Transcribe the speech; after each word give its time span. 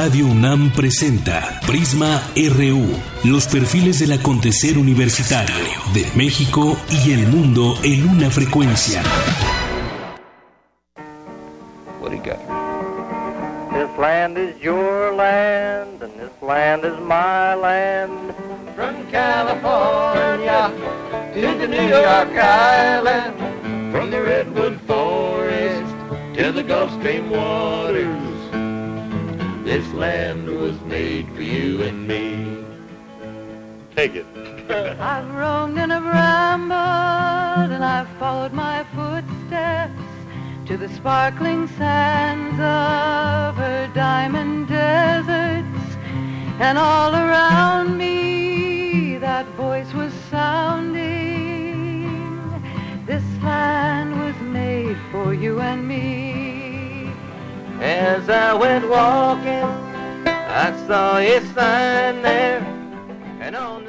Radio 0.00 0.26
UNAM 0.26 0.70
presenta 0.70 1.58
Prisma 1.66 2.22
RU, 2.36 2.86
los 3.24 3.48
perfiles 3.48 3.98
del 3.98 4.12
acontecer 4.12 4.78
universitario 4.78 5.56
de 5.92 6.06
México 6.14 6.76
y 6.88 7.14
el 7.14 7.26
mundo 7.26 7.74
en 7.82 8.08
una 8.08 8.30
frecuencia. 8.30 9.02
What 12.00 12.10
do 12.10 12.16
you 12.16 12.22
got? 12.22 12.38
This 13.72 13.98
land 13.98 14.38
is 14.38 14.56
your 14.62 15.16
land, 15.16 16.00
and 16.00 16.12
this 16.14 16.42
land 16.42 16.84
is 16.84 16.96
my 17.00 17.56
land. 17.56 18.32
From 18.76 19.04
California 19.10 20.70
to 21.34 21.58
the 21.58 21.66
New 21.66 21.88
York 21.88 22.38
Island, 22.38 23.34
from 23.90 24.12
the 24.12 24.22
Redwood 24.22 24.78
Forest 24.86 25.92
to 26.36 26.52
the 26.52 26.62
Gulf 26.62 26.92
Stream 27.00 27.30
waters. 27.30 28.27
This 29.68 29.92
land 29.92 30.48
was 30.48 30.80
made 30.86 31.28
for 31.34 31.42
you 31.42 31.82
and 31.82 32.08
me. 32.08 32.64
Take 33.94 34.14
it. 34.14 34.24
I've 34.98 35.30
roamed 35.34 35.76
and 35.76 35.92
I've 35.92 36.06
rambled 36.06 37.72
and 37.74 37.84
I've 37.84 38.08
followed 38.18 38.54
my 38.54 38.86
footsteps 38.94 39.92
to 40.68 40.78
the 40.78 40.88
sparkling 40.88 41.68
sands 41.76 42.54
of 42.54 43.56
her 43.56 43.90
diamond 43.94 44.68
deserts 44.68 45.96
and 46.60 46.78
all 46.78 47.14
around 47.14 47.98
me 47.98 49.18
that 49.18 49.44
voice 49.48 49.92
was 49.92 50.14
sounding 50.30 52.08
this 53.04 53.24
land 53.42 54.18
was 54.18 54.34
made 54.40 54.96
for 55.12 55.34
you 55.34 55.60
and 55.60 55.86
me 55.86 56.37
As 57.80 58.28
I 58.28 58.54
went 58.54 58.88
walking, 58.88 59.64
I 60.26 60.74
saw 60.86 61.18
a 61.18 61.40
sign 61.54 62.22
there. 62.22 62.77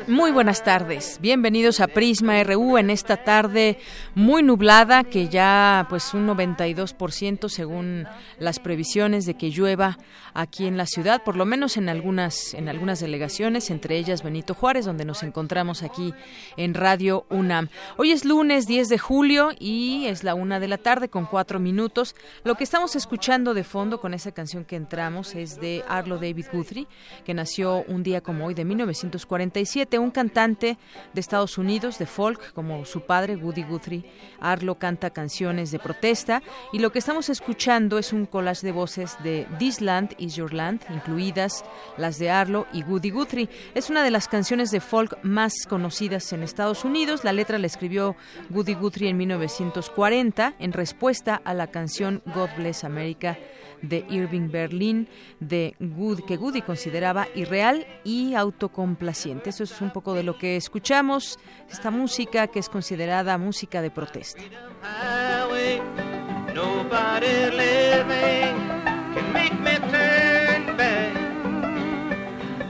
Muy 0.10 0.32
buenas 0.32 0.64
tardes, 0.64 1.20
bienvenidos 1.22 1.80
a 1.80 1.88
Prisma 1.88 2.44
RU 2.44 2.80
en 2.80 2.90
esta 2.90 3.18
tarde 3.18 3.78
muy 4.16 4.42
nublada 4.42 5.04
que 5.04 5.30
ya 5.30 5.86
pues 5.88 6.16
un 6.16 6.28
92% 6.28 7.48
según 7.48 8.08
las 8.40 8.58
previsiones 8.58 9.28
de 9.28 9.36
que 9.36 9.52
llueva 9.52 10.00
aquí 10.34 10.66
en 10.66 10.78
la 10.78 10.88
ciudad, 10.88 11.22
por 11.24 11.36
lo 11.36 11.46
menos 11.46 11.78
en 11.78 11.90
algunas 11.90 12.56
en 12.56 12.70
algunas 12.70 13.00
delegaciones, 13.00 13.70
entre 13.70 13.98
ellas 13.98 14.24
Benito 14.24 14.56
Juárez, 14.56 14.86
donde 14.86 15.06
nos 15.06 15.22
encontramos 15.22 15.84
aquí 15.84 16.16
en 16.58 16.74
Radio 16.74 17.28
UNAM. 17.30 17.70
Hoy 17.98 18.12
es 18.12 18.26
lunes 18.26 18.66
10 18.66 18.90
de 18.90 18.98
julio 18.98 19.52
y 19.60 20.08
es 20.08 20.24
la 20.24 20.34
una 20.34 20.60
de 20.60 20.70
la 20.70 20.80
tarde 20.80 21.10
con 21.10 21.28
cuatro 21.28 21.60
minutos. 21.60 22.16
Lo 22.44 22.56
que 22.56 22.64
estamos 22.64 22.96
escuchando 22.96 23.54
de 23.54 23.64
fondo 23.64 24.02
con 24.02 24.16
esa 24.16 24.32
canción 24.32 24.66
que 24.66 24.76
entramos 24.76 25.36
es 25.36 25.62
de 25.62 25.84
Arlo 25.88 26.16
David 26.16 26.48
Guthrie, 26.52 26.88
que 27.26 27.36
nació 27.36 27.84
un 27.88 28.02
día 28.02 28.22
como 28.22 28.48
hoy 28.48 28.56
de 28.56 28.66
1947 28.66 29.99
un 30.00 30.12
cantante 30.12 30.78
de 31.14 31.22
Estados 31.22 31.58
Unidos 31.58 32.00
de 32.00 32.06
folk 32.06 32.54
como 32.54 32.86
su 32.86 33.02
padre 33.02 33.36
Woody 33.36 33.64
Guthrie. 33.64 34.06
Arlo 34.40 34.76
canta 34.76 35.10
canciones 35.10 35.72
de 35.72 35.80
protesta 35.80 36.42
y 36.74 36.80
lo 36.80 36.92
que 36.92 37.00
estamos 37.00 37.30
escuchando 37.30 37.98
es 37.98 38.14
un 38.14 38.26
collage 38.26 38.66
de 38.66 38.72
voces 38.72 39.18
de 39.24 39.48
This 39.58 39.82
Land 39.82 40.16
is 40.18 40.36
Your 40.36 40.54
Land, 40.54 40.82
incluidas 40.90 41.64
las 41.98 42.20
de 42.20 42.30
Arlo 42.30 42.68
y 42.74 42.84
Woody 42.84 43.10
Guthrie. 43.10 43.50
Es 43.76 43.90
una 43.90 44.04
de 44.04 44.12
las 44.12 44.28
canciones 44.28 44.72
de 44.72 44.80
folk 44.80 45.18
más 45.24 45.54
conocidas 45.68 46.32
en 46.34 46.44
Estados 46.44 46.86
Unidos. 46.86 47.24
La 47.24 47.34
letra 47.34 47.58
la 47.58 47.68
escribió 47.68 48.16
Woody 48.50 48.74
Guthrie 48.74 49.10
en 49.10 49.18
1940 49.18 50.56
en 50.60 50.74
respuesta 50.74 51.42
a 51.44 51.54
la 51.54 51.68
canción 51.68 52.22
God 52.34 52.50
Bless 52.58 52.84
America 52.84 53.38
de 53.82 54.06
Irving 54.10 54.50
Berlin, 54.50 55.08
de 55.40 55.76
Good, 55.80 56.22
que 56.26 56.38
Goody 56.38 56.62
consideraba 56.62 57.28
irreal 57.36 57.86
y 58.04 58.36
autocomplaciente. 58.36 59.50
Eso 59.50 59.64
es 59.64 59.82
un 59.82 59.92
poco 59.92 60.14
de 60.14 60.24
lo 60.24 60.38
que 60.38 60.56
escuchamos, 60.56 61.40
esta 61.70 61.92
música 61.92 62.48
que 62.48 62.60
es 62.60 62.70
considerada 62.70 63.38
música 63.38 63.82
de 63.82 63.92
protesta. 63.92 64.42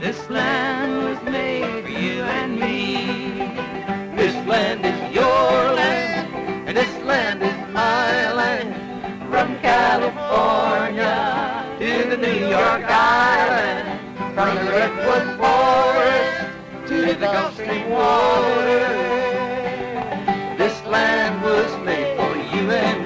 This 0.00 0.30
land 0.30 1.04
was 1.04 1.22
made 1.24 1.84
for 1.84 1.90
you 1.90 2.22
and 2.22 2.58
me. 2.58 3.36
This 4.16 4.34
land 4.46 4.84
is 4.84 5.14
your 5.14 5.22
land, 5.22 6.34
and 6.66 6.76
this 6.76 7.04
land 7.04 7.42
is 7.42 7.74
land. 7.74 8.19
From 9.30 9.56
California 9.60 11.16
to 11.78 12.10
the 12.10 12.16
New 12.16 12.48
York 12.48 12.82
Island, 12.84 14.00
from 14.34 14.56
the 14.56 14.72
Redwood 14.72 15.38
Forest 15.38 16.88
to 16.88 17.14
the 17.14 17.14
Gulf 17.14 17.54
Stream 17.54 17.90
water. 17.90 18.88
This 20.58 20.84
land 20.84 21.42
was 21.42 21.70
made 21.84 22.16
for 22.16 22.36
you 22.36 22.72
and 22.72 22.99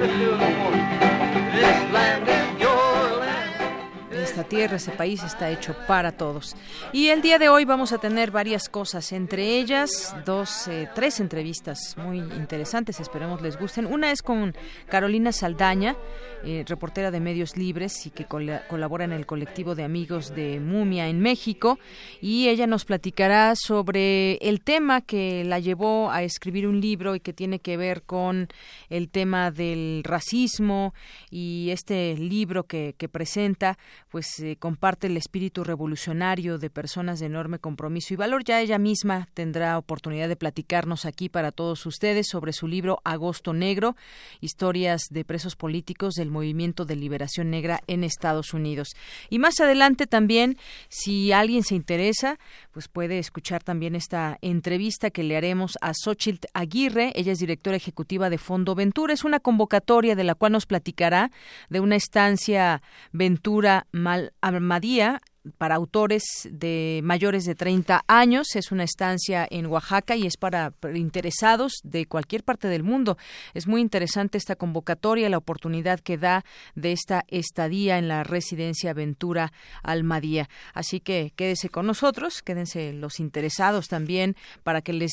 tierra, 4.45 4.77
ese 4.77 4.93
país 4.93 5.23
está 5.23 5.51
hecho 5.51 5.75
para 5.87 6.13
todos. 6.13 6.57
Y 6.93 7.09
el 7.09 7.23
día 7.23 7.39
de 7.39 7.49
hoy 7.49 7.65
vamos 7.65 7.93
a 7.93 7.99
tener 7.99 8.31
varias 8.31 8.69
cosas, 8.69 9.13
entre 9.13 9.59
ellas 9.59 10.15
dos, 10.25 10.69
eh, 10.69 10.89
tres 10.95 11.21
entrevistas 11.21 11.97
muy 11.97 12.19
interesantes, 12.19 13.01
esperemos 13.01 13.43
les 13.43 13.59
gusten. 13.59 13.87
Una 13.87 14.11
es 14.13 14.23
con 14.23 14.55
Carolina 14.89 15.33
Saldaña, 15.33 15.97
eh, 16.45 16.65
reportera 16.67 17.11
de 17.11 17.21
Medios 17.21 17.57
Libres 17.57 18.07
y 18.07 18.11
que 18.11 18.25
cola- 18.27 18.67
colabora 18.69 19.05
en 19.05 19.13
el 19.13 19.27
colectivo 19.27 19.75
de 19.75 19.85
amigos 19.85 20.35
de 20.35 20.61
Mumia 20.61 21.09
en 21.09 21.21
México. 21.21 21.79
Y 22.21 22.49
ella 22.49 22.67
nos 22.67 22.85
platicará 22.85 23.55
sobre 23.57 24.37
el 24.37 24.61
tema 24.61 25.01
que 25.01 25.45
la 25.45 25.59
llevó 25.59 26.11
a 26.11 26.23
escribir 26.23 26.67
un 26.67 26.81
libro 26.81 27.15
y 27.15 27.21
que 27.21 27.33
tiene 27.33 27.59
que 27.59 27.77
ver 27.77 28.03
con 28.03 28.49
el 28.91 29.09
tema 29.09 29.51
del 29.51 30.03
racismo 30.05 30.95
y 31.31 31.71
este 31.71 32.15
libro 32.17 32.65
que, 32.65 32.95
que 32.99 33.09
presenta 33.09 33.79
pues 34.11 34.34
comparte 34.59 35.07
el 35.07 35.17
espíritu 35.17 35.65
revolucionario 35.65 36.59
de 36.59 36.71
personas 36.71 37.21
de 37.21 37.27
enorme 37.27 37.59
compromiso 37.59 38.15
y 38.15 38.17
valor. 38.17 38.45
Ya 38.45 38.61
ella 38.61 38.79
misma 38.79 39.29
tendrá 39.35 39.79
oportunidad 39.79 40.29
de 40.29 40.37
platicarnos 40.37 41.05
aquí 41.05 41.29
para 41.29 41.53
todos 41.53 41.85
ustedes 41.87 42.29
sobre 42.29 42.53
su 42.53 42.67
libro 42.67 43.01
Agosto 43.05 43.53
Negro, 43.53 43.97
historias 44.41 45.03
de 45.11 45.25
presos 45.25 45.57
políticos 45.57 46.15
del 46.15 46.31
movimiento 46.31 46.85
de 46.85 46.97
liberación 46.97 47.51
negra 47.51 47.81
en 47.87 48.05
Estados 48.05 48.55
Unidos. 48.55 48.95
Y 49.31 49.39
más 49.39 49.61
adelante 49.61 50.07
también, 50.07 50.57
si 50.89 51.33
alguien 51.33 51.63
se 51.63 51.75
interesa, 51.75 52.39
pues 52.73 52.89
puede 52.89 53.19
escuchar 53.19 53.63
también 53.63 53.95
esta 53.95 54.39
entrevista 54.43 55.11
que 55.11 55.23
le 55.23 55.37
haremos 55.37 55.79
a 55.81 55.93
Xochitl 55.95 56.49
Aguirre. 56.55 57.13
Ella 57.15 57.33
es 57.33 57.39
directora 57.39 57.77
ejecutiva 57.77 58.31
de 58.31 58.39
Fondo 58.39 58.75
Ventura. 58.75 59.15
Es 59.15 59.25
una 59.25 59.41
convocatoria 59.41 60.17
de 60.17 60.25
la 60.25 60.35
cual 60.35 60.53
nos 60.53 60.67
platicará 60.67 61.31
de 61.69 61.81
una 61.81 61.97
estancia 61.97 62.83
Ventura 63.13 63.87
Mal 63.93 64.24
Almadía 64.41 65.21
para 65.59 65.75
autores 65.75 66.49
de 66.51 67.01
mayores 67.05 67.45
de 67.45 67.55
30 67.55 68.05
años. 68.07 68.57
Es 68.57 68.73
una 68.73 68.85
estancia 68.85 69.47
en 69.51 69.67
Oaxaca 69.67 70.17
y 70.17 70.27
es 70.27 70.37
para 70.37 70.73
interesados 70.95 71.75
de 71.83 72.07
cualquier 72.07 72.45
parte 72.45 72.69
del 72.69 72.83
mundo. 72.83 73.19
Es 73.53 73.67
muy 73.67 73.81
interesante 73.81 74.39
esta 74.39 74.57
convocatoria, 74.57 75.29
la 75.29 75.39
oportunidad 75.39 76.01
que 76.01 76.19
da 76.19 76.45
de 76.75 76.93
esta 76.93 77.25
estadía 77.29 77.99
en 77.99 78.09
la 78.09 78.25
residencia 78.25 78.95
Ventura 78.95 79.53
Almadía. 79.83 80.49
Así 80.73 81.01
que 81.01 81.33
quédese 81.37 81.69
con 81.69 81.87
nosotros, 81.87 82.43
quédense 82.43 82.93
los 82.93 83.21
interesados 83.21 83.89
también 83.89 84.37
para 84.63 84.81
que 84.81 84.93
les 84.93 85.13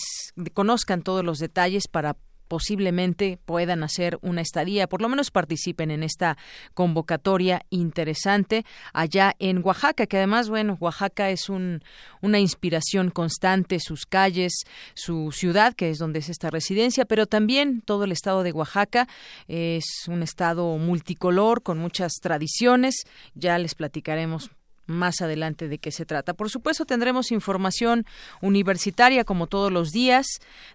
conozcan 0.54 1.02
todos 1.02 1.26
los 1.26 1.40
detalles 1.40 1.88
para 1.88 2.16
posiblemente 2.52 3.40
puedan 3.46 3.82
hacer 3.82 4.20
una 4.22 4.42
estadía, 4.42 4.90
por 4.90 5.02
lo 5.02 5.08
menos 5.08 5.32
participen 5.32 5.90
en 5.90 6.04
esta 6.04 6.38
convocatoria 6.74 7.62
interesante 7.70 8.66
allá 8.92 9.38
en 9.40 9.62
Oaxaca, 9.64 10.06
que 10.06 10.18
además, 10.18 10.50
bueno, 10.50 10.76
Oaxaca 10.82 11.30
es 11.30 11.48
un, 11.48 11.82
una 12.22 12.40
inspiración 12.40 13.10
constante, 13.10 13.80
sus 13.80 14.06
calles, 14.06 14.66
su 14.96 15.32
ciudad, 15.32 15.76
que 15.76 15.92
es 15.92 15.98
donde 15.98 16.20
es 16.20 16.28
esta 16.28 16.50
residencia, 16.50 17.06
pero 17.06 17.26
también 17.26 17.80
todo 17.86 18.04
el 18.04 18.12
estado 18.12 18.44
de 18.44 18.52
Oaxaca 18.52 19.08
es 19.48 19.86
un 20.10 20.22
estado 20.22 20.78
multicolor, 20.78 21.64
con 21.64 21.78
muchas 21.78 22.16
tradiciones, 22.16 23.06
ya 23.34 23.58
les 23.60 23.76
platicaremos 23.76 24.52
más 24.92 25.22
adelante 25.22 25.68
de 25.68 25.78
qué 25.78 25.92
se 25.92 26.06
trata. 26.06 26.34
Por 26.34 26.50
supuesto, 26.50 26.86
tendremos 26.86 27.32
información 27.32 28.06
universitaria 28.42 29.24
como 29.24 29.48
todos 29.48 29.72
los 29.72 29.92
días. 29.92 30.26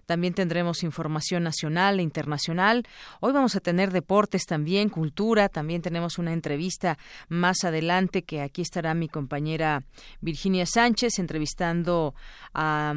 También 0.05 0.33
tendremos 0.33 0.83
información 0.83 1.43
nacional 1.43 1.99
e 1.99 2.03
internacional. 2.03 2.85
Hoy 3.19 3.33
vamos 3.33 3.55
a 3.55 3.59
tener 3.59 3.91
deportes 3.91 4.45
también, 4.45 4.89
cultura. 4.89 5.49
También 5.49 5.81
tenemos 5.81 6.17
una 6.17 6.33
entrevista 6.33 6.97
más 7.29 7.63
adelante 7.63 8.23
que 8.23 8.41
aquí 8.41 8.61
estará 8.61 8.93
mi 8.93 9.07
compañera 9.07 9.83
Virginia 10.21 10.65
Sánchez 10.65 11.19
entrevistando 11.19 12.15
a 12.53 12.93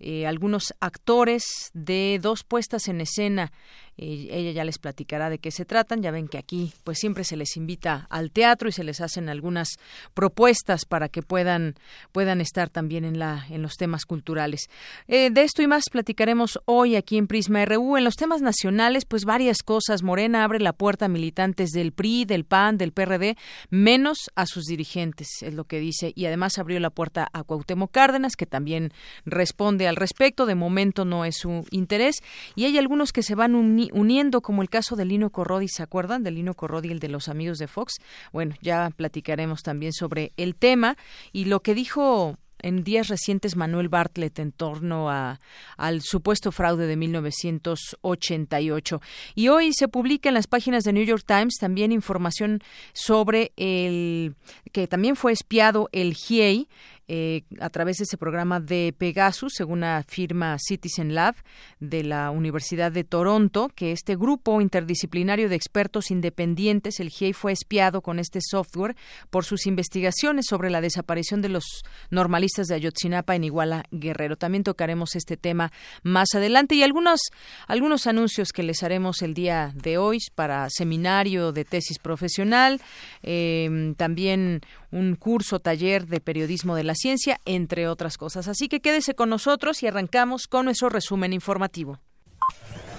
eh, 0.00 0.26
algunos 0.26 0.74
actores 0.80 1.44
de 1.74 2.18
dos 2.22 2.44
puestas 2.44 2.88
en 2.88 3.00
escena 3.00 3.52
ella 3.98 4.52
ya 4.52 4.64
les 4.64 4.78
platicará 4.78 5.28
de 5.28 5.38
qué 5.38 5.50
se 5.50 5.64
tratan. 5.64 6.02
Ya 6.02 6.10
ven 6.10 6.28
que 6.28 6.38
aquí 6.38 6.72
pues 6.84 6.98
siempre 6.98 7.24
se 7.24 7.36
les 7.36 7.56
invita 7.56 8.06
al 8.10 8.30
teatro 8.30 8.68
y 8.68 8.72
se 8.72 8.84
les 8.84 9.00
hacen 9.00 9.28
algunas 9.28 9.76
propuestas 10.14 10.84
para 10.84 11.08
que 11.08 11.22
puedan 11.22 11.74
puedan 12.12 12.40
estar 12.40 12.70
también 12.70 13.04
en 13.04 13.18
la 13.18 13.46
en 13.50 13.62
los 13.62 13.74
temas 13.74 14.04
culturales. 14.04 14.68
Eh, 15.08 15.30
de 15.30 15.42
esto 15.42 15.62
y 15.62 15.66
más 15.66 15.84
platicaremos 15.90 16.60
hoy 16.64 16.94
aquí 16.94 17.18
en 17.18 17.26
Prisma 17.26 17.64
RU. 17.64 17.96
En 17.96 18.04
los 18.04 18.14
temas 18.14 18.40
nacionales 18.40 19.04
pues 19.04 19.24
varias 19.24 19.62
cosas. 19.62 20.02
Morena 20.02 20.44
abre 20.44 20.60
la 20.60 20.72
puerta 20.72 21.06
a 21.06 21.08
militantes 21.08 21.70
del 21.70 21.92
PRI, 21.92 22.24
del 22.24 22.44
PAN, 22.44 22.78
del 22.78 22.92
PRD, 22.92 23.36
menos 23.70 24.30
a 24.36 24.46
sus 24.46 24.64
dirigentes, 24.64 25.28
es 25.42 25.54
lo 25.54 25.64
que 25.64 25.80
dice. 25.80 26.12
Y 26.14 26.26
además 26.26 26.58
abrió 26.58 26.78
la 26.78 26.90
puerta 26.90 27.28
a 27.32 27.42
Cuauhtémoc 27.42 27.90
Cárdenas, 27.90 28.36
que 28.36 28.46
también 28.46 28.92
responde 29.24 29.87
al 29.88 29.96
respecto. 29.96 30.46
De 30.46 30.54
momento 30.54 31.04
no 31.04 31.24
es 31.24 31.36
su 31.38 31.66
interés. 31.70 32.16
Y 32.54 32.64
hay 32.64 32.78
algunos 32.78 33.12
que 33.12 33.22
se 33.22 33.34
van 33.34 33.54
uniendo, 33.54 34.40
como 34.40 34.62
el 34.62 34.70
caso 34.70 34.96
de 34.96 35.04
Lino 35.04 35.30
Corrodi, 35.30 35.68
¿se 35.68 35.82
acuerdan? 35.82 36.22
De 36.22 36.30
Lino 36.30 36.54
Corrodi, 36.54 36.90
el 36.90 37.00
de 37.00 37.08
los 37.08 37.28
amigos 37.28 37.58
de 37.58 37.68
Fox. 37.68 37.94
Bueno, 38.32 38.54
ya 38.60 38.90
platicaremos 38.94 39.62
también 39.62 39.92
sobre 39.92 40.32
el 40.36 40.54
tema 40.54 40.96
y 41.32 41.46
lo 41.46 41.60
que 41.60 41.74
dijo 41.74 42.36
en 42.60 42.84
días 42.84 43.08
recientes 43.08 43.56
Manuel 43.56 43.88
Bartlett 43.88 44.38
en 44.38 44.52
torno 44.52 45.10
a, 45.10 45.40
al 45.76 46.02
supuesto 46.02 46.52
fraude 46.52 46.86
de 46.86 46.96
1988. 46.96 49.00
Y 49.34 49.48
hoy 49.48 49.72
se 49.72 49.88
publica 49.88 50.28
en 50.28 50.34
las 50.34 50.46
páginas 50.46 50.84
de 50.84 50.92
New 50.92 51.04
York 51.04 51.24
Times 51.26 51.56
también 51.58 51.90
información 51.92 52.60
sobre 52.92 53.52
el 53.56 54.36
que 54.72 54.86
también 54.86 55.16
fue 55.16 55.32
espiado 55.32 55.88
el 55.92 56.14
GIEI 56.14 56.68
eh, 57.10 57.42
a 57.58 57.70
través 57.70 57.96
de 57.96 58.04
ese 58.04 58.18
programa 58.18 58.60
de 58.60 58.94
Pegasus, 58.96 59.54
según 59.56 59.82
afirma 59.82 60.58
Citizen 60.58 61.14
Lab 61.14 61.36
de 61.80 62.04
la 62.04 62.30
Universidad 62.30 62.92
de 62.92 63.02
Toronto, 63.02 63.70
que 63.74 63.92
este 63.92 64.14
grupo 64.14 64.60
interdisciplinario 64.60 65.48
de 65.48 65.56
expertos 65.56 66.10
independientes, 66.10 67.00
el 67.00 67.08
GIEI, 67.08 67.32
fue 67.32 67.52
espiado 67.52 68.02
con 68.02 68.18
este 68.18 68.40
software 68.42 68.94
por 69.30 69.46
sus 69.46 69.66
investigaciones 69.66 70.44
sobre 70.46 70.68
la 70.68 70.82
desaparición 70.82 71.40
de 71.40 71.48
los 71.48 71.64
normalistas 72.10 72.66
de 72.66 72.74
Ayotzinapa 72.74 73.34
en 73.34 73.44
Iguala 73.44 73.84
Guerrero. 73.90 74.36
También 74.36 74.62
tocaremos 74.62 75.16
este 75.16 75.38
tema 75.38 75.72
más 76.02 76.34
adelante 76.34 76.74
y 76.74 76.82
algunos, 76.82 77.20
algunos 77.66 78.06
anuncios 78.06 78.52
que 78.52 78.62
les 78.62 78.82
haremos 78.82 79.22
el 79.22 79.32
día 79.32 79.72
de 79.74 79.96
hoy 79.96 80.18
para 80.34 80.68
seminario 80.68 81.52
de 81.52 81.64
tesis 81.64 81.98
profesional, 81.98 82.82
eh, 83.22 83.94
también 83.96 84.60
un 84.90 85.16
curso 85.16 85.58
taller 85.58 86.06
de 86.06 86.20
periodismo 86.20 86.74
de 86.74 86.84
la 86.84 86.94
ciencia, 86.98 87.40
entre 87.44 87.88
otras 87.88 88.18
cosas. 88.18 88.48
Así 88.48 88.68
que 88.68 88.80
quédese 88.80 89.14
con 89.14 89.30
nosotros 89.30 89.82
y 89.82 89.86
arrancamos 89.86 90.46
con 90.46 90.66
nuestro 90.66 90.88
resumen 90.88 91.32
informativo. 91.32 91.98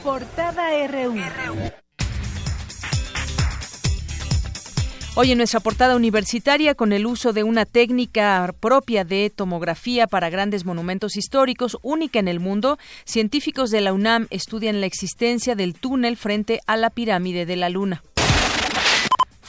Portada 0.04 0.70
RU. 0.88 1.16
Hoy 5.16 5.34
en 5.34 5.38
nuestra 5.38 5.60
portada 5.60 5.98
universitaria, 5.98 6.76
con 6.76 6.94
el 6.94 7.06
uso 7.06 7.34
de 7.34 7.44
una 7.44 7.66
técnica 7.66 8.56
propia 8.62 9.04
de 9.04 9.30
tomografía 9.30 10.08
para 10.08 10.30
grandes 10.30 10.64
monumentos 10.64 11.18
históricos, 11.18 11.78
única 11.82 12.20
en 12.20 12.30
el 12.30 12.40
mundo, 12.40 12.78
científicos 13.04 13.70
de 13.70 13.82
la 13.82 13.92
UNAM 13.92 14.28
estudian 14.30 14.80
la 14.80 14.88
existencia 14.88 15.56
del 15.56 15.74
túnel 15.74 16.16
frente 16.16 16.62
a 16.68 16.78
la 16.78 16.90
pirámide 16.90 17.46
de 17.46 17.58
la 17.58 17.68
Luna. 17.68 18.02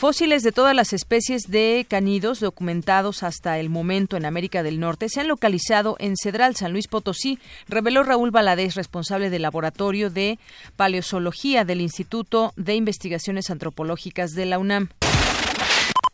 Fósiles 0.00 0.42
de 0.42 0.50
todas 0.50 0.74
las 0.74 0.94
especies 0.94 1.42
de 1.42 1.84
canidos 1.86 2.40
documentados 2.40 3.22
hasta 3.22 3.58
el 3.58 3.68
momento 3.68 4.16
en 4.16 4.24
América 4.24 4.62
del 4.62 4.80
Norte 4.80 5.10
se 5.10 5.20
han 5.20 5.28
localizado 5.28 5.96
en 5.98 6.16
Cedral, 6.16 6.56
San 6.56 6.72
Luis 6.72 6.88
Potosí, 6.88 7.38
reveló 7.68 8.02
Raúl 8.02 8.30
Valadez, 8.30 8.76
responsable 8.76 9.28
del 9.28 9.42
Laboratorio 9.42 10.08
de 10.08 10.38
Paleozoología 10.76 11.66
del 11.66 11.82
Instituto 11.82 12.54
de 12.56 12.76
Investigaciones 12.76 13.50
Antropológicas 13.50 14.30
de 14.30 14.46
la 14.46 14.58
UNAM. 14.58 14.88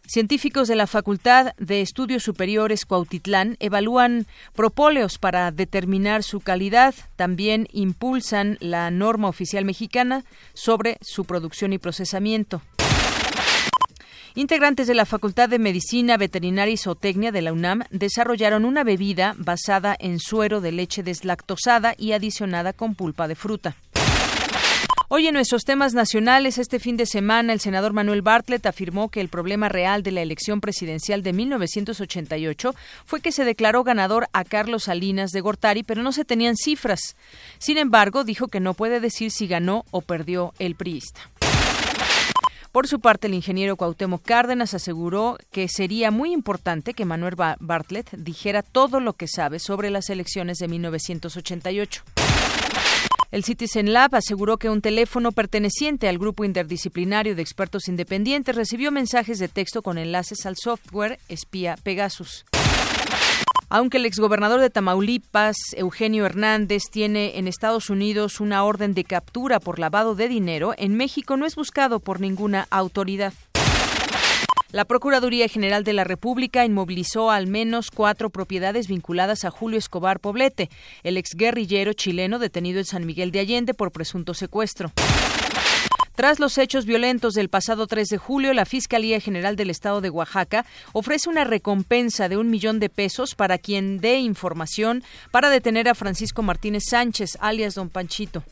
Científicos 0.08 0.66
de 0.66 0.74
la 0.74 0.88
Facultad 0.88 1.54
de 1.56 1.80
Estudios 1.80 2.24
Superiores 2.24 2.86
Cuautitlán 2.86 3.56
evalúan 3.60 4.26
propóleos 4.56 5.18
para 5.18 5.52
determinar 5.52 6.24
su 6.24 6.40
calidad. 6.40 6.92
También 7.14 7.68
impulsan 7.70 8.56
la 8.58 8.90
norma 8.90 9.28
oficial 9.28 9.64
mexicana 9.64 10.24
sobre 10.54 10.98
su 11.02 11.24
producción 11.24 11.72
y 11.72 11.78
procesamiento. 11.78 12.62
Integrantes 14.36 14.86
de 14.86 14.92
la 14.92 15.06
Facultad 15.06 15.48
de 15.48 15.58
Medicina, 15.58 16.18
Veterinaria 16.18 16.74
y 16.74 16.76
Zootecnia 16.76 17.32
de 17.32 17.40
la 17.40 17.54
UNAM 17.54 17.84
desarrollaron 17.90 18.66
una 18.66 18.84
bebida 18.84 19.34
basada 19.38 19.96
en 19.98 20.18
suero 20.18 20.60
de 20.60 20.72
leche 20.72 21.02
deslactosada 21.02 21.94
y 21.96 22.12
adicionada 22.12 22.74
con 22.74 22.94
pulpa 22.94 23.28
de 23.28 23.34
fruta. 23.34 23.76
Hoy 25.08 25.26
en 25.26 25.32
nuestros 25.32 25.64
temas 25.64 25.94
nacionales, 25.94 26.58
este 26.58 26.80
fin 26.80 26.98
de 26.98 27.06
semana, 27.06 27.54
el 27.54 27.60
senador 27.60 27.94
Manuel 27.94 28.20
Bartlett 28.20 28.66
afirmó 28.66 29.08
que 29.08 29.22
el 29.22 29.30
problema 29.30 29.70
real 29.70 30.02
de 30.02 30.12
la 30.12 30.20
elección 30.20 30.60
presidencial 30.60 31.22
de 31.22 31.32
1988 31.32 32.74
fue 33.06 33.22
que 33.22 33.32
se 33.32 33.46
declaró 33.46 33.84
ganador 33.84 34.26
a 34.34 34.44
Carlos 34.44 34.84
Salinas 34.84 35.30
de 35.30 35.40
Gortari, 35.40 35.82
pero 35.82 36.02
no 36.02 36.12
se 36.12 36.26
tenían 36.26 36.56
cifras. 36.56 37.16
Sin 37.56 37.78
embargo, 37.78 38.22
dijo 38.22 38.48
que 38.48 38.60
no 38.60 38.74
puede 38.74 39.00
decir 39.00 39.30
si 39.30 39.46
ganó 39.46 39.86
o 39.92 40.02
perdió 40.02 40.52
el 40.58 40.74
priista. 40.74 41.22
Por 42.76 42.88
su 42.88 43.00
parte, 43.00 43.26
el 43.26 43.32
ingeniero 43.32 43.76
Cuauhtémoc 43.76 44.22
Cárdenas 44.22 44.74
aseguró 44.74 45.38
que 45.50 45.66
sería 45.66 46.10
muy 46.10 46.34
importante 46.34 46.92
que 46.92 47.06
Manuel 47.06 47.34
Bartlett 47.58 48.10
dijera 48.18 48.60
todo 48.60 49.00
lo 49.00 49.14
que 49.14 49.28
sabe 49.28 49.60
sobre 49.60 49.88
las 49.88 50.10
elecciones 50.10 50.58
de 50.58 50.68
1988. 50.68 52.02
El 53.30 53.44
Citizen 53.44 53.94
Lab 53.94 54.14
aseguró 54.14 54.58
que 54.58 54.68
un 54.68 54.82
teléfono 54.82 55.32
perteneciente 55.32 56.06
al 56.06 56.18
grupo 56.18 56.44
interdisciplinario 56.44 57.34
de 57.34 57.40
expertos 57.40 57.88
independientes 57.88 58.54
recibió 58.54 58.92
mensajes 58.92 59.38
de 59.38 59.48
texto 59.48 59.80
con 59.80 59.96
enlaces 59.96 60.44
al 60.44 60.56
software 60.62 61.18
espía 61.30 61.76
Pegasus. 61.82 62.44
Aunque 63.68 63.96
el 63.96 64.06
exgobernador 64.06 64.60
de 64.60 64.70
Tamaulipas, 64.70 65.56
Eugenio 65.76 66.24
Hernández, 66.24 66.84
tiene 66.90 67.36
en 67.38 67.48
Estados 67.48 67.90
Unidos 67.90 68.38
una 68.40 68.62
orden 68.62 68.94
de 68.94 69.02
captura 69.02 69.58
por 69.58 69.80
lavado 69.80 70.14
de 70.14 70.28
dinero, 70.28 70.72
en 70.76 70.96
México 70.96 71.36
no 71.36 71.46
es 71.46 71.56
buscado 71.56 71.98
por 71.98 72.20
ninguna 72.20 72.68
autoridad. 72.70 73.32
La 74.70 74.84
Procuraduría 74.84 75.48
General 75.48 75.82
de 75.82 75.94
la 75.94 76.04
República 76.04 76.64
inmovilizó 76.64 77.30
al 77.30 77.46
menos 77.48 77.90
cuatro 77.90 78.30
propiedades 78.30 78.86
vinculadas 78.86 79.44
a 79.44 79.50
Julio 79.50 79.78
Escobar 79.78 80.20
Poblete, 80.20 80.70
el 81.02 81.16
exguerrillero 81.16 81.92
chileno 81.92 82.38
detenido 82.38 82.78
en 82.78 82.84
San 82.84 83.04
Miguel 83.04 83.32
de 83.32 83.40
Allende 83.40 83.74
por 83.74 83.90
presunto 83.90 84.34
secuestro. 84.34 84.92
Tras 86.16 86.40
los 86.40 86.56
hechos 86.56 86.86
violentos 86.86 87.34
del 87.34 87.50
pasado 87.50 87.86
3 87.86 88.08
de 88.08 88.16
julio, 88.16 88.54
la 88.54 88.64
Fiscalía 88.64 89.20
General 89.20 89.54
del 89.54 89.68
Estado 89.68 90.00
de 90.00 90.08
Oaxaca 90.08 90.64
ofrece 90.94 91.28
una 91.28 91.44
recompensa 91.44 92.30
de 92.30 92.38
un 92.38 92.48
millón 92.48 92.80
de 92.80 92.88
pesos 92.88 93.34
para 93.34 93.58
quien 93.58 93.98
dé 93.98 94.16
información 94.16 95.04
para 95.30 95.50
detener 95.50 95.90
a 95.90 95.94
Francisco 95.94 96.42
Martínez 96.42 96.84
Sánchez, 96.88 97.36
alias 97.38 97.74
Don 97.74 97.90
Panchito. 97.90 98.42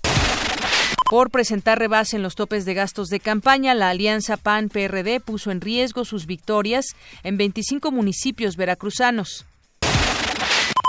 Por 1.08 1.30
presentar 1.30 1.78
rebase 1.78 2.16
en 2.16 2.22
los 2.22 2.34
topes 2.34 2.66
de 2.66 2.74
gastos 2.74 3.08
de 3.08 3.18
campaña, 3.18 3.72
la 3.72 3.88
alianza 3.88 4.36
PAN-PRD 4.36 5.20
puso 5.20 5.50
en 5.50 5.62
riesgo 5.62 6.04
sus 6.04 6.26
victorias 6.26 6.94
en 7.22 7.38
25 7.38 7.90
municipios 7.90 8.56
veracruzanos. 8.56 9.46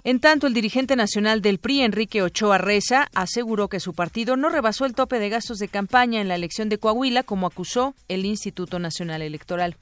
En 0.08 0.20
tanto, 0.20 0.46
el 0.46 0.54
dirigente 0.54 0.96
nacional 0.96 1.42
del 1.42 1.58
PRI, 1.58 1.82
Enrique 1.82 2.22
Ochoa 2.22 2.60
Reza, 2.60 3.10
aseguró 3.16 3.70
que 3.70 3.80
su 3.80 3.96
partido 3.96 4.38
no 4.38 4.50
rebasó 4.50 4.86
el 4.86 4.94
tope 4.94 5.18
de 5.18 5.30
gastos 5.30 5.58
de 5.58 5.68
campaña 5.68 6.22
en 6.22 6.28
la 6.28 6.36
elección 6.36 6.70
de 6.70 6.78
Coahuila, 6.78 7.24
como 7.24 7.48
acusó 7.48 7.96
el 8.08 8.24
Instituto 8.24 8.78
Nacional 8.78 9.24
Electoral. 9.24 9.78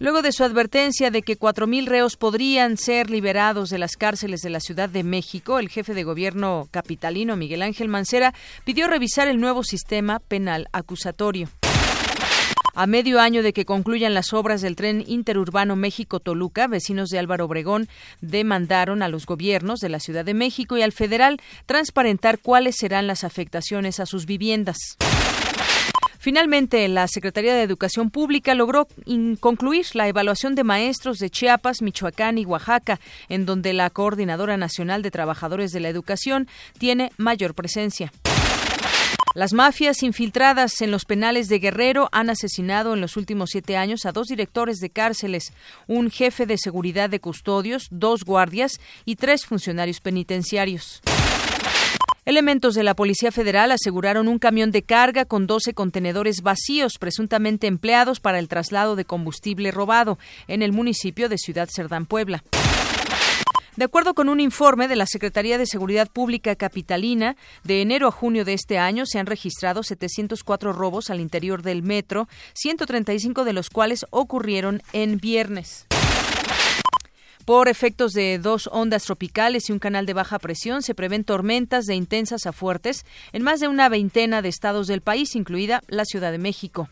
Luego 0.00 0.20
de 0.20 0.32
su 0.32 0.44
advertencia 0.44 1.10
de 1.10 1.22
que 1.22 1.38
4.000 1.38 1.86
reos 1.86 2.18
podrían 2.18 2.76
ser 2.76 3.08
liberados 3.08 3.70
de 3.70 3.78
las 3.78 3.96
cárceles 3.96 4.42
de 4.42 4.50
la 4.50 4.60
Ciudad 4.60 4.90
de 4.90 5.02
México, 5.02 5.58
el 5.58 5.70
jefe 5.70 5.94
de 5.94 6.04
gobierno 6.04 6.68
capitalino 6.70 7.36
Miguel 7.36 7.62
Ángel 7.62 7.88
Mancera 7.88 8.34
pidió 8.64 8.86
revisar 8.86 9.28
el 9.28 9.40
nuevo 9.40 9.64
sistema 9.64 10.18
penal 10.18 10.68
acusatorio. 10.72 11.48
A 12.74 12.86
medio 12.86 13.20
año 13.20 13.42
de 13.42 13.52
que 13.52 13.64
concluyan 13.64 14.14
las 14.14 14.32
obras 14.32 14.60
del 14.60 14.76
tren 14.76 15.04
interurbano 15.06 15.76
México-Toluca, 15.76 16.66
vecinos 16.66 17.08
de 17.10 17.18
Álvaro 17.18 17.46
Obregón 17.46 17.88
demandaron 18.20 19.02
a 19.02 19.08
los 19.08 19.26
gobiernos 19.26 19.80
de 19.80 19.88
la 19.88 20.00
Ciudad 20.00 20.24
de 20.24 20.34
México 20.34 20.76
y 20.76 20.82
al 20.82 20.92
federal 20.92 21.40
transparentar 21.66 22.38
cuáles 22.38 22.76
serán 22.76 23.06
las 23.06 23.24
afectaciones 23.24 24.00
a 24.00 24.06
sus 24.06 24.26
viviendas. 24.26 24.78
Finalmente, 26.18 26.86
la 26.88 27.08
Secretaría 27.08 27.54
de 27.54 27.62
Educación 27.62 28.10
Pública 28.10 28.54
logró 28.54 28.86
concluir 29.40 29.86
la 29.94 30.06
evaluación 30.06 30.54
de 30.54 30.64
maestros 30.64 31.16
de 31.16 31.30
Chiapas, 31.30 31.80
Michoacán 31.80 32.36
y 32.36 32.44
Oaxaca, 32.44 33.00
en 33.30 33.46
donde 33.46 33.72
la 33.72 33.88
Coordinadora 33.88 34.58
Nacional 34.58 35.00
de 35.00 35.10
Trabajadores 35.10 35.72
de 35.72 35.80
la 35.80 35.88
Educación 35.88 36.46
tiene 36.78 37.10
mayor 37.16 37.54
presencia. 37.54 38.12
Las 39.32 39.52
mafias 39.52 40.02
infiltradas 40.02 40.80
en 40.80 40.90
los 40.90 41.04
penales 41.04 41.46
de 41.46 41.60
Guerrero 41.60 42.08
han 42.10 42.30
asesinado 42.30 42.94
en 42.94 43.00
los 43.00 43.16
últimos 43.16 43.50
siete 43.50 43.76
años 43.76 44.04
a 44.04 44.10
dos 44.10 44.26
directores 44.26 44.78
de 44.78 44.90
cárceles, 44.90 45.52
un 45.86 46.10
jefe 46.10 46.46
de 46.46 46.58
seguridad 46.58 47.08
de 47.08 47.20
custodios, 47.20 47.86
dos 47.92 48.24
guardias 48.24 48.80
y 49.04 49.14
tres 49.14 49.46
funcionarios 49.46 50.00
penitenciarios. 50.00 51.00
Elementos 52.24 52.74
de 52.74 52.82
la 52.82 52.94
Policía 52.94 53.30
Federal 53.30 53.70
aseguraron 53.70 54.26
un 54.26 54.40
camión 54.40 54.72
de 54.72 54.82
carga 54.82 55.24
con 55.24 55.46
12 55.46 55.74
contenedores 55.74 56.42
vacíos, 56.42 56.98
presuntamente 56.98 57.68
empleados 57.68 58.18
para 58.18 58.40
el 58.40 58.48
traslado 58.48 58.96
de 58.96 59.04
combustible 59.04 59.70
robado 59.70 60.18
en 60.48 60.62
el 60.62 60.72
municipio 60.72 61.28
de 61.28 61.38
Ciudad 61.38 61.68
Cerdán, 61.72 62.04
Puebla. 62.04 62.42
De 63.76 63.84
acuerdo 63.84 64.14
con 64.14 64.28
un 64.28 64.40
informe 64.40 64.88
de 64.88 64.96
la 64.96 65.06
Secretaría 65.06 65.56
de 65.56 65.66
Seguridad 65.66 66.08
Pública 66.08 66.56
Capitalina, 66.56 67.36
de 67.62 67.82
enero 67.82 68.08
a 68.08 68.10
junio 68.10 68.44
de 68.44 68.54
este 68.54 68.78
año 68.78 69.06
se 69.06 69.18
han 69.18 69.26
registrado 69.26 69.82
704 69.82 70.72
robos 70.72 71.08
al 71.08 71.20
interior 71.20 71.62
del 71.62 71.82
metro, 71.82 72.28
135 72.54 73.44
de 73.44 73.52
los 73.52 73.70
cuales 73.70 74.06
ocurrieron 74.10 74.82
en 74.92 75.18
viernes. 75.18 75.86
Por 77.44 77.68
efectos 77.68 78.12
de 78.12 78.38
dos 78.38 78.68
ondas 78.72 79.04
tropicales 79.04 79.68
y 79.68 79.72
un 79.72 79.78
canal 79.78 80.04
de 80.04 80.14
baja 80.14 80.38
presión, 80.38 80.82
se 80.82 80.94
prevén 80.94 81.24
tormentas 81.24 81.86
de 81.86 81.94
intensas 81.94 82.46
a 82.46 82.52
fuertes 82.52 83.04
en 83.32 83.42
más 83.42 83.60
de 83.60 83.68
una 83.68 83.88
veintena 83.88 84.42
de 84.42 84.48
estados 84.48 84.88
del 84.88 85.00
país, 85.00 85.34
incluida 85.34 85.80
la 85.88 86.04
Ciudad 86.04 86.32
de 86.32 86.38
México. 86.38 86.88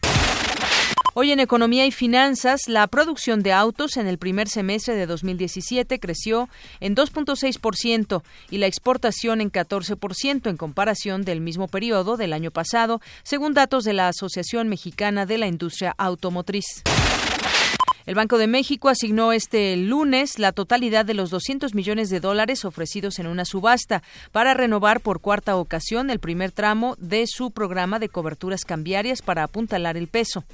Hoy 1.20 1.32
en 1.32 1.40
Economía 1.40 1.84
y 1.84 1.90
Finanzas, 1.90 2.68
la 2.68 2.86
producción 2.86 3.42
de 3.42 3.52
autos 3.52 3.96
en 3.96 4.06
el 4.06 4.18
primer 4.18 4.48
semestre 4.48 4.94
de 4.94 5.06
2017 5.06 5.98
creció 5.98 6.48
en 6.78 6.94
2.6% 6.94 8.22
y 8.50 8.58
la 8.58 8.68
exportación 8.68 9.40
en 9.40 9.50
14% 9.50 10.48
en 10.48 10.56
comparación 10.56 11.24
del 11.24 11.40
mismo 11.40 11.66
periodo 11.66 12.16
del 12.16 12.32
año 12.32 12.52
pasado, 12.52 13.00
según 13.24 13.52
datos 13.52 13.82
de 13.82 13.94
la 13.94 14.06
Asociación 14.06 14.68
Mexicana 14.68 15.26
de 15.26 15.38
la 15.38 15.48
Industria 15.48 15.92
Automotriz. 15.98 16.84
El 18.08 18.14
Banco 18.14 18.38
de 18.38 18.46
México 18.46 18.88
asignó 18.88 19.34
este 19.34 19.76
lunes 19.76 20.38
la 20.38 20.52
totalidad 20.52 21.04
de 21.04 21.12
los 21.12 21.28
200 21.28 21.74
millones 21.74 22.08
de 22.08 22.20
dólares 22.20 22.64
ofrecidos 22.64 23.18
en 23.18 23.26
una 23.26 23.44
subasta 23.44 24.02
para 24.32 24.54
renovar 24.54 25.02
por 25.02 25.20
cuarta 25.20 25.56
ocasión 25.56 26.08
el 26.08 26.18
primer 26.18 26.50
tramo 26.50 26.96
de 26.98 27.26
su 27.26 27.50
programa 27.50 27.98
de 27.98 28.08
coberturas 28.08 28.64
cambiarias 28.64 29.20
para 29.20 29.42
apuntalar 29.42 29.98
el 29.98 30.08
peso. 30.08 30.44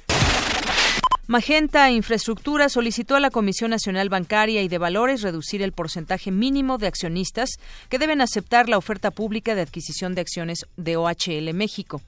Magenta 1.27 1.89
Infraestructura 1.91 2.67
solicitó 2.67 3.15
a 3.15 3.21
la 3.21 3.29
Comisión 3.29 3.71
Nacional 3.71 4.09
Bancaria 4.09 4.61
y 4.61 4.67
de 4.67 4.77
Valores 4.77 5.21
reducir 5.21 5.61
el 5.61 5.71
porcentaje 5.71 6.31
mínimo 6.31 6.77
de 6.77 6.87
accionistas 6.87 7.51
que 7.87 7.99
deben 7.99 8.19
aceptar 8.19 8.67
la 8.67 8.77
oferta 8.77 9.11
pública 9.11 9.55
de 9.55 9.61
adquisición 9.61 10.13
de 10.13 10.19
acciones 10.19 10.65
de 10.75 10.97
OHL 10.97 11.53
México. 11.53 12.01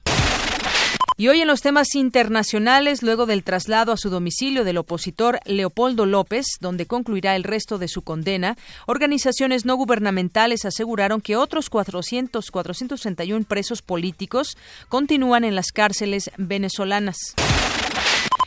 Y 1.20 1.26
hoy 1.26 1.40
en 1.40 1.48
los 1.48 1.62
temas 1.62 1.96
internacionales, 1.96 3.02
luego 3.02 3.26
del 3.26 3.42
traslado 3.42 3.90
a 3.90 3.96
su 3.96 4.08
domicilio 4.08 4.62
del 4.62 4.78
opositor 4.78 5.40
Leopoldo 5.46 6.06
López, 6.06 6.46
donde 6.60 6.86
concluirá 6.86 7.34
el 7.34 7.42
resto 7.42 7.76
de 7.76 7.88
su 7.88 8.02
condena, 8.02 8.56
organizaciones 8.86 9.64
no 9.64 9.74
gubernamentales 9.74 10.64
aseguraron 10.64 11.20
que 11.20 11.34
otros 11.34 11.70
400, 11.70 12.48
431 12.52 13.46
presos 13.46 13.82
políticos 13.82 14.56
continúan 14.88 15.42
en 15.42 15.56
las 15.56 15.72
cárceles 15.72 16.30
venezolanas. 16.36 17.34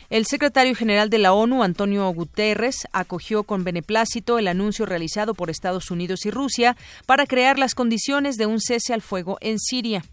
El 0.10 0.25
secretario 0.25 0.74
general 0.74 1.10
de 1.10 1.18
la 1.18 1.34
ONU, 1.34 1.63
Antonio 1.63 2.08
Guterres, 2.13 2.88
acogió 2.94 3.44
con 3.44 3.66
beneplácito 3.66 4.40
el 4.40 4.48
anuncio 4.48 4.86
realizado 4.86 5.34
por 5.34 5.50
Estados 5.50 5.92
Unidos 5.92 6.25
y 6.25 6.32
Rusia 6.32 6.78
para 7.06 7.25
crear 7.25 7.60
las 7.60 7.75
condiciones 7.75 8.38
de 8.38 8.46
un 8.46 8.62
cese 8.62 8.94
al 8.94 9.01
fuego 9.01 9.38
en 9.42 9.60
Siria. 9.60 10.06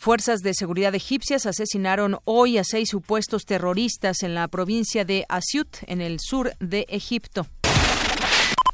Fuerzas 0.00 0.42
de 0.42 0.54
seguridad 0.54 0.94
egipcias 0.94 1.44
asesinaron 1.44 2.18
hoy 2.24 2.56
a 2.56 2.62
seis 2.62 2.88
supuestos 2.88 3.44
terroristas 3.44 4.22
en 4.22 4.32
la 4.32 4.46
provincia 4.46 5.04
de 5.04 5.26
Asiut, 5.28 5.78
en 5.88 6.00
el 6.00 6.20
sur 6.20 6.52
de 6.60 6.86
Egipto. 6.88 7.48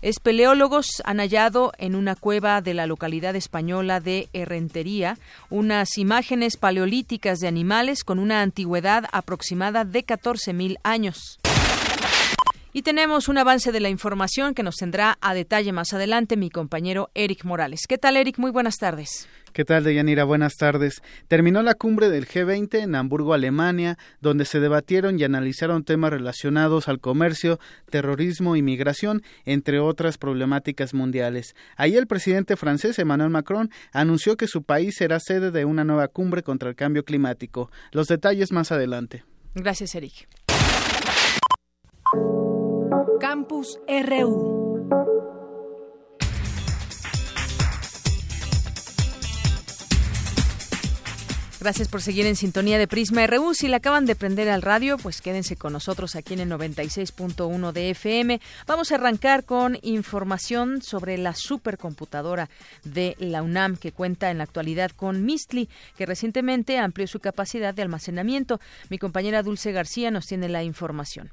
Espeleólogos 0.02 1.00
han 1.07 1.21
hallado 1.21 1.73
en 1.78 1.95
una 1.95 2.14
cueva 2.14 2.61
de 2.61 2.75
la 2.75 2.87
localidad 2.87 3.37
española 3.37 4.00
de 4.00 4.28
Herrentería 4.35 5.16
unas 5.49 5.97
imágenes 5.97 6.59
paleolíticas 6.59 7.38
de 7.38 7.49
animales 7.49 8.04
con 8.04 8.19
una 8.19 8.43
antigüedad 8.43 9.07
aproximada 9.11 9.87
de 9.87 10.04
14.000 10.04 10.76
años. 10.83 11.38
Y 12.76 12.83
tenemos 12.83 13.28
un 13.28 13.38
avance 13.38 13.71
de 13.71 13.78
la 13.78 13.88
información 13.88 14.52
que 14.52 14.64
nos 14.64 14.75
tendrá 14.75 15.16
a 15.21 15.33
detalle 15.33 15.71
más 15.71 15.93
adelante 15.93 16.37
mi 16.37 16.50
compañero 16.50 17.09
Eric 17.14 17.45
Morales. 17.45 17.83
¿Qué 17.88 17.99
tal, 17.99 18.16
Eric? 18.16 18.37
Muy 18.40 18.50
buenas 18.50 18.78
tardes. 18.78 19.28
¿Qué 19.52 19.64
tal, 19.64 19.85
Deyanira? 19.85 20.25
Buenas 20.25 20.57
tardes. 20.57 21.00
Terminó 21.28 21.62
la 21.62 21.75
cumbre 21.75 22.11
del 22.11 22.26
G20 22.26 22.81
en 22.81 22.97
Hamburgo, 22.97 23.33
Alemania, 23.33 23.97
donde 24.21 24.45
se 24.45 24.59
debatieron 24.59 25.21
y 25.21 25.23
analizaron 25.23 25.85
temas 25.85 26.11
relacionados 26.11 26.88
al 26.88 26.99
comercio, 26.99 27.61
terrorismo 27.90 28.57
y 28.57 28.62
migración, 28.62 29.23
entre 29.45 29.78
otras 29.78 30.19
problemáticas 30.19 30.95
mundiales. 30.95 31.54
Ahí 31.76 31.95
el 31.95 32.09
presidente 32.09 32.57
francés 32.57 32.99
Emmanuel 32.99 33.31
Macron 33.31 33.71
anunció 33.93 34.37
que 34.37 34.49
su 34.49 34.64
país 34.64 34.97
será 34.99 35.21
sede 35.21 35.52
de 35.52 35.64
una 35.64 35.85
nueva 35.85 36.09
cumbre 36.09 36.43
contra 36.43 36.71
el 36.71 36.75
cambio 36.75 37.04
climático. 37.04 37.71
Los 37.93 38.09
detalles 38.09 38.50
más 38.50 38.73
adelante. 38.73 39.23
Gracias, 39.54 39.95
Eric. 39.95 40.26
Campus 43.21 43.78
RU. 43.88 44.88
Gracias 51.61 51.88
por 51.88 52.02
seguir 52.02 52.26
en 52.26 52.37
sintonía 52.37 52.78
de 52.78 52.87
Prisma 52.87 53.26
RU. 53.26 53.54
Si 53.54 53.68
le 53.68 53.76
acaban 53.76 54.04
de 54.04 54.16
prender 54.16 54.50
al 54.50 54.61
radio, 54.61 54.99
pues 54.99 55.23
quédense 55.23 55.56
con 55.56 55.73
nosotros 55.73 56.14
aquí 56.14 56.35
en 56.35 56.40
el 56.40 56.50
96.1 56.50 57.73
de 57.73 57.90
FM. 57.90 58.40
Vamos 58.66 58.92
a 58.92 58.97
arrancar 58.97 59.44
con 59.44 59.78
información 59.83 60.83
sobre 60.83 61.16
la 61.16 61.35
supercomputadora 61.35 62.50
de 62.85 63.16
la 63.18 63.42
UNAM 63.42 63.76
que 63.76 63.92
cuenta 63.92 64.30
en 64.30 64.38
la 64.38 64.44
actualidad 64.44 64.90
con 64.90 65.25
Mistli, 65.25 65.71
que 65.97 66.06
recientemente 66.06 66.78
amplió 66.78 67.06
su 67.06 67.21
capacidad 67.21 67.73
de 67.73 67.83
almacenamiento. 67.83 68.61
Mi 68.90 68.99
compañera 68.99 69.42
Dulce 69.42 69.73
García 69.73 70.11
nos 70.11 70.26
tiene 70.26 70.49
la 70.49 70.64
información. 70.64 71.33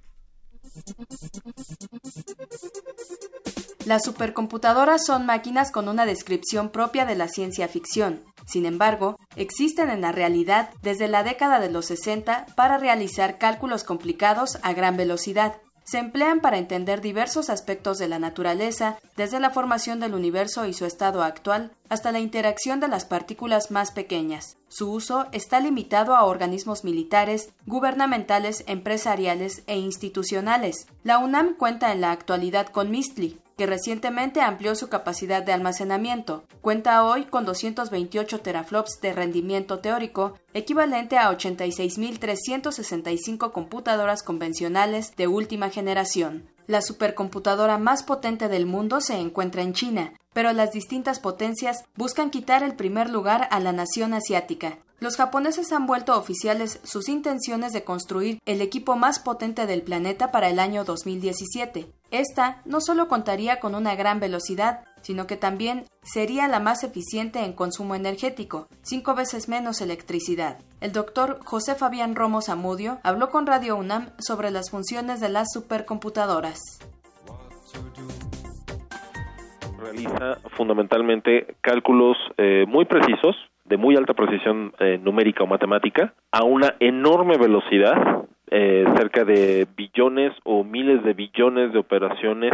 Las 3.86 4.04
supercomputadoras 4.04 5.06
son 5.06 5.25
máquinas 5.25 5.72
con 5.72 5.90
una 5.90 6.06
descripción 6.06 6.70
propia 6.70 7.06
de 7.06 7.16
la 7.16 7.28
ciencia 7.28 7.68
ficción. 7.68 8.24
Sin 8.46 8.66
embargo, 8.66 9.18
existen 9.36 9.90
en 9.90 10.01
la 10.01 10.12
realidad 10.12 10.70
desde 10.82 11.08
la 11.08 11.24
década 11.24 11.60
de 11.60 11.72
los 11.72 11.88
60 11.88 12.46
para 12.56 12.78
realizar 12.78 13.38
cálculos 13.38 13.84
complicados 13.84 14.60
a 14.62 14.74
gran 14.74 14.98
velocidad. 14.98 15.58
Se 15.84 15.98
emplean 15.98 16.40
para 16.40 16.58
entender 16.58 17.02
diversos 17.02 17.50
aspectos 17.50 17.98
de 17.98 18.08
la 18.08 18.20
naturaleza, 18.20 18.98
desde 19.18 19.40
la 19.40 19.50
formación 19.50 20.00
del 20.00 20.14
universo 20.14 20.66
y 20.66 20.74
su 20.74 20.86
estado 20.86 21.24
actual, 21.24 21.72
hasta 21.90 22.12
la 22.12 22.20
interacción 22.20 22.80
de 22.80 22.88
las 22.88 23.06
partículas 23.06 23.72
más 23.72 23.92
pequeñas. 23.92 24.58
Su 24.70 24.92
uso 24.92 25.28
está 25.32 25.60
limitado 25.60 26.16
a 26.16 26.24
organismos 26.24 26.86
militares, 26.86 27.52
gubernamentales, 27.66 28.64
empresariales 28.68 29.64
e 29.68 29.78
institucionales. 29.78 30.88
La 31.04 31.18
UNAM 31.18 31.56
cuenta 31.56 31.92
en 31.92 32.00
la 32.00 32.12
actualidad 32.12 32.68
con 32.68 32.90
MISTLI, 32.92 33.41
que 33.58 33.65
recientemente 33.65 34.41
amplió 34.41 34.75
su 34.75 34.89
capacidad 34.89 35.41
de 35.43 35.53
almacenamiento. 35.53 36.43
Cuenta 36.62 37.05
hoy 37.05 37.24
con 37.25 37.46
228 37.46 38.41
teraflops 38.41 39.00
de 39.01 39.13
rendimiento 39.13 39.79
teórico, 39.79 40.34
equivalente 40.53 41.17
a 41.17 41.31
86.365 41.31 43.51
computadoras 43.51 44.22
convencionales 44.24 45.15
de 45.15 45.27
última 45.27 45.70
generación. 45.70 46.50
La 46.67 46.81
supercomputadora 46.81 47.77
más 47.77 48.03
potente 48.03 48.48
del 48.48 48.65
mundo 48.65 49.01
se 49.01 49.17
encuentra 49.17 49.62
en 49.62 49.74
China, 49.74 50.13
pero 50.34 50.53
las 50.53 50.72
distintas 50.72 51.20
potencias 51.20 51.84
buscan 51.96 52.29
quitar 52.29 52.63
el 52.63 52.75
primer 52.75 53.10
lugar 53.10 53.50
a 53.51 53.60
la 53.60 53.74
nación 53.74 54.13
asiática. 54.13 54.77
Los 55.01 55.17
japoneses 55.17 55.72
han 55.72 55.88
vuelto 55.88 56.15
oficiales 56.15 56.79
sus 56.84 57.10
intenciones 57.10 57.74
de 57.74 57.84
construir 57.84 58.38
el 58.46 58.62
equipo 58.62 58.96
más 58.96 59.17
potente 59.17 59.65
del 59.65 59.81
planeta 59.81 60.31
para 60.31 60.48
el 60.48 60.60
año 60.60 60.84
2017. 60.84 61.88
Esta 62.12 62.62
no 62.65 62.81
solo 62.81 63.08
contaría 63.08 63.60
con 63.60 63.74
una 63.74 63.96
gran 63.96 64.20
velocidad, 64.20 64.84
sino 65.01 65.25
que 65.25 65.38
también 65.38 65.86
sería 66.03 66.48
la 66.48 66.60
más 66.60 66.84
eficiente 66.84 67.43
en 67.43 67.53
consumo 67.53 67.96
energético, 67.96 68.67
cinco 68.84 69.15
veces 69.15 69.50
menos 69.50 69.81
electricidad. 69.81 70.60
El 70.81 70.91
doctor 70.91 71.39
José 71.46 71.74
Fabián 71.74 72.13
Romo 72.15 72.43
Zamudio 72.43 73.00
habló 73.01 73.31
con 73.31 73.48
Radio 73.48 73.77
UNAM 73.77 74.12
sobre 74.20 74.51
las 74.51 74.70
funciones 74.70 75.20
de 75.20 75.29
las 75.29 75.48
supercomputadoras. 75.51 76.60
Realiza 79.79 80.38
fundamentalmente 80.55 81.55
cálculos 81.62 82.17
eh, 82.38 82.65
muy 82.67 82.86
precisos 82.86 83.36
de 83.72 83.78
muy 83.78 83.96
alta 83.96 84.13
precisión 84.13 84.74
eh, 84.80 85.00
numérica 85.01 85.46
o 85.46 85.48
matemática 85.48 86.13
a 86.30 86.44
una 86.44 86.75
enorme 86.82 87.38
velocidad, 87.38 88.25
eh, 88.51 88.84
cerca 88.98 89.24
de 89.24 89.66
billones 89.78 90.34
o 90.44 90.66
miles 90.66 91.01
de 91.06 91.13
billones 91.13 91.72
de 91.72 91.80
operaciones 91.80 92.51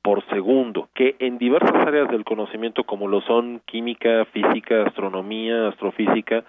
por 0.00 0.24
segundo, 0.30 0.88
que 0.94 1.16
en 1.18 1.36
diversas 1.36 1.74
áreas 1.86 2.08
del 2.08 2.24
conocimiento 2.24 2.84
como 2.84 3.08
lo 3.08 3.20
son 3.20 3.60
química, 3.66 4.24
física, 4.32 4.84
astronomía, 4.86 5.68
astrofísica, 5.68 6.44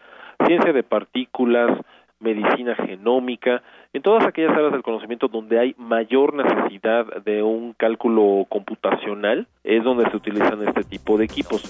ciencia 0.45 0.72
de 0.72 0.84
partículas, 0.84 1.77
medicina 2.22 2.74
genómica, 2.75 3.63
en 3.91 4.01
todas 4.01 4.25
aquellas 4.25 4.53
áreas 4.53 4.72
del 4.72 4.84
conocimiento 4.84 5.27
donde 5.27 5.60
hay 5.60 5.75
mayor 5.77 6.34
necesidad 6.34 7.05
de 7.25 7.43
un 7.43 7.74
cálculo 7.74 8.45
computacional, 8.48 9.48
es 9.65 9.84
donde 9.84 10.10
se 10.10 10.15
utilizan 10.15 10.65
este 10.65 10.84
tipo 10.84 11.17
de 11.17 11.25
equipos. 11.25 11.62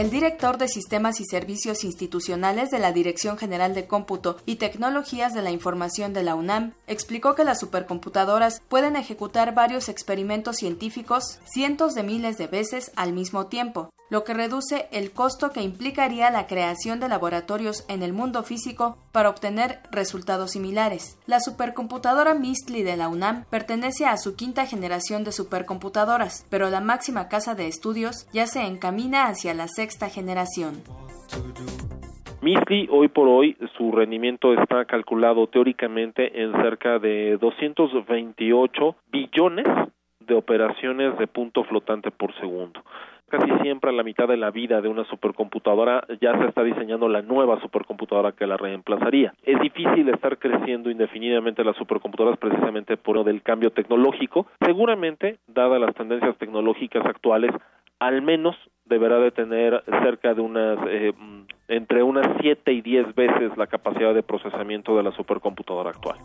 El 0.00 0.08
director 0.08 0.56
de 0.56 0.66
Sistemas 0.66 1.20
y 1.20 1.26
Servicios 1.26 1.84
Institucionales 1.84 2.70
de 2.70 2.78
la 2.78 2.90
Dirección 2.90 3.36
General 3.36 3.74
de 3.74 3.86
Cómputo 3.86 4.38
y 4.46 4.56
Tecnologías 4.56 5.34
de 5.34 5.42
la 5.42 5.50
Información 5.50 6.14
de 6.14 6.22
la 6.22 6.34
UNAM 6.36 6.72
explicó 6.86 7.34
que 7.34 7.44
las 7.44 7.60
supercomputadoras 7.60 8.62
pueden 8.66 8.96
ejecutar 8.96 9.54
varios 9.54 9.90
experimentos 9.90 10.56
científicos 10.56 11.38
cientos 11.44 11.94
de 11.94 12.02
miles 12.02 12.38
de 12.38 12.46
veces 12.46 12.92
al 12.96 13.12
mismo 13.12 13.48
tiempo, 13.48 13.90
lo 14.10 14.24
que 14.24 14.34
reduce 14.34 14.88
el 14.92 15.12
costo 15.12 15.50
que 15.52 15.62
implicaría 15.62 16.30
la 16.30 16.46
creación 16.46 17.00
de 17.00 17.08
laboratorios 17.08 17.86
en 17.88 18.02
el 18.02 18.12
mundo 18.12 18.42
físico 18.42 18.98
para 19.12 19.30
obtener 19.30 19.78
resultados 19.92 20.50
similares. 20.50 21.18
La 21.26 21.38
supercomputadora 21.38 22.34
Mistly 22.34 22.82
de 22.82 22.96
la 22.96 23.08
UNAM 23.08 23.44
pertenece 23.50 24.06
a 24.06 24.16
su 24.16 24.36
quinta 24.36 24.66
generación 24.66 25.22
de 25.24 25.32
supercomputadoras, 25.32 26.46
pero 26.50 26.68
la 26.70 26.80
máxima 26.80 27.28
casa 27.28 27.54
de 27.54 27.68
estudios 27.68 28.28
ya 28.32 28.46
se 28.46 28.66
encamina 28.66 29.28
hacia 29.28 29.54
la 29.54 29.68
sexta 29.68 30.08
generación. 30.08 30.82
Mistly 32.42 32.88
hoy 32.90 33.08
por 33.08 33.28
hoy 33.28 33.56
su 33.76 33.92
rendimiento 33.92 34.54
está 34.54 34.86
calculado 34.86 35.46
teóricamente 35.46 36.42
en 36.42 36.52
cerca 36.62 36.98
de 36.98 37.36
228 37.36 38.96
billones 39.12 39.66
de 40.20 40.34
operaciones 40.34 41.18
de 41.18 41.26
punto 41.26 41.64
flotante 41.64 42.10
por 42.10 42.34
segundo 42.40 42.82
casi 43.30 43.50
siempre 43.62 43.90
a 43.90 43.92
la 43.92 44.02
mitad 44.02 44.28
de 44.28 44.36
la 44.36 44.50
vida 44.50 44.80
de 44.80 44.88
una 44.88 45.04
supercomputadora 45.04 46.04
ya 46.20 46.36
se 46.38 46.46
está 46.46 46.62
diseñando 46.62 47.08
la 47.08 47.22
nueva 47.22 47.60
supercomputadora 47.60 48.32
que 48.32 48.46
la 48.46 48.56
reemplazaría. 48.56 49.32
Es 49.44 49.58
difícil 49.60 50.08
estar 50.08 50.38
creciendo 50.38 50.90
indefinidamente 50.90 51.64
las 51.64 51.76
supercomputadoras 51.76 52.38
precisamente 52.38 52.96
por 52.96 53.20
del 53.24 53.42
cambio 53.42 53.70
tecnológico. 53.70 54.46
Seguramente, 54.64 55.38
dadas 55.46 55.80
las 55.80 55.94
tendencias 55.94 56.36
tecnológicas 56.38 57.04
actuales, 57.04 57.50
al 57.98 58.22
menos 58.22 58.56
deberá 58.84 59.18
de 59.18 59.30
tener 59.30 59.82
cerca 60.02 60.34
de 60.34 60.40
unas 60.40 60.78
eh, 60.88 61.12
entre 61.68 62.02
unas 62.02 62.26
7 62.40 62.72
y 62.72 62.80
10 62.80 63.14
veces 63.14 63.56
la 63.56 63.66
capacidad 63.66 64.12
de 64.14 64.22
procesamiento 64.22 64.96
de 64.96 65.04
la 65.04 65.12
supercomputadora 65.12 65.90
actual. 65.90 66.16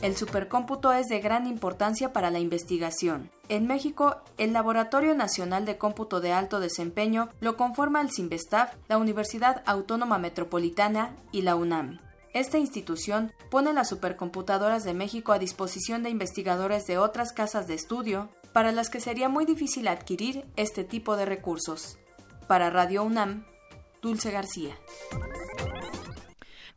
El 0.00 0.16
supercómputo 0.16 0.92
es 0.92 1.08
de 1.08 1.18
gran 1.18 1.48
importancia 1.48 2.12
para 2.12 2.30
la 2.30 2.38
investigación. 2.38 3.32
En 3.48 3.66
México, 3.66 4.18
el 4.36 4.52
Laboratorio 4.52 5.14
Nacional 5.14 5.66
de 5.66 5.76
Cómputo 5.76 6.20
de 6.20 6.32
Alto 6.32 6.60
Desempeño 6.60 7.30
lo 7.40 7.56
conforma 7.56 8.00
el 8.00 8.12
CIMBESTAF, 8.12 8.74
la 8.86 8.96
Universidad 8.96 9.62
Autónoma 9.66 10.18
Metropolitana 10.18 11.16
y 11.32 11.42
la 11.42 11.56
UNAM. 11.56 11.98
Esta 12.32 12.58
institución 12.58 13.32
pone 13.50 13.72
las 13.72 13.88
supercomputadoras 13.88 14.84
de 14.84 14.94
México 14.94 15.32
a 15.32 15.40
disposición 15.40 16.04
de 16.04 16.10
investigadores 16.10 16.86
de 16.86 16.98
otras 16.98 17.32
casas 17.32 17.66
de 17.66 17.74
estudio, 17.74 18.28
para 18.52 18.70
las 18.70 18.90
que 18.90 19.00
sería 19.00 19.28
muy 19.28 19.46
difícil 19.46 19.88
adquirir 19.88 20.46
este 20.56 20.84
tipo 20.84 21.16
de 21.16 21.24
recursos. 21.24 21.98
Para 22.46 22.70
Radio 22.70 23.02
UNAM, 23.02 23.44
Dulce 24.00 24.30
García. 24.30 24.76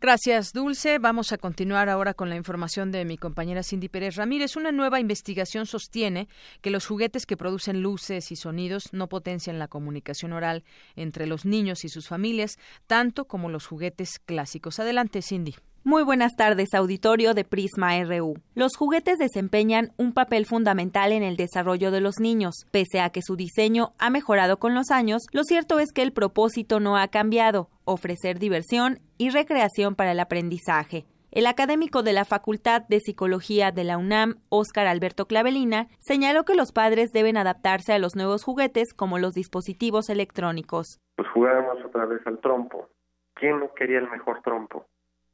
Gracias, 0.02 0.52
Dulce. 0.52 0.98
Vamos 0.98 1.32
a 1.32 1.38
continuar 1.38 1.88
ahora 1.88 2.16
con 2.16 2.28
la 2.28 2.36
información 2.36 2.92
de 2.92 3.06
mi 3.06 3.18
compañera 3.18 3.62
Cindy 3.62 3.88
Pérez 3.88 4.16
Ramírez. 4.16 4.56
Una 4.56 4.72
nueva 4.72 5.00
investigación 5.00 5.68
sostiene 5.68 6.28
que 6.62 6.72
los 6.72 6.88
juguetes 6.88 7.28
que 7.28 7.38
producen 7.38 7.84
luces 7.84 8.32
y 8.32 8.36
sonidos 8.36 8.94
no 8.94 9.10
potencian 9.10 9.60
la 9.60 9.68
comunicación 9.68 10.34
oral 10.34 10.64
entre 10.96 11.28
los 11.28 11.46
niños 11.46 11.86
y 11.86 11.90
sus 11.90 12.08
familias, 12.08 12.58
tanto 12.88 13.26
como 13.26 13.50
los 13.50 13.68
juguetes 13.68 14.18
clásicos. 14.18 14.80
Adelante, 14.80 15.22
Cindy. 15.22 15.54
Muy 15.84 16.04
buenas 16.04 16.36
tardes, 16.36 16.76
auditorio 16.76 17.34
de 17.34 17.44
Prisma 17.44 18.00
RU. 18.04 18.36
Los 18.54 18.78
juguetes 18.78 19.18
desempeñan 19.18 19.94
un 19.98 20.14
papel 20.14 20.46
fundamental 20.46 21.12
en 21.12 21.24
el 21.24 21.38
desarrollo 21.38 21.90
de 21.90 22.02
los 22.02 22.20
niños. 22.20 22.68
Pese 22.70 23.00
a 23.00 23.10
que 23.10 23.24
su 23.24 23.36
diseño 23.36 23.94
ha 23.98 24.12
mejorado 24.12 24.60
con 24.60 24.76
los 24.76 24.92
años, 24.92 25.24
lo 25.32 25.44
cierto 25.44 25.80
es 25.80 25.92
que 25.92 26.04
el 26.04 26.14
propósito 26.14 26.80
no 26.80 26.98
ha 26.98 27.08
cambiado, 27.08 27.70
ofrecer 27.84 28.38
diversión 28.38 29.00
y 29.18 29.32
recreación 29.32 29.96
para 29.96 30.12
el 30.12 30.20
aprendizaje. 30.20 31.08
El 31.32 31.48
académico 31.48 32.04
de 32.04 32.14
la 32.14 32.26
Facultad 32.26 32.84
de 32.88 33.00
Psicología 33.00 33.72
de 33.72 33.84
la 33.84 33.98
UNAM, 33.98 34.36
Óscar 34.50 34.86
Alberto 34.86 35.26
Clavelina, 35.26 35.88
señaló 36.00 36.44
que 36.44 36.54
los 36.54 36.72
padres 36.74 37.12
deben 37.12 37.38
adaptarse 37.38 37.92
a 37.92 38.00
los 38.00 38.16
nuevos 38.16 38.44
juguetes 38.44 38.94
como 38.94 39.18
los 39.18 39.34
dispositivos 39.34 40.10
electrónicos. 40.10 41.00
Pues 41.16 41.28
jugábamos 41.30 41.84
otra 41.84 42.06
vez 42.06 42.22
al 42.28 42.40
trompo. 42.40 42.88
¿Quién 43.34 43.60
no 43.60 43.74
quería 43.74 43.98
el 43.98 44.12
mejor 44.12 44.44
trompo? 44.44 44.86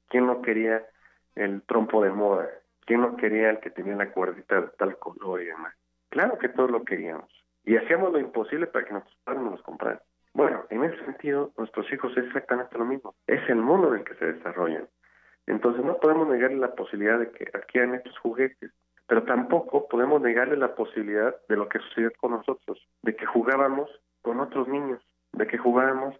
¿Quién 0.09 0.25
no 0.25 0.41
quería 0.41 0.85
el 1.35 1.61
trompo 1.63 2.03
de 2.03 2.11
moda? 2.11 2.49
¿Quién 2.85 3.01
no 3.01 3.17
quería 3.17 3.49
el 3.49 3.59
que 3.59 3.69
tenía 3.69 3.95
la 3.95 4.11
cuerdita 4.11 4.61
de 4.61 4.67
tal 4.77 4.97
color 4.97 5.41
y 5.41 5.45
demás? 5.45 5.75
Claro 6.09 6.37
que 6.37 6.49
todos 6.49 6.71
lo 6.71 6.83
queríamos. 6.83 7.29
Y 7.65 7.75
hacíamos 7.75 8.13
lo 8.13 8.19
imposible 8.19 8.67
para 8.67 8.85
que 8.85 8.93
nuestros 8.93 9.17
padres 9.25 9.41
nos 9.41 9.51
los 9.51 9.61
compraran. 9.61 9.99
Bueno, 10.33 10.63
en 10.69 10.83
ese 10.83 11.03
sentido, 11.03 11.51
nuestros 11.57 11.91
hijos 11.91 12.15
es 12.15 12.25
exactamente 12.25 12.77
lo 12.77 12.85
mismo. 12.85 13.15
Es 13.27 13.41
el 13.49 13.57
mundo 13.57 13.89
en 13.89 13.99
el 13.99 14.05
que 14.05 14.15
se 14.15 14.33
desarrollan. 14.33 14.87
Entonces 15.47 15.83
no 15.83 15.97
podemos 15.97 16.27
negarle 16.27 16.57
la 16.57 16.75
posibilidad 16.75 17.19
de 17.19 17.31
que 17.31 17.49
adquieran 17.53 17.95
estos 17.95 18.17
juguetes, 18.19 18.71
pero 19.07 19.23
tampoco 19.23 19.87
podemos 19.87 20.21
negarle 20.21 20.57
la 20.57 20.75
posibilidad 20.75 21.35
de 21.47 21.55
lo 21.55 21.67
que 21.69 21.79
sucedió 21.79 22.11
con 22.19 22.31
nosotros, 22.31 22.85
de 23.01 23.15
que 23.15 23.25
jugábamos 23.25 23.89
con 24.21 24.39
otros 24.39 24.67
niños, 24.67 25.01
de 25.31 25.47
que 25.47 25.57
jugábamos 25.57 26.15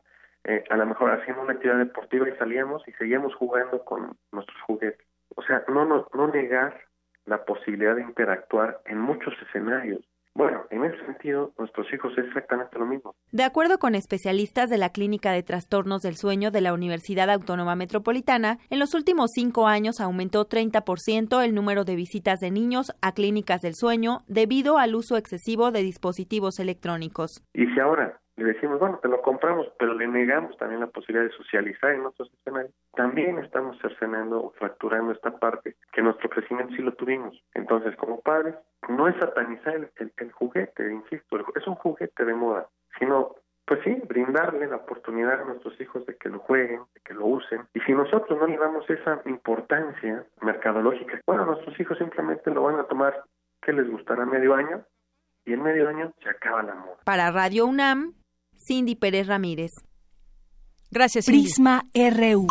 eh, 0.48 0.64
a 0.70 0.78
lo 0.78 0.86
mejor 0.86 1.12
haciendo 1.12 1.42
una 1.42 1.54
actividad 1.54 1.78
deportiva 1.78 2.28
y 2.30 2.38
salíamos 2.38 2.82
y 2.88 2.94
seguíamos 2.94 3.36
jugando 3.36 3.84
con 3.84 4.18
nuestros 4.32 4.62
juguetes. 4.62 5.06
O 5.36 5.42
sea, 5.42 5.64
no, 5.68 5.86
no, 5.86 6.08
no 6.14 6.28
negar 6.30 6.80
la 7.26 7.44
posibilidad 7.44 7.96
de 7.96 8.04
interactuar 8.04 8.80
en 8.86 9.00
muchos 9.00 9.34
escenarios. 9.46 10.00
Bueno, 10.34 10.66
en 10.70 10.86
ese 10.86 11.04
sentido, 11.04 11.52
nuestros 11.58 11.92
hijos 11.92 12.16
es 12.18 12.26
exactamente 12.28 12.78
lo 12.78 12.86
mismo. 12.86 13.16
De 13.32 13.44
acuerdo 13.44 13.80
con 13.80 13.96
especialistas 13.96 14.70
de 14.70 14.78
la 14.78 14.92
Clínica 14.92 15.32
de 15.32 15.44
Trastornos 15.44 16.04
del 16.04 16.16
Sueño 16.16 16.52
de 16.52 16.62
la 16.62 16.74
Universidad 16.74 17.30
Autónoma 17.30 17.76
Metropolitana, 17.76 18.60
en 18.70 18.80
los 18.80 18.94
últimos 18.94 19.32
cinco 19.34 19.68
años 19.68 20.00
aumentó 20.00 20.48
30% 20.48 21.44
el 21.44 21.56
número 21.56 21.86
de 21.86 21.96
visitas 21.96 22.40
de 22.40 22.52
niños 22.52 22.96
a 23.02 23.14
clínicas 23.14 23.62
del 23.62 23.74
sueño 23.74 24.20
debido 24.28 24.78
al 24.78 24.96
uso 24.96 25.18
excesivo 25.18 25.72
de 25.72 25.82
dispositivos 25.82 26.60
electrónicos. 26.60 27.44
Y 27.54 27.66
si 27.66 27.80
ahora 27.80 28.22
le 28.38 28.54
decimos, 28.54 28.80
bueno, 28.80 29.00
te 29.00 29.08
lo 29.08 29.22
compramos, 29.22 29.68
pero 29.80 29.94
le 29.94 30.08
negamos 30.08 30.56
también 30.58 30.82
la 30.82 30.88
posibilidad 30.88 31.26
de 31.26 31.36
socializar 31.36 31.92
en 31.92 32.06
otros 32.06 32.32
escenarios, 32.34 32.74
también 32.94 33.40
estamos 33.40 33.78
cercenando 33.82 34.44
o 34.44 34.52
fracturando 34.52 35.12
esta 35.12 35.38
parte 35.40 35.76
que 35.92 36.02
nuestro 36.02 36.30
crecimiento 36.30 36.76
sí 36.76 36.82
lo 36.82 36.94
tuvimos. 36.94 37.42
Entonces, 37.56 37.96
como 37.96 38.22
padres, 38.22 38.56
no 38.90 39.08
es 39.08 39.16
satanizar 39.18 39.90
el, 39.96 40.32
juguete, 40.32 40.92
insisto, 40.92 41.38
es 41.56 41.68
un 41.68 41.76
juguete 41.76 42.26
de 42.26 42.34
moda, 42.34 42.68
sino 43.00 43.36
pues 43.66 43.82
sí, 43.84 44.02
brindarle 44.08 44.66
la 44.68 44.78
oportunidad 44.78 45.42
a 45.42 45.44
nuestros 45.44 45.80
hijos 45.82 46.06
de 46.06 46.16
que 46.16 46.30
lo 46.30 46.40
jueguen, 46.40 46.84
de 46.94 47.02
que 47.02 47.14
lo 47.14 47.26
usen. 47.26 47.68
Y 47.74 47.82
si 47.82 47.92
nosotros 47.92 48.40
no 48.40 48.48
le 48.48 48.58
damos 48.58 48.90
esa 48.90 49.22
importancia 49.26 50.24
mercadológica, 50.42 51.20
bueno, 51.28 51.46
nuestros 51.46 51.78
hijos 51.78 51.98
simplemente 51.98 52.50
lo 52.50 52.64
van 52.64 52.80
a 52.80 52.86
tomar 52.86 53.26
que 53.62 53.74
les 53.74 53.90
gustará 53.90 54.26
medio 54.26 54.56
año 54.56 54.86
y 55.44 55.52
en 55.52 55.64
medio 55.64 55.90
año 55.90 56.14
se 56.24 56.30
acaba 56.30 56.64
la 56.64 56.76
moda. 56.76 56.98
Para 57.04 57.30
Radio 57.32 57.66
UNAM, 57.66 58.14
Cindy 58.68 58.96
Pérez 58.96 59.28
Ramírez. 59.28 59.72
Gracias, 60.92 61.26
Cindy. 61.26 61.44
Prisma 61.44 61.86
RU. 61.94 62.48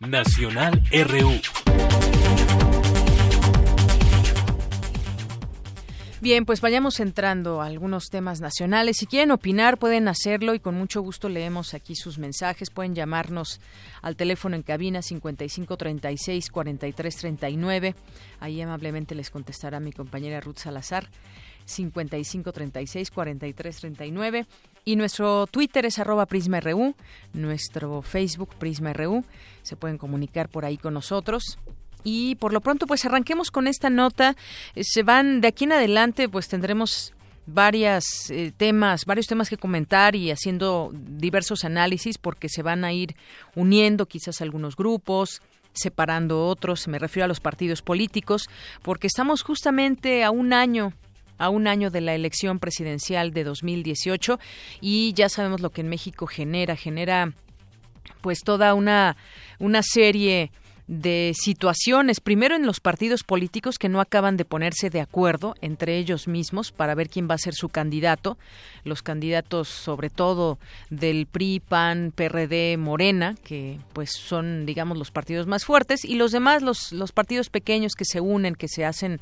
Nacional 0.00 0.82
RU. 0.90 1.30
Bien, 6.20 6.44
pues 6.44 6.60
vayamos 6.60 6.98
entrando 6.98 7.62
a 7.62 7.66
algunos 7.66 8.10
temas 8.10 8.40
nacionales. 8.40 8.96
Si 8.96 9.06
quieren 9.06 9.30
opinar, 9.30 9.78
pueden 9.78 10.08
hacerlo 10.08 10.54
y 10.54 10.58
con 10.58 10.74
mucho 10.74 11.02
gusto 11.02 11.28
leemos 11.28 11.72
aquí 11.72 11.94
sus 11.94 12.18
mensajes. 12.18 12.70
Pueden 12.70 12.96
llamarnos 12.96 13.60
al 14.02 14.16
teléfono 14.16 14.56
en 14.56 14.62
cabina 14.62 15.02
5536-4339. 15.02 17.94
Ahí 18.40 18.60
amablemente 18.60 19.14
les 19.14 19.30
contestará 19.30 19.78
mi 19.78 19.92
compañera 19.92 20.40
Ruth 20.40 20.58
Salazar. 20.58 21.08
5536 21.66 23.10
4339 23.10 24.46
y 24.84 24.96
nuestro 24.96 25.46
Twitter 25.48 25.84
es 25.84 25.98
arroba 25.98 26.26
PrismaRU, 26.26 26.94
nuestro 27.32 28.02
Facebook 28.02 28.54
PrismaRU. 28.54 29.24
Se 29.62 29.76
pueden 29.76 29.98
comunicar 29.98 30.48
por 30.48 30.64
ahí 30.64 30.78
con 30.78 30.94
nosotros. 30.94 31.58
Y 32.04 32.36
por 32.36 32.52
lo 32.52 32.60
pronto, 32.60 32.86
pues 32.86 33.04
arranquemos 33.04 33.50
con 33.50 33.66
esta 33.66 33.90
nota. 33.90 34.36
Se 34.80 35.02
van 35.02 35.40
de 35.40 35.48
aquí 35.48 35.64
en 35.64 35.72
adelante, 35.72 36.28
pues 36.28 36.46
tendremos 36.46 37.14
varias 37.46 38.30
eh, 38.30 38.52
temas, 38.56 39.04
varios 39.06 39.26
temas 39.26 39.50
que 39.50 39.56
comentar 39.56 40.14
y 40.14 40.30
haciendo 40.30 40.92
diversos 40.92 41.64
análisis 41.64 42.16
porque 42.18 42.48
se 42.48 42.62
van 42.62 42.84
a 42.84 42.92
ir 42.92 43.16
uniendo 43.56 44.06
quizás 44.06 44.40
algunos 44.40 44.76
grupos, 44.76 45.42
separando 45.72 46.46
otros, 46.46 46.86
me 46.88 46.98
refiero 46.98 47.24
a 47.24 47.28
los 47.28 47.40
partidos 47.40 47.82
políticos, 47.82 48.48
porque 48.82 49.06
estamos 49.06 49.42
justamente 49.42 50.24
a 50.24 50.30
un 50.30 50.52
año 50.52 50.92
a 51.38 51.48
un 51.48 51.66
año 51.66 51.90
de 51.90 52.00
la 52.00 52.14
elección 52.14 52.58
presidencial 52.58 53.32
de 53.32 53.44
2018 53.44 54.38
y 54.80 55.12
ya 55.14 55.28
sabemos 55.28 55.60
lo 55.60 55.70
que 55.70 55.80
en 55.82 55.88
México 55.88 56.26
genera, 56.26 56.76
genera 56.76 57.32
pues 58.20 58.40
toda 58.40 58.74
una 58.74 59.16
una 59.58 59.82
serie 59.82 60.50
de 60.86 61.32
situaciones, 61.34 62.20
primero 62.20 62.54
en 62.54 62.64
los 62.64 62.78
partidos 62.78 63.24
políticos 63.24 63.76
que 63.76 63.88
no 63.88 64.00
acaban 64.00 64.36
de 64.36 64.44
ponerse 64.44 64.88
de 64.88 65.00
acuerdo 65.00 65.56
entre 65.60 65.98
ellos 65.98 66.28
mismos 66.28 66.70
para 66.70 66.94
ver 66.94 67.08
quién 67.08 67.28
va 67.28 67.34
a 67.34 67.38
ser 67.38 67.54
su 67.54 67.68
candidato, 67.68 68.38
los 68.84 69.02
candidatos 69.02 69.68
sobre 69.68 70.10
todo 70.10 70.58
del 70.88 71.26
PRI, 71.26 71.60
PAN, 71.60 72.12
PRD, 72.14 72.76
Morena, 72.76 73.34
que 73.42 73.80
pues 73.92 74.12
son 74.12 74.64
digamos 74.64 74.96
los 74.96 75.10
partidos 75.10 75.48
más 75.48 75.64
fuertes. 75.64 76.04
Y 76.04 76.14
los 76.14 76.30
demás 76.30 76.62
los 76.62 76.92
los 76.92 77.10
partidos 77.10 77.50
pequeños 77.50 77.94
que 77.94 78.04
se 78.04 78.20
unen, 78.20 78.54
que 78.54 78.68
se 78.68 78.84
hacen 78.84 79.18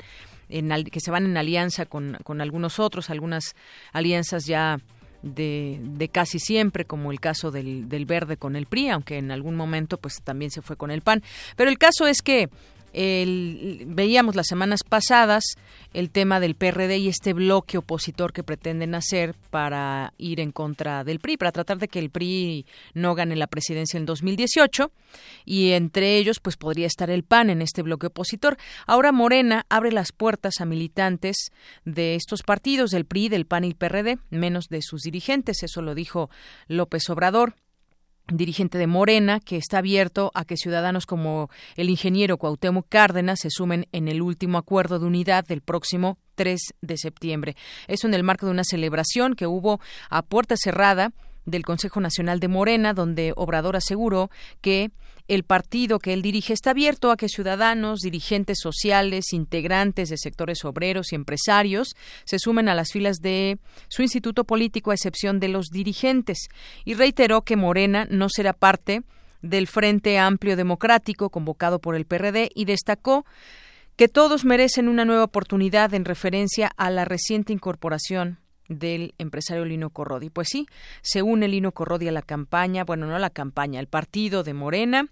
en, 0.49 0.69
que 0.85 0.99
se 0.99 1.11
van 1.11 1.25
en 1.25 1.37
alianza 1.37 1.85
con, 1.85 2.17
con 2.23 2.41
algunos 2.41 2.79
otros, 2.79 3.09
algunas 3.09 3.55
alianzas 3.91 4.45
ya 4.45 4.79
de, 5.21 5.79
de, 5.81 6.09
casi 6.09 6.39
siempre, 6.39 6.85
como 6.85 7.11
el 7.11 7.19
caso 7.19 7.51
del, 7.51 7.89
del 7.89 8.05
verde 8.05 8.37
con 8.37 8.55
el 8.55 8.67
PRI, 8.67 8.89
aunque 8.89 9.17
en 9.17 9.31
algún 9.31 9.55
momento 9.55 9.97
pues 9.97 10.21
también 10.23 10.51
se 10.51 10.61
fue 10.61 10.75
con 10.75 10.91
el 10.91 11.01
PAN. 11.01 11.23
Pero 11.55 11.69
el 11.69 11.77
caso 11.77 12.07
es 12.07 12.21
que 12.21 12.49
el, 12.95 13.83
veíamos 13.87 14.35
las 14.35 14.47
semanas 14.47 14.81
pasadas 14.87 15.43
el 15.93 16.09
tema 16.09 16.39
del 16.39 16.55
PRD 16.55 16.97
y 16.97 17.09
este 17.09 17.33
bloque 17.33 17.77
opositor 17.77 18.31
que 18.31 18.43
pretenden 18.43 18.95
hacer 18.95 19.35
para 19.49 20.13
ir 20.17 20.39
en 20.39 20.51
contra 20.51 21.03
del 21.03 21.19
PRI, 21.19 21.37
para 21.37 21.51
tratar 21.51 21.77
de 21.77 21.87
que 21.87 21.99
el 21.99 22.09
PRI 22.09 22.65
no 22.93 23.13
gane 23.13 23.35
la 23.35 23.47
presidencia 23.47 23.97
en 23.97 24.05
2018 24.05 24.91
y 25.43 25.71
entre 25.71 26.17
ellos 26.17 26.39
pues 26.39 26.55
podría 26.55 26.87
estar 26.87 27.09
el 27.09 27.23
PAN 27.23 27.49
en 27.49 27.61
este 27.61 27.81
bloque 27.81 28.07
opositor. 28.07 28.57
Ahora 28.87 29.11
Morena 29.11 29.65
abre 29.69 29.91
las 29.91 30.11
puertas 30.11 30.61
a 30.61 30.65
militantes 30.65 31.51
de 31.83 32.15
estos 32.15 32.43
partidos, 32.43 32.91
del 32.91 33.05
PRI, 33.05 33.29
del 33.29 33.45
PAN 33.45 33.65
y 33.65 33.67
el 33.67 33.75
PRD, 33.75 34.19
menos 34.29 34.67
de 34.69 34.81
sus 34.81 35.01
dirigentes, 35.01 35.63
eso 35.63 35.81
lo 35.81 35.95
dijo 35.95 36.29
López 36.67 37.09
Obrador 37.09 37.55
dirigente 38.27 38.77
de 38.77 38.87
Morena, 38.87 39.39
que 39.39 39.57
está 39.57 39.79
abierto 39.79 40.31
a 40.33 40.45
que 40.45 40.57
ciudadanos 40.57 41.05
como 41.05 41.49
el 41.75 41.89
ingeniero 41.89 42.37
Cuauhtémoc 42.37 42.87
Cárdenas 42.89 43.39
se 43.41 43.49
sumen 43.49 43.87
en 43.91 44.07
el 44.07 44.21
último 44.21 44.57
acuerdo 44.57 44.99
de 44.99 45.05
unidad 45.05 45.45
del 45.45 45.61
próximo 45.61 46.17
3 46.35 46.59
de 46.81 46.97
septiembre. 46.97 47.55
Eso 47.87 48.07
en 48.07 48.13
el 48.13 48.23
marco 48.23 48.45
de 48.45 48.51
una 48.51 48.63
celebración 48.63 49.35
que 49.35 49.47
hubo 49.47 49.79
a 50.09 50.21
puerta 50.21 50.55
cerrada 50.57 51.11
del 51.45 51.63
Consejo 51.63 51.99
Nacional 51.99 52.39
de 52.39 52.47
Morena, 52.47 52.93
donde 52.93 53.33
Obrador 53.35 53.75
aseguró 53.75 54.29
que 54.61 54.91
el 55.27 55.43
partido 55.43 55.97
que 55.99 56.13
él 56.13 56.21
dirige 56.21 56.53
está 56.53 56.71
abierto 56.71 57.09
a 57.09 57.17
que 57.17 57.29
ciudadanos, 57.29 57.99
dirigentes 57.99 58.59
sociales, 58.61 59.33
integrantes 59.33 60.09
de 60.09 60.17
sectores 60.17 60.63
obreros 60.65 61.11
y 61.11 61.15
empresarios 61.15 61.95
se 62.25 62.37
sumen 62.37 62.69
a 62.69 62.75
las 62.75 62.91
filas 62.91 63.17
de 63.21 63.57
su 63.87 64.03
instituto 64.03 64.43
político 64.43 64.91
a 64.91 64.93
excepción 64.95 65.39
de 65.39 65.47
los 65.47 65.69
dirigentes. 65.69 66.47
Y 66.83 66.93
reiteró 66.93 67.41
que 67.41 67.55
Morena 67.55 68.07
no 68.09 68.29
será 68.29 68.53
parte 68.53 69.01
del 69.41 69.67
Frente 69.67 70.19
Amplio 70.19 70.55
Democrático 70.55 71.29
convocado 71.29 71.79
por 71.79 71.95
el 71.95 72.05
PRD 72.05 72.49
y 72.53 72.65
destacó 72.65 73.25
que 73.95 74.07
todos 74.07 74.45
merecen 74.45 74.87
una 74.89 75.05
nueva 75.05 75.23
oportunidad 75.23 75.93
en 75.93 76.05
referencia 76.05 76.71
a 76.77 76.89
la 76.89 77.05
reciente 77.05 77.53
incorporación 77.53 78.39
del 78.67 79.13
empresario 79.17 79.65
Lino 79.65 79.89
Corrodi. 79.89 80.29
Pues 80.29 80.47
sí, 80.49 80.67
se 81.01 81.21
une 81.21 81.47
Lino 81.47 81.71
Corrodi 81.71 82.07
a 82.07 82.11
la 82.11 82.21
campaña, 82.21 82.83
bueno, 82.83 83.05
no 83.05 83.15
a 83.15 83.19
la 83.19 83.29
campaña, 83.29 83.79
al 83.79 83.87
partido 83.87 84.43
de 84.43 84.53
Morena 84.53 85.09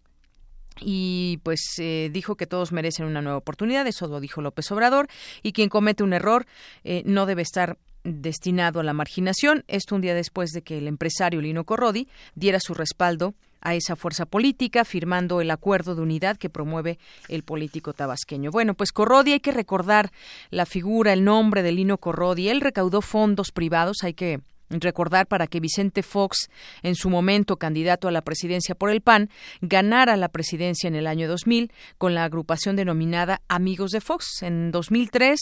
y 0.79 1.39
pues 1.43 1.61
eh, 1.77 2.09
dijo 2.11 2.35
que 2.35 2.47
todos 2.47 2.71
merecen 2.71 3.05
una 3.05 3.21
nueva 3.21 3.37
oportunidad, 3.37 3.85
eso 3.87 4.07
lo 4.07 4.19
dijo 4.19 4.41
López 4.41 4.71
Obrador, 4.71 5.07
y 5.41 5.53
quien 5.53 5.69
comete 5.69 6.03
un 6.03 6.13
error 6.13 6.45
eh, 6.83 7.03
no 7.05 7.25
debe 7.25 7.41
estar 7.41 7.77
destinado 8.03 8.79
a 8.79 8.83
la 8.83 8.93
marginación. 8.93 9.63
Esto 9.67 9.95
un 9.95 10.01
día 10.01 10.13
después 10.13 10.51
de 10.51 10.61
que 10.61 10.77
el 10.77 10.87
empresario 10.87 11.41
Lino 11.41 11.63
Corrodi 11.63 12.07
diera 12.35 12.59
su 12.59 12.73
respaldo 12.73 13.33
a 13.63 13.75
esa 13.75 13.95
fuerza 13.95 14.25
política, 14.25 14.85
firmando 14.85 15.41
el 15.41 15.49
acuerdo 15.49 15.95
de 15.95 16.01
unidad 16.01 16.37
que 16.37 16.49
promueve 16.49 16.99
el 17.29 17.43
político 17.43 17.93
tabasqueño. 17.93 18.51
Bueno, 18.51 18.75
pues 18.75 18.91
Corrodi, 18.91 19.33
hay 19.33 19.39
que 19.39 19.51
recordar 19.51 20.11
la 20.51 20.65
figura, 20.65 21.13
el 21.13 21.23
nombre 21.23 21.63
de 21.63 21.71
Lino 21.71 21.97
Corrodi. 21.97 22.49
Él 22.49 22.61
recaudó 22.61 23.01
fondos 23.01 23.51
privados, 23.51 24.03
hay 24.03 24.13
que 24.13 24.41
recordar 24.69 25.27
para 25.27 25.47
que 25.47 25.59
Vicente 25.59 26.03
Fox, 26.03 26.49
en 26.81 26.95
su 26.95 27.09
momento 27.09 27.57
candidato 27.57 28.07
a 28.07 28.11
la 28.11 28.21
presidencia 28.21 28.75
por 28.75 28.89
el 28.89 29.01
PAN, 29.01 29.29
ganara 29.61 30.17
la 30.17 30.29
presidencia 30.29 30.87
en 30.87 30.95
el 30.95 31.07
año 31.07 31.27
2000 31.27 31.71
con 31.97 32.13
la 32.13 32.23
agrupación 32.23 32.75
denominada 32.75 33.41
Amigos 33.47 33.91
de 33.91 34.01
Fox. 34.01 34.41
En 34.41 34.71
2003, 34.71 35.39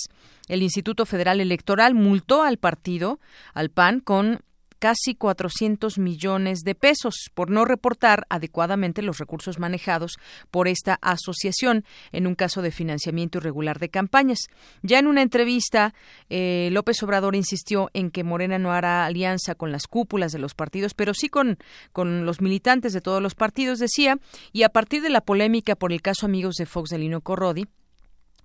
el 0.47 0.63
Instituto 0.63 1.05
Federal 1.05 1.39
Electoral 1.39 1.93
multó 1.93 2.43
al 2.43 2.57
partido, 2.57 3.19
al 3.53 3.69
PAN, 3.69 3.99
con 3.99 4.41
casi 4.81 5.13
400 5.13 5.99
millones 5.99 6.61
de 6.61 6.73
pesos 6.73 7.29
por 7.35 7.51
no 7.51 7.65
reportar 7.65 8.25
adecuadamente 8.29 9.03
los 9.03 9.19
recursos 9.19 9.59
manejados 9.59 10.17
por 10.49 10.67
esta 10.67 10.97
asociación 11.03 11.85
en 12.11 12.25
un 12.25 12.33
caso 12.33 12.63
de 12.63 12.71
financiamiento 12.71 13.37
irregular 13.37 13.77
de 13.77 13.89
campañas. 13.89 14.39
Ya 14.81 14.97
en 14.97 15.05
una 15.05 15.21
entrevista, 15.21 15.93
eh, 16.31 16.69
López 16.71 17.03
Obrador 17.03 17.35
insistió 17.35 17.91
en 17.93 18.09
que 18.09 18.23
Morena 18.23 18.57
no 18.57 18.71
hará 18.71 19.05
alianza 19.05 19.53
con 19.53 19.71
las 19.71 19.85
cúpulas 19.85 20.31
de 20.31 20.39
los 20.39 20.55
partidos, 20.55 20.95
pero 20.95 21.13
sí 21.13 21.29
con, 21.29 21.59
con 21.91 22.25
los 22.25 22.41
militantes 22.41 22.91
de 22.91 23.01
todos 23.01 23.21
los 23.21 23.35
partidos, 23.35 23.77
decía, 23.77 24.17
y 24.51 24.63
a 24.63 24.69
partir 24.69 25.03
de 25.03 25.11
la 25.11 25.21
polémica 25.21 25.75
por 25.75 25.93
el 25.93 26.01
caso 26.01 26.25
Amigos 26.25 26.55
de 26.55 26.65
Fox 26.65 26.89
de 26.89 26.97
Lino 26.97 27.21
Corrodi, 27.21 27.67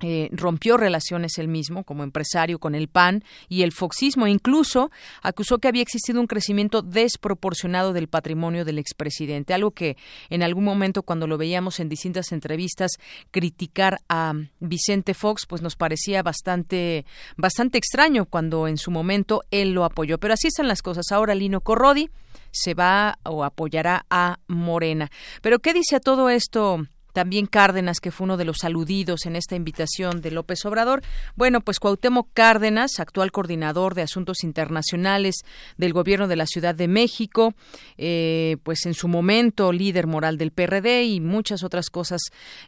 eh, 0.00 0.28
rompió 0.32 0.76
relaciones 0.76 1.38
él 1.38 1.48
mismo 1.48 1.84
como 1.84 2.02
empresario 2.02 2.58
con 2.58 2.74
el 2.74 2.88
PAN 2.88 3.24
y 3.48 3.62
el 3.62 3.72
foxismo. 3.72 4.26
Incluso 4.26 4.90
acusó 5.22 5.58
que 5.58 5.68
había 5.68 5.82
existido 5.82 6.20
un 6.20 6.26
crecimiento 6.26 6.82
desproporcionado 6.82 7.92
del 7.92 8.08
patrimonio 8.08 8.64
del 8.64 8.78
expresidente, 8.78 9.54
algo 9.54 9.70
que 9.70 9.96
en 10.28 10.42
algún 10.42 10.64
momento 10.64 11.02
cuando 11.02 11.26
lo 11.26 11.38
veíamos 11.38 11.80
en 11.80 11.88
distintas 11.88 12.32
entrevistas 12.32 12.92
criticar 13.30 13.98
a 14.08 14.34
Vicente 14.60 15.14
Fox, 15.14 15.46
pues 15.46 15.62
nos 15.62 15.76
parecía 15.76 16.22
bastante 16.22 17.06
bastante 17.36 17.78
extraño 17.78 18.26
cuando 18.26 18.68
en 18.68 18.76
su 18.76 18.90
momento 18.90 19.42
él 19.50 19.72
lo 19.72 19.84
apoyó. 19.84 20.18
Pero 20.18 20.34
así 20.34 20.48
están 20.48 20.68
las 20.68 20.82
cosas. 20.82 21.10
Ahora 21.10 21.34
Lino 21.34 21.60
Corrodi 21.60 22.10
se 22.50 22.74
va 22.74 23.18
o 23.24 23.44
apoyará 23.44 24.04
a 24.10 24.40
Morena. 24.46 25.10
Pero 25.42 25.58
¿qué 25.58 25.72
dice 25.72 25.96
a 25.96 26.00
todo 26.00 26.28
esto? 26.28 26.86
También 27.16 27.46
Cárdenas, 27.46 27.98
que 27.98 28.10
fue 28.10 28.26
uno 28.26 28.36
de 28.36 28.44
los 28.44 28.62
aludidos 28.62 29.24
en 29.24 29.36
esta 29.36 29.56
invitación 29.56 30.20
de 30.20 30.30
López 30.30 30.66
Obrador. 30.66 31.00
Bueno, 31.34 31.62
pues 31.62 31.80
Cuauhtémoc 31.80 32.28
Cárdenas, 32.34 33.00
actual 33.00 33.32
coordinador 33.32 33.94
de 33.94 34.02
Asuntos 34.02 34.44
Internacionales 34.44 35.36
del 35.78 35.94
Gobierno 35.94 36.28
de 36.28 36.36
la 36.36 36.44
Ciudad 36.44 36.74
de 36.74 36.88
México, 36.88 37.54
eh, 37.96 38.58
pues 38.64 38.84
en 38.84 38.92
su 38.92 39.08
momento 39.08 39.72
líder 39.72 40.06
moral 40.06 40.36
del 40.36 40.50
PRD 40.50 41.04
y 41.04 41.20
muchas 41.20 41.62
otras 41.62 41.88
cosas, 41.88 42.20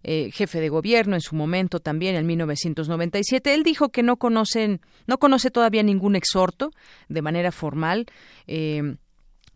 eh, 0.03 0.31
jefe 0.33 0.63
de 0.63 0.71
gobierno 0.71 1.15
en 1.15 1.21
su 1.21 1.37
momento 1.37 1.79
también 1.79 2.17
en 2.17 2.27
1997. 2.27 3.53
Él 3.53 3.65
dijo 3.65 3.91
que 3.91 4.03
no 4.03 4.17
conocen, 4.17 4.81
no 5.07 5.19
conoce 5.19 5.51
todavía 5.51 5.83
ningún 5.83 6.17
exhorto 6.17 6.71
de 7.11 7.21
manera 7.21 7.53
formal. 7.53 8.07
Eh, 8.47 8.97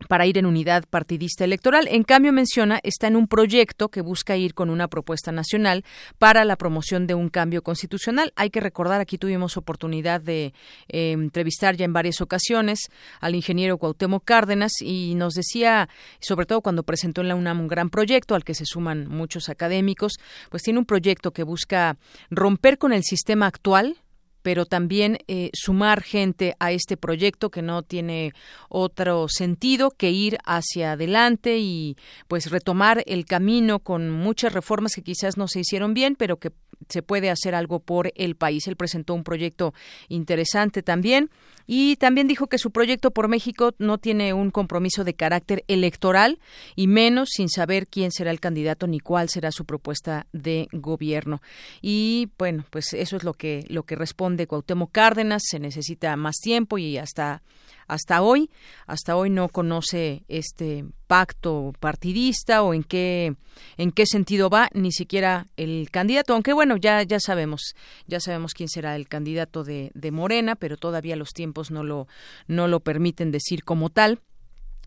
para 0.07 0.25
ir 0.25 0.37
en 0.37 0.45
unidad 0.45 0.83
partidista 0.89 1.43
electoral. 1.43 1.87
En 1.89 2.03
cambio, 2.03 2.33
menciona, 2.33 2.79
está 2.83 3.07
en 3.07 3.15
un 3.15 3.27
proyecto 3.27 3.89
que 3.89 4.01
busca 4.01 4.37
ir 4.37 4.53
con 4.53 4.69
una 4.69 4.87
propuesta 4.87 5.31
nacional 5.31 5.83
para 6.17 6.45
la 6.45 6.55
promoción 6.55 7.07
de 7.07 7.15
un 7.15 7.29
cambio 7.29 7.61
constitucional. 7.61 8.33
Hay 8.35 8.49
que 8.49 8.59
recordar, 8.59 9.01
aquí 9.01 9.17
tuvimos 9.17 9.57
oportunidad 9.57 10.21
de 10.21 10.53
eh, 10.87 11.11
entrevistar 11.11 11.75
ya 11.75 11.85
en 11.85 11.93
varias 11.93 12.21
ocasiones 12.21 12.79
al 13.19 13.35
ingeniero 13.35 13.77
Cuauhtémoc 13.77 14.23
Cárdenas 14.25 14.73
y 14.81 15.15
nos 15.15 15.33
decía, 15.33 15.89
sobre 16.19 16.45
todo 16.45 16.61
cuando 16.61 16.83
presentó 16.83 17.21
en 17.21 17.27
la 17.27 17.35
UNAM 17.35 17.61
un 17.61 17.67
gran 17.67 17.89
proyecto 17.89 18.35
al 18.35 18.43
que 18.43 18.53
se 18.53 18.65
suman 18.65 19.07
muchos 19.07 19.49
académicos, 19.49 20.13
pues 20.49 20.63
tiene 20.63 20.79
un 20.79 20.85
proyecto 20.85 21.31
que 21.31 21.43
busca 21.43 21.97
romper 22.29 22.77
con 22.77 22.93
el 22.93 23.03
sistema 23.03 23.47
actual 23.47 23.97
pero 24.43 24.65
también 24.65 25.17
eh, 25.27 25.49
sumar 25.53 26.03
gente 26.03 26.55
a 26.59 26.71
este 26.71 26.97
proyecto 26.97 27.49
que 27.49 27.63
no 27.63 27.81
tiene 27.81 28.33
otro 28.69 29.27
sentido 29.29 29.89
que 29.89 30.11
ir 30.11 30.37
hacia 30.45 30.91
adelante 30.91 31.57
y 31.57 31.97
pues 32.27 32.51
retomar 32.51 33.03
el 33.07 33.25
camino 33.25 33.79
con 33.79 34.11
muchas 34.11 34.53
reformas 34.53 34.93
que 34.93 35.01
quizás 35.01 35.37
no 35.37 35.47
se 35.47 35.61
hicieron 35.61 35.93
bien, 35.95 36.15
pero 36.15 36.37
que 36.37 36.51
se 36.89 37.01
puede 37.01 37.29
hacer 37.29 37.55
algo 37.55 37.79
por 37.79 38.11
el 38.15 38.35
país. 38.35 38.67
Él 38.67 38.75
presentó 38.75 39.13
un 39.13 39.23
proyecto 39.23 39.73
interesante 40.09 40.83
también 40.83 41.29
y 41.65 41.95
también 41.95 42.27
dijo 42.27 42.47
que 42.47 42.57
su 42.57 42.71
proyecto 42.71 43.11
por 43.11 43.27
México 43.27 43.73
no 43.77 43.97
tiene 43.97 44.33
un 44.33 44.51
compromiso 44.51 45.03
de 45.03 45.13
carácter 45.13 45.63
electoral 45.67 46.39
y 46.75 46.87
menos 46.87 47.29
sin 47.31 47.49
saber 47.49 47.87
quién 47.87 48.11
será 48.11 48.31
el 48.31 48.39
candidato 48.39 48.87
ni 48.87 48.99
cuál 48.99 49.29
será 49.29 49.51
su 49.51 49.65
propuesta 49.65 50.27
de 50.33 50.67
gobierno. 50.71 51.41
Y 51.81 52.29
bueno, 52.37 52.65
pues 52.69 52.93
eso 52.93 53.15
es 53.15 53.23
lo 53.23 53.33
que 53.33 53.65
lo 53.69 53.83
que 53.83 53.95
responde 53.95 54.47
Cuauhtémoc 54.47 54.91
Cárdenas, 54.91 55.43
se 55.45 55.59
necesita 55.59 56.15
más 56.15 56.35
tiempo 56.41 56.77
y 56.77 56.97
hasta 56.97 57.41
hasta 57.87 58.21
hoy, 58.21 58.49
hasta 58.85 59.15
hoy 59.15 59.29
no 59.29 59.49
conoce 59.49 60.23
este 60.27 60.85
pacto 61.07 61.73
partidista 61.79 62.63
o 62.63 62.73
en 62.73 62.83
qué 62.83 63.35
en 63.77 63.91
qué 63.91 64.05
sentido 64.05 64.49
va 64.49 64.69
ni 64.73 64.91
siquiera 64.91 65.47
el 65.57 65.89
candidato, 65.91 66.33
aunque 66.33 66.53
bueno, 66.53 66.77
ya 66.77 67.03
ya 67.03 67.19
sabemos, 67.19 67.75
ya 68.07 68.19
sabemos 68.19 68.53
quién 68.53 68.69
será 68.69 68.95
el 68.95 69.07
candidato 69.07 69.63
de, 69.63 69.91
de 69.93 70.11
Morena, 70.11 70.55
pero 70.55 70.77
todavía 70.77 71.15
los 71.15 71.29
tiempos 71.29 71.71
no 71.71 71.83
lo 71.83 72.07
no 72.47 72.67
lo 72.67 72.79
permiten 72.79 73.31
decir 73.31 73.63
como 73.63 73.89
tal 73.89 74.19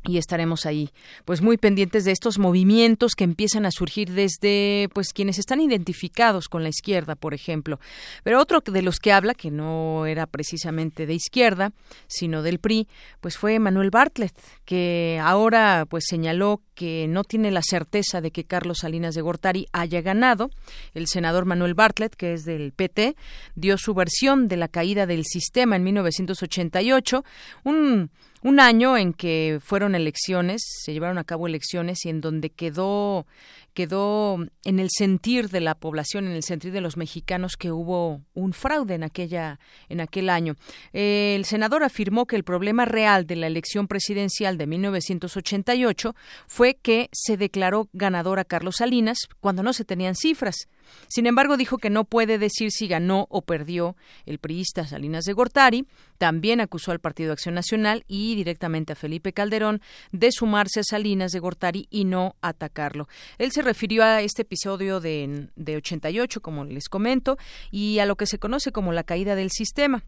y 0.07 0.19
estaremos 0.19 0.67
ahí 0.67 0.91
pues 1.25 1.43
muy 1.43 1.57
pendientes 1.57 2.05
de 2.05 2.13
estos 2.13 2.39
movimientos 2.39 3.15
que 3.15 3.25
empiezan 3.25 3.67
a 3.67 3.71
surgir 3.71 4.11
desde 4.13 4.89
pues 4.93 5.13
quienes 5.13 5.39
están 5.39 5.61
identificados 5.61 6.49
con 6.49 6.63
la 6.63 6.69
izquierda 6.69 7.15
por 7.15 7.35
ejemplo. 7.35 7.81
Pero 8.23 8.41
otro 8.41 8.61
de 8.61 8.83
los 8.83 8.99
que 8.99 9.13
habla 9.13 9.35
que 9.35 9.51
no 9.51 10.07
era 10.07 10.27
precisamente 10.27 11.07
de 11.07 11.15
izquierda 11.15 11.73
sino 12.07 12.43
del 12.43 12.59
PRI 12.59 12.89
pues 13.21 13.37
fue 13.37 13.59
Manuel 13.59 13.91
Bartlett 13.91 14.37
que 14.65 15.21
ahora 15.23 15.87
pues 15.89 16.05
señaló 16.09 16.63
que 16.75 17.07
no 17.09 17.25
tiene 17.25 17.51
la 17.51 17.63
certeza 17.63 18.21
de 18.21 18.31
que 18.31 18.45
Carlos 18.45 18.79
Salinas 18.83 19.15
de 19.15 19.23
Gortari 19.23 19.67
haya 19.73 20.03
ganado. 20.03 20.51
El 20.95 21.07
senador 21.07 21.47
Manuel 21.47 21.75
Bartlett 21.75 22.15
que 22.15 22.35
es 22.35 22.45
del 22.45 22.73
PT 22.73 23.17
dio 23.55 23.79
su 23.79 23.95
versión 23.95 24.49
de 24.49 24.57
la 24.57 24.69
caída 24.69 25.07
del 25.07 25.25
sistema 25.25 25.77
en 25.77 25.85
1988 25.85 27.25
un 27.65 28.11
un 28.47 28.61
año 28.61 28.97
en 28.97 29.13
que 29.13 29.59
fueron 29.61 29.97
elecciones, 29.97 30.63
se 30.85 30.93
llevaron 30.93 31.19
a 31.19 31.25
cabo 31.25 31.49
elecciones 31.49 32.05
y 32.05 32.11
en 32.11 32.21
donde 32.21 32.51
quedó 32.51 33.27
quedó 33.75 34.39
en 34.65 34.79
el 34.79 34.89
sentir 34.89 35.51
de 35.51 35.61
la 35.61 35.75
población, 35.75 36.27
en 36.27 36.33
el 36.33 36.45
sentir 36.45 36.73
de 36.73 36.81
los 36.81 36.97
mexicanos 36.97 37.57
que 37.57 37.73
hubo 37.73 38.23
un 38.35 38.53
fraude 38.53 38.95
en 38.95 39.03
aquella 39.03 39.59
en 39.89 40.01
aquel 40.01 40.31
año. 40.31 40.55
el 40.93 41.45
senador 41.45 41.83
afirmó 41.83 42.27
que 42.27 42.37
el 42.37 42.45
problema 42.45 42.85
real 42.85 43.27
de 43.27 43.37
la 43.37 43.49
elección 43.49 43.89
presidencial 43.89 44.57
de 44.59 44.69
1988 44.69 46.15
fue 46.47 46.79
que 46.81 47.09
se 47.13 47.37
declaró 47.37 47.89
ganador 47.93 48.39
a 48.39 48.45
Carlos 48.45 48.77
Salinas 48.77 49.19
cuando 49.41 49.65
no 49.65 49.73
se 49.73 49.85
tenían 49.85 50.15
cifras. 50.15 50.69
Sin 51.09 51.27
embargo, 51.27 51.57
dijo 51.57 51.79
que 51.79 51.91
no 51.91 52.05
puede 52.05 52.39
decir 52.39 52.71
si 52.71 52.89
ganó 52.89 53.27
o 53.31 53.43
perdió 53.43 53.97
el 54.25 54.39
priista 54.39 54.87
Salinas 54.87 55.25
de 55.25 55.33
Gortari. 55.33 55.87
También 56.19 56.61
acusó 56.61 56.93
al 56.93 57.01
Partido 57.01 57.33
Acción 57.33 57.55
Nacional 57.55 58.05
y 58.09 58.35
directamente 58.35 58.93
a 58.93 58.97
Felipe 58.97 59.33
Calderón 59.33 59.81
de 60.13 60.33
sumarse 60.33 60.81
a 60.81 60.85
Salinas 60.85 61.33
de 61.33 61.41
Gortari 61.41 61.87
y 61.91 62.05
no 62.05 62.37
atacarlo. 62.41 63.09
Él 63.39 63.53
se 63.53 63.63
refirió 63.63 64.03
a 64.03 64.23
este 64.23 64.43
episodio 64.43 65.01
de, 65.01 65.49
de 65.57 65.77
88, 65.77 66.41
como 66.41 66.65
les 66.65 66.89
comento, 66.89 67.37
y 67.71 67.99
a 67.99 68.07
lo 68.07 68.17
que 68.17 68.27
se 68.27 68.39
conoce 68.39 68.73
como 68.73 68.93
la 68.93 69.05
caída 69.05 69.35
del 69.35 69.51
sistema 69.51 70.05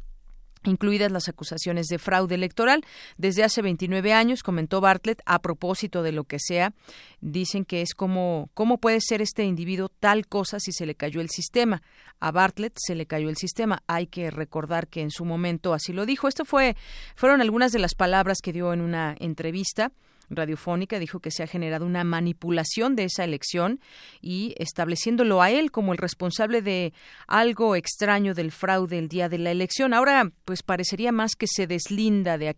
incluidas 0.65 1.13
las 1.13 1.29
acusaciones 1.29 1.87
de 1.87 1.99
fraude 1.99 2.35
electoral. 2.35 2.85
Desde 3.17 3.45
hace 3.45 3.63
29 3.63 4.13
años, 4.13 4.43
comentó 4.43 4.81
Bartlett, 4.81 5.23
a 5.27 5.41
propósito 5.41 6.03
de 6.03 6.13
lo 6.13 6.25
que 6.25 6.39
sea, 6.39 6.73
dicen 7.21 7.65
que 7.65 7.83
es 7.83 7.95
como, 7.95 8.51
¿cómo 8.55 8.79
puede 8.79 9.01
ser 9.01 9.23
este 9.23 9.45
individuo 9.45 9.89
tal 9.89 10.27
cosa 10.27 10.61
si 10.61 10.73
se 10.73 10.87
le 10.87 10.95
cayó 10.95 11.21
el 11.21 11.31
sistema? 11.31 11.83
A 12.21 12.33
Bartlett 12.33 12.77
se 12.77 12.95
le 12.95 13.07
cayó 13.07 13.29
el 13.29 13.37
sistema. 13.37 13.83
Hay 13.87 14.07
que 14.07 14.31
recordar 14.31 14.89
que 14.89 15.03
en 15.03 15.11
su 15.11 15.25
momento 15.25 15.75
así 15.75 15.93
lo 15.93 16.07
dijo. 16.07 16.29
Esto 16.29 16.45
fue, 16.45 16.77
fueron 17.15 17.41
algunas 17.41 17.73
de 17.73 17.79
las 17.79 17.95
palabras 17.95 18.39
que 18.43 18.53
dio 18.53 18.73
en 18.73 18.81
una 18.81 19.15
entrevista 19.19 19.93
radiofónica 20.31 20.99
dijo 20.99 21.21
que 21.21 21.31
se 21.31 21.43
ha 21.43 21.47
generado 21.47 21.87
una 21.87 22.05
manipulación 22.05 22.97
de 22.97 23.05
esa 23.05 23.25
elección 23.25 23.81
y 24.21 24.55
estableciéndolo 24.59 25.43
a 25.43 25.51
él 25.51 25.71
como 25.71 25.93
el 25.93 25.99
responsable 25.99 26.63
de 26.63 26.93
algo 27.27 27.77
extraño 27.77 28.35
del 28.35 28.53
fraude 28.53 28.99
el 28.99 29.09
día 29.09 29.29
de 29.29 29.39
la 29.39 29.51
elección. 29.51 29.95
Ahora, 29.95 30.31
pues 30.45 30.63
parecería 30.63 31.13
más 31.13 31.37
que 31.37 31.47
se 31.47 31.67
deslinda 31.67 32.39
de 32.39 32.49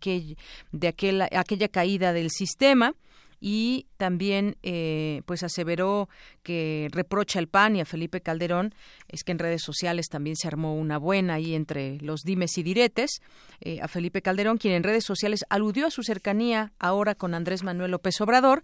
de 0.72 0.88
aquel, 0.88 1.22
aquella 1.22 1.68
caída 1.68 2.12
del 2.12 2.30
sistema 2.30 2.94
y 3.40 3.86
también 3.96 4.56
eh, 4.62 5.22
pues 5.24 5.42
aseveró 5.42 6.08
que 6.42 6.88
reprocha 6.92 7.38
al 7.38 7.48
PAN 7.48 7.76
y 7.76 7.80
a 7.80 7.84
Felipe 7.84 8.20
Calderón 8.20 8.74
es 9.08 9.24
que 9.24 9.32
en 9.32 9.38
redes 9.38 9.62
sociales 9.62 10.08
también 10.08 10.36
se 10.36 10.46
armó 10.46 10.76
una 10.76 10.98
buena 10.98 11.34
ahí 11.34 11.54
entre 11.54 11.98
los 12.00 12.20
dimes 12.22 12.56
y 12.58 12.62
diretes 12.62 13.22
eh, 13.60 13.80
a 13.80 13.88
Felipe 13.88 14.22
Calderón 14.22 14.58
quien 14.58 14.74
en 14.74 14.82
redes 14.82 15.04
sociales 15.04 15.44
aludió 15.48 15.86
a 15.86 15.90
su 15.90 16.02
cercanía 16.02 16.72
ahora 16.78 17.14
con 17.14 17.34
Andrés 17.34 17.62
Manuel 17.62 17.92
López 17.92 18.20
Obrador 18.20 18.62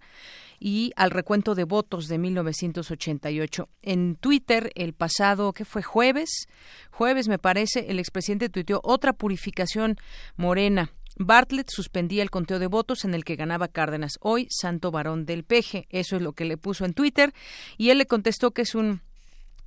y 0.59 0.91
al 0.95 1.11
recuento 1.11 1.55
de 1.55 1.65
votos 1.65 2.07
de 2.07 2.17
1988. 2.17 3.69
En 3.83 4.15
Twitter, 4.15 4.71
el 4.75 4.93
pasado, 4.93 5.53
¿qué 5.53 5.65
fue? 5.65 5.83
Jueves, 5.83 6.47
jueves 6.89 7.27
me 7.27 7.37
parece, 7.37 7.85
el 7.89 7.99
expresidente 7.99 8.49
tuiteó 8.49 8.81
otra 8.83 9.13
purificación 9.13 9.97
morena 10.35 10.91
Bartlett 11.19 11.69
suspendía 11.69 12.21
el 12.21 12.29
conteo 12.29 12.59
de 12.59 12.67
votos 12.67 13.03
en 13.05 13.13
el 13.13 13.23
que 13.23 13.35
ganaba 13.35 13.67
Cárdenas. 13.67 14.17
Hoy, 14.21 14.47
santo 14.49 14.91
varón 14.91 15.25
del 15.25 15.43
peje. 15.43 15.87
Eso 15.89 16.15
es 16.15 16.21
lo 16.21 16.33
que 16.33 16.45
le 16.45 16.57
puso 16.57 16.85
en 16.85 16.93
Twitter. 16.93 17.33
Y 17.77 17.89
él 17.89 17.97
le 17.97 18.05
contestó 18.05 18.51
que 18.51 18.61
es 18.61 18.75
un 18.75 19.01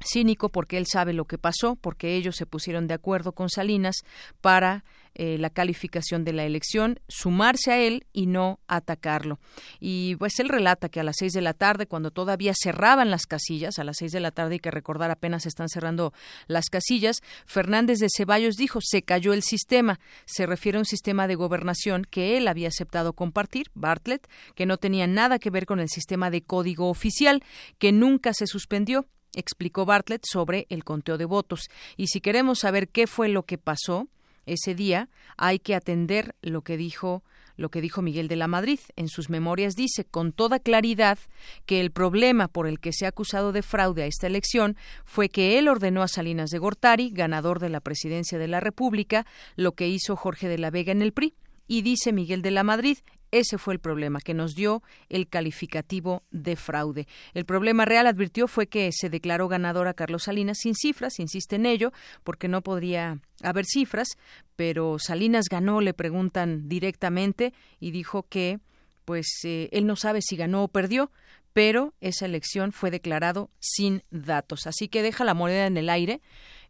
cínico 0.04 0.48
porque 0.48 0.78
él 0.78 0.86
sabe 0.86 1.12
lo 1.12 1.24
que 1.24 1.38
pasó, 1.38 1.76
porque 1.76 2.16
ellos 2.16 2.36
se 2.36 2.46
pusieron 2.46 2.86
de 2.86 2.94
acuerdo 2.94 3.32
con 3.32 3.48
Salinas 3.48 3.96
para 4.40 4.84
eh, 5.14 5.38
la 5.38 5.50
calificación 5.50 6.24
de 6.24 6.32
la 6.32 6.44
elección, 6.44 7.00
sumarse 7.08 7.72
a 7.72 7.78
él 7.78 8.06
y 8.12 8.26
no 8.26 8.60
atacarlo. 8.68 9.40
Y 9.80 10.14
pues 10.16 10.38
él 10.38 10.48
relata 10.48 10.88
que 10.88 11.00
a 11.00 11.02
las 11.02 11.16
seis 11.18 11.32
de 11.32 11.40
la 11.40 11.52
tarde, 11.52 11.86
cuando 11.86 12.12
todavía 12.12 12.52
cerraban 12.54 13.10
las 13.10 13.26
casillas, 13.26 13.78
a 13.78 13.84
las 13.84 13.96
seis 13.98 14.12
de 14.12 14.20
la 14.20 14.30
tarde 14.30 14.54
hay 14.54 14.60
que 14.60 14.70
recordar 14.70 15.10
apenas 15.10 15.46
están 15.46 15.68
cerrando 15.68 16.12
las 16.46 16.66
casillas, 16.66 17.16
Fernández 17.44 17.98
de 17.98 18.06
Ceballos 18.08 18.54
dijo 18.54 18.78
se 18.80 19.02
cayó 19.02 19.32
el 19.32 19.42
sistema. 19.42 19.98
Se 20.26 20.46
refiere 20.46 20.76
a 20.76 20.80
un 20.80 20.86
sistema 20.86 21.26
de 21.26 21.34
gobernación 21.34 22.06
que 22.08 22.36
él 22.36 22.46
había 22.46 22.68
aceptado 22.68 23.12
compartir, 23.12 23.66
Bartlett, 23.74 24.28
que 24.54 24.64
no 24.64 24.76
tenía 24.76 25.08
nada 25.08 25.40
que 25.40 25.50
ver 25.50 25.66
con 25.66 25.80
el 25.80 25.88
sistema 25.88 26.30
de 26.30 26.42
código 26.42 26.88
oficial, 26.88 27.42
que 27.78 27.90
nunca 27.90 28.32
se 28.32 28.46
suspendió 28.46 29.06
explicó 29.34 29.84
Bartlett 29.84 30.24
sobre 30.24 30.66
el 30.68 30.84
conteo 30.84 31.18
de 31.18 31.24
votos. 31.24 31.68
Y 31.96 32.08
si 32.08 32.20
queremos 32.20 32.60
saber 32.60 32.88
qué 32.88 33.06
fue 33.06 33.28
lo 33.28 33.44
que 33.44 33.58
pasó, 33.58 34.08
ese 34.46 34.74
día 34.74 35.08
hay 35.36 35.58
que 35.58 35.74
atender 35.74 36.34
lo 36.42 36.62
que 36.62 36.76
dijo 36.76 37.22
lo 37.56 37.70
que 37.70 37.82
dijo 37.82 38.00
Miguel 38.00 38.26
de 38.26 38.36
la 38.36 38.48
Madrid. 38.48 38.80
En 38.96 39.08
sus 39.08 39.28
memorias 39.28 39.74
dice 39.74 40.06
con 40.06 40.32
toda 40.32 40.58
claridad 40.60 41.18
que 41.66 41.80
el 41.80 41.90
problema 41.90 42.48
por 42.48 42.66
el 42.66 42.80
que 42.80 42.92
se 42.92 43.04
ha 43.04 43.10
acusado 43.10 43.52
de 43.52 43.62
fraude 43.62 44.02
a 44.02 44.06
esta 44.06 44.26
elección 44.26 44.78
fue 45.04 45.28
que 45.28 45.58
él 45.58 45.68
ordenó 45.68 46.02
a 46.02 46.08
Salinas 46.08 46.48
de 46.48 46.58
Gortari, 46.58 47.10
ganador 47.10 47.60
de 47.60 47.68
la 47.68 47.80
presidencia 47.80 48.38
de 48.38 48.48
la 48.48 48.60
República, 48.60 49.26
lo 49.56 49.72
que 49.72 49.88
hizo 49.88 50.16
Jorge 50.16 50.48
de 50.48 50.56
la 50.56 50.70
Vega 50.70 50.90
en 50.90 51.02
el 51.02 51.12
PRI. 51.12 51.34
Y 51.68 51.82
dice 51.82 52.12
Miguel 52.12 52.40
de 52.40 52.50
la 52.50 52.64
Madrid, 52.64 52.98
ese 53.30 53.58
fue 53.58 53.74
el 53.74 53.80
problema, 53.80 54.20
que 54.20 54.34
nos 54.34 54.54
dio 54.54 54.82
el 55.08 55.28
calificativo 55.28 56.22
de 56.30 56.56
fraude. 56.56 57.06
El 57.34 57.44
problema 57.44 57.84
real, 57.84 58.06
advirtió, 58.06 58.48
fue 58.48 58.66
que 58.66 58.90
se 58.92 59.10
declaró 59.10 59.48
ganador 59.48 59.88
a 59.88 59.94
Carlos 59.94 60.24
Salinas 60.24 60.58
sin 60.58 60.74
cifras, 60.74 61.18
insiste 61.18 61.56
en 61.56 61.66
ello, 61.66 61.92
porque 62.24 62.48
no 62.48 62.62
podría 62.62 63.20
haber 63.42 63.64
cifras, 63.66 64.08
pero 64.56 64.98
Salinas 64.98 65.46
ganó, 65.50 65.80
le 65.80 65.94
preguntan 65.94 66.68
directamente, 66.68 67.52
y 67.78 67.90
dijo 67.90 68.24
que 68.24 68.58
pues 69.04 69.26
eh, 69.44 69.68
él 69.72 69.86
no 69.86 69.96
sabe 69.96 70.22
si 70.22 70.36
ganó 70.36 70.62
o 70.62 70.68
perdió, 70.68 71.10
pero 71.52 71.94
esa 72.00 72.26
elección 72.26 72.72
fue 72.72 72.90
declarado 72.90 73.50
sin 73.58 74.04
datos. 74.10 74.66
Así 74.66 74.88
que 74.88 75.02
deja 75.02 75.24
la 75.24 75.34
moneda 75.34 75.66
en 75.66 75.76
el 75.76 75.88
aire, 75.88 76.20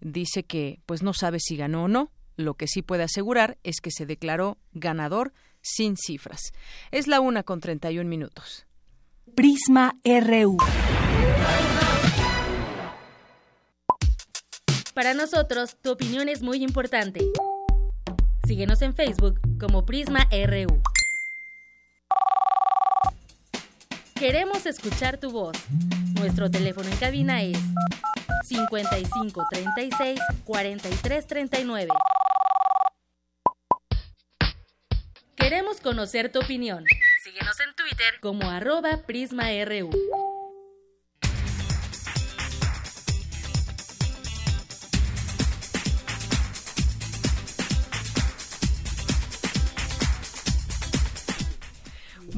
dice 0.00 0.44
que 0.44 0.80
pues 0.86 1.02
no 1.02 1.12
sabe 1.12 1.38
si 1.40 1.56
ganó 1.56 1.84
o 1.84 1.88
no. 1.88 2.10
Lo 2.36 2.54
que 2.54 2.66
sí 2.66 2.80
puede 2.80 3.02
asegurar 3.02 3.58
es 3.62 3.80
que 3.82 3.90
se 3.90 4.06
declaró 4.06 4.56
ganador 4.72 5.34
sin 5.62 5.96
cifras. 5.96 6.52
Es 6.90 7.06
la 7.06 7.20
una 7.20 7.42
con 7.42 7.60
31 7.60 8.08
minutos. 8.08 8.66
Prisma 9.34 9.96
RU. 10.04 10.56
Para 14.94 15.14
nosotros, 15.14 15.76
tu 15.80 15.92
opinión 15.92 16.28
es 16.28 16.42
muy 16.42 16.62
importante. 16.62 17.20
Síguenos 18.46 18.82
en 18.82 18.94
Facebook 18.94 19.40
como 19.58 19.86
Prisma 19.86 20.28
RU. 20.30 20.82
Queremos 24.14 24.66
escuchar 24.66 25.18
tu 25.18 25.30
voz. 25.30 25.56
Nuestro 26.18 26.50
teléfono 26.50 26.88
en 26.90 26.96
cabina 26.96 27.42
es 27.42 27.58
55 28.44 29.46
36 29.50 30.20
Queremos 35.50 35.80
conocer 35.80 36.30
tu 36.30 36.38
opinión. 36.38 36.84
Síguenos 37.24 37.58
en 37.58 37.74
Twitter 37.74 38.20
como 38.20 38.48
arroba 38.48 38.98
PrismaRU. 39.04 39.90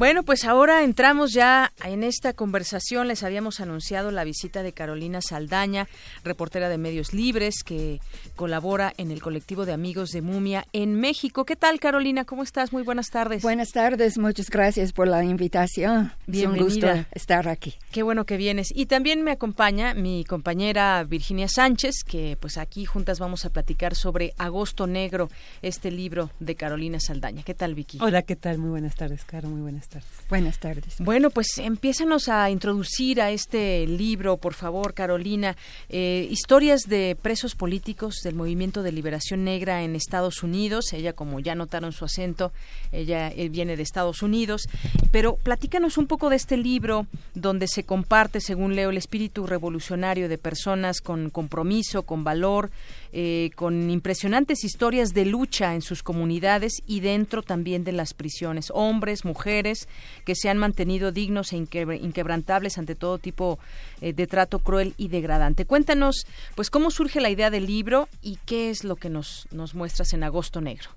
Bueno, 0.02 0.24
pues 0.24 0.44
ahora 0.44 0.82
entramos 0.82 1.32
ya 1.32 1.72
en 1.84 2.02
esta 2.02 2.32
conversación 2.32 3.06
les 3.06 3.22
habíamos 3.22 3.60
anunciado 3.60 4.10
la 4.10 4.24
visita 4.24 4.64
de 4.64 4.72
Carolina 4.72 5.20
Saldaña, 5.22 5.86
reportera 6.24 6.68
de 6.68 6.76
Medios 6.76 7.14
Libres, 7.14 7.62
que 7.64 8.00
colabora 8.34 8.92
en 8.96 9.12
el 9.12 9.22
colectivo 9.22 9.64
de 9.64 9.72
amigos 9.72 10.10
de 10.10 10.20
Mumia 10.20 10.66
en 10.72 10.96
México. 10.96 11.44
¿Qué 11.44 11.54
tal, 11.54 11.78
Carolina? 11.78 12.24
¿Cómo 12.24 12.42
estás? 12.42 12.72
Muy 12.72 12.82
buenas 12.82 13.10
tardes. 13.10 13.42
Buenas 13.42 13.70
tardes, 13.70 14.18
muchas 14.18 14.50
gracias 14.50 14.92
por 14.92 15.06
la 15.06 15.22
invitación. 15.22 16.10
Bienvenida. 16.26 16.66
Es 16.66 16.74
un 16.74 16.80
gusto 16.80 17.06
estar 17.12 17.46
aquí. 17.46 17.74
Qué 17.92 18.02
bueno 18.02 18.24
que 18.24 18.36
vienes. 18.36 18.72
Y 18.74 18.86
también 18.86 19.22
me 19.22 19.30
acompaña 19.30 19.94
mi 19.94 20.24
compañera 20.24 21.04
Virginia 21.04 21.46
Sánchez, 21.46 22.02
que 22.04 22.36
pues 22.40 22.58
aquí 22.58 22.86
juntas 22.86 23.20
vamos 23.20 23.44
a 23.44 23.50
platicar 23.50 23.94
sobre 23.94 24.32
Agosto 24.36 24.88
Negro, 24.88 25.30
este 25.62 25.92
libro 25.92 26.32
de 26.40 26.56
Carolina 26.56 26.98
Saldaña. 26.98 27.44
¿Qué 27.44 27.54
tal, 27.54 27.76
Vicky? 27.76 27.98
Hola, 28.00 28.22
¿qué 28.22 28.34
tal? 28.34 28.58
Muy 28.58 28.70
buenas 28.70 28.96
tardes, 28.96 29.24
Caro. 29.24 29.48
Muy 29.48 29.60
buenas 29.60 29.84
tardes. 29.84 29.91
Buenas 30.28 30.58
tardes. 30.58 30.94
Bueno, 30.98 31.28
pues 31.28 31.58
empiézanos 31.58 32.28
a 32.28 32.48
introducir 32.48 33.20
a 33.20 33.30
este 33.30 33.86
libro, 33.86 34.38
por 34.38 34.54
favor, 34.54 34.94
Carolina. 34.94 35.56
Eh, 35.90 36.26
historias 36.30 36.82
de 36.88 37.16
presos 37.20 37.54
políticos 37.54 38.16
del 38.24 38.34
Movimiento 38.34 38.82
de 38.82 38.92
Liberación 38.92 39.44
Negra 39.44 39.82
en 39.82 39.94
Estados 39.94 40.42
Unidos. 40.42 40.92
Ella, 40.92 41.12
como 41.12 41.40
ya 41.40 41.54
notaron 41.54 41.92
su 41.92 42.06
acento, 42.06 42.52
ella 42.92 43.28
eh, 43.28 43.50
viene 43.50 43.76
de 43.76 43.82
Estados 43.82 44.22
Unidos. 44.22 44.68
Pero 45.10 45.36
platícanos 45.36 45.98
un 45.98 46.06
poco 46.06 46.30
de 46.30 46.36
este 46.36 46.56
libro 46.56 47.06
donde 47.34 47.68
se 47.68 47.84
comparte, 47.84 48.40
según 48.40 48.74
leo, 48.74 48.90
el 48.90 48.96
espíritu 48.96 49.46
revolucionario 49.46 50.28
de 50.28 50.38
personas 50.38 51.00
con 51.00 51.28
compromiso, 51.28 52.04
con 52.04 52.24
valor, 52.24 52.70
eh, 53.12 53.50
con 53.56 53.90
impresionantes 53.90 54.64
historias 54.64 55.10
de 55.10 55.26
lucha 55.26 55.74
en 55.74 55.82
sus 55.82 56.02
comunidades 56.02 56.82
y 56.86 57.00
dentro 57.00 57.42
también 57.42 57.84
de 57.84 57.92
las 57.92 58.14
prisiones. 58.14 58.70
Hombres, 58.72 59.24
mujeres 59.24 59.86
que 60.24 60.34
se 60.34 60.48
han 60.48 60.56
mantenido 60.56 61.12
dignos 61.12 61.52
e 61.52 61.56
inquebrantables 61.56 62.78
ante 62.78 62.94
todo 62.94 63.18
tipo 63.18 63.58
eh, 64.00 64.14
de 64.14 64.26
trato 64.26 64.60
cruel 64.60 64.94
y 64.96 65.08
degradante. 65.08 65.66
Cuéntanos, 65.66 66.26
pues, 66.54 66.70
cómo 66.70 66.90
surge 66.90 67.20
la 67.20 67.30
idea 67.30 67.50
del 67.50 67.66
libro 67.66 68.08
y 68.22 68.38
qué 68.46 68.70
es 68.70 68.82
lo 68.82 68.96
que 68.96 69.10
nos, 69.10 69.46
nos 69.50 69.74
muestras 69.74 70.14
en 70.14 70.24
Agosto 70.24 70.60
Negro. 70.60 70.88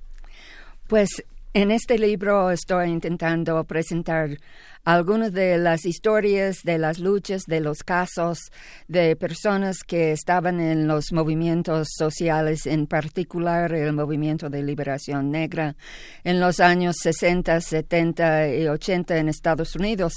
Pues 0.87 1.23
en 1.55 1.71
este 1.71 1.97
libro 1.97 2.51
estoy 2.51 2.89
intentando 2.89 3.63
presentar 3.63 4.37
algunas 4.83 5.31
de 5.31 5.57
las 5.57 5.85
historias 5.85 6.57
de 6.63 6.77
las 6.77 6.99
luchas, 6.99 7.43
de 7.47 7.61
los 7.61 7.77
casos 7.77 8.51
de 8.89 9.15
personas 9.15 9.77
que 9.87 10.11
estaban 10.11 10.59
en 10.59 10.85
los 10.85 11.13
movimientos 11.13 11.87
sociales, 11.97 12.65
en 12.65 12.87
particular 12.87 13.71
el 13.71 13.93
movimiento 13.93 14.49
de 14.49 14.63
liberación 14.63 15.31
negra 15.31 15.77
en 16.25 16.41
los 16.41 16.59
años 16.59 16.97
60, 17.01 17.61
70 17.61 18.49
y 18.53 18.67
80 18.67 19.17
en 19.17 19.29
Estados 19.29 19.77
Unidos 19.77 20.13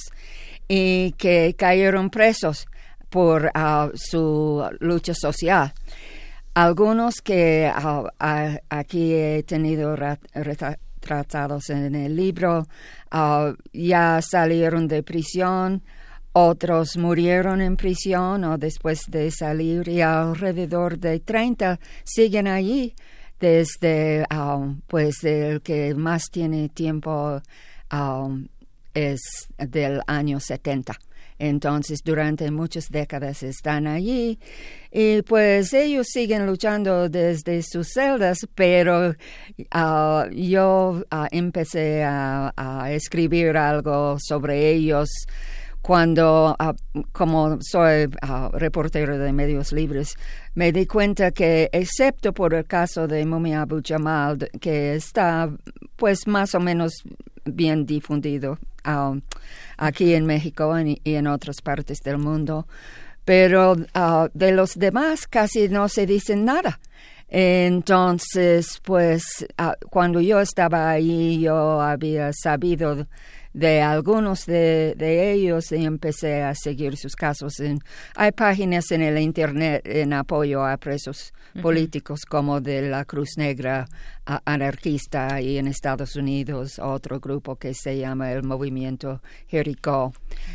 y 0.67 1.13
que 1.13 1.55
cayeron 1.57 2.11
presos 2.11 2.67
por 3.11 3.53
uh, 3.55 3.93
su 3.95 4.69
lucha 4.81 5.15
social. 5.15 5.73
Algunos 6.55 7.23
que 7.23 7.73
uh, 7.73 8.09
aquí 8.69 9.15
he 9.15 9.45
tenido 9.45 9.95
tratados 10.99 11.71
en 11.71 11.95
el 11.95 12.17
libro 12.17 12.67
uh, 13.13 13.55
ya 13.73 14.21
salieron 14.23 14.89
de 14.89 15.03
prisión, 15.03 15.83
otros 16.33 16.97
murieron 16.97 17.61
en 17.61 17.77
prisión 17.77 18.45
o 18.45 18.59
después 18.59 19.03
de 19.09 19.31
salir 19.31 19.89
y 19.89 20.03
alrededor 20.03 20.99
de 20.99 21.21
30 21.21 21.81
siguen 22.05 22.47
allí 22.47 22.95
desde 23.41 24.25
um, 24.31 24.81
pues 24.87 25.23
el 25.25 25.63
que 25.63 25.95
más 25.95 26.25
tiene 26.31 26.69
tiempo 26.69 27.41
um, 27.93 28.47
es 28.95 29.21
del 29.57 30.03
año 30.07 30.41
70. 30.41 30.99
Entonces, 31.39 32.01
durante 32.05 32.51
muchas 32.51 32.91
décadas 32.91 33.43
están 33.43 33.87
allí. 33.87 34.39
Y 34.91 35.23
pues 35.23 35.73
ellos 35.73 36.09
siguen 36.11 36.47
luchando 36.47 37.09
desde 37.09 37.63
sus 37.63 37.89
celdas, 37.93 38.39
pero 38.55 39.15
ah, 39.71 40.27
yo 40.33 41.05
ah, 41.11 41.29
empecé 41.31 42.03
a, 42.05 42.53
escribir 42.91 43.57
algo 43.57 44.17
sobre 44.19 44.71
ellos 44.71 45.09
cuando, 45.83 46.57
ah, 46.59 46.75
como 47.13 47.59
soy 47.61 48.09
reportero 48.53 49.19
de 49.19 49.33
medios 49.33 49.73
libres, 49.73 50.15
me 50.55 50.73
di 50.73 50.87
cuenta 50.87 51.31
que, 51.31 51.69
excepto 51.73 52.33
por 52.33 52.55
el 52.55 52.65
caso 52.65 53.07
de 53.07 53.25
Mumi 53.27 53.55
Abu 53.55 53.81
Jamal, 53.85 54.39
que 54.61 54.95
está 54.95 55.51
pues 55.97 56.27
más 56.27 56.55
o 56.55 56.61
menos 56.61 57.03
bien 57.45 57.87
difundido 57.87 58.59
um, 58.89 59.21
aquí 59.77 60.15
en 60.15 60.27
México 60.27 60.75
y 60.81 61.15
en 61.15 61.27
otras 61.27 61.61
partes 61.63 61.99
del 62.03 62.19
mundo, 62.19 62.67
pero 63.25 63.73
uh, 63.73 64.29
de 64.33 64.53
los 64.53 64.75
demás 64.75 65.27
casi 65.27 65.69
no 65.69 65.89
se 65.89 66.07
dice 66.07 66.35
nada. 66.35 66.81
Entonces, 67.29 68.81
pues 68.83 69.47
uh, 69.61 69.73
cuando 69.91 70.21
yo 70.21 70.41
estaba 70.41 70.89
ahí, 70.89 71.41
yo 71.41 71.81
había 71.81 72.33
sabido 72.33 73.07
de 73.53 73.81
algunos 73.81 74.47
de, 74.47 74.95
ellos 75.33 75.73
y 75.73 75.85
empecé 75.85 76.43
a 76.43 76.55
seguir 76.55 76.97
sus 76.97 77.17
casos. 77.17 77.55
hay 78.15 78.33
páginas 78.33 78.91
en 78.91 79.03
el 79.03 79.19
Internet 79.19 79.83
en 79.85 80.13
apoyo 80.13 80.65
a 80.65 80.77
presos 80.77 81.33
políticos 81.63 82.21
como 82.29 82.61
de 82.61 82.83
la 82.83 83.05
Cruz 83.05 83.31
Negra 83.37 83.87
anarquista 84.45 85.41
y 85.41 85.59
en 85.59 85.67
Estados 85.69 86.17
Unidos 86.17 86.79
otro 86.79 87.19
grupo 87.19 87.57
que 87.57 87.73
se 87.75 87.99
llama 87.99 88.33
el 88.33 88.43
Movimiento 88.43 89.23
Jericho. 89.49 90.13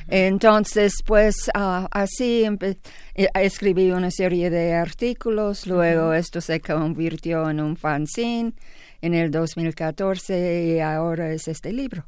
Entonces, 0.08 0.94
pues 1.06 1.50
así 1.54 2.48
eh, 3.16 3.28
escribí 3.34 3.92
una 3.92 4.12
serie 4.12 4.50
de 4.50 4.74
artículos, 4.74 5.66
luego 5.68 6.14
esto 6.14 6.42
se 6.42 6.60
convirtió 6.60 7.50
en 7.50 7.60
un 7.60 7.76
fanzine 7.76 8.54
en 9.02 9.14
el 9.14 9.32
2014 9.32 10.76
y 10.76 10.80
ahora 10.80 11.32
es 11.32 11.48
este 11.48 11.74
libro. 11.74 12.06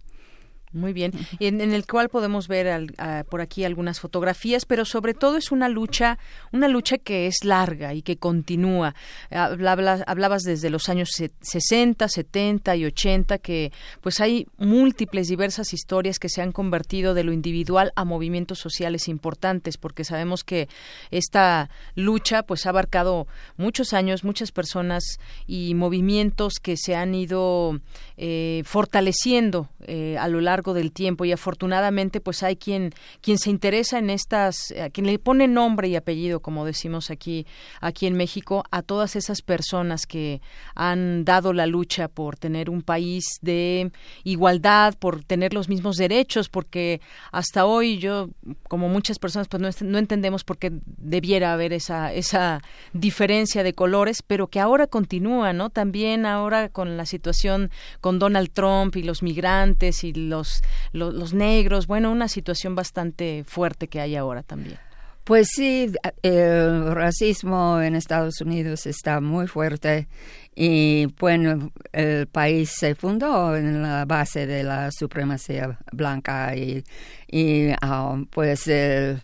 Muy 0.76 0.92
bien, 0.92 1.14
en, 1.40 1.62
en 1.62 1.74
el 1.74 1.88
cual 1.88 2.10
podemos 2.10 2.50
ver 2.50 2.94
por 3.30 3.40
aquí 3.40 3.64
algunas 3.64 4.02
fotografías, 4.02 4.66
pero 4.66 4.84
sobre 4.84 5.14
todo 5.14 5.38
es 5.38 5.52
una 5.52 5.70
lucha, 5.70 6.20
una 6.52 6.68
lucha 6.68 6.98
que 6.98 7.28
es 7.28 7.46
larga 7.46 7.94
y 7.94 8.02
que 8.02 8.18
continúa. 8.18 8.94
Hablabas, 9.30 10.04
hablabas 10.06 10.44
desde 10.44 10.70
los 10.70 10.90
años 10.90 11.10
60, 11.12 12.08
70 12.10 12.76
y 12.76 12.86
80 12.86 13.38
que 13.38 13.72
pues 14.02 14.20
hay 14.20 14.48
múltiples, 14.58 15.30
diversas 15.30 15.74
historias 15.74 16.20
que 16.20 16.28
se 16.28 16.42
han 16.42 16.52
convertido 16.52 17.14
de 17.14 17.24
lo 17.24 17.32
individual 17.32 17.94
a 17.96 18.04
movimientos 18.04 18.60
sociales 18.60 19.08
importantes, 19.08 19.78
porque 19.78 20.04
sabemos 20.04 20.44
que 20.44 20.68
esta 21.12 21.70
lucha 21.96 22.44
pues 22.44 22.66
ha 22.66 22.70
abarcado 22.70 23.28
muchos 23.56 23.94
años, 23.94 24.24
muchas 24.24 24.52
personas 24.52 25.20
y 25.48 25.74
movimientos 25.74 26.56
que 26.62 26.76
se 26.76 26.96
han 26.96 27.16
ido 27.16 27.80
eh, 28.18 28.64
fortaleciendo 28.66 29.70
eh, 29.88 30.18
a 30.20 30.28
lo 30.28 30.42
largo 30.42 30.65
del 30.74 30.92
tiempo 30.92 31.26
y 31.26 31.32
afortunadamente 31.32 32.22
pues 32.22 32.44
hay 32.44 32.56
quien 32.56 32.94
quien 33.22 33.38
se 33.38 33.50
interesa 33.50 34.00
en 34.00 34.10
estas 34.10 34.74
a 34.82 34.90
quien 34.90 35.08
le 35.08 35.20
pone 35.20 35.48
nombre 35.48 35.88
y 35.88 35.96
apellido 35.96 36.40
como 36.40 36.66
decimos 36.66 37.12
aquí 37.12 37.46
aquí 37.82 38.08
en 38.08 38.16
México 38.16 38.64
a 38.72 38.82
todas 38.82 39.16
esas 39.16 39.42
personas 39.42 40.06
que 40.06 40.42
han 40.76 41.26
dado 41.26 41.54
la 41.54 41.66
lucha 41.66 42.08
por 42.08 42.38
tener 42.38 42.70
un 42.70 42.82
país 42.82 43.26
de 43.42 43.92
igualdad 44.24 44.96
por 44.98 45.24
tener 45.24 45.54
los 45.54 45.70
mismos 45.70 45.98
derechos 45.98 46.50
porque 46.50 47.02
hasta 47.32 47.66
hoy 47.66 47.98
yo 47.98 48.30
como 48.68 48.90
muchas 48.90 49.20
personas 49.20 49.48
pues 49.48 49.62
no, 49.62 49.88
no 49.90 49.98
entendemos 49.98 50.44
por 50.44 50.58
qué 50.58 50.72
debiera 50.86 51.54
haber 51.54 51.74
esa 51.74 52.14
esa 52.14 52.62
diferencia 52.94 53.64
de 53.64 53.74
colores 53.74 54.22
pero 54.22 54.48
que 54.48 54.60
ahora 54.60 54.88
continúa 54.88 55.54
no 55.54 55.70
también 55.70 56.26
ahora 56.26 56.70
con 56.70 56.98
la 56.98 57.06
situación 57.06 57.72
con 58.02 58.20
Donald 58.20 58.52
Trump 58.52 58.96
y 58.96 59.04
los 59.04 59.24
migrantes 59.24 60.04
y 60.04 60.14
los 60.14 60.55
los, 60.92 61.34
negros, 61.34 61.88
bueno, 61.88 62.12
una 62.12 62.28
situación 62.28 62.76
bastante 62.76 63.44
fuerte 63.48 63.88
que 63.88 64.02
hay 64.02 64.16
ahora 64.16 64.44
también. 64.44 64.78
Pues 65.24 65.48
sí, 65.56 65.92
el 66.22 66.94
racismo 66.94 67.82
en 67.82 67.96
Estados 67.96 68.42
Unidos 68.42 68.86
está 68.86 69.20
muy 69.22 69.48
fuerte 69.48 70.08
y 70.56 71.08
bueno, 71.20 71.72
el 71.92 72.28
país 72.28 72.70
se 72.70 72.94
fundó 72.94 73.56
en 73.56 73.82
la 73.82 74.06
base 74.06 74.46
de 74.46 74.62
la 74.62 74.92
supremacía 74.92 75.80
blanca 75.92 76.56
y, 76.56 76.84
y 77.28 77.70
um, 77.84 78.28
pues 78.28 78.68
el, 78.68 79.22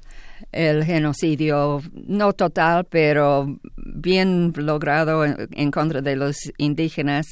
genocidio 0.51 1.83
no 1.93 2.33
total, 2.33 2.85
pero 2.85 3.59
bien 3.77 4.53
logrado 4.55 5.23
en 5.23 5.69
contra 5.69 6.01
de 6.01 6.15
los 6.15 6.51
indígenas 6.57 7.27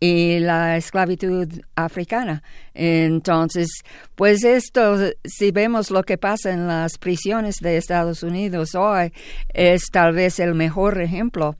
y 0.00 0.38
la 0.38 0.78
esclavitud 0.78 1.46
africana. 1.76 2.42
Entonces, 2.72 3.68
pues 4.14 4.42
esto, 4.42 4.96
si 5.24 5.50
vemos 5.50 5.90
lo 5.90 6.02
que 6.02 6.16
pasa 6.16 6.50
en 6.50 6.66
las 6.66 6.96
prisiones 6.96 7.56
de 7.60 7.76
Estados 7.76 8.22
Unidos 8.22 8.74
hoy, 8.74 9.12
es 9.52 9.82
tal 9.92 10.14
vez 10.14 10.40
el 10.40 10.54
mejor 10.54 11.00
ejemplo 11.00 11.56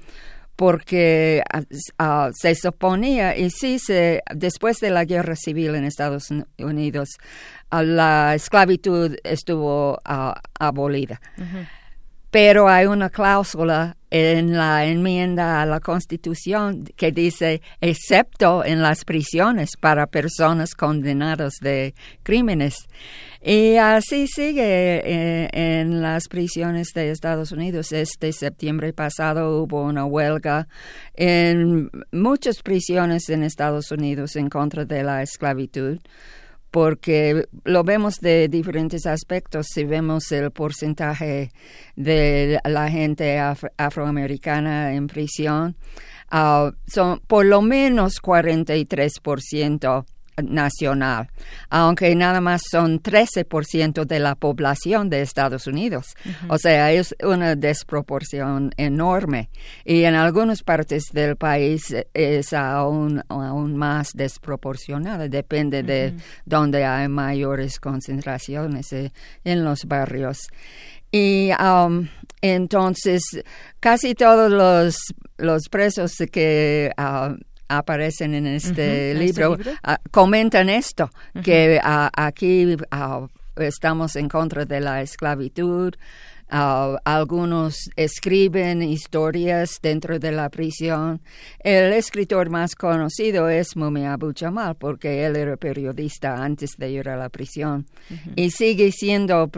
porque 0.57 1.43
uh, 1.55 2.31
se 2.35 2.55
suponía, 2.55 3.35
y 3.35 3.49
sí, 3.49 3.79
se, 3.79 4.23
después 4.35 4.79
de 4.81 4.91
la 4.91 5.07
guerra 5.07 5.35
civil 5.35 5.75
en 5.75 5.85
Estados 5.85 6.29
Unidos, 6.59 7.09
uh, 7.73 7.81
la 7.81 8.35
esclavitud 8.35 9.17
estuvo 9.25 9.99
abolida. 10.05 11.19
Pero 12.31 12.69
hay 12.69 12.87
una 12.87 13.11
cláusula 13.11 13.97
en 14.11 14.57
la 14.57 14.85
enmienda 14.87 15.63
a 15.63 15.67
la 15.67 15.81
Constitución 15.81 16.85
que 16.97 17.13
dice, 17.13 17.63
excepto 17.81 18.65
en 18.65 18.83
las 18.83 19.05
prisiones 19.05 19.71
para 19.79 20.07
personas 20.07 20.75
condenadas 20.75 21.55
de 21.61 21.95
crímenes. 22.23 22.75
Y 23.43 23.77
así 23.77 24.27
sigue 24.27 24.63
eh, 24.63 25.49
en 25.53 26.03
las 26.03 26.29
prisiones 26.29 26.89
de 26.95 27.11
Estados 27.11 27.53
Unidos. 27.53 27.91
Este 27.93 28.33
septiembre 28.33 28.93
pasado 28.93 29.63
hubo 29.63 29.83
una 29.83 30.05
huelga 30.05 30.69
en 31.15 31.91
muchas 32.13 32.63
prisiones 32.63 33.31
en 33.31 33.43
Estados 33.43 33.91
Unidos 33.93 34.37
en 34.37 34.51
contra 34.51 34.85
de 34.85 35.03
la 35.03 35.23
esclavitud 35.23 35.99
porque 36.71 37.47
lo 37.65 37.85
vemos 37.85 38.21
de 38.21 38.49
diferentes 38.49 39.07
aspectos. 39.07 39.67
Si 39.73 39.85
vemos 39.85 40.31
el 40.33 40.51
porcentaje 40.51 41.53
de 41.97 42.61
la 42.65 42.91
gente 42.91 43.39
afroamericana 43.77 44.95
en 44.95 45.07
prisión, 45.07 45.77
uh, 46.33 46.73
son 46.87 47.21
por 47.27 47.45
lo 47.47 47.63
menos 47.63 48.21
43% 48.23 50.05
nacional, 50.43 51.29
aunque 51.69 52.15
nada 52.15 52.41
más 52.41 52.63
son 52.71 53.03
13% 53.03 54.05
de 54.05 54.19
la 54.19 54.35
población 54.35 55.11
de 55.11 55.23
Estados 55.23 55.67
Unidos. 55.67 56.07
O 56.49 56.59
sea, 56.59 56.93
es 56.93 57.15
una 57.23 57.57
desproporción 57.57 58.73
enorme. 58.77 59.51
Y 59.85 60.05
en 60.05 60.15
algunas 60.15 60.63
partes 60.63 61.05
del 61.13 61.37
país 61.37 61.95
es 62.15 62.53
aún, 62.53 63.23
aún 63.29 63.77
más 63.77 64.13
desproporcionada, 64.15 65.29
depende 65.29 65.83
de 65.83 66.15
dónde 66.45 66.85
hay 66.85 67.09
mayores 67.09 67.79
concentraciones 67.81 68.93
eh, 68.93 69.13
en 69.45 69.65
los 69.65 69.85
barrios. 69.85 70.49
Y 71.13 71.51
um, 71.61 72.09
entonces 72.41 73.23
casi 73.81 74.15
todos 74.15 74.51
los, 74.51 74.97
los 75.39 75.69
presos 75.69 76.15
que 76.31 76.93
uh, 76.97 77.35
aparecen 77.71 78.35
en 78.35 78.47
este, 78.47 79.13
este 79.13 79.15
libro, 79.15 79.57
ah, 79.83 79.99
comentan 80.11 80.69
esto, 80.69 81.11
que 81.43 81.81
ah, 81.83 82.11
aquí 82.15 82.77
ah, 82.91 83.27
estamos 83.57 84.17
en 84.17 84.29
contra 84.29 84.65
de 84.65 84.81
la 84.81 85.03
esclavitud, 85.03 85.95
Uh, 86.53 86.97
algunos 87.05 87.77
escriben 87.95 88.83
historias 88.83 89.79
dentro 89.81 90.19
de 90.19 90.33
la 90.33 90.49
prisión. 90.49 91.21
El 91.61 91.93
escritor 91.93 92.51
más 92.51 92.75
conocido 92.75 93.49
es 93.49 93.77
Mumi 93.77 94.05
Abu 94.05 94.33
Jamal 94.37 94.75
porque 94.75 95.25
él 95.25 95.37
era 95.37 95.57
periodista 95.57 96.43
antes 96.43 96.77
de 96.77 96.91
ir 96.91 97.09
a 97.09 97.17
la 97.17 97.29
prisión. 97.29 97.87
Y 98.35 98.51
sigue 98.51 98.91
siendo 98.91 99.45
uh, 99.45 99.51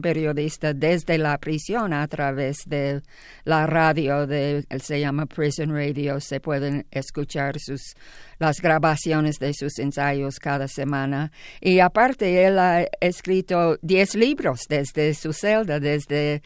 periodista 0.00 0.74
desde 0.74 1.18
la 1.18 1.38
prisión 1.38 1.92
a 1.92 2.06
través 2.06 2.58
de 2.66 3.02
la 3.44 3.66
radio, 3.66 4.28
de, 4.28 4.64
se 4.80 5.00
llama 5.00 5.26
Prison 5.26 5.70
Radio, 5.70 6.20
se 6.20 6.38
pueden 6.38 6.86
escuchar 6.92 7.58
sus 7.58 7.96
las 8.40 8.60
grabaciones 8.60 9.38
de 9.38 9.54
sus 9.54 9.78
ensayos 9.78 10.40
cada 10.40 10.66
semana. 10.66 11.30
Y 11.60 11.78
aparte, 11.78 12.44
él 12.44 12.58
ha 12.58 12.84
escrito 13.00 13.78
10 13.82 14.14
libros 14.16 14.62
desde 14.68 15.14
su 15.14 15.32
celda, 15.32 15.78
desde 15.78 16.42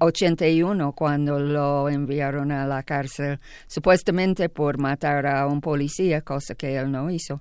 81, 0.00 0.88
eh, 0.88 0.92
cuando 0.94 1.38
lo 1.38 1.88
enviaron 1.90 2.52
a 2.52 2.66
la 2.66 2.82
cárcel, 2.84 3.40
supuestamente 3.66 4.48
por 4.48 4.78
matar 4.78 5.26
a 5.26 5.46
un 5.46 5.60
policía, 5.60 6.22
cosa 6.22 6.54
que 6.54 6.76
él 6.76 6.90
no 6.90 7.10
hizo. 7.10 7.40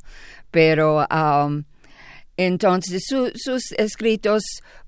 Pero 0.50 1.06
um, 1.08 1.64
entonces 2.38 3.04
sus 3.08 3.72
escritos 3.74 4.44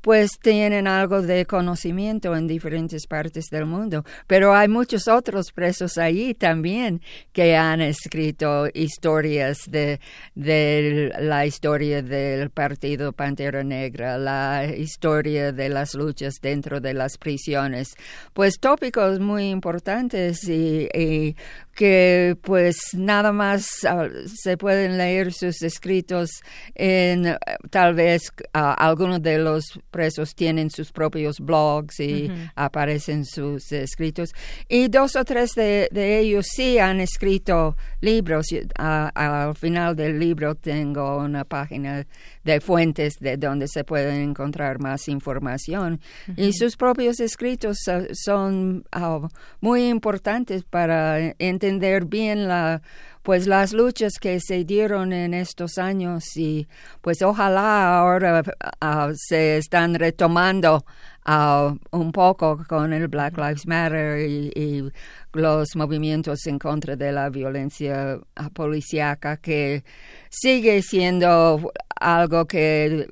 pues 0.05 0.33
tienen 0.39 0.85
algo 0.85 1.23
de 1.23 1.47
conocimiento 1.47 2.35
en 2.35 2.45
diferentes 2.45 3.07
partes 3.07 3.45
del 3.49 3.65
mundo, 3.65 4.05
pero 4.27 4.53
hay 4.53 4.67
muchos 4.67 5.07
otros 5.07 5.51
presos 5.51 5.97
allí 5.97 6.35
también 6.35 7.01
que 7.33 7.55
han 7.55 7.81
escrito 7.81 8.67
historias 8.71 9.57
de, 9.67 9.99
la 10.35 11.47
historia 11.47 12.03
del 12.03 12.51
partido 12.51 13.13
Pantera 13.13 13.63
Negra, 13.63 14.19
la 14.19 14.65
historia 14.77 15.51
de 15.51 15.69
las 15.69 15.95
luchas 15.95 16.35
dentro 16.39 16.79
de 16.79 16.93
las 16.93 17.17
prisiones, 17.17 17.95
pues 18.33 18.59
tópicos 18.59 19.19
muy 19.19 19.49
importantes 19.49 20.47
y, 20.47 20.87
y 20.93 21.35
que 21.75 22.37
pues 22.41 22.77
nada 22.93 23.31
más 23.31 23.83
ah, 23.87 24.07
se 24.33 24.57
pueden 24.57 24.97
leer 24.97 25.33
sus 25.33 25.61
escritos 25.61 26.29
en 26.73 27.34
tal 27.69 27.93
vez 27.93 28.31
algunos 28.53 29.21
de 29.21 29.37
los 29.37 29.79
presos 29.91 30.35
tienen 30.35 30.69
sus 30.69 30.91
propios 30.91 31.39
blogs 31.39 31.99
y 31.99 32.31
aparecen 32.55 33.25
sus 33.25 33.71
escritos. 33.71 34.29
Y 34.67 34.87
dos 34.87 35.15
o 35.15 35.23
tres 35.25 35.51
de, 35.55 35.89
ellos 36.19 36.45
sí 36.49 36.79
han 36.79 36.99
escrito 36.99 37.75
libros. 38.01 38.47
Al 38.75 39.55
final 39.55 39.95
del 39.95 40.19
libro 40.19 40.55
tengo 40.55 41.17
una 41.17 41.43
página 41.45 42.05
de 42.45 42.61
fuentes 42.61 43.15
de 43.19 43.35
donde 43.37 43.67
se 43.67 43.83
puede 43.83 44.23
encontrar 44.23 44.79
más 44.79 45.09
información. 45.09 45.99
Y 46.37 46.53
sus 46.53 46.77
propios 46.77 47.19
escritos 47.19 47.77
son 48.13 48.85
ah, 48.91 49.27
muy 49.59 49.89
importantes 49.89 50.63
para 50.63 51.33
entender 51.39 52.05
bien 52.05 52.47
la 52.47 52.81
pues 53.23 53.47
las 53.47 53.73
luchas 53.73 54.19
que 54.21 54.39
se 54.39 54.65
dieron 54.65 55.11
en 55.11 55.33
estos 55.33 55.79
años 55.79 56.23
y 56.37 56.67
pues 57.01 57.23
ojalá 57.23 57.97
ahora 57.97 58.43
ah, 58.79 59.11
se 59.15 59.57
están 59.57 59.95
retomando 59.95 60.85
uh, 61.27 61.77
un 61.91 62.11
poco 62.11 62.63
con 62.67 62.93
el 62.93 63.07
Black 63.07 63.37
Lives 63.37 63.65
Matter 63.67 64.19
y, 64.19 64.91
los 65.33 65.75
movimientos 65.75 66.47
en 66.47 66.57
contra 66.57 66.95
de 66.95 67.11
la 67.11 67.29
violencia 67.29 68.17
policíaca 68.53 69.35
que 69.35 69.83
sigue 70.29 70.81
siendo 70.81 71.73
algo 71.99 72.45
que, 72.45 73.05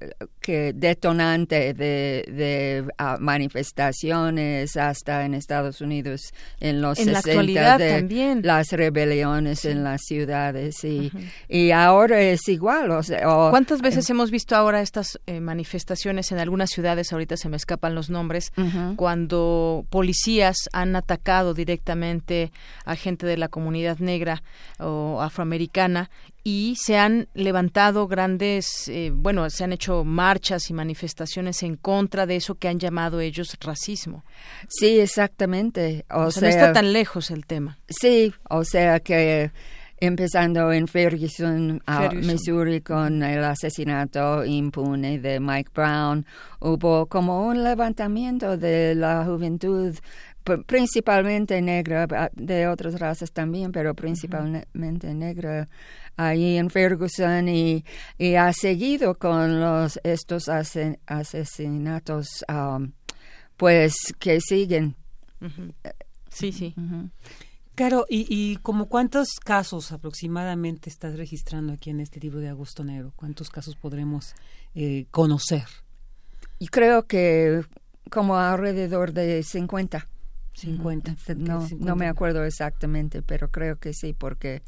que 0.44 0.74
detonante 0.74 1.74
de, 1.74 2.26
de 2.28 2.86
ah, 2.98 3.18
manifestaciones 3.20 4.76
hasta 4.76 5.26
en 5.26 5.34
Estados 5.34 5.80
Unidos 5.80 6.34
en 6.60 6.82
los 6.82 7.00
en 7.00 7.16
60 7.16 7.78
de 7.78 8.00
también. 8.00 8.41
las 8.44 8.72
rebeliones 8.72 9.64
en 9.64 9.86
las 9.86 10.02
ciudades 10.02 10.84
y, 10.84 11.12
y 11.48 11.72
ahora 11.72 12.20
es 12.22 12.48
igual. 12.50 12.91
O 12.91 13.02
sea, 13.02 13.24
¿Cuántas 13.50 13.82
veces 13.82 14.10
hemos 14.10 14.32
visto 14.32 14.56
ahora 14.56 14.82
estas 14.82 15.18
eh, 15.28 15.39
manifestaciones 15.39 16.32
en 16.34 16.39
algunas 16.39 16.70
ciudades? 16.72 17.14
Ahorita 17.14 17.38
se 17.38 17.48
me 17.48 17.56
escapan 17.56 17.96
los 17.96 18.10
nombres, 18.10 18.52
cuando 18.98 19.86
policías 19.89 20.58
han 20.74 20.96
atacado 20.98 21.54
directamente 21.54 22.52
a 22.84 22.96
gente 22.96 23.26
de 23.26 23.38
la 23.38 23.48
comunidad 23.48 24.00
negra 24.00 24.44
o 24.78 25.22
afroamericana 25.22 26.10
y 26.44 26.76
se 26.78 26.98
han 26.98 27.30
levantado 27.34 28.08
grandes, 28.08 28.88
eh, 28.89 29.12
bueno, 29.14 29.50
se 29.50 29.64
han 29.64 29.72
hecho 29.72 30.04
marchas 30.04 30.70
y 30.70 30.74
manifestaciones 30.74 31.64
en 31.64 31.78
contra 31.78 32.26
de 32.26 32.36
eso 32.36 32.56
que 32.56 32.68
han 32.68 32.80
llamado 32.80 33.22
ellos 33.22 33.56
racismo. 33.62 34.26
Sí, 34.68 35.00
exactamente. 35.00 36.06
O, 36.10 36.32
sea, 36.32 36.41
no 36.41 36.48
está 36.50 36.74
tan 36.74 36.91
lejos 36.91 37.32
el 37.32 37.46
tema. 37.46 37.80
Sí, 37.88 38.34
o 38.50 38.66
sea 38.66 39.00
que 39.00 39.52
empezando 40.06 40.74
en 40.74 40.88
Ferguson, 40.89 41.82
Missouri, 42.16 42.82
con 42.82 43.24
el 43.24 43.41
asesinato 43.41 44.44
impune 44.44 45.20
de 45.20 45.39
Mike 45.39 45.72
Brown, 45.74 46.26
hubo 46.60 47.06
como 47.06 47.48
un 47.48 47.64
levantamiento 47.64 48.58
de 48.58 48.96
la 48.96 49.24
juventud 49.24 49.96
principalmente 50.66 51.62
negra, 51.62 52.32
de 52.34 52.68
otras 52.68 53.00
razas 53.00 53.32
también, 53.32 53.72
pero 53.72 53.94
principalmente 53.94 55.14
negra, 55.14 55.70
ahí 56.18 56.58
en 56.58 56.70
Ferguson 56.70 57.48
y, 57.50 57.84
y 58.18 58.36
ha 58.36 58.52
seguido 58.54 59.16
con 59.16 59.60
los 59.60 60.00
estos 60.04 60.50
asesinatos 60.50 62.46
um, 62.50 62.91
pues 63.58 63.96
que 64.20 64.41
siguen. 64.41 64.96
Sí, 66.30 66.52
sí. 66.52 66.74
Claro, 67.76 68.06
y, 68.08 68.26
y 68.30 68.58
como 68.58 68.88
cuántos 68.88 69.39
casos 69.44 69.91
aproximadamente 69.91 70.89
estás 70.89 71.18
registrando 71.18 71.74
aquí 71.74 71.89
en 71.89 72.00
este 72.02 72.20
libro 72.20 72.39
de 72.39 72.50
Agosto 72.50 72.84
Negro, 72.84 73.14
cuántos 73.16 73.50
casos 73.50 73.76
podremos 73.76 74.36
eh, 74.76 75.06
conocer. 75.10 75.66
Y 76.60 76.68
creo 76.68 77.08
que 77.08 77.64
como 78.10 78.38
alrededor 78.38 79.12
de 79.12 79.41
50. 79.41 80.08
50. 80.54 81.16
No, 81.36 81.68
no 81.80 81.95
me 81.95 82.08
acuerdo 82.08 82.43
exactamente, 82.43 83.22
pero 83.22 83.49
creo 83.49 83.78
que 83.78 83.93
sí, 83.93 84.14
porque 84.14 84.62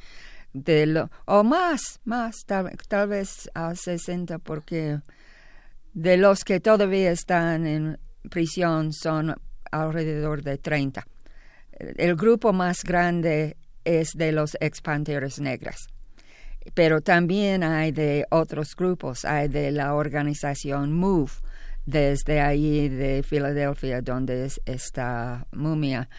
de 0.53 0.85
lo, 0.85 1.09
o 1.25 1.43
más, 1.43 1.99
más, 2.05 2.45
tal, 2.45 3.07
vez 3.07 3.49
a 3.53 3.75
60, 3.75 4.39
porque 4.39 4.99
de 5.93 6.17
los 6.17 6.43
que 6.43 6.59
todavía 6.59 7.11
están 7.11 7.67
en 7.67 7.99
prisión 8.29 8.93
son 8.93 9.35
alrededor 9.71 10.41
de 10.41 10.57
30. 10.57 11.05
el 11.79 12.15
grupo 12.15 12.53
más 12.53 12.83
grande 12.83 13.57
es 13.83 14.11
de 14.13 14.31
los 14.31 14.57
expanteras 14.59 15.39
negras 15.39 15.87
pero 16.73 17.01
también 17.01 17.63
hay 17.63 17.91
de 17.91 18.25
otros 18.31 18.75
grupos, 18.75 19.25
hay 19.25 19.47
de 19.47 19.71
la 19.71 19.93
organización 19.93 20.93
MOVE, 20.93 21.31
desde 21.85 22.41
ahí 22.41 22.89
de 22.89 23.23
Filadelfia, 23.23 24.01
donde 24.01 24.49
está 24.65 25.47
Mumia. 25.51 26.09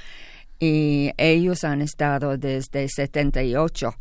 Y 0.58 1.12
ellos 1.16 1.64
han 1.64 1.82
estado 1.82 2.38
desde 2.38 2.88
78. 2.88 3.94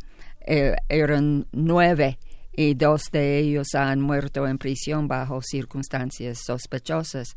Eh, 0.48 0.76
eran 0.88 1.46
nueve 1.52 2.18
y 2.56 2.74
dos 2.74 3.10
de 3.12 3.38
ellos 3.38 3.74
han 3.74 4.00
muerto 4.00 4.46
en 4.46 4.56
prisión 4.56 5.08
bajo 5.08 5.42
circunstancias 5.42 6.38
sospechosas. 6.44 7.34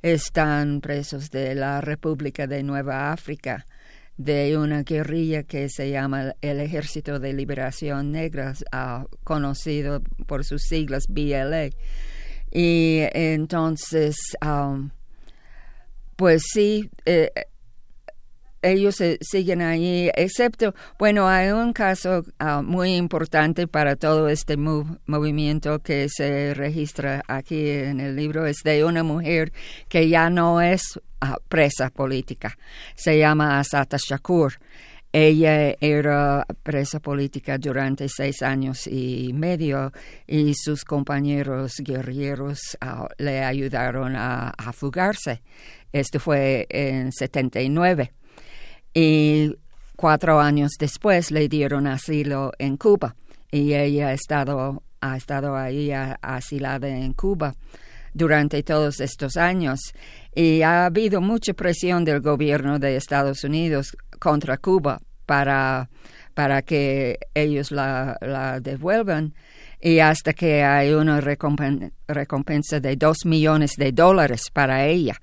Están 0.00 0.80
presos 0.80 1.30
de 1.30 1.54
la 1.56 1.80
República 1.80 2.46
de 2.46 2.62
Nueva 2.62 3.12
África 3.12 3.66
de 4.16 4.56
una 4.58 4.82
guerrilla 4.82 5.44
que 5.44 5.70
se 5.70 5.90
llama 5.90 6.34
el 6.42 6.60
Ejército 6.60 7.18
de 7.18 7.32
Liberación 7.32 8.12
Negra, 8.12 8.52
uh, 8.72 9.06
conocido 9.24 10.02
por 10.26 10.44
sus 10.44 10.62
siglas 10.62 11.04
BLA. 11.08 11.70
Y 12.50 13.00
entonces, 13.12 14.16
um, 14.44 14.90
pues 16.16 16.42
sí, 16.52 16.90
eh, 17.04 17.30
ellos 18.62 18.96
siguen 19.20 19.62
ahí, 19.62 20.10
excepto, 20.14 20.74
bueno, 20.98 21.28
hay 21.28 21.50
un 21.50 21.72
caso 21.72 22.22
uh, 22.40 22.62
muy 22.62 22.94
importante 22.94 23.66
para 23.66 23.96
todo 23.96 24.28
este 24.28 24.56
movimiento 24.56 25.78
que 25.78 26.08
se 26.10 26.52
registra 26.54 27.22
aquí 27.26 27.70
en 27.70 28.00
el 28.00 28.16
libro, 28.16 28.46
es 28.46 28.58
de 28.64 28.84
una 28.84 29.02
mujer 29.02 29.52
que 29.88 30.08
ya 30.08 30.28
no 30.28 30.60
es 30.60 30.82
uh, 31.22 31.40
presa 31.48 31.90
política, 31.90 32.56
se 32.94 33.18
llama 33.18 33.58
Asata 33.58 33.96
Shakur. 33.98 34.54
Ella 35.12 35.74
era 35.80 36.46
presa 36.62 37.00
política 37.00 37.58
durante 37.58 38.08
seis 38.08 38.42
años 38.42 38.86
y 38.86 39.32
medio 39.32 39.92
y 40.26 40.54
sus 40.54 40.84
compañeros 40.84 41.78
guerrilleros 41.78 42.78
uh, 42.80 43.06
le 43.18 43.42
ayudaron 43.42 44.14
a, 44.14 44.50
a 44.50 44.72
fugarse. 44.72 45.42
Esto 45.92 46.20
fue 46.20 46.66
en 46.70 47.10
79 47.10 48.12
y 48.94 49.56
cuatro 49.96 50.40
años 50.40 50.72
después 50.78 51.32
le 51.32 51.48
dieron 51.48 51.88
asilo 51.88 52.52
en 52.58 52.76
Cuba. 52.76 53.16
Y 53.50 53.74
ella 53.74 54.08
ha 54.08 54.12
estado, 54.12 54.84
ha 55.00 55.16
estado 55.16 55.56
ahí 55.56 55.90
asilada 55.92 56.88
en 56.88 57.14
Cuba 57.14 57.56
durante 58.14 58.62
todos 58.62 59.00
estos 59.00 59.36
años. 59.36 59.80
Y 60.34 60.62
ha 60.62 60.86
habido 60.86 61.20
mucha 61.20 61.54
presión 61.54 62.04
del 62.04 62.20
gobierno 62.20 62.78
de 62.78 62.96
Estados 62.96 63.44
Unidos 63.44 63.96
contra 64.18 64.58
Cuba 64.58 65.00
para, 65.26 65.90
para 66.34 66.62
que 66.62 67.18
ellos 67.34 67.70
la, 67.70 68.16
la 68.20 68.60
devuelvan. 68.60 69.34
Y 69.82 70.00
hasta 70.00 70.34
que 70.34 70.62
hay 70.62 70.92
una 70.92 71.20
recompensa 71.22 72.80
de 72.80 72.96
dos 72.96 73.24
millones 73.24 73.72
de 73.78 73.92
dólares 73.92 74.50
para 74.52 74.86
ella. 74.86 75.18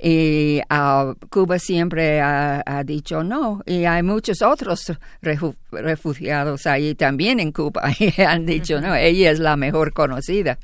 Y 0.00 0.60
uh, 0.70 1.14
Cuba 1.30 1.58
siempre 1.58 2.20
ha, 2.20 2.82
dicho 2.84 3.24
no, 3.24 3.62
y 3.64 3.84
hay 3.86 4.02
muchos 4.02 4.42
otros 4.42 4.92
refugiados 5.22 6.66
ahí 6.66 6.94
también 6.94 7.40
en 7.40 7.52
Cuba. 7.52 7.90
Y 7.98 8.20
han 8.20 8.44
dicho 8.44 8.80
no, 8.80 8.94
ella 8.94 9.30
es 9.30 9.38
la 9.38 9.56
mejor 9.56 9.92
conocida. 9.92 10.58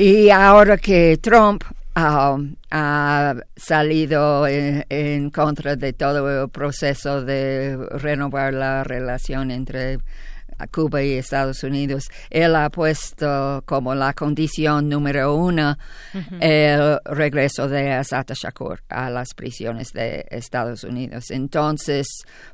Y 0.00 0.30
ahora 0.30 0.76
que 0.76 1.18
Trump 1.20 1.64
um, 1.96 2.54
ha 2.70 3.34
salido 3.56 4.46
en, 4.46 5.30
contra 5.30 5.74
de 5.74 5.92
todo 5.92 6.44
el 6.44 6.48
proceso 6.50 7.24
de 7.24 7.76
renovar 7.94 8.54
la 8.54 8.84
relación 8.84 9.50
entre 9.50 9.98
a 10.58 10.66
Cuba 10.66 11.02
y 11.02 11.12
Estados 11.12 11.62
Unidos, 11.62 12.08
él 12.30 12.56
ha 12.56 12.70
puesto 12.70 13.62
como 13.66 13.94
la 13.94 14.12
condición 14.12 14.88
número 14.88 15.34
uno 15.34 15.76
el 16.40 16.98
regreso 17.04 17.68
de 17.68 17.92
Asata 17.92 18.34
Shakur 18.34 18.82
a 18.88 19.10
las 19.10 19.34
prisiones 19.34 19.92
de 19.92 20.26
Estados 20.30 20.84
Unidos. 20.84 21.30
Entonces, 21.30 22.06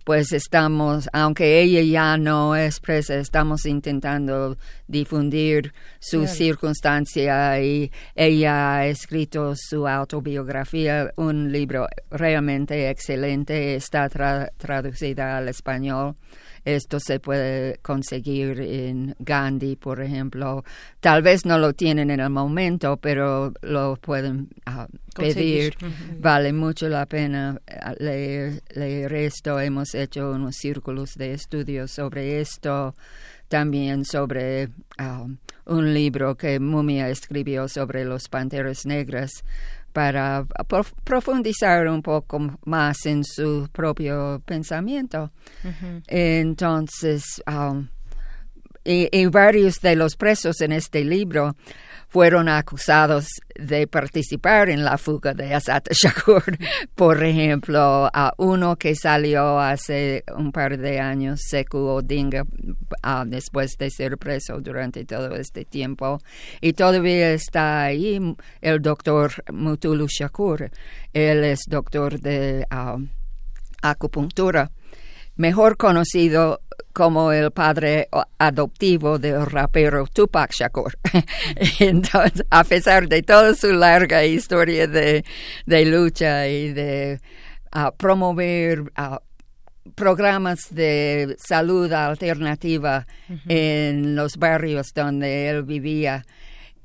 pues 0.04 0.32
estamos, 0.32 1.08
aunque 1.12 1.60
ella 1.60 1.82
ya 1.82 2.16
no 2.16 2.56
es 2.56 2.80
presa, 2.80 3.16
estamos 3.16 3.66
intentando 3.66 4.56
difundir 4.86 5.72
su 5.98 6.26
circunstancia 6.26 7.60
y 7.60 7.90
ella 8.14 8.76
ha 8.76 8.86
escrito 8.86 9.54
su 9.56 9.86
autobiografía, 9.88 11.10
un 11.16 11.50
libro 11.50 11.86
realmente 12.10 12.90
excelente, 12.90 13.74
está 13.74 14.08
traducida 14.08 15.38
al 15.38 15.48
español. 15.48 16.16
Esto 16.64 16.98
se 16.98 17.20
puede 17.20 17.78
conseguir 17.82 18.60
en 18.60 19.14
Gandhi, 19.18 19.76
por 19.76 20.00
ejemplo. 20.00 20.64
Tal 21.00 21.22
vez 21.22 21.44
no 21.44 21.58
lo 21.58 21.72
tienen 21.74 22.10
en 22.10 22.20
el 22.20 22.30
momento, 22.30 22.96
pero 22.96 23.52
lo 23.62 23.96
pueden 23.96 24.48
ah, 24.66 24.86
pedir. 25.14 25.76
Vale 26.18 26.52
mucho 26.52 26.88
la 26.88 27.06
pena 27.06 27.60
ah, 27.68 27.94
leer, 27.98 28.62
leer 28.74 29.12
esto. 29.12 29.60
Hemos 29.60 29.94
hecho 29.94 30.30
unos 30.32 30.56
círculos 30.56 31.14
de 31.16 31.34
estudios 31.34 31.90
sobre 31.90 32.40
esto 32.40 32.94
también 33.48 34.04
sobre 34.04 34.68
ah, 34.98 35.26
un 35.66 35.94
libro 35.94 36.34
que 36.34 36.58
Mumia 36.60 37.08
escribió 37.08 37.68
sobre 37.68 38.04
los 38.04 38.28
panteras 38.28 38.84
negras 38.86 39.44
para 39.94 40.44
profundizar 41.04 41.86
un 41.86 42.02
poco 42.02 42.58
más 42.64 43.06
en 43.06 43.22
su 43.22 43.68
propio 43.70 44.42
pensamiento. 44.44 45.30
Entonces, 46.08 47.40
um, 47.46 47.86
y, 48.84 49.26
varios 49.26 49.80
de 49.80 49.94
los 49.94 50.16
presos 50.16 50.60
en 50.62 50.72
este 50.72 51.04
libro 51.04 51.54
fueron 52.14 52.48
acusados 52.48 53.26
de 53.56 53.88
participar 53.88 54.68
en 54.68 54.84
la 54.84 54.98
fuga 54.98 55.34
de 55.34 55.52
Asata 55.52 55.90
Shakur. 55.92 56.44
Por 56.94 57.24
ejemplo, 57.24 58.08
a 58.14 58.32
uno 58.38 58.76
que 58.76 58.94
salió 58.94 59.58
hace 59.58 60.22
un 60.36 60.52
par 60.52 60.78
de 60.78 61.00
años, 61.00 61.40
Seku 61.42 61.76
Odinga, 61.78 62.44
uh, 62.44 63.24
después 63.26 63.76
de 63.80 63.90
ser 63.90 64.16
preso 64.16 64.60
durante 64.60 65.04
todo 65.04 65.34
este 65.34 65.64
tiempo. 65.64 66.20
Y 66.60 66.74
todavía 66.74 67.32
está 67.32 67.82
ahí 67.82 68.36
el 68.60 68.80
doctor 68.80 69.32
Mutulu 69.52 70.06
Shakur. 70.06 70.70
Él 71.12 71.42
es 71.42 71.62
doctor 71.66 72.20
de 72.20 72.64
uh, 72.70 73.04
acupuntura 73.82 74.70
mejor 75.36 75.76
conocido 75.76 76.60
como 76.92 77.32
el 77.32 77.50
padre 77.50 78.08
adoptivo 78.38 79.18
del 79.18 79.44
rapero 79.46 80.06
Tupac 80.06 80.52
Shakur. 80.52 80.96
Entonces, 81.80 82.46
a 82.50 82.62
pesar 82.62 83.08
de 83.08 83.22
toda 83.22 83.54
su 83.54 83.72
larga 83.72 84.24
historia 84.24 84.86
de, 84.86 85.24
lucha 85.66 86.46
y 86.46 86.72
de 86.72 87.20
promover 87.96 88.84
programas 89.96 90.68
de 90.70 91.36
salud 91.38 91.92
alternativa 91.92 93.06
en 93.48 94.14
los 94.14 94.36
barrios 94.36 94.94
donde 94.94 95.48
él 95.48 95.64
vivía, 95.64 96.24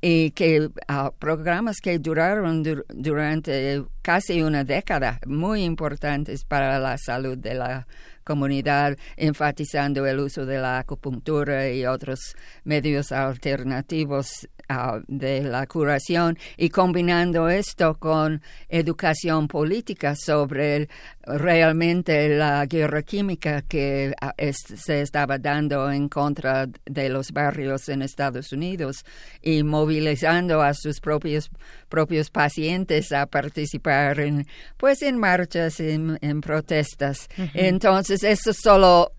y 0.02 0.30
que 0.30 0.62
uh, 0.62 1.10
programas 1.18 1.76
que 1.80 1.98
duraron 1.98 2.62
durante 2.88 3.84
casi 4.02 4.42
una 4.42 4.64
década, 4.64 5.20
muy 5.26 5.62
importantes 5.62 6.44
para 6.44 6.78
la 6.78 6.96
salud 6.96 7.36
de 7.36 7.54
la 7.54 7.86
comunidad, 8.30 8.96
enfatizando 9.16 10.06
el 10.06 10.20
uso 10.20 10.46
de 10.46 10.58
la 10.58 10.78
acupuntura 10.78 11.68
y 11.68 11.84
otros 11.84 12.36
medios 12.62 13.10
alternativos 13.10 14.48
Ah, 14.72 15.00
de 15.08 15.42
la 15.42 15.66
curación 15.66 16.38
y 16.56 16.68
combinando 16.68 17.48
esto 17.48 17.98
con 17.98 18.40
educación 18.68 19.48
política 19.48 20.14
sobre 20.14 20.88
realmente 21.24 22.28
la 22.28 22.64
guerra 22.66 23.02
química 23.02 23.62
que 23.62 24.14
ah, 24.20 24.32
se 24.52 25.00
estaba 25.00 25.38
dando 25.38 25.90
en 25.90 26.08
contra 26.08 26.68
de 26.86 27.08
los 27.08 27.32
barrios 27.32 27.88
en 27.88 28.02
Estados 28.02 28.52
Unidos 28.52 29.04
y 29.42 29.64
movilizando 29.64 30.62
a 30.62 30.72
sus 30.72 31.00
propios 31.00 31.50
propios 31.88 32.30
pacientes 32.30 33.10
a 33.10 33.26
participar 33.26 34.20
en 34.20 34.46
pues 34.76 35.02
en 35.02 35.18
marchas 35.18 35.80
en, 35.80 36.40
protestas. 36.42 37.28
Entonces 37.54 38.22
eso 38.22 38.50
es 38.50 38.58
solo 38.62 39.10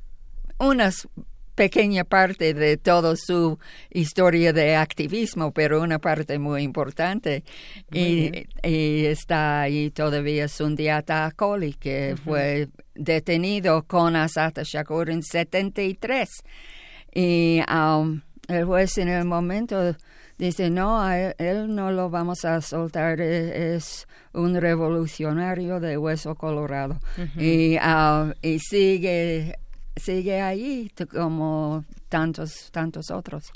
unas 0.59 1.09
pequeña 1.55 2.03
parte 2.03 2.53
de 2.53 2.77
toda 2.77 3.15
su 3.15 3.59
historia 3.89 4.53
de 4.53 4.75
activismo, 4.75 5.51
pero 5.51 5.81
una 5.81 5.99
parte 5.99 6.39
muy 6.39 6.63
importante. 6.63 7.43
y, 7.91 8.47
está 8.63 9.61
ahí 9.61 9.91
todavía 9.91 10.47
Sundiata 10.47 11.25
Akoli, 11.25 11.73
que 11.73 12.15
fue 12.23 12.69
detenido 12.95 13.83
con 13.83 14.15
Asata 14.15 14.63
Shakur 14.63 15.09
en 15.09 15.23
73. 15.23 16.29
Y 17.13 17.61
um, 17.71 18.21
el 18.47 18.65
juez 18.65 18.97
en 18.97 19.09
el 19.09 19.25
momento 19.25 19.95
dice, 20.37 20.69
no, 20.69 21.11
él, 21.11 21.75
no 21.75 21.91
lo 21.91 22.09
vamos 22.09 22.45
a 22.45 22.61
soltar, 22.61 23.19
e, 23.21 23.75
es, 23.75 24.07
un 24.33 24.55
revolucionario 24.55 25.79
de 25.81 25.97
hueso 25.97 26.35
colorado. 26.35 26.99
y, 27.37 27.77
uh, 27.77 28.33
y 28.41 28.59
sigue 28.59 29.57
sigue 29.95 30.41
ahí 30.41 30.91
como 31.11 31.83
tantos 32.11 32.69
tantos 32.71 33.09
otros. 33.09 33.51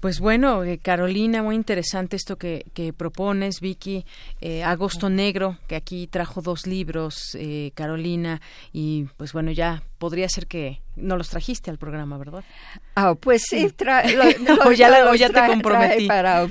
Pues 0.00 0.18
bueno, 0.18 0.64
eh, 0.64 0.78
Carolina, 0.78 1.44
muy 1.44 1.54
interesante 1.54 2.16
esto 2.16 2.36
que, 2.36 2.66
que 2.74 2.92
propones, 2.92 3.60
Vicky. 3.60 4.04
Eh, 4.40 4.64
Agosto 4.64 5.08
Negro, 5.08 5.56
que 5.68 5.76
aquí 5.76 6.08
trajo 6.08 6.42
dos 6.42 6.66
libros, 6.66 7.36
eh, 7.38 7.70
Carolina, 7.74 8.40
y 8.72 9.04
pues 9.16 9.32
bueno, 9.32 9.52
ya 9.52 9.84
podría 9.98 10.28
ser 10.28 10.46
que 10.46 10.80
no 10.96 11.16
los 11.16 11.28
trajiste 11.28 11.70
al 11.70 11.78
programa, 11.78 12.16
¿verdad? 12.16 12.42
Ah, 12.94 13.14
pues 13.14 13.42
sí, 13.48 13.66
o 14.66 14.72
ya, 14.72 15.30
te 15.30 15.46
comprometí. 15.46 16.06
Para 16.06 16.46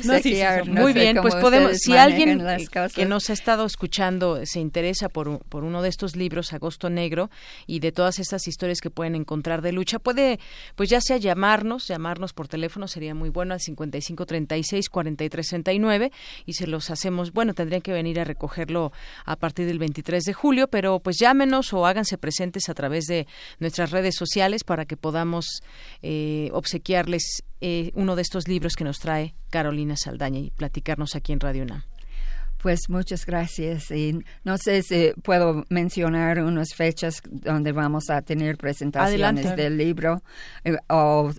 Muy 0.65 0.93
bien, 0.93 1.17
pues 1.21 1.35
podemos, 1.35 1.77
si 1.77 1.97
alguien 1.97 2.45
que 2.93 3.05
nos 3.05 3.29
ha 3.29 3.33
estado 3.33 3.65
escuchando 3.65 4.45
se 4.45 4.59
interesa 4.59 5.09
por, 5.09 5.39
por 5.45 5.63
uno 5.63 5.81
de 5.81 5.89
estos 5.89 6.15
libros, 6.15 6.53
Agosto 6.53 6.89
Negro, 6.89 7.29
y 7.65 7.79
de 7.79 7.91
todas 7.91 8.19
estas 8.19 8.47
historias 8.47 8.81
que 8.81 8.91
pueden 8.91 9.15
encontrar 9.15 9.61
de 9.61 9.71
lucha, 9.71 9.99
puede 9.99 10.39
pues 10.75 10.89
ya 10.89 11.01
sea 11.01 11.17
llamarnos, 11.17 11.87
llamarnos 11.87 12.33
por 12.33 12.47
teléfono 12.47 12.87
sería 12.87 13.13
muy 13.15 13.29
bueno 13.29 13.53
al 13.53 13.59
5536 13.59 14.89
4369 14.89 16.11
y 16.45 16.53
se 16.53 16.67
los 16.67 16.89
hacemos, 16.89 17.31
bueno, 17.31 17.53
tendrían 17.53 17.81
que 17.81 17.93
venir 17.93 18.19
a 18.19 18.23
recogerlo 18.23 18.91
a 19.25 19.35
partir 19.35 19.65
del 19.67 19.79
23 19.79 20.23
de 20.23 20.33
julio, 20.33 20.67
pero 20.67 20.99
pues 20.99 21.17
llámenos 21.19 21.73
o 21.73 21.85
háganse 21.85 22.17
presentes 22.17 22.69
a 22.69 22.73
través 22.73 23.05
de 23.05 23.27
nuestras 23.59 23.91
redes 23.91 24.15
sociales 24.15 24.63
para 24.63 24.85
que 24.85 24.97
podamos 24.97 25.61
eh, 26.01 26.49
obsequiarles 26.53 27.43
eh, 27.61 27.91
uno 27.95 28.15
de 28.15 28.21
estos 28.21 28.47
libros 28.47 28.73
que 28.75 28.83
nos 28.83 28.99
trae 28.99 29.35
Carolina 29.49 29.97
Saldaña 29.97 30.39
y 30.39 30.51
platicarnos 30.51 31.15
aquí 31.15 31.33
en 31.33 31.39
Radio 31.39 31.63
UNAM. 31.63 31.83
Pues 32.61 32.89
muchas 32.89 33.25
gracias. 33.25 33.89
Y 33.91 34.19
no 34.43 34.57
sé 34.57 34.83
si 34.83 35.13
puedo 35.23 35.63
mencionar 35.69 36.43
unas 36.43 36.73
fechas 36.75 37.21
donde 37.29 37.71
vamos 37.71 38.09
a 38.09 38.21
tener 38.21 38.57
presentaciones 38.57 39.55
del 39.55 39.77
libro 39.77 40.21
eh, 40.65 40.75
o 40.89 41.31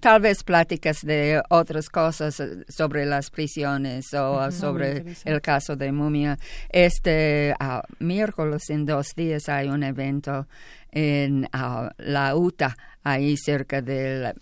tal 0.00 0.20
vez 0.20 0.42
pláticas 0.42 1.00
de 1.02 1.42
otras 1.48 1.88
cosas 1.88 2.40
eh, 2.40 2.64
sobre 2.68 3.06
las 3.06 3.30
prisiones 3.30 4.12
o 4.14 4.50
sobre 4.50 5.04
el 5.24 5.40
caso 5.40 5.76
de 5.76 5.92
Mumia. 5.92 6.38
Este 6.68 7.54
uh, 7.60 7.80
miércoles 8.04 8.68
en 8.70 8.84
dos 8.84 9.14
días 9.14 9.48
hay 9.48 9.68
un 9.68 9.82
evento 9.82 10.46
en 10.90 11.44
uh, 11.54 11.88
la 11.98 12.36
UTA, 12.36 12.76
ahí 13.02 13.36
cerca 13.36 13.82
del 13.82 14.32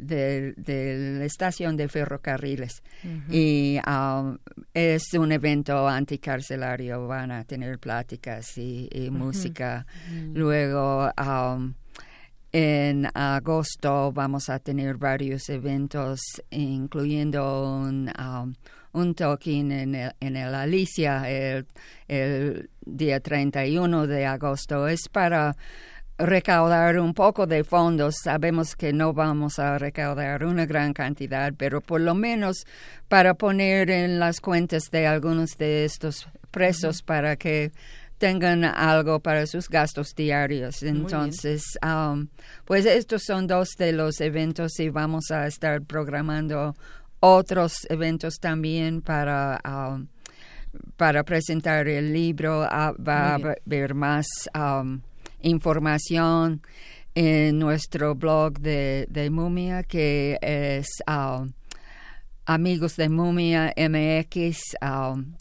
de, 0.00 0.54
la 1.18 1.24
estación 1.24 1.76
de 1.76 1.88
ferrocarriles 1.88 2.82
y 3.30 3.78
um, 3.86 4.38
es 4.74 5.12
un 5.14 5.32
evento 5.32 5.88
anticarcelario, 5.88 7.06
van 7.06 7.30
a 7.30 7.44
tener 7.44 7.78
pláticas 7.78 8.56
y, 8.58 8.88
música. 9.10 9.86
Mm. 10.10 10.36
Luego, 10.36 11.10
um, 11.18 11.74
en 12.52 13.06
agosto 13.14 14.12
vamos 14.12 14.48
a 14.48 14.58
tener 14.58 14.96
varios 14.96 15.48
eventos, 15.48 16.20
incluyendo 16.50 17.76
un, 17.76 18.10
um, 18.18 18.54
un 18.92 19.14
toquín 19.14 19.70
en 19.72 19.94
el, 19.94 20.12
en 20.20 20.36
el 20.36 20.54
Alicia 20.54 21.30
el, 21.30 21.66
el 22.08 22.70
día 22.84 23.20
31 23.20 24.06
de 24.06 24.26
agosto. 24.26 24.88
Es 24.88 25.08
para 25.08 25.56
recaudar 26.20 26.98
un 26.98 27.14
poco 27.14 27.46
de 27.46 27.64
fondos. 27.64 28.16
Sabemos 28.22 28.76
que 28.76 28.92
no 28.92 29.12
vamos 29.12 29.58
a 29.58 29.78
recaudar 29.78 30.44
una 30.44 30.66
gran 30.66 30.92
cantidad, 30.92 31.52
pero 31.56 31.80
por 31.80 32.00
lo 32.00 32.14
menos 32.14 32.66
para 33.08 33.34
poner 33.34 33.90
en 33.90 34.18
las 34.18 34.40
cuentas 34.40 34.90
de 34.90 35.06
algunos 35.06 35.56
de 35.58 35.84
estos 35.84 36.28
presos 36.50 37.02
para 37.02 37.36
que 37.36 37.72
tengan 38.18 38.64
algo 38.64 39.20
para 39.20 39.46
sus 39.46 39.68
gastos 39.68 40.14
diarios. 40.14 40.82
Entonces, 40.82 41.62
um, 41.82 42.28
pues 42.66 42.84
estos 42.84 43.22
son 43.24 43.46
dos 43.46 43.70
de 43.78 43.92
los 43.92 44.20
eventos 44.20 44.78
y 44.78 44.90
vamos 44.90 45.30
a 45.30 45.46
estar 45.46 45.80
programando 45.82 46.76
otros 47.20 47.86
eventos 47.88 48.34
también 48.38 49.00
para 49.00 49.60
um, 49.64 50.06
para 50.96 51.24
presentar 51.24 51.88
el 51.88 52.12
libro. 52.12 52.62
Ah, 52.62 52.92
va 52.92 53.34
a 53.34 53.38
haber 53.66 53.94
más 53.94 54.26
um, 54.54 55.00
información 55.42 56.62
en 57.14 57.58
nuestro 57.58 58.14
blog 58.14 58.60
de, 58.60 59.06
de 59.10 59.30
Mumia, 59.30 59.82
que 59.82 60.38
es 60.42 60.86
um, 61.08 61.50
amigos 62.46 62.96
de 62.96 63.08
Mumia 63.08 63.72
MX, 63.76 64.76
um, 64.82 65.34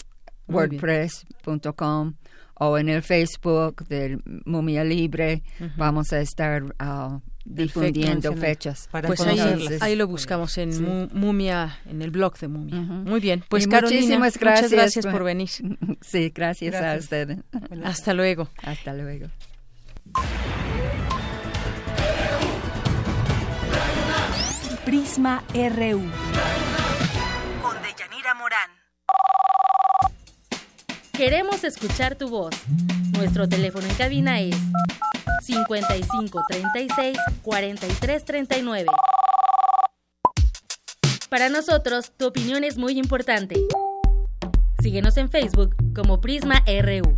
wordpress.com 0.47 2.13
o 2.55 2.77
en 2.77 2.89
el 2.89 3.01
Facebook 3.01 3.87
del 3.87 4.21
Mumia 4.45 4.83
Libre. 4.83 5.43
Vamos 5.77 6.11
a 6.11 6.19
estar 6.19 6.63
uh, 6.63 7.21
difundiendo 7.45 8.35
fechas. 8.35 8.89
pues 8.91 9.21
ahí, 9.81 9.95
lo 9.95 10.07
buscamos 10.07 10.57
en 10.57 11.09
Mumia, 11.13 11.79
en 11.85 12.01
el 12.01 12.11
blog 12.11 12.37
de 12.37 12.47
Mumia. 12.47 12.81
Muy 12.81 13.19
bien, 13.19 13.43
pues 13.47 13.67
Carolina, 13.67 14.19
muchas 14.19 14.71
gracias 14.71 15.05
por 15.05 15.23
venir. 15.23 15.49
Sí, 16.01 16.31
gracias, 16.33 16.75
a 16.75 16.95
usted. 16.95 17.39
Hasta 17.83 18.13
luego. 18.13 18.49
Hasta 18.63 18.93
luego. 18.93 19.27
Prisma 24.85 25.43
RU. 25.53 26.01
Con 27.61 27.75
Deyanira 27.83 28.33
Morán. 28.35 28.69
Queremos 31.13 31.63
escuchar 31.63 32.15
tu 32.15 32.29
voz. 32.29 32.55
Nuestro 33.11 33.47
teléfono 33.47 33.85
en 33.85 33.95
cabina 33.95 34.39
es 34.39 34.55
55 35.43 36.41
36 36.47 37.17
43 37.43 38.25
39. 38.25 38.87
Para 41.29 41.49
nosotros, 41.49 42.11
tu 42.17 42.25
opinión 42.25 42.63
es 42.63 42.77
muy 42.77 42.97
importante. 42.97 43.55
Síguenos 44.81 45.17
en 45.17 45.29
Facebook 45.29 45.75
como 45.93 46.21
Prisma 46.21 46.63
RU. 46.65 47.17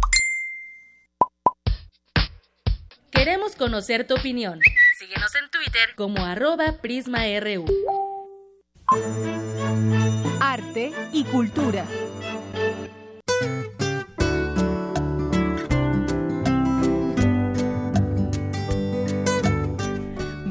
Queremos 3.12 3.56
conocer 3.56 4.08
tu 4.08 4.16
opinión. 4.16 4.60
Síguenos 4.98 5.36
en 5.36 5.50
Twitter 5.50 5.96
como 5.96 6.26
arroba 6.26 6.78
PrismaRU. 6.82 7.66
Arte 10.40 10.92
y 11.12 11.24
cultura. 11.26 11.86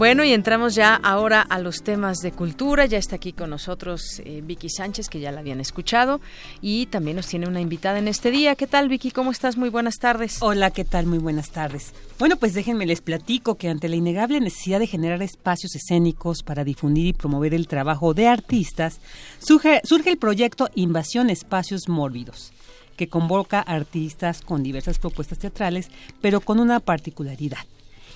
Bueno, 0.01 0.25
y 0.25 0.33
entramos 0.33 0.75
ya 0.75 0.95
ahora 0.95 1.43
a 1.43 1.59
los 1.59 1.83
temas 1.83 2.21
de 2.21 2.33
cultura. 2.33 2.87
Ya 2.87 2.97
está 2.97 3.17
aquí 3.17 3.35
con 3.35 3.51
nosotros 3.51 4.23
eh, 4.25 4.41
Vicky 4.43 4.71
Sánchez, 4.71 5.11
que 5.11 5.21
ya 5.21 5.31
la 5.31 5.41
habían 5.41 5.61
escuchado, 5.61 6.23
y 6.63 6.87
también 6.87 7.17
nos 7.17 7.27
tiene 7.27 7.47
una 7.47 7.61
invitada 7.61 7.99
en 7.99 8.09
este 8.09 8.31
día. 8.31 8.55
¿Qué 8.55 8.67
tal, 8.67 8.89
Vicky? 8.89 9.11
¿Cómo 9.11 9.31
estás? 9.31 9.59
Muy 9.59 9.69
buenas 9.69 9.99
tardes. 9.99 10.39
Hola, 10.41 10.71
¿qué 10.71 10.87
tal? 10.87 11.05
Muy 11.05 11.19
buenas 11.19 11.51
tardes. 11.51 11.93
Bueno, 12.19 12.37
pues 12.37 12.55
déjenme 12.55 12.87
les 12.87 13.03
platico 13.03 13.57
que 13.57 13.69
ante 13.69 13.91
la 13.91 13.97
innegable 13.97 14.41
necesidad 14.41 14.79
de 14.79 14.87
generar 14.87 15.21
espacios 15.21 15.75
escénicos 15.75 16.43
para 16.43 16.65
difundir 16.65 17.09
y 17.09 17.13
promover 17.13 17.53
el 17.53 17.69
trabajo 17.69 18.15
de 18.15 18.27
artistas, 18.27 19.01
surge, 19.39 19.83
surge 19.85 20.09
el 20.09 20.17
proyecto 20.17 20.71
Invasión 20.77 21.29
Espacios 21.29 21.91
Mórbidos 21.91 22.55
que 22.97 23.11
convoca 23.11 23.61
artistas 23.61 24.41
con 24.41 24.63
diversas 24.63 24.99
propuestas 24.99 25.39
teatrales, 25.39 25.91
pero 26.23 26.41
con 26.41 26.59
una 26.59 26.81
particularidad 26.81 27.67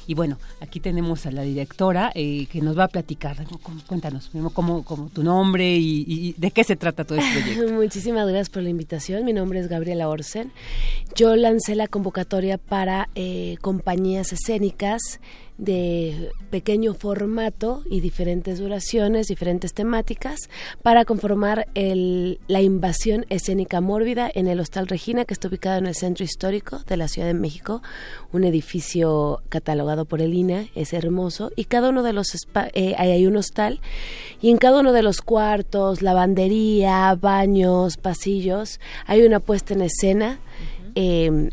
y 0.07 0.15
bueno, 0.15 0.39
aquí 0.61 0.81
tenemos 0.81 1.27
a 1.27 1.31
la 1.31 1.43
directora 1.43 2.13
eh, 2.15 2.47
que 2.47 2.61
nos 2.61 2.79
va 2.79 2.85
a 2.85 2.89
platicar. 2.89 3.37
Cuéntanos, 3.87 4.31
cómo, 4.53 4.85
cómo 4.85 5.09
tu 5.09 5.23
nombre 5.23 5.77
y, 5.77 6.35
de 6.37 6.51
qué 6.51 6.65
se 6.65 6.77
trata 6.77 7.05
todo 7.05 7.19
este 7.19 7.41
proyecto. 7.41 7.73
Muchísimas 7.73 8.27
gracias 8.27 8.51
por 8.51 8.63
la 8.63 8.71
invitación. 8.71 9.25
Mi 9.25 9.33
nombre 9.33 9.61
es 9.61 9.69
Gabriela 9.69 10.09
Orsen. 10.09 10.53
Yo 11.15 11.37
lancé 11.37 11.75
la 11.75 11.89
convocatoria 11.89 12.59
para 12.59 13.09
eh, 13.15 13.57
compañías 13.61 14.33
escénicas 14.33 15.21
de 15.59 16.31
pequeño 16.51 16.95
formato 16.95 17.83
y 17.89 18.01
diferentes 18.01 18.59
duraciones, 18.59 19.29
diferentes 19.29 19.73
temáticas, 19.73 20.51
para 20.83 21.05
conformar 21.05 21.69
el, 21.75 22.41
la 22.49 22.61
invasión 22.61 23.25
escénica 23.29 23.81
mórbida 23.81 24.31
en 24.35 24.49
el 24.49 24.59
Hostal 24.61 24.89
Regina, 24.89 25.25
que 25.25 25.35
está 25.35 25.49
ubicado 25.49 25.79
en 25.79 25.87
el 25.87 25.95
centro 25.95 26.25
histórico 26.25 26.81
de 26.87 26.97
la 26.97 27.09
Ciudad 27.09 27.29
de 27.29 27.35
México, 27.35 27.83
un 28.33 28.45
edificio 28.45 29.43
catalogado 29.49 30.05
por 30.07 30.21
el 30.21 30.35
INA, 30.35 30.67
es 30.75 30.93
hermoso, 30.93 31.53
y 31.55 31.65
cada 31.67 31.91
uno 31.91 32.03
de 32.03 32.13
los 32.13 32.35
eh, 32.73 32.95
hay 32.99 33.27
un 33.27 33.37
hostal, 33.37 33.81
y 34.41 34.51
en 34.51 34.59
cada 34.59 34.81
uno 34.81 34.93
de 34.93 35.03
los 35.03 35.21
cuartos, 35.21 36.03
lavandería, 36.03 37.15
baños, 37.15 37.97
pasillos, 37.97 38.81
hay 39.07 39.23
una 39.23 39.41
puesta 39.41 39.75
en 39.75 39.83
escena. 39.83 40.41
Eh, 40.97 41.51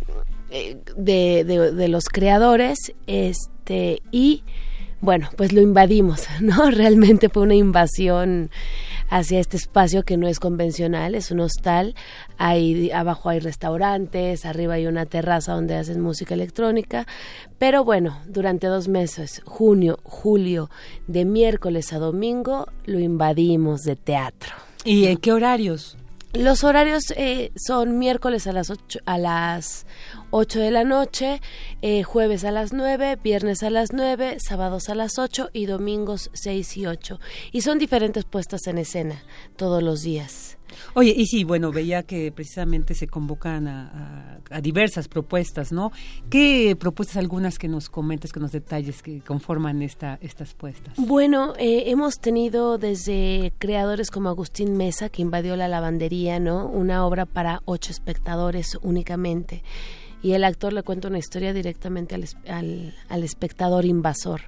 de, 0.97 1.45
de, 1.45 1.71
de, 1.71 1.87
los 1.87 2.09
creadores 2.09 2.77
este 3.07 3.60
y 4.11 4.43
bueno, 5.01 5.29
pues 5.35 5.51
lo 5.51 5.61
invadimos, 5.61 6.27
¿no? 6.41 6.69
Realmente 6.69 7.29
fue 7.29 7.43
una 7.43 7.55
invasión 7.55 8.51
hacia 9.09 9.39
este 9.39 9.57
espacio 9.57 10.03
que 10.03 10.15
no 10.15 10.27
es 10.27 10.39
convencional, 10.39 11.15
es 11.15 11.31
un 11.31 11.41
hostal, 11.41 11.95
hay, 12.37 12.91
abajo 12.91 13.29
hay 13.29 13.39
restaurantes, 13.39 14.45
arriba 14.45 14.75
hay 14.75 14.87
una 14.87 15.05
terraza 15.05 15.53
donde 15.53 15.75
hacen 15.75 15.99
música 15.99 16.33
electrónica, 16.33 17.07
pero 17.57 17.83
bueno, 17.83 18.19
durante 18.27 18.67
dos 18.67 18.87
meses, 18.87 19.41
junio, 19.43 19.99
julio, 20.03 20.69
de 21.07 21.25
miércoles 21.25 21.91
a 21.91 21.99
domingo, 21.99 22.67
lo 22.85 22.99
invadimos 22.99 23.81
de 23.81 23.97
teatro. 23.97 24.53
¿Y 24.85 25.07
en 25.07 25.17
qué 25.17 25.33
horarios? 25.33 25.97
Los 26.33 26.63
horarios 26.63 27.11
eh, 27.17 27.51
son 27.57 27.99
miércoles 27.99 28.47
a 28.47 28.53
las 28.53 28.69
8, 28.69 28.99
a 29.05 29.17
las 29.17 29.85
8 30.31 30.59
de 30.59 30.71
la 30.71 30.85
noche, 30.85 31.41
eh, 31.81 32.03
jueves 32.03 32.45
a 32.45 32.51
las 32.51 32.71
9, 32.71 33.17
viernes 33.21 33.63
a 33.63 33.69
las 33.69 33.91
9, 33.91 34.37
sábados 34.39 34.87
a 34.89 34.95
las 34.95 35.19
8 35.19 35.49
y 35.51 35.65
domingos 35.65 36.29
6 36.33 36.77
y 36.77 36.87
8. 36.87 37.19
Y 37.51 37.61
son 37.61 37.79
diferentes 37.79 38.23
puestas 38.23 38.65
en 38.67 38.77
escena 38.77 39.23
todos 39.57 39.83
los 39.83 40.01
días. 40.03 40.57
Oye, 40.93 41.13
y 41.15 41.25
sí, 41.25 41.43
bueno, 41.43 41.71
veía 41.71 42.03
que 42.03 42.31
precisamente 42.31 42.95
se 42.95 43.07
convocan 43.07 43.67
a, 43.67 44.39
diversas 44.61 45.07
propuestas, 45.07 45.71
¿no? 45.71 45.91
¿Qué 46.29 46.75
propuestas 46.77 47.17
algunas 47.17 47.57
que 47.57 47.67
nos 47.67 47.89
comentes, 47.89 48.31
que 48.31 48.39
nos 48.39 48.51
detalles 48.51 49.01
que 49.01 49.21
conforman 49.21 49.81
esta, 49.81 50.17
estas 50.21 50.53
puestas? 50.53 50.93
Bueno, 50.97 51.53
eh, 51.57 51.83
hemos 51.87 52.19
tenido 52.19 52.77
desde 52.77 53.53
creadores 53.59 54.11
como 54.11 54.29
Agustín 54.29 54.75
Mesa, 54.75 55.09
que 55.09 55.21
invadió 55.21 55.55
la 55.55 55.67
lavandería, 55.67 56.39
¿no? 56.39 56.67
Una 56.67 57.05
obra 57.05 57.25
para 57.25 57.61
ocho 57.65 57.91
espectadores 57.91 58.77
únicamente 58.81 59.63
y 60.21 60.33
el 60.33 60.43
actor 60.43 60.73
le 60.73 60.83
cuenta 60.83 61.07
una 61.07 61.17
historia 61.17 61.53
directamente 61.53 62.15
al, 62.15 62.93
al, 63.09 63.23
espectador 63.23 63.85
invasor. 63.85 64.41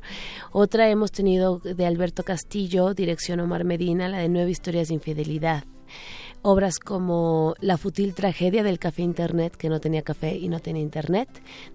Otra 0.51 0.89
hemos 0.89 1.11
tenido 1.11 1.59
de 1.59 1.85
Alberto 1.85 2.23
Castillo, 2.23 2.93
dirección 2.93 3.39
Omar 3.39 3.63
Medina, 3.63 4.09
la 4.09 4.19
de 4.19 4.29
Nueve 4.29 4.51
Historias 4.51 4.89
de 4.89 4.95
Infidelidad 4.95 5.63
obras 6.43 6.77
como 6.77 7.55
La 7.59 7.77
futil 7.77 8.13
tragedia 8.13 8.63
del 8.63 8.77
café 8.77 9.01
Internet, 9.01 9.55
que 9.55 9.69
no 9.69 9.79
tenía 9.79 10.03
café 10.03 10.35
y 10.35 10.49
no 10.49 10.59
tenía 10.59 10.81
Internet, 10.81 11.29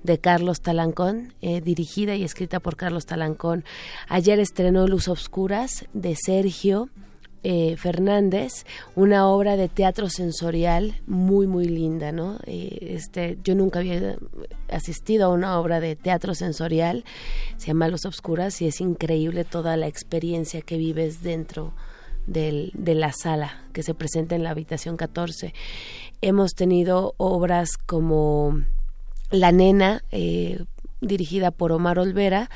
de 0.05 0.19
Carlos 0.19 0.61
Talancón, 0.61 1.33
eh, 1.41 1.61
dirigida 1.61 2.15
y 2.15 2.23
escrita 2.23 2.61
por 2.61 2.77
Carlos 2.77 3.07
Talancón. 3.07 3.65
Ayer 4.09 4.39
estrenó 4.39 4.87
Luz 4.87 5.09
Obscuras, 5.09 5.87
de 5.95 6.15
Sergio. 6.15 6.91
Eh, 7.45 7.77
Fernández, 7.77 8.67
una 8.97 9.29
obra 9.29 9.57
de 9.57 9.69
teatro 9.69 10.09
sensorial 10.11 11.01
muy 11.07 11.47
muy 11.47 11.67
linda, 11.69 12.11
¿no? 12.11 12.39
Eh, 12.47 12.95
este, 12.97 13.39
yo 13.45 13.55
nunca 13.55 13.79
había 13.79 14.17
asistido 14.69 15.27
a 15.27 15.33
una 15.33 15.59
obra 15.61 15.79
de 15.79 15.95
teatro 15.95 16.35
sensorial, 16.35 17.05
se 17.57 17.69
llama 17.69 17.89
Luz 17.89 18.07
Obscuras 18.07 18.61
y 18.61 18.67
es 18.67 18.81
increíble 18.81 19.45
toda 19.45 19.77
la 19.77 19.87
experiencia 19.87 20.63
que 20.63 20.79
vives 20.79 21.23
dentro 21.23 21.75
de 22.27 22.95
la 22.95 23.13
sala 23.13 23.63
que 23.73 23.83
se 23.83 23.95
presenta 23.95 24.35
en 24.35 24.43
la 24.43 24.51
habitación 24.51 24.97
14. 24.97 25.55
Hemos 26.21 26.53
tenido 26.53 27.15
obras 27.17 27.71
como 27.87 28.61
La 29.31 29.53
Nena, 29.53 30.03
eh, 30.11 30.65
dirigida 31.01 31.51
por 31.51 31.73
Omar 31.73 31.99
Olvera 31.99 32.51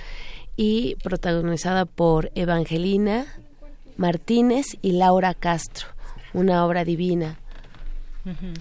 y 0.57 0.97
protagonizada 0.97 1.87
por 1.87 2.31
Evangelina 2.35 3.27
Martínez 4.03 4.67
y 4.83 4.93
Laura 4.93 5.33
Castro, 5.33 5.87
una 6.35 6.67
obra 6.67 6.85
divina. 6.85 7.39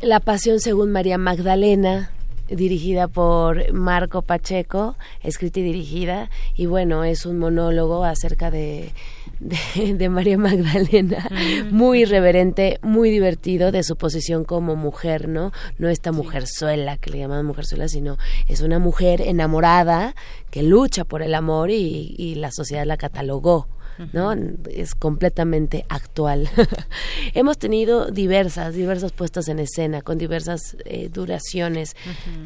La 0.01 0.19
Pasión 0.19 0.59
según 0.59 0.91
María 0.91 1.17
Magdalena, 1.17 2.11
dirigida 2.47 3.07
por 3.07 3.73
Marco 3.73 4.21
Pacheco, 4.21 4.97
escrita 5.23 5.59
y 5.61 5.63
dirigida, 5.63 6.29
y 6.55 6.67
bueno, 6.67 7.03
es 7.03 7.25
un 7.25 7.39
monólogo 7.39 8.03
acerca 8.03 8.51
de 8.51 8.93
de, 9.41 10.09
María 10.09 10.37
Magdalena, 10.37 11.27
muy 11.71 12.03
irreverente, 12.03 12.79
muy 12.83 13.09
divertido 13.09 13.71
de 13.71 13.83
su 13.83 13.95
posición 13.95 14.45
como 14.45 14.75
mujer, 14.75 15.27
¿no? 15.27 15.51
No 15.79 15.89
esta 15.89 16.11
mujerzuela 16.11 16.97
que 16.97 17.09
le 17.09 17.17
llaman 17.19 17.45
mujerzuela, 17.45 17.87
sino 17.87 18.17
es 18.47 18.61
una 18.61 18.77
mujer 18.77 19.21
enamorada 19.21 20.15
que 20.51 20.61
lucha 20.61 21.05
por 21.05 21.23
el 21.23 21.33
amor 21.33 21.71
y, 21.71 22.35
la 22.35 22.51
sociedad 22.51 22.85
la 22.85 22.97
catalogó. 22.97 23.67
¿No? 24.14 24.34
Es 24.70 24.95
completamente 24.95 25.86
actual. 25.89 26.49
Hemos 27.34 27.58
tenido 27.58 28.12
diversas, 28.12 28.74
diversas 28.74 29.12
puestas 29.12 29.47
en 29.47 29.60
escena, 29.60 30.02
con 30.02 30.18
diversas 30.18 30.78
eh, 30.86 31.10
duraciones. 31.10 31.95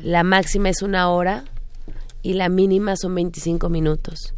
La 0.03 0.23
máxima 0.23 0.69
es 0.69 0.81
una 0.81 1.09
hora 1.09 1.45
y 2.21 2.33
la 2.33 2.49
mínima 2.49 2.95
son 2.95 3.15
25 3.15 3.69
minutos 3.69 4.33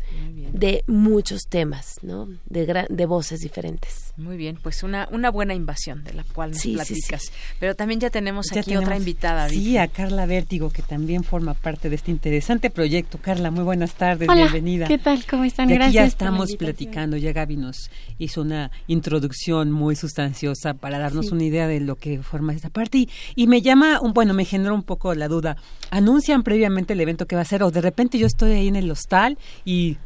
de 0.53 0.83
muchos 0.87 1.47
temas, 1.47 1.95
¿no? 2.01 2.27
De, 2.45 2.85
de 2.89 3.05
voces 3.05 3.41
diferentes. 3.41 4.13
Muy 4.17 4.37
bien, 4.37 4.57
pues 4.61 4.83
una, 4.83 5.07
una 5.11 5.29
buena 5.29 5.53
invasión 5.53 6.03
de 6.03 6.13
la 6.13 6.23
cual 6.23 6.51
nos 6.51 6.63
platicas. 6.63 7.31
Pero 7.59 7.75
también 7.75 7.99
ya 7.99 8.09
tenemos 8.09 8.51
aquí 8.51 8.75
otra 8.75 8.97
invitada. 8.97 9.49
Sí, 9.49 9.77
a 9.77 9.87
Carla 9.87 10.25
Vértigo, 10.25 10.69
que 10.69 10.81
también 10.81 11.23
forma 11.23 11.53
parte 11.53 11.89
de 11.89 11.95
este 11.95 12.11
interesante 12.11 12.69
proyecto. 12.69 13.19
Carla, 13.21 13.51
muy 13.51 13.63
buenas 13.63 13.93
tardes, 13.93 14.27
bienvenida. 14.33 14.87
¿Qué 14.87 14.97
tal? 14.97 15.23
¿Cómo 15.29 15.43
están? 15.43 15.69
Gracias. 15.69 15.93
ya 15.93 16.05
estamos 16.05 16.55
platicando, 16.55 17.17
ya 17.17 17.31
Gaby 17.31 17.57
nos 17.57 17.91
hizo 18.17 18.41
una 18.41 18.71
introducción 18.87 19.71
muy 19.71 19.95
sustanciosa 19.95 20.73
para 20.73 20.97
darnos 20.97 21.31
una 21.31 21.43
idea 21.43 21.67
de 21.67 21.79
lo 21.79 21.95
que 21.95 22.23
forma 22.23 22.53
esta 22.53 22.69
parte. 22.69 22.97
Y, 22.99 23.09
y 23.35 23.47
me 23.47 23.61
llama, 23.61 23.99
un, 24.01 24.13
bueno, 24.13 24.33
me 24.33 24.45
generó 24.45 24.73
un 24.73 24.83
poco 24.83 25.13
la 25.13 25.27
duda. 25.27 25.57
¿Anuncian 25.91 26.43
previamente 26.43 26.93
el 26.93 27.01
evento 27.01 27.27
que 27.27 27.35
va 27.35 27.41
a 27.41 27.45
ser 27.45 27.63
o 27.63 27.71
de 27.71 27.81
repente 27.81 28.17
yo 28.17 28.27
estoy 28.27 28.53
ahí 28.53 28.67
en 28.67 28.75
el 28.75 28.89
hostal 28.89 29.37
y 29.65 29.97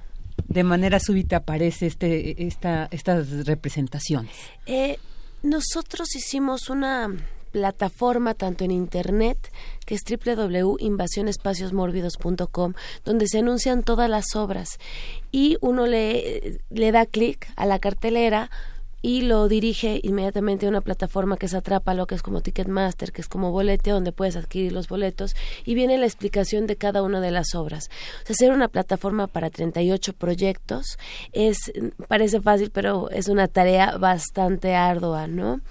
de 0.51 0.63
manera 0.63 0.99
súbita 0.99 1.37
aparece 1.37 1.87
este, 1.87 2.45
esta, 2.45 2.87
estas 2.91 3.45
representaciones? 3.45 4.35
Eh, 4.65 4.97
nosotros 5.43 6.13
hicimos 6.15 6.69
una 6.69 7.09
plataforma 7.51 8.33
tanto 8.33 8.63
en 8.63 8.71
internet 8.71 9.37
que 9.85 9.95
es 9.95 10.03
www.invasionespacioSmórbidos.com 10.05 12.73
donde 13.03 13.27
se 13.27 13.39
anuncian 13.39 13.83
todas 13.83 14.09
las 14.09 14.33
obras 14.35 14.79
y 15.31 15.57
uno 15.59 15.85
le, 15.85 16.61
le 16.69 16.93
da 16.93 17.05
clic 17.05 17.51
a 17.57 17.65
la 17.65 17.79
cartelera 17.79 18.49
y 19.01 19.21
lo 19.21 19.47
dirige 19.47 19.99
inmediatamente 20.03 20.65
a 20.65 20.69
una 20.69 20.81
plataforma 20.81 21.37
que 21.37 21.47
se 21.47 21.57
atrapa, 21.57 21.93
lo 21.93 22.07
que 22.07 22.15
es 22.15 22.21
como 22.21 22.41
Ticketmaster, 22.41 23.11
que 23.11 23.21
es 23.21 23.27
como 23.27 23.51
bolete, 23.51 23.91
donde 23.91 24.11
puedes 24.11 24.35
adquirir 24.35 24.71
los 24.71 24.87
boletos, 24.87 25.35
y 25.65 25.73
viene 25.73 25.97
la 25.97 26.05
explicación 26.05 26.67
de 26.67 26.75
cada 26.75 27.01
una 27.01 27.21
de 27.21 27.31
las 27.31 27.55
obras. 27.55 27.89
O 28.23 28.25
sea, 28.27 28.33
hacer 28.33 28.51
una 28.51 28.67
plataforma 28.67 29.27
para 29.27 29.49
38 29.49 30.13
proyectos 30.13 30.97
es, 31.31 31.57
parece 32.07 32.41
fácil, 32.41 32.71
pero 32.71 33.09
es 33.09 33.27
una 33.27 33.47
tarea 33.47 33.97
bastante 33.97 34.75
ardua, 34.75 35.27
¿no? 35.27 35.61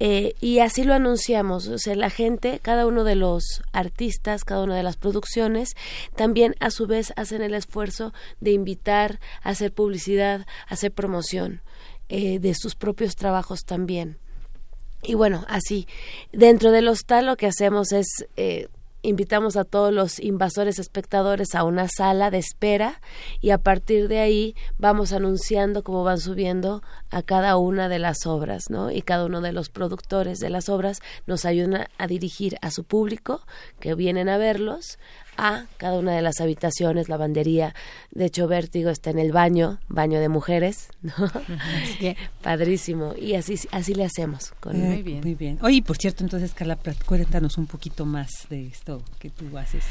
Eh, 0.00 0.34
y 0.40 0.58
así 0.58 0.84
lo 0.84 0.94
anunciamos, 0.94 1.68
o 1.68 1.78
sea, 1.78 1.94
la 1.94 2.10
gente, 2.10 2.58
cada 2.62 2.86
uno 2.86 3.04
de 3.04 3.14
los 3.14 3.62
artistas, 3.72 4.44
cada 4.44 4.62
una 4.62 4.76
de 4.76 4.82
las 4.82 4.96
producciones, 4.96 5.74
también 6.16 6.54
a 6.60 6.70
su 6.70 6.86
vez 6.86 7.12
hacen 7.16 7.42
el 7.42 7.54
esfuerzo 7.54 8.12
de 8.40 8.52
invitar, 8.52 9.20
a 9.42 9.50
hacer 9.50 9.72
publicidad, 9.72 10.46
hacer 10.68 10.92
promoción. 10.92 11.62
Eh, 12.16 12.38
de 12.38 12.54
sus 12.54 12.76
propios 12.76 13.16
trabajos 13.16 13.64
también. 13.64 14.18
Y 15.02 15.14
bueno, 15.14 15.44
así, 15.48 15.88
dentro 16.32 16.70
del 16.70 16.86
hostal 16.86 17.26
lo 17.26 17.36
que 17.36 17.48
hacemos 17.48 17.90
es... 17.90 18.06
Eh, 18.36 18.68
invitamos 19.02 19.56
a 19.56 19.64
todos 19.64 19.92
los 19.92 20.18
invasores 20.18 20.78
espectadores 20.78 21.54
a 21.54 21.64
una 21.64 21.88
sala 21.88 22.30
de 22.30 22.38
espera 22.38 23.02
y 23.42 23.50
a 23.50 23.58
partir 23.58 24.08
de 24.08 24.20
ahí 24.20 24.56
vamos 24.78 25.12
anunciando 25.12 25.82
cómo 25.82 26.04
van 26.04 26.20
subiendo 26.20 26.82
a 27.10 27.22
cada 27.22 27.58
una 27.58 27.90
de 27.90 27.98
las 27.98 28.26
obras, 28.26 28.70
¿no? 28.70 28.90
Y 28.90 29.02
cada 29.02 29.26
uno 29.26 29.42
de 29.42 29.52
los 29.52 29.68
productores 29.68 30.38
de 30.38 30.48
las 30.48 30.70
obras 30.70 31.00
nos 31.26 31.44
ayudan 31.44 31.86
a 31.98 32.06
dirigir 32.06 32.56
a 32.62 32.70
su 32.70 32.84
público 32.84 33.42
que 33.78 33.94
vienen 33.94 34.30
a 34.30 34.38
verlos 34.38 34.98
a 35.36 35.66
cada 35.76 35.98
una 35.98 36.14
de 36.14 36.22
las 36.22 36.40
habitaciones, 36.40 37.08
lavandería. 37.08 37.74
De 38.10 38.26
hecho, 38.26 38.48
Vértigo 38.48 38.90
está 38.90 39.10
en 39.10 39.18
el 39.18 39.32
baño, 39.32 39.78
baño 39.88 40.20
de 40.20 40.28
mujeres, 40.28 40.88
¿no? 41.02 41.12
padrísimo. 42.42 43.14
Y 43.20 43.34
así, 43.34 43.58
así 43.70 43.94
le 43.94 44.04
hacemos. 44.04 44.52
Con... 44.60 44.78
muy 44.78 45.02
bien. 45.02 45.20
Muy 45.20 45.34
bien. 45.34 45.58
Oye, 45.62 45.82
por 45.82 45.96
cierto, 45.96 46.24
entonces, 46.24 46.54
Carla, 46.54 46.78
cuéntanos 47.06 47.58
un 47.58 47.66
poquito 47.66 48.06
más 48.06 48.30
de 48.50 48.66
esto 48.66 49.02
que 49.18 49.30
tú 49.30 49.56
haces. 49.58 49.84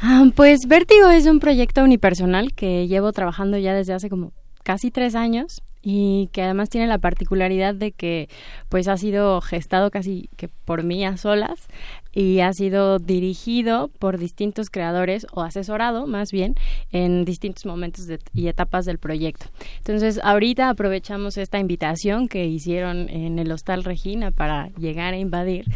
Ah, 0.00 0.24
pues 0.34 0.60
Vértigo 0.66 1.08
es 1.08 1.26
un 1.26 1.40
proyecto 1.40 1.82
unipersonal 1.82 2.54
que 2.54 2.86
llevo 2.86 3.12
trabajando 3.12 3.58
ya 3.58 3.74
desde 3.74 3.94
hace 3.94 4.08
como 4.08 4.32
casi 4.62 4.90
tres 4.90 5.14
años 5.14 5.62
y 5.82 6.28
que 6.32 6.42
además 6.42 6.70
tiene 6.70 6.86
la 6.86 6.98
particularidad 6.98 7.74
de 7.74 7.92
que 7.92 8.28
pues 8.68 8.88
ha 8.88 8.96
sido 8.96 9.40
gestado 9.40 9.90
casi 9.90 10.28
que 10.36 10.48
por 10.48 10.82
mí 10.82 11.04
a 11.04 11.16
solas 11.16 11.68
y 12.12 12.40
ha 12.40 12.52
sido 12.52 12.98
dirigido 12.98 13.88
por 13.98 14.18
distintos 14.18 14.70
creadores 14.70 15.26
o 15.32 15.42
asesorado 15.42 16.06
más 16.06 16.32
bien 16.32 16.54
en 16.90 17.24
distintos 17.24 17.64
momentos 17.66 18.06
y 18.34 18.48
etapas 18.48 18.84
del 18.84 18.98
proyecto. 18.98 19.46
Entonces 19.78 20.20
ahorita 20.22 20.68
aprovechamos 20.68 21.36
esta 21.36 21.58
invitación 21.58 22.28
que 22.28 22.46
hicieron 22.46 23.08
en 23.08 23.38
el 23.38 23.52
Hostal 23.52 23.84
Regina 23.84 24.30
para 24.30 24.68
llegar 24.78 25.14
a 25.14 25.18
invadir 25.18 25.66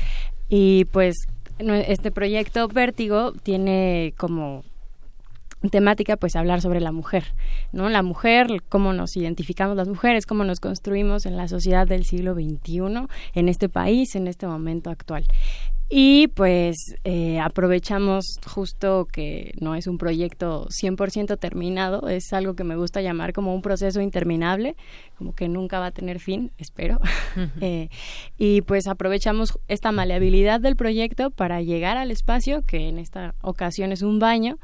y 0.48 0.86
pues 0.86 1.16
este 1.58 2.10
proyecto 2.10 2.66
Vértigo 2.68 3.32
tiene 3.42 4.14
como 4.16 4.64
temática 5.70 6.16
pues 6.16 6.36
hablar 6.36 6.60
sobre 6.60 6.80
la 6.80 6.92
mujer, 6.92 7.24
¿no? 7.72 7.88
La 7.88 8.02
mujer, 8.02 8.62
cómo 8.68 8.92
nos 8.92 9.16
identificamos 9.16 9.76
las 9.76 9.88
mujeres, 9.88 10.26
cómo 10.26 10.44
nos 10.44 10.60
construimos 10.60 11.26
en 11.26 11.36
la 11.36 11.48
sociedad 11.48 11.86
del 11.86 12.04
siglo 12.04 12.34
XXI, 12.34 13.06
en 13.34 13.48
este 13.48 13.68
país, 13.68 14.14
en 14.16 14.26
este 14.26 14.46
momento 14.46 14.90
actual. 14.90 15.26
Y 15.94 16.28
pues 16.28 16.96
eh, 17.04 17.38
aprovechamos 17.38 18.38
justo 18.46 19.06
que 19.12 19.52
no 19.60 19.74
es 19.74 19.86
un 19.86 19.98
proyecto 19.98 20.66
100% 20.70 21.38
terminado, 21.38 22.08
es 22.08 22.32
algo 22.32 22.54
que 22.54 22.64
me 22.64 22.76
gusta 22.76 23.02
llamar 23.02 23.34
como 23.34 23.54
un 23.54 23.60
proceso 23.60 24.00
interminable, 24.00 24.74
como 25.18 25.34
que 25.34 25.48
nunca 25.48 25.80
va 25.80 25.86
a 25.88 25.90
tener 25.90 26.18
fin, 26.18 26.50
espero. 26.56 26.98
Eh, 27.60 27.88
y 28.36 28.60
pues 28.62 28.86
aprovechamos 28.86 29.58
esta 29.68 29.92
maleabilidad 29.92 30.60
del 30.60 30.76
proyecto 30.76 31.30
para 31.30 31.62
llegar 31.62 31.96
al 31.96 32.10
espacio, 32.10 32.62
que 32.66 32.88
en 32.88 32.98
esta 32.98 33.34
ocasión 33.40 33.92
es 33.92 34.02
un 34.02 34.18
baño, 34.18 34.58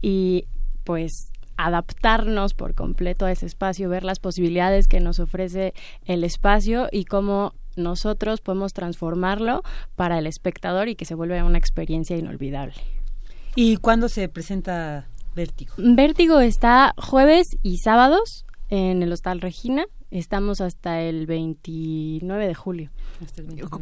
y 0.00 0.46
pues 0.84 1.30
adaptarnos 1.56 2.54
por 2.54 2.74
completo 2.74 3.26
a 3.26 3.32
ese 3.32 3.46
espacio, 3.46 3.88
ver 3.88 4.04
las 4.04 4.18
posibilidades 4.18 4.88
que 4.88 5.00
nos 5.00 5.20
ofrece 5.20 5.74
el 6.04 6.22
espacio 6.24 6.88
y 6.92 7.04
cómo 7.04 7.54
nosotros 7.76 8.40
podemos 8.40 8.72
transformarlo 8.72 9.62
para 9.94 10.18
el 10.18 10.26
espectador 10.26 10.88
y 10.88 10.96
que 10.96 11.04
se 11.04 11.14
vuelva 11.14 11.44
una 11.44 11.58
experiencia 11.58 12.16
inolvidable. 12.16 12.74
¿Y 13.54 13.76
cuándo 13.78 14.08
se 14.08 14.28
presenta 14.28 15.08
Vértigo? 15.34 15.74
Vértigo 15.78 16.40
está 16.40 16.94
jueves 16.98 17.56
y 17.62 17.78
sábados 17.78 18.44
en 18.68 19.02
el 19.02 19.12
Hostal 19.12 19.40
Regina. 19.40 19.86
Estamos 20.10 20.60
hasta 20.60 21.00
el 21.00 21.26
29 21.26 22.46
de 22.46 22.54
julio. 22.54 22.90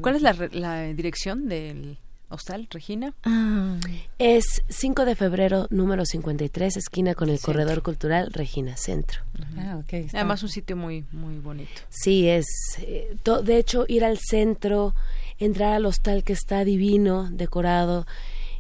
¿Cuál 0.01 0.17
es 0.17 0.23
la, 0.23 0.35
la 0.53 0.83
dirección 0.93 1.49
del 1.49 1.99
Hostal, 2.35 2.69
Regina? 2.71 3.15
Ah. 3.25 3.79
Es 4.19 4.63
5 4.69 5.05
de 5.05 5.15
febrero, 5.17 5.67
número 5.71 6.05
53, 6.05 6.77
esquina 6.77 7.15
con 7.15 7.29
el 7.29 7.41
Corredor 7.41 7.83
Cultural 7.83 8.31
Regina 8.33 8.77
Centro. 8.77 9.21
Ah, 9.59 9.79
okay, 9.83 10.09
Además 10.13 10.43
un 10.43 10.49
sitio 10.49 10.77
muy 10.77 11.05
muy 11.13 11.39
bonito. 11.39 11.83
Sí, 11.89 12.29
es 12.29 12.47
eh, 12.81 13.17
de 13.43 13.57
hecho 13.57 13.85
ir 13.89 14.05
al 14.05 14.19
centro, 14.19 14.95
entrar 15.39 15.73
al 15.73 15.87
hostal 15.87 16.25
que 16.25 16.33
está 16.33 16.65
divino, 16.65 17.29
decorado, 17.31 18.07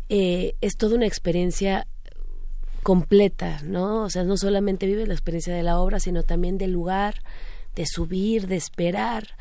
eh, 0.08 0.54
es 0.60 0.76
toda 0.76 0.96
una 0.96 1.06
experiencia 1.06 1.86
completa, 2.82 3.60
¿no? 3.64 4.02
O 4.02 4.10
sea, 4.10 4.24
no 4.24 4.36
solamente 4.36 4.86
vive 4.86 5.06
la 5.06 5.14
experiencia 5.14 5.54
de 5.54 5.62
la 5.62 5.78
obra, 5.80 6.00
sino 6.00 6.22
también 6.22 6.58
del 6.58 6.72
lugar, 6.72 7.22
de 7.74 7.86
subir, 7.86 8.46
de 8.46 8.56
esperar, 8.56 9.36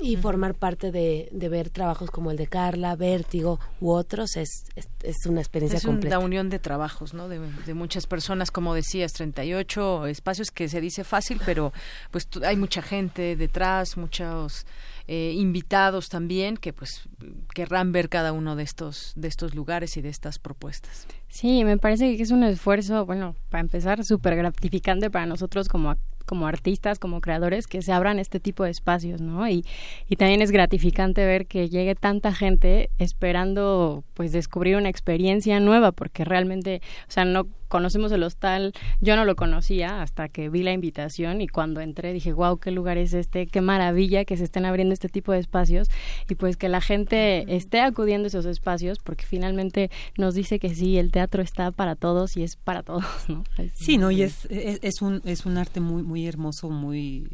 y 0.00 0.16
formar 0.16 0.54
parte 0.54 0.90
de, 0.90 1.28
ver 1.50 1.70
trabajos 1.70 2.10
como 2.10 2.30
el 2.30 2.36
de 2.36 2.46
Carla, 2.46 2.96
Vértigo 2.96 3.60
u 3.80 3.90
otros 3.90 4.36
es, 4.36 4.64
es, 5.02 5.26
una 5.26 5.40
experiencia 5.40 5.78
es 5.78 5.84
completa. 5.84 6.18
una 6.18 6.26
unión 6.26 6.48
de 6.48 6.58
trabajos, 6.58 7.12
¿no? 7.12 7.28
De, 7.28 7.40
muchas 7.74 8.06
personas, 8.06 8.50
como 8.50 8.74
decías, 8.74 9.12
38 9.12 10.06
espacios 10.06 10.50
que 10.50 10.68
se 10.68 10.80
dice 10.80 11.04
fácil, 11.04 11.40
pero 11.44 11.72
pues 12.10 12.28
hay 12.44 12.56
mucha 12.56 12.82
gente 12.82 13.36
detrás, 13.36 13.96
muchos 13.96 14.66
eh, 15.06 15.34
invitados 15.36 16.08
también 16.08 16.56
que 16.56 16.72
pues 16.72 17.02
querrán 17.54 17.92
ver 17.92 18.08
cada 18.08 18.32
uno 18.32 18.54
de 18.54 18.62
estos 18.62 19.12
de 19.16 19.28
estos 19.28 19.54
lugares 19.54 19.96
y 19.96 20.02
de 20.02 20.08
estas 20.08 20.38
propuestas. 20.38 21.06
Sí, 21.28 21.64
me 21.64 21.78
parece 21.78 22.16
que 22.16 22.22
es 22.22 22.30
un 22.30 22.44
esfuerzo, 22.44 23.06
bueno, 23.06 23.34
para 23.50 23.60
empezar, 23.60 24.04
súper 24.04 24.36
gratificante 24.36 25.10
para 25.10 25.26
nosotros 25.26 25.68
como 25.68 25.96
como 26.30 26.46
artistas, 26.46 27.00
como 27.00 27.20
creadores, 27.20 27.66
que 27.66 27.82
se 27.82 27.90
abran 27.90 28.20
este 28.20 28.38
tipo 28.38 28.62
de 28.62 28.70
espacios, 28.70 29.20
¿no? 29.20 29.48
Y, 29.48 29.64
y 30.08 30.14
también 30.14 30.42
es 30.42 30.52
gratificante 30.52 31.26
ver 31.26 31.46
que 31.46 31.68
llegue 31.68 31.96
tanta 31.96 32.32
gente 32.32 32.88
esperando, 32.98 34.04
pues, 34.14 34.30
descubrir 34.30 34.76
una 34.76 34.88
experiencia 34.88 35.58
nueva, 35.58 35.90
porque 35.90 36.24
realmente, 36.24 36.82
o 37.08 37.10
sea, 37.10 37.24
no 37.24 37.48
conocemos 37.70 38.10
el 38.12 38.24
hostal, 38.24 38.74
yo 39.00 39.16
no 39.16 39.24
lo 39.24 39.36
conocía 39.36 40.02
hasta 40.02 40.28
que 40.28 40.50
vi 40.50 40.62
la 40.62 40.72
invitación 40.72 41.40
y 41.40 41.46
cuando 41.46 41.80
entré 41.80 42.12
dije, 42.12 42.32
wow, 42.32 42.58
qué 42.58 42.72
lugar 42.72 42.98
es 42.98 43.14
este, 43.14 43.46
qué 43.46 43.60
maravilla 43.60 44.24
que 44.24 44.36
se 44.36 44.44
estén 44.44 44.66
abriendo 44.66 44.92
este 44.92 45.08
tipo 45.08 45.32
de 45.32 45.38
espacios 45.38 45.88
y 46.28 46.34
pues 46.34 46.56
que 46.56 46.68
la 46.68 46.80
gente 46.80 47.46
esté 47.54 47.80
acudiendo 47.80 48.26
a 48.26 48.28
esos 48.28 48.44
espacios 48.44 48.98
porque 48.98 49.24
finalmente 49.24 49.90
nos 50.18 50.34
dice 50.34 50.58
que 50.58 50.74
sí, 50.74 50.98
el 50.98 51.12
teatro 51.12 51.42
está 51.42 51.70
para 51.70 51.94
todos 51.94 52.36
y 52.36 52.42
es 52.42 52.56
para 52.56 52.82
todos, 52.82 53.06
¿no? 53.28 53.44
sí, 53.74 53.96
no, 53.96 54.10
y 54.10 54.22
es, 54.22 54.46
es, 54.50 54.80
es, 54.82 55.00
un, 55.00 55.22
es 55.24 55.46
un 55.46 55.56
arte 55.56 55.78
muy, 55.78 56.02
muy 56.02 56.26
hermoso, 56.26 56.70
muy 56.70 57.28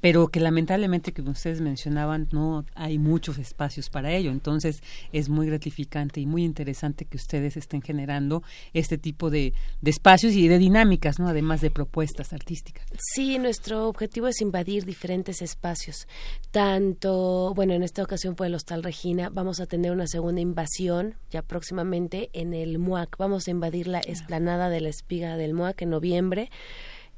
pero 0.00 0.28
que 0.28 0.40
lamentablemente 0.40 1.12
que 1.12 1.22
ustedes 1.22 1.60
mencionaban 1.60 2.28
no 2.32 2.64
hay 2.74 2.98
muchos 2.98 3.38
espacios 3.38 3.90
para 3.90 4.12
ello. 4.12 4.30
Entonces 4.30 4.82
es 5.12 5.28
muy 5.28 5.46
gratificante 5.46 6.20
y 6.20 6.26
muy 6.26 6.44
interesante 6.44 7.04
que 7.04 7.16
ustedes 7.16 7.56
estén 7.56 7.82
generando 7.82 8.42
este 8.72 8.98
tipo 8.98 9.30
de, 9.30 9.52
de 9.80 9.90
espacios 9.90 10.32
y 10.34 10.48
de 10.48 10.58
dinámicas 10.58 11.18
no 11.18 11.28
además 11.28 11.60
de 11.60 11.70
propuestas 11.70 12.32
artísticas. 12.32 12.86
Sí 13.14 13.38
nuestro 13.38 13.88
objetivo 13.88 14.28
es 14.28 14.40
invadir 14.40 14.84
diferentes 14.84 15.42
espacios. 15.42 16.06
Tanto 16.50 17.52
bueno 17.54 17.74
en 17.74 17.82
esta 17.82 18.02
ocasión 18.02 18.36
fue 18.36 18.46
el 18.46 18.54
hostal 18.54 18.82
Regina. 18.82 19.28
Vamos 19.30 19.60
a 19.60 19.66
tener 19.66 19.92
una 19.92 20.06
segunda 20.06 20.40
invasión 20.40 21.14
ya 21.30 21.42
próximamente 21.42 22.30
en 22.32 22.54
el 22.54 22.78
MUAC 22.78 23.16
vamos 23.18 23.46
a 23.46 23.50
invadir 23.50 23.86
la 23.86 24.00
esplanada 24.00 24.68
de 24.68 24.80
la 24.80 24.88
espiga 24.88 25.36
del 25.36 25.54
MUAC 25.54 25.82
en 25.82 25.90
noviembre 25.90 26.50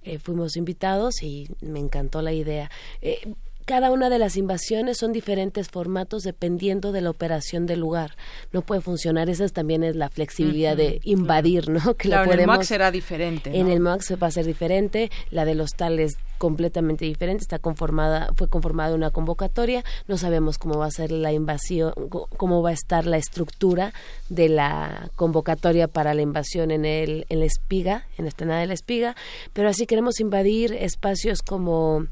eh, 0.05 0.18
fuimos 0.18 0.57
invitados 0.57 1.22
y 1.22 1.48
me 1.61 1.78
encantó 1.78 2.22
la 2.22 2.32
idea. 2.32 2.70
Eh, 3.00 3.34
cada 3.64 3.90
una 3.90 4.10
de 4.10 4.18
las 4.18 4.36
invasiones 4.36 4.98
son 4.98 5.12
diferentes 5.12 5.68
formatos 5.68 6.22
dependiendo 6.22 6.92
de 6.92 7.00
la 7.00 7.10
operación 7.10 7.66
del 7.66 7.80
lugar. 7.80 8.16
No 8.52 8.62
puede 8.62 8.80
funcionar, 8.80 9.28
esa 9.28 9.48
también 9.48 9.82
es 9.84 9.96
la 9.96 10.08
flexibilidad 10.08 10.76
de 10.76 11.00
invadir, 11.04 11.68
¿no? 11.68 11.94
Que 12.02 12.08
la 12.08 12.24
podemos, 12.24 12.34
en 12.34 12.40
el 12.40 12.46
MAC 12.46 12.62
será 12.62 12.90
diferente. 12.90 13.58
En 13.58 13.68
el 13.68 13.80
MAC 13.80 14.02
se 14.02 14.16
va 14.16 14.28
a 14.28 14.30
ser 14.30 14.46
diferente, 14.46 15.10
la 15.30 15.44
de 15.44 15.54
los 15.54 15.70
tales 15.70 16.16
completamente 16.38 17.04
diferente, 17.04 17.42
está 17.42 17.58
conformada, 17.58 18.30
fue 18.34 18.48
conformada 18.48 18.96
una 18.96 19.10
convocatoria, 19.10 19.84
no 20.08 20.16
sabemos 20.16 20.58
cómo 20.58 20.78
va 20.78 20.86
a 20.86 20.90
ser 20.90 21.12
la 21.12 21.32
invasión, 21.32 21.92
cómo 22.36 22.62
va 22.62 22.70
a 22.70 22.72
estar 22.72 23.06
la 23.06 23.16
estructura 23.16 23.92
de 24.28 24.48
la 24.48 25.10
convocatoria 25.14 25.86
para 25.86 26.14
la 26.14 26.22
invasión 26.22 26.72
en 26.72 26.84
el 26.84 27.26
en 27.28 27.38
la 27.38 27.44
espiga, 27.44 28.06
en 28.18 28.24
la 28.24 28.30
estrenada 28.30 28.60
de 28.60 28.66
la 28.66 28.74
espiga, 28.74 29.14
pero 29.52 29.68
así 29.68 29.86
queremos 29.86 30.18
invadir 30.18 30.72
espacios 30.72 31.42
como 31.42 32.06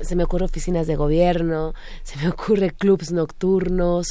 se 0.00 0.16
me 0.16 0.24
ocurre 0.24 0.44
oficinas 0.44 0.86
de 0.86 0.96
gobierno, 0.96 1.74
se 2.02 2.16
me 2.18 2.28
ocurre 2.28 2.70
clubs 2.70 3.12
nocturnos, 3.12 4.06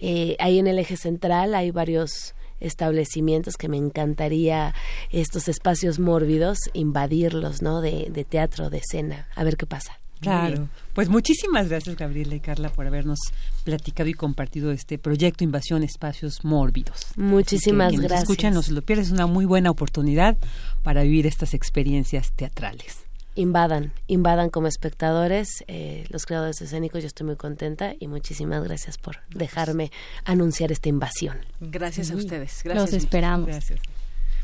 eh, 0.00 0.36
ahí 0.38 0.58
en 0.58 0.66
el 0.66 0.78
eje 0.78 0.96
central 0.96 1.54
hay 1.54 1.70
varios 1.70 2.34
establecimientos 2.60 3.56
que 3.56 3.68
me 3.68 3.76
encantaría 3.76 4.74
estos 5.10 5.48
espacios 5.48 5.98
mórbidos 5.98 6.58
invadirlos, 6.72 7.62
¿no? 7.62 7.80
De, 7.80 8.08
de 8.10 8.24
teatro, 8.24 8.70
de 8.70 8.78
escena, 8.78 9.28
a 9.34 9.44
ver 9.44 9.56
qué 9.56 9.66
pasa. 9.66 10.00
Claro. 10.20 10.68
Pues 10.94 11.10
muchísimas 11.10 11.68
gracias 11.68 11.94
Gabriela 11.96 12.34
y 12.34 12.40
Carla 12.40 12.70
por 12.70 12.86
habernos 12.86 13.18
platicado 13.64 14.08
y 14.08 14.14
compartido 14.14 14.72
este 14.72 14.98
proyecto 14.98 15.44
Invasión 15.44 15.82
Espacios 15.82 16.42
Mórbidos. 16.42 17.08
Muchísimas 17.16 17.92
que, 17.92 17.98
gracias. 17.98 18.22
escuchan, 18.22 18.54
no 18.54 18.62
se 18.62 18.72
lo 18.72 18.80
pierdes, 18.80 19.08
es 19.08 19.12
una 19.12 19.26
muy 19.26 19.44
buena 19.44 19.70
oportunidad 19.70 20.36
para 20.82 21.02
vivir 21.02 21.26
estas 21.26 21.52
experiencias 21.52 22.32
teatrales 22.32 23.05
invadan, 23.36 23.92
invadan 24.08 24.50
como 24.50 24.66
espectadores 24.66 25.62
eh, 25.68 26.06
los 26.08 26.26
creadores 26.26 26.60
escénicos. 26.60 27.02
Yo 27.02 27.06
estoy 27.06 27.26
muy 27.26 27.36
contenta 27.36 27.94
y 27.98 28.08
muchísimas 28.08 28.64
gracias 28.64 28.98
por 28.98 29.18
dejarme 29.28 29.92
anunciar 30.24 30.72
esta 30.72 30.88
invasión. 30.88 31.38
Gracias 31.60 32.10
a 32.10 32.16
ustedes. 32.16 32.62
Gracias. 32.64 32.74
Los 32.74 32.92
esperamos. 32.92 33.46
Gracias. 33.46 33.80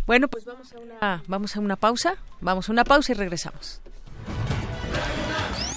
Bueno, 0.06 0.28
pues 0.28 0.44
vamos 0.44 0.72
a 0.72 0.78
una 0.78 1.22
vamos 1.26 1.56
a 1.56 1.60
una 1.60 1.76
pausa. 1.76 2.16
Vamos 2.40 2.68
a 2.68 2.72
una 2.72 2.84
pausa 2.84 3.12
y 3.12 3.14
regresamos. 3.14 3.80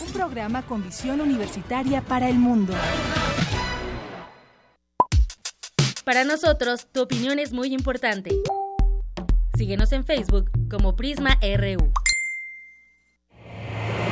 Un 0.05 0.13
programa 0.13 0.61
con 0.63 0.83
visión 0.83 1.21
universitaria 1.21 2.01
para 2.01 2.29
el 2.29 2.37
mundo. 2.37 2.73
Para 6.03 6.23
nosotros, 6.23 6.87
tu 6.91 7.01
opinión 7.01 7.39
es 7.39 7.51
muy 7.51 7.73
importante. 7.73 8.35
Síguenos 9.57 9.91
en 9.91 10.05
Facebook 10.05 10.51
como 10.69 10.95
Prisma 10.95 11.39
RU. 11.41 11.91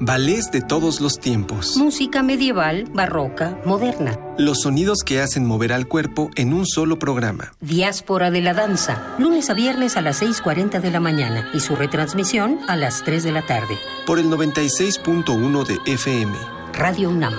Ballets 0.00 0.52
de 0.52 0.60
todos 0.60 1.00
los 1.00 1.18
tiempos. 1.18 1.76
Música 1.76 2.22
medieval, 2.22 2.84
barroca, 2.94 3.58
moderna. 3.64 4.16
Los 4.38 4.62
sonidos 4.62 4.98
que 5.04 5.20
hacen 5.20 5.44
mover 5.44 5.72
al 5.72 5.88
cuerpo 5.88 6.30
en 6.36 6.52
un 6.52 6.66
solo 6.66 7.00
programa. 7.00 7.52
Diáspora 7.60 8.30
de 8.30 8.40
la 8.40 8.54
danza. 8.54 9.16
Lunes 9.18 9.50
a 9.50 9.54
viernes 9.54 9.96
a 9.96 10.00
las 10.00 10.22
6.40 10.22 10.80
de 10.80 10.90
la 10.92 11.00
mañana 11.00 11.50
y 11.52 11.58
su 11.58 11.74
retransmisión 11.74 12.60
a 12.68 12.76
las 12.76 13.02
3 13.02 13.24
de 13.24 13.32
la 13.32 13.44
tarde. 13.44 13.76
Por 14.06 14.20
el 14.20 14.26
96.1 14.26 15.66
de 15.66 15.92
FM. 15.92 16.32
Radio 16.74 17.10
UNAM. 17.10 17.34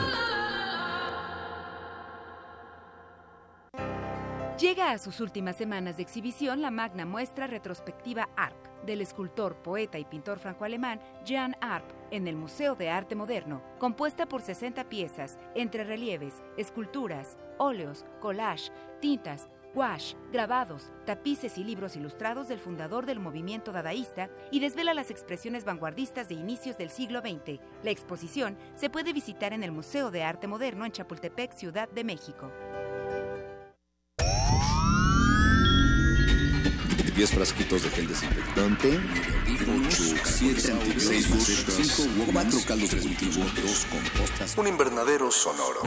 Llega 4.60 4.92
a 4.92 4.98
sus 4.98 5.22
últimas 5.22 5.56
semanas 5.56 5.96
de 5.96 6.04
exhibición 6.04 6.62
la 6.62 6.72
magna 6.72 7.06
muestra 7.06 7.48
retrospectiva 7.48 8.28
ARP 8.36 8.69
del 8.86 9.02
escultor, 9.02 9.56
poeta 9.58 10.00
y 10.00 10.06
pintor 10.06 10.40
franco-alemán 10.40 11.00
Jean 11.26 11.56
Arp 11.62 11.86
en 12.12 12.28
el 12.28 12.36
Museo 12.36 12.76
de 12.76 12.90
Arte 12.90 13.16
Moderno, 13.16 13.62
compuesta 13.80 14.28
por 14.28 14.42
60 14.42 14.90
piezas 14.90 15.38
entre 15.56 15.84
relieves, 15.84 16.42
esculturas, 16.58 17.38
óleos, 17.58 18.06
collage, 18.20 18.72
tintas, 19.00 19.48
gouache, 19.74 20.16
grabados, 20.32 20.92
tapices 21.06 21.58
y 21.58 21.64
libros 21.64 21.96
ilustrados 21.96 22.48
del 22.48 22.60
fundador 22.60 23.06
del 23.06 23.20
movimiento 23.20 23.72
dadaísta 23.72 24.30
y 24.52 24.60
desvela 24.60 24.94
las 24.94 25.12
expresiones 25.12 25.64
vanguardistas 25.64 26.28
de 26.30 26.36
inicios 26.36 26.78
del 26.78 26.90
siglo 26.90 27.22
XX. 27.22 27.60
La 27.84 27.92
exposición 27.92 28.58
se 28.76 28.90
puede 28.90 29.14
visitar 29.14 29.54
en 29.54 29.64
el 29.64 29.72
Museo 29.72 30.12
de 30.12 30.24
Arte 30.24 30.48
Moderno 30.48 30.86
en 30.86 30.92
Chapultepec, 30.92 31.54
Ciudad 31.54 31.90
de 31.90 32.04
México. 32.04 32.52
10 37.20 37.32
frasquitos 37.32 37.84
de 37.84 37.90
gel 37.90 38.08
desinfectante, 38.08 38.98
8, 39.88 40.04
7, 40.24 40.74
6, 40.98 41.28
4 42.32 42.60
caldos 42.66 42.92
de 42.92 42.98
cultivo, 43.02 43.44
2 43.62 43.88
compostas, 43.92 44.58
un 44.58 44.68
invernadero 44.70 45.30
sonoro. 45.30 45.82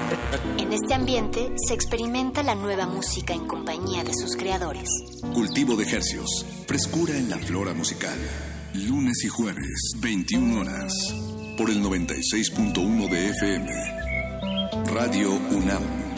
En 0.58 0.74
este 0.74 0.92
ambiente 0.92 1.50
se 1.66 1.72
experimenta 1.72 2.42
la 2.42 2.54
nueva 2.54 2.86
música 2.86 3.32
en 3.32 3.46
compañía 3.46 4.04
de 4.04 4.12
sus 4.12 4.36
creadores. 4.36 4.90
Cultivo 5.32 5.74
de 5.74 5.84
ejercios, 5.84 6.44
frescura 6.66 7.16
en 7.16 7.30
la 7.30 7.38
flora 7.38 7.72
musical. 7.72 8.18
Lunes 8.74 9.24
y 9.24 9.28
jueves, 9.28 9.92
21 10.00 10.60
horas, 10.60 10.92
por 11.56 11.70
el 11.70 11.82
96.1 11.82 13.08
de 13.08 13.30
FM. 13.30 13.70
Radio 14.84 15.30
UNAM. 15.32 16.11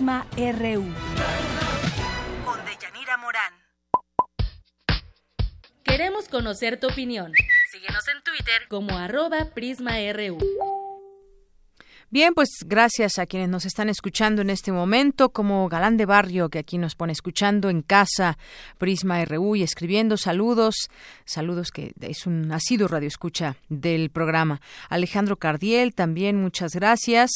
Prisma 0.00 0.26
RU. 0.34 0.94
Con 2.46 2.58
Deyanira 2.64 3.18
Morán. 3.18 3.52
Queremos 5.82 6.26
conocer 6.30 6.80
tu 6.80 6.86
opinión. 6.86 7.30
Síguenos 7.70 8.08
en 8.08 8.22
Twitter 8.22 8.62
como 8.70 8.96
arroba 8.96 9.50
PrismaRU. 9.54 10.38
Bien, 12.08 12.32
pues 12.32 12.48
gracias 12.64 13.18
a 13.18 13.26
quienes 13.26 13.50
nos 13.50 13.66
están 13.66 13.90
escuchando 13.90 14.40
en 14.40 14.48
este 14.48 14.72
momento, 14.72 15.32
como 15.32 15.68
Galán 15.68 15.98
de 15.98 16.06
Barrio, 16.06 16.48
que 16.48 16.60
aquí 16.60 16.78
nos 16.78 16.94
pone 16.94 17.12
escuchando 17.12 17.68
en 17.68 17.82
casa, 17.82 18.38
Prisma 18.78 19.22
RU 19.26 19.54
y 19.54 19.62
escribiendo 19.62 20.16
saludos, 20.16 20.88
saludos 21.26 21.70
que 21.70 21.92
es 22.00 22.26
un 22.26 22.48
nacido 22.48 22.88
radio 22.88 23.06
escucha 23.06 23.56
del 23.68 24.08
programa. 24.08 24.62
Alejandro 24.88 25.36
Cardiel, 25.36 25.94
también 25.94 26.40
muchas 26.40 26.72
gracias. 26.72 27.30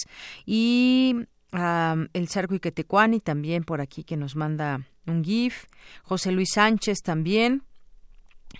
Y 0.46 1.26
el 1.54 2.28
Sarco 2.28 2.54
Iquetecuani 2.54 3.20
también 3.20 3.64
por 3.64 3.80
aquí 3.80 4.04
que 4.04 4.16
nos 4.16 4.36
manda 4.36 4.80
un 5.06 5.22
GIF. 5.24 5.66
José 6.02 6.32
Luis 6.32 6.50
Sánchez 6.54 6.98
también. 7.02 7.62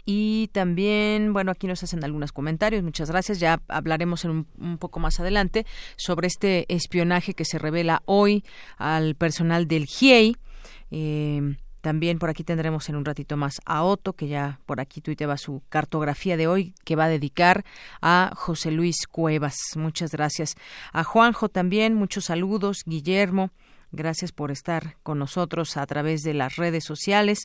Y 0.05 0.49
también, 0.53 1.33
bueno, 1.33 1.53
aquí 1.53 1.67
nos 1.67 1.83
hacen 1.83 2.05
algunos 2.05 2.33
comentarios. 2.33 2.83
Muchas 2.83 3.11
gracias. 3.11 3.39
Ya 3.39 3.63
hablaremos 3.69 4.25
en 4.25 4.47
un, 4.59 4.79
poco 4.79 5.01
más 5.01 5.21
adelante 5.21 5.67
sobre 5.97 6.27
este 6.27 6.73
espionaje 6.73 7.35
que 7.35 7.45
se 7.45 7.59
revela 7.59 8.03
hoy 8.05 8.45
al 8.77 9.15
personal 9.15 9.69
del 9.69 9.87
GIEI. 9.87 10.37
Eh, 10.91 11.57
también 11.85 12.19
por 12.19 12.31
aquí 12.31 12.45
tendremos 12.45 12.89
en 12.89 12.97
un 12.97 13.05
ratito 13.05 13.37
más 13.37 13.61
a 13.67 13.85
Otto, 13.85 14.15
que 14.15 14.27
ya 14.27 14.59
por 14.65 14.81
aquí 14.81 15.03
tuiteaba 15.03 15.37
su 15.37 15.63
cartografía 15.69 16.39
de 16.39 16.47
hoy, 16.47 16.73
que 16.83 16.97
va 16.97 17.05
a 17.05 17.09
dedicar 17.11 17.63
a 18.01 18.33
José 18.35 18.71
Luis 18.71 19.07
Cuevas. 19.07 19.59
Muchas 19.77 20.11
gracias. 20.13 20.55
A 20.95 21.05
Juanjo 21.05 21.51
también, 21.51 21.93
muchos 21.93 22.25
saludos. 22.25 22.85
Guillermo, 22.87 23.51
gracias 23.93 24.33
por 24.33 24.51
estar 24.51 24.97
con 25.03 25.19
nosotros 25.19 25.77
a 25.77 25.85
través 25.85 26.23
de 26.23 26.33
las 26.33 26.57
redes 26.57 26.85
sociales. 26.85 27.41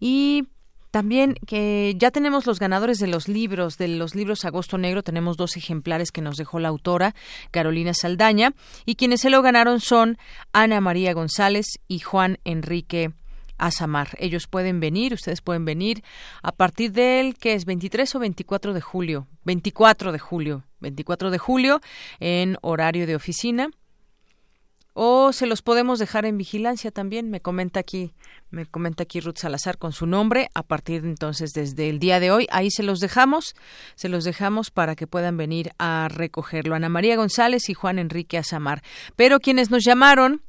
Y 0.00 0.48
también 0.90 1.36
que 1.46 1.94
ya 1.96 2.10
tenemos 2.10 2.46
los 2.46 2.58
ganadores 2.58 2.98
de 2.98 3.06
los 3.06 3.28
libros, 3.28 3.78
de 3.78 3.86
los 3.86 4.16
libros 4.16 4.44
Agosto 4.44 4.76
Negro, 4.76 5.04
tenemos 5.04 5.36
dos 5.36 5.56
ejemplares 5.56 6.10
que 6.10 6.20
nos 6.20 6.36
dejó 6.36 6.58
la 6.58 6.66
autora 6.66 7.14
Carolina 7.52 7.94
Saldaña 7.94 8.54
y 8.86 8.96
quienes 8.96 9.20
se 9.20 9.30
lo 9.30 9.40
ganaron 9.40 9.78
son 9.78 10.18
Ana 10.52 10.80
María 10.80 11.12
González 11.12 11.66
y 11.86 12.00
Juan 12.00 12.38
Enrique 12.42 13.12
Asamar. 13.58 14.10
Ellos 14.18 14.46
pueden 14.46 14.80
venir, 14.80 15.14
ustedes 15.14 15.40
pueden 15.40 15.64
venir 15.64 16.02
a 16.42 16.52
partir 16.52 16.92
del 16.92 17.36
que 17.36 17.54
es 17.54 17.64
23 17.64 18.14
o 18.14 18.18
24 18.18 18.74
de 18.74 18.80
julio, 18.80 19.26
24 19.44 20.12
de 20.12 20.18
julio, 20.18 20.64
24 20.80 21.30
de 21.30 21.38
julio 21.38 21.80
en 22.20 22.56
horario 22.62 23.06
de 23.06 23.16
oficina. 23.16 23.70
O 24.96 25.32
se 25.32 25.46
los 25.46 25.60
podemos 25.60 25.98
dejar 25.98 26.24
en 26.24 26.38
vigilancia 26.38 26.92
también, 26.92 27.28
me 27.28 27.40
comenta 27.40 27.80
aquí, 27.80 28.14
me 28.50 28.64
comenta 28.64 29.02
aquí 29.02 29.18
Ruth 29.18 29.38
Salazar 29.38 29.76
con 29.76 29.90
su 29.90 30.06
nombre, 30.06 30.50
a 30.54 30.62
partir 30.62 31.02
de 31.02 31.08
entonces 31.08 31.50
desde 31.50 31.88
el 31.88 31.98
día 31.98 32.20
de 32.20 32.30
hoy, 32.30 32.46
ahí 32.52 32.70
se 32.70 32.84
los 32.84 33.00
dejamos, 33.00 33.56
se 33.96 34.08
los 34.08 34.22
dejamos 34.22 34.70
para 34.70 34.94
que 34.94 35.08
puedan 35.08 35.36
venir 35.36 35.72
a 35.80 36.06
recogerlo. 36.08 36.76
Ana 36.76 36.88
María 36.88 37.16
González 37.16 37.68
y 37.68 37.74
Juan 37.74 37.98
Enrique 37.98 38.38
Asamar. 38.38 38.84
Pero 39.16 39.40
quienes 39.40 39.68
nos 39.68 39.82
llamaron, 39.84 40.42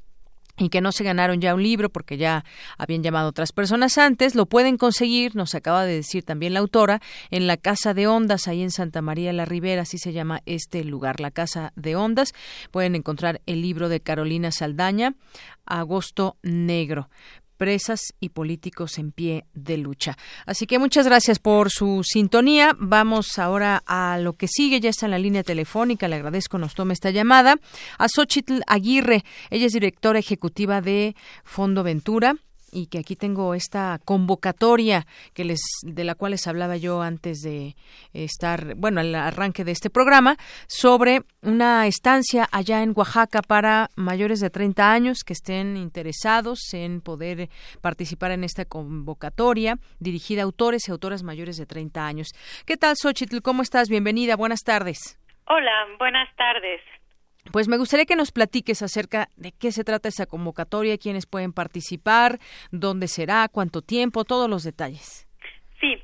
y 0.58 0.70
que 0.70 0.82
no 0.82 0.92
se 0.92 1.04
ganaron 1.04 1.42
ya 1.42 1.54
un 1.54 1.64
libro 1.64 1.90
porque 1.90 2.18
ya 2.18 2.46
habían 2.78 3.04
llamado 3.04 3.30
otras 3.30 3.52
personas 3.52 3.98
antes, 3.98 4.36
lo 4.36 4.46
pueden 4.46 4.78
conseguir, 4.78 5.36
nos 5.36 5.56
acaba 5.56 5.86
de 5.86 5.96
decir 5.96 6.24
también 6.24 6.54
la 6.54 6.60
autora, 6.60 7.02
en 7.32 7.48
la 7.48 7.58
Casa 7.58 7.94
de 7.94 8.08
Ondas, 8.08 8.48
ahí 8.48 8.62
en 8.62 8.72
Santa 8.72 9.02
María 9.02 9.34
la 9.34 9.46
Ribera, 9.46 9.84
así 9.84 9.98
se 9.98 10.14
llama 10.14 10.42
este 10.46 10.84
lugar, 10.84 11.20
la 11.20 11.32
Casa 11.32 11.74
de 11.76 11.96
Ondas. 11.96 12.34
Pueden 12.72 12.96
encontrar 12.96 13.42
el 13.46 13.62
libro 13.62 13.90
de 13.90 14.00
Carolina 14.00 14.52
Saldaña, 14.52 15.16
Agosto 15.66 16.38
Negro 16.42 17.10
presas 17.56 18.14
y 18.20 18.30
políticos 18.30 18.98
en 18.98 19.12
pie 19.12 19.46
de 19.54 19.78
lucha. 19.78 20.18
Así 20.46 20.68
que 20.68 20.80
muchas 20.80 21.06
gracias 21.06 21.40
por 21.40 21.72
su 21.72 22.02
sintonía. 22.04 22.76
Vamos 22.78 23.40
ahora 23.40 23.84
a 23.86 24.18
lo 24.20 24.34
que 24.34 24.48
sigue. 24.48 24.80
Ya 24.80 24.90
está 24.90 25.06
en 25.06 25.12
la 25.12 25.20
línea 25.20 25.44
telefónica. 25.44 26.08
Le 26.08 26.16
agradezco 26.16 26.58
nos 26.58 26.76
tome 26.76 26.94
esta 26.94 27.10
llamada. 27.10 27.56
A 27.98 28.08
Xochitl 28.08 28.62
Aguirre. 28.68 29.24
Ella 29.50 29.66
es 29.66 29.74
directora 29.74 30.20
ejecutiva 30.20 30.82
de 30.82 31.16
Fondo 31.44 31.84
Ventura 31.84 32.36
y 32.76 32.88
que 32.88 33.00
aquí 33.00 33.16
tengo 33.16 33.54
esta 33.54 34.00
convocatoria 34.04 35.06
que 35.34 35.46
les 35.46 35.62
de 35.84 36.04
la 36.04 36.14
cual 36.14 36.32
les 36.32 36.46
hablaba 36.46 36.76
yo 36.76 37.02
antes 37.02 37.42
de 37.42 37.76
estar, 38.14 38.76
bueno, 38.76 39.00
al 39.00 39.16
arranque 39.16 39.64
de 39.64 39.72
este 39.72 39.90
programa 39.90 40.36
sobre 40.68 41.22
una 41.42 41.88
estancia 41.88 42.48
allá 42.52 42.84
en 42.84 42.92
Oaxaca 42.94 43.42
para 43.42 43.90
mayores 43.96 44.42
de 44.42 44.50
30 44.50 44.92
años 44.92 45.24
que 45.24 45.34
estén 45.34 45.78
interesados 45.78 46.60
en 46.74 47.00
poder 47.00 47.50
participar 47.82 48.32
en 48.32 48.44
esta 48.44 48.66
convocatoria 48.66 49.78
dirigida 50.00 50.42
a 50.42 50.44
autores 50.44 50.88
y 50.88 50.92
autoras 50.92 51.24
mayores 51.24 51.56
de 51.56 51.66
30 51.66 52.06
años. 52.06 52.28
¿Qué 52.66 52.76
tal, 52.76 52.96
Xochitl? 52.98 53.42
¿Cómo 53.42 53.62
estás? 53.62 53.88
Bienvenida. 53.88 54.36
Buenas 54.36 54.64
tardes. 54.64 55.18
Hola, 55.48 55.86
buenas 55.98 56.28
tardes. 56.36 56.82
Pues 57.52 57.68
me 57.68 57.78
gustaría 57.78 58.06
que 58.06 58.16
nos 58.16 58.32
platiques 58.32 58.82
acerca 58.82 59.28
de 59.38 59.52
qué 59.52 59.72
se 59.72 59.84
trata 59.84 60.10
esa 60.10 60.26
convocatoria, 60.26 60.98
quiénes 60.98 61.26
pueden 61.26 61.54
participar, 61.54 62.40
dónde 62.72 63.08
será, 63.08 63.48
cuánto 63.52 63.82
tiempo, 63.82 64.24
todos 64.26 64.50
los 64.50 64.64
detalles. 64.64 65.28
Sí, 65.80 66.02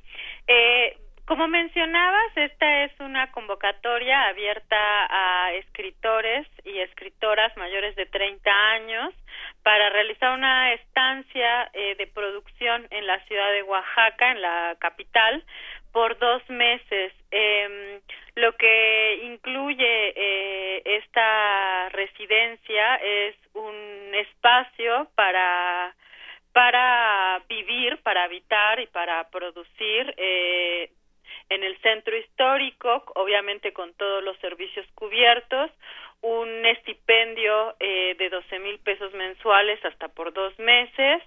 eh, 0.48 0.98
como 1.32 1.48
mencionabas, 1.48 2.36
esta 2.36 2.84
es 2.84 2.92
una 3.00 3.32
convocatoria 3.32 4.28
abierta 4.28 4.76
a 4.76 5.54
escritores 5.54 6.46
y 6.66 6.80
escritoras 6.80 7.56
mayores 7.56 7.96
de 7.96 8.06
30 8.06 8.52
años 8.52 9.14
para 9.64 9.90
realizar 9.92 10.34
una 10.34 10.74
estancia 10.74 11.70
eh, 11.74 11.96
de 11.96 12.08
producción 12.08 12.86
en 12.90 13.08
la 13.08 13.24
ciudad 13.28 13.50
de 13.52 13.64
Oaxaca, 13.64 14.32
en 14.32 14.42
la 14.42 14.76
capital, 14.80 15.46
por 15.92 16.18
dos 16.20 16.48
meses. 16.50 17.14
Eh, 17.32 18.02
lo 18.36 18.56
que 18.56 19.20
incluye 19.24 20.14
eh, 20.16 20.82
esta 20.86 21.90
residencia 21.90 22.96
es 22.96 23.36
un 23.54 24.14
espacio 24.16 25.10
para 25.16 25.96
para 26.54 27.42
vivir, 27.48 27.98
para 28.04 28.24
habitar 28.26 28.80
y 28.82 28.88
para 28.88 29.30
producir 29.30 30.14
eh, 30.18 30.92
en 31.52 31.64
el 31.64 31.78
centro 31.82 32.18
histórico, 32.18 33.04
obviamente 33.16 33.74
con 33.74 33.94
todos 33.94 34.24
los 34.24 34.38
servicios 34.38 34.86
cubiertos, 34.96 35.70
un 36.22 36.66
estipendio 36.66 37.76
eh, 37.80 38.16
de 38.18 38.30
12 38.30 38.60
mil 38.60 38.80
pesos 38.80 39.12
mensuales 39.14 39.84
hasta 39.84 40.08
por 40.08 40.32
dos 40.34 40.58
meses, 40.60 41.22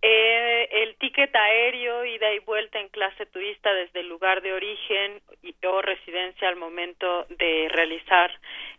eh, 0.00 0.68
el 0.70 0.96
ticket 0.96 1.34
aéreo, 1.34 2.04
ida 2.04 2.32
y 2.34 2.38
vuelta 2.40 2.78
en 2.78 2.88
clase 2.88 3.26
turista 3.26 3.72
desde 3.72 4.00
el 4.00 4.08
lugar 4.08 4.42
de 4.42 4.52
origen 4.52 5.20
y, 5.42 5.54
o 5.66 5.82
residencia 5.82 6.48
al 6.48 6.56
momento 6.56 7.26
de 7.30 7.68
realizar 7.70 8.30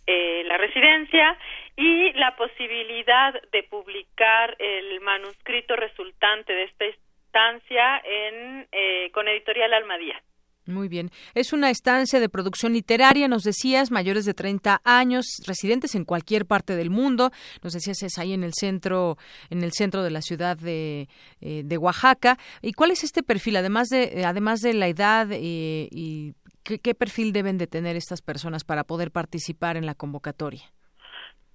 eh, 0.08 0.44
la 0.46 0.58
residencia 0.58 1.38
y 1.76 2.14
la 2.14 2.36
posibilidad 2.36 3.34
de 3.52 3.64
publicar 3.64 4.56
el 4.60 5.02
manuscrito 5.02 5.76
resultante 5.76 6.54
de 6.54 6.64
esta 6.64 6.86
estancia 6.86 8.02
en, 8.06 8.68
eh, 8.72 9.10
con 9.12 9.28
Editorial 9.28 9.74
Almadía. 9.74 10.22
Muy 10.68 10.88
bien. 10.88 11.12
Es 11.36 11.54
una 11.54 11.70
estancia 11.70 12.20
de 12.20 12.28
producción 12.28 12.74
literaria, 12.74 13.28
nos 13.28 13.44
decías, 13.44 13.92
mayores 13.92 14.26
de 14.26 14.34
30 14.34 14.82
años, 14.84 15.26
residentes 15.46 15.94
en 15.94 16.06
cualquier 16.06 16.46
parte 16.46 16.76
del 16.76 16.90
mundo. 16.90 17.30
Nos 17.62 17.74
decías 17.74 18.02
es 18.02 18.18
ahí 18.18 18.34
en 18.34 18.44
el 18.44 18.54
centro, 18.54 19.18
en 19.52 19.64
el 19.64 19.74
centro 19.74 20.02
de 20.02 20.10
la 20.10 20.22
ciudad 20.22 20.58
de, 20.58 21.08
eh, 21.42 21.78
Oaxaca. 21.78 22.38
¿Y 22.64 22.74
cuál 22.74 22.92
es 22.92 23.04
este 23.04 23.22
perfil, 23.22 23.58
además 23.58 23.90
de, 23.90 24.24
además 24.26 24.62
de 24.62 24.74
la 24.74 24.88
edad 24.88 25.28
eh, 25.32 25.88
y 25.92 26.34
qué, 26.64 26.96
perfil 26.96 27.32
deben 27.32 27.58
de 27.58 27.68
tener 27.68 27.96
estas 27.96 28.22
personas 28.22 28.64
para 28.64 28.84
poder 28.84 29.12
participar 29.12 29.78
en 29.78 29.86
la 29.86 29.94
convocatoria? 29.94 30.64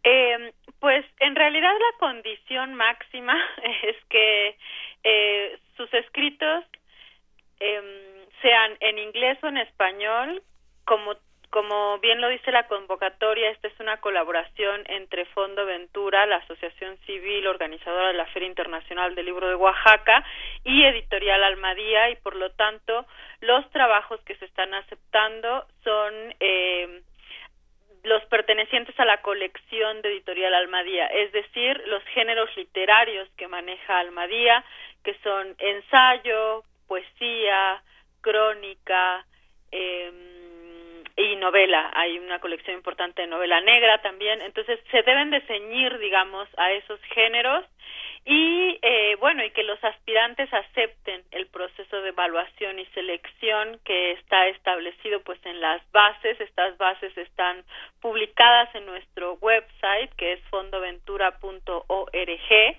Eh, 0.04 0.52
pues 0.78 1.04
en 1.18 1.34
realidad 1.34 1.72
la 1.72 1.98
condición 1.98 2.74
máxima 2.74 3.34
es 3.82 3.96
que 4.08 4.56
eh, 5.04 5.58
sus 5.76 5.92
escritos 5.94 6.64
eh, 7.58 8.19
sean 8.42 8.76
en 8.80 8.98
inglés 8.98 9.38
o 9.42 9.48
en 9.48 9.58
español, 9.58 10.42
como 10.84 11.14
como 11.50 11.98
bien 11.98 12.20
lo 12.20 12.28
dice 12.28 12.52
la 12.52 12.68
convocatoria, 12.68 13.50
esta 13.50 13.66
es 13.66 13.80
una 13.80 13.96
colaboración 13.96 14.84
entre 14.86 15.24
Fondo 15.26 15.66
Ventura, 15.66 16.24
la 16.26 16.36
Asociación 16.36 16.96
Civil 17.06 17.44
organizadora 17.48 18.08
de 18.08 18.14
la 18.14 18.26
Feria 18.26 18.48
Internacional 18.48 19.16
del 19.16 19.26
Libro 19.26 19.48
de 19.48 19.56
Oaxaca, 19.56 20.24
y 20.62 20.84
Editorial 20.84 21.42
Almadía, 21.42 22.10
y 22.10 22.16
por 22.16 22.36
lo 22.36 22.52
tanto 22.52 23.04
los 23.40 23.68
trabajos 23.70 24.20
que 24.20 24.36
se 24.36 24.44
están 24.44 24.72
aceptando 24.74 25.66
son 25.82 26.14
eh, 26.38 27.02
los 28.04 28.24
pertenecientes 28.26 28.98
a 29.00 29.04
la 29.04 29.20
colección 29.20 30.02
de 30.02 30.10
Editorial 30.10 30.54
Almadía, 30.54 31.06
es 31.06 31.32
decir, 31.32 31.82
los 31.86 32.02
géneros 32.14 32.48
literarios 32.56 33.28
que 33.36 33.48
maneja 33.48 33.98
Almadía, 33.98 34.64
que 35.02 35.14
son 35.24 35.56
ensayo, 35.58 36.62
poesía, 36.86 37.82
crónica 38.20 39.24
eh, 39.72 40.12
y 41.16 41.36
novela. 41.36 41.90
Hay 41.94 42.18
una 42.18 42.38
colección 42.38 42.76
importante 42.76 43.22
de 43.22 43.28
novela 43.28 43.60
negra 43.60 44.00
también. 44.02 44.40
Entonces 44.42 44.80
se 44.90 45.02
deben 45.02 45.30
de 45.30 45.40
ceñir, 45.42 45.98
digamos, 45.98 46.48
a 46.56 46.72
esos 46.72 47.00
géneros 47.14 47.64
y 48.24 48.78
eh, 48.82 49.16
bueno 49.18 49.44
y 49.44 49.50
que 49.50 49.62
los 49.62 49.82
aspirantes 49.82 50.52
acepten 50.52 51.22
el 51.30 51.46
proceso 51.46 52.02
de 52.02 52.10
evaluación 52.10 52.78
y 52.78 52.84
selección 52.86 53.80
que 53.84 54.12
está 54.12 54.46
establecido 54.48 55.22
pues 55.22 55.38
en 55.46 55.60
las 55.60 55.80
bases 55.90 56.38
estas 56.38 56.76
bases 56.76 57.16
están 57.16 57.64
publicadas 58.00 58.74
en 58.74 58.84
nuestro 58.84 59.38
website 59.40 60.12
que 60.16 60.34
es 60.34 60.40
fondoventura.org 60.50 62.76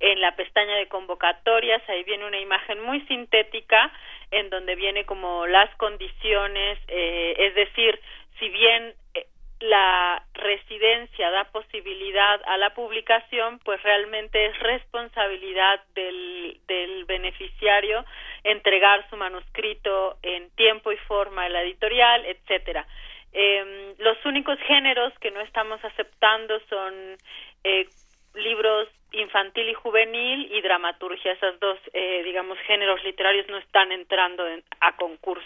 en 0.00 0.20
la 0.20 0.36
pestaña 0.36 0.76
de 0.76 0.88
convocatorias 0.88 1.82
ahí 1.88 2.04
viene 2.04 2.26
una 2.26 2.40
imagen 2.40 2.80
muy 2.82 3.00
sintética 3.02 3.92
en 4.30 4.50
donde 4.50 4.74
viene 4.76 5.04
como 5.04 5.46
las 5.46 5.74
condiciones 5.76 6.78
eh, 6.88 7.34
es 7.38 7.54
decir 7.54 8.00
si 8.38 8.48
bien 8.48 8.94
eh, 9.14 9.26
la 9.60 10.22
residencia 10.34 11.30
da 11.30 11.44
posibilidad 11.44 12.40
a 12.46 12.56
la 12.58 12.74
publicación, 12.74 13.58
pues 13.64 13.82
realmente 13.82 14.46
es 14.46 14.58
responsabilidad 14.60 15.80
del, 15.94 16.60
del 16.68 17.04
beneficiario 17.06 18.04
entregar 18.44 19.04
su 19.10 19.16
manuscrito 19.16 20.16
en 20.22 20.50
tiempo 20.50 20.92
y 20.92 20.96
forma 21.08 21.44
a 21.44 21.48
la 21.48 21.62
editorial, 21.62 22.24
etcétera. 22.26 22.86
Eh, 23.32 23.94
los 23.98 24.24
únicos 24.24 24.58
géneros 24.60 25.12
que 25.18 25.30
no 25.30 25.40
estamos 25.40 25.84
aceptando 25.84 26.60
son 26.68 27.16
eh, 27.64 27.88
libros 28.34 28.88
infantil 29.12 29.68
y 29.68 29.74
juvenil 29.74 30.50
y 30.52 30.60
dramaturgia. 30.60 31.32
Esas 31.32 31.58
dos, 31.60 31.78
eh, 31.92 32.22
digamos, 32.24 32.58
géneros 32.66 33.02
literarios 33.04 33.46
no 33.48 33.58
están 33.58 33.92
entrando 33.92 34.46
en, 34.46 34.62
a 34.80 34.96
concurso. 34.96 35.44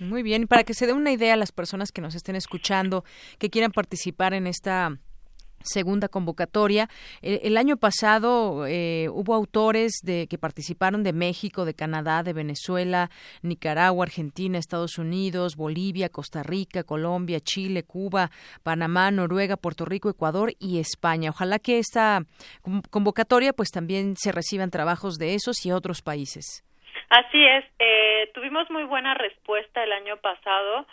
Muy 0.00 0.22
bien. 0.22 0.46
Para 0.48 0.64
que 0.64 0.74
se 0.74 0.86
dé 0.86 0.92
una 0.92 1.12
idea 1.12 1.34
a 1.34 1.36
las 1.36 1.52
personas 1.52 1.92
que 1.92 2.00
nos 2.00 2.14
estén 2.14 2.36
escuchando, 2.36 3.04
que 3.38 3.50
quieran 3.50 3.70
participar 3.70 4.34
en 4.34 4.46
esta 4.46 4.90
segunda 5.66 6.08
convocatoria. 6.08 6.88
El, 7.22 7.40
el 7.42 7.56
año 7.56 7.76
pasado 7.76 8.66
eh, 8.66 9.08
hubo 9.10 9.34
autores 9.34 10.00
de 10.02 10.26
que 10.28 10.38
participaron 10.38 11.02
de 11.02 11.12
México, 11.12 11.64
de 11.64 11.74
Canadá, 11.74 12.22
de 12.22 12.32
Venezuela, 12.32 13.10
Nicaragua, 13.42 14.04
Argentina, 14.04 14.58
Estados 14.58 14.98
Unidos, 14.98 15.56
Bolivia, 15.56 16.08
Costa 16.08 16.42
Rica, 16.42 16.84
Colombia, 16.84 17.40
Chile, 17.40 17.82
Cuba, 17.82 18.30
Panamá, 18.62 19.10
Noruega, 19.10 19.56
Puerto 19.56 19.84
Rico, 19.84 20.08
Ecuador 20.08 20.52
y 20.58 20.78
España. 20.78 21.30
Ojalá 21.30 21.58
que 21.58 21.78
esta 21.78 22.22
convocatoria 22.90 23.52
pues 23.52 23.70
también 23.70 24.16
se 24.16 24.32
reciban 24.32 24.70
trabajos 24.70 25.18
de 25.18 25.34
esos 25.34 25.64
y 25.66 25.72
otros 25.72 26.02
países. 26.02 26.62
Así 27.08 27.44
es, 27.44 27.64
eh, 27.78 28.30
tuvimos 28.34 28.68
muy 28.70 28.84
buena 28.84 29.14
respuesta 29.14 29.84
el 29.84 29.92
año 29.92 30.16
pasado 30.16 30.86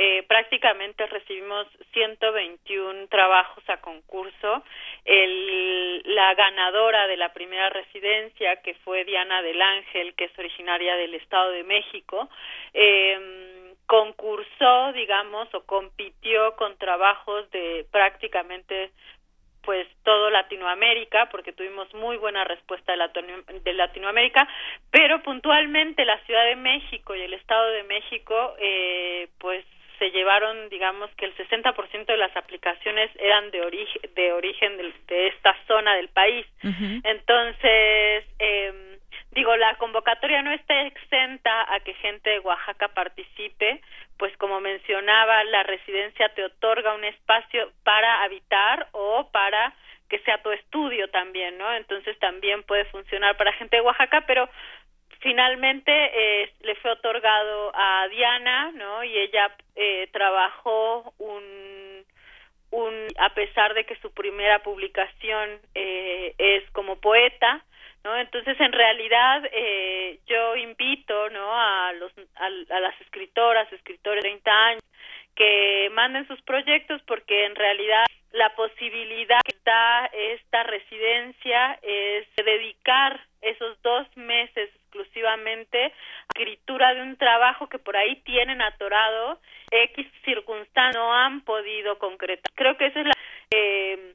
eh, 0.00 0.22
prácticamente 0.28 1.06
recibimos 1.06 1.66
121 1.92 3.08
trabajos 3.08 3.64
a 3.68 3.78
concurso. 3.78 4.62
El, 5.04 6.04
la 6.14 6.34
ganadora 6.34 7.08
de 7.08 7.16
la 7.16 7.32
primera 7.32 7.68
residencia, 7.68 8.62
que 8.62 8.74
fue 8.74 9.04
Diana 9.04 9.42
del 9.42 9.60
Ángel, 9.60 10.14
que 10.14 10.26
es 10.26 10.38
originaria 10.38 10.94
del 10.94 11.14
Estado 11.14 11.50
de 11.50 11.64
México, 11.64 12.28
eh, 12.74 13.74
concursó, 13.86 14.92
digamos, 14.92 15.52
o 15.52 15.64
compitió 15.66 16.54
con 16.54 16.78
trabajos 16.78 17.50
de 17.50 17.84
prácticamente 17.90 18.92
pues 19.62 19.88
todo 20.04 20.30
Latinoamérica, 20.30 21.28
porque 21.28 21.52
tuvimos 21.52 21.92
muy 21.92 22.16
buena 22.18 22.44
respuesta 22.44 22.92
de, 22.92 23.72
Latinoamérica, 23.74 24.48
pero 24.92 25.22
puntualmente 25.24 26.04
la 26.04 26.20
Ciudad 26.20 26.44
de 26.44 26.54
México 26.54 27.16
y 27.16 27.22
el 27.22 27.34
Estado 27.34 27.68
de 27.72 27.82
México, 27.82 28.54
eh, 28.60 29.28
pues 29.38 29.64
se 29.98 30.10
llevaron, 30.10 30.68
digamos 30.68 31.10
que 31.16 31.26
el 31.26 31.36
60% 31.36 32.06
de 32.06 32.16
las 32.16 32.36
aplicaciones 32.36 33.10
eran 33.18 33.50
de 33.50 33.60
origen 33.62 34.02
de 34.14 34.32
origen 34.32 34.76
de, 34.76 34.92
de 35.06 35.26
esta 35.28 35.56
zona 35.66 35.96
del 35.96 36.08
país. 36.08 36.46
Uh 36.62 36.68
-huh. 36.68 37.00
Entonces, 37.04 38.24
eh, 38.38 38.98
digo, 39.32 39.56
la 39.56 39.74
convocatoria 39.76 40.42
no 40.42 40.52
está 40.52 40.82
exenta 40.82 41.72
a 41.72 41.80
que 41.80 41.94
gente 41.94 42.30
de 42.30 42.38
Oaxaca 42.40 42.88
participe, 42.88 43.80
pues 44.18 44.36
como 44.36 44.60
mencionaba, 44.60 45.44
la 45.44 45.62
residencia 45.62 46.28
te 46.30 46.44
otorga 46.44 46.94
un 46.94 47.04
espacio 47.04 47.70
para 47.84 48.24
habitar 48.24 48.88
o 48.92 49.28
para 49.30 49.74
que 50.08 50.18
sea 50.20 50.42
tu 50.42 50.50
estudio 50.50 51.08
también, 51.10 51.58
¿no? 51.58 51.72
Entonces 51.74 52.18
también 52.18 52.62
puede 52.62 52.86
funcionar 52.86 53.36
para 53.36 53.52
gente 53.52 53.76
de 53.76 53.82
Oaxaca, 53.82 54.22
pero 54.26 54.48
finalmente 55.20 55.92
eh, 55.92 56.52
le 56.60 56.74
fue 56.76 56.92
otorgado 56.92 57.72
a 57.74 58.08
Diana, 58.08 58.72
¿no? 58.72 59.04
Y 59.04 59.16
ella 59.16 59.54
eh, 59.76 60.08
trabajó 60.12 61.12
un, 61.18 62.04
un, 62.70 62.94
a 63.18 63.34
pesar 63.34 63.74
de 63.74 63.84
que 63.84 63.96
su 63.96 64.12
primera 64.12 64.62
publicación 64.62 65.60
eh, 65.74 66.34
es 66.38 66.70
como 66.72 67.00
poeta, 67.00 67.64
¿no? 68.04 68.16
Entonces, 68.16 68.58
en 68.60 68.72
realidad, 68.72 69.42
eh, 69.52 70.20
yo 70.26 70.56
invito, 70.56 71.30
¿no? 71.30 71.52
A 71.52 71.92
los, 71.94 72.12
a, 72.36 72.46
a 72.46 72.80
las 72.80 73.00
escritoras, 73.00 73.72
escritores 73.72 74.22
de 74.22 74.30
30 74.30 74.66
años, 74.66 74.82
que 75.34 75.88
manden 75.92 76.26
sus 76.26 76.40
proyectos 76.42 77.00
porque 77.06 77.44
en 77.46 77.54
realidad 77.54 78.04
la 78.32 78.54
posibilidad 78.54 79.40
que 79.44 79.56
da 79.64 80.06
esta 80.06 80.62
residencia 80.64 81.78
es 81.82 82.26
dedicar 82.36 83.20
esos 83.40 83.80
dos 83.82 84.06
meses 84.16 84.70
exclusivamente 84.74 85.84
a 85.84 85.90
escritura 86.34 86.94
de 86.94 87.02
un 87.02 87.16
trabajo 87.16 87.68
que 87.68 87.78
por 87.78 87.96
ahí 87.96 88.16
tienen 88.22 88.60
atorado 88.62 89.40
X 89.70 90.06
circunstancias 90.24 90.94
no 90.94 91.12
han 91.12 91.42
podido 91.42 91.98
concretar. 91.98 92.52
Creo 92.54 92.76
que 92.76 92.86
esa 92.86 93.00
es 93.00 93.06
la, 93.06 93.12
eh, 93.50 94.14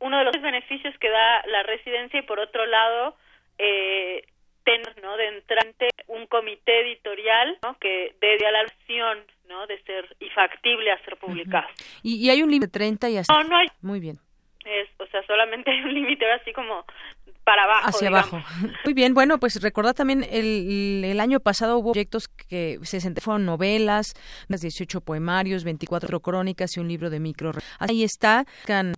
uno 0.00 0.18
de 0.18 0.24
los 0.24 0.40
beneficios 0.40 0.96
que 0.98 1.10
da 1.10 1.42
la 1.46 1.62
residencia 1.62 2.20
y 2.20 2.22
por 2.22 2.38
otro 2.38 2.66
lado 2.66 3.16
eh, 3.58 4.24
tener 4.66 5.00
no 5.00 5.16
de 5.16 5.28
entrante 5.28 5.88
un 6.08 6.26
comité 6.26 6.80
editorial 6.82 7.56
¿no? 7.62 7.78
que 7.78 8.14
dé 8.20 8.46
a 8.46 8.50
la 8.50 8.60
acción 8.60 9.18
no 9.48 9.66
de 9.68 9.80
ser 9.82 10.16
y 10.18 10.28
factible 10.30 10.90
a 10.90 11.02
ser 11.04 11.16
publicado. 11.16 11.68
Y, 12.02 12.28
hay 12.28 12.42
un 12.42 12.50
límite 12.50 12.66
de 12.66 12.72
30 12.72 13.10
y 13.10 13.16
así. 13.18 13.32
No 13.32 13.44
no 13.44 13.56
hay. 13.56 13.68
Muy 13.80 14.00
bien. 14.00 14.18
Es 14.64 14.88
o 14.98 15.06
sea 15.06 15.24
solamente 15.26 15.70
hay 15.70 15.80
un 15.82 15.94
límite 15.94 16.30
así 16.32 16.52
como 16.52 16.84
para 17.46 17.62
abajo. 17.62 17.88
Hacia 17.88 18.08
abajo. 18.08 18.42
Muy 18.84 18.92
bien, 18.92 19.14
bueno, 19.14 19.38
pues 19.38 19.62
recordad 19.62 19.94
también 19.94 20.26
el, 20.28 21.02
el 21.04 21.20
año 21.20 21.38
pasado 21.38 21.78
hubo 21.78 21.92
proyectos 21.92 22.26
que 22.26 22.80
se 22.82 23.00
fueron 23.20 23.46
novelas, 23.46 24.14
unas 24.48 24.60
18 24.60 25.00
poemarios, 25.00 25.62
24 25.62 26.20
crónicas 26.20 26.76
y 26.76 26.80
un 26.80 26.88
libro 26.88 27.08
de 27.08 27.20
micro. 27.20 27.52
Ahí 27.78 28.02
está, 28.02 28.44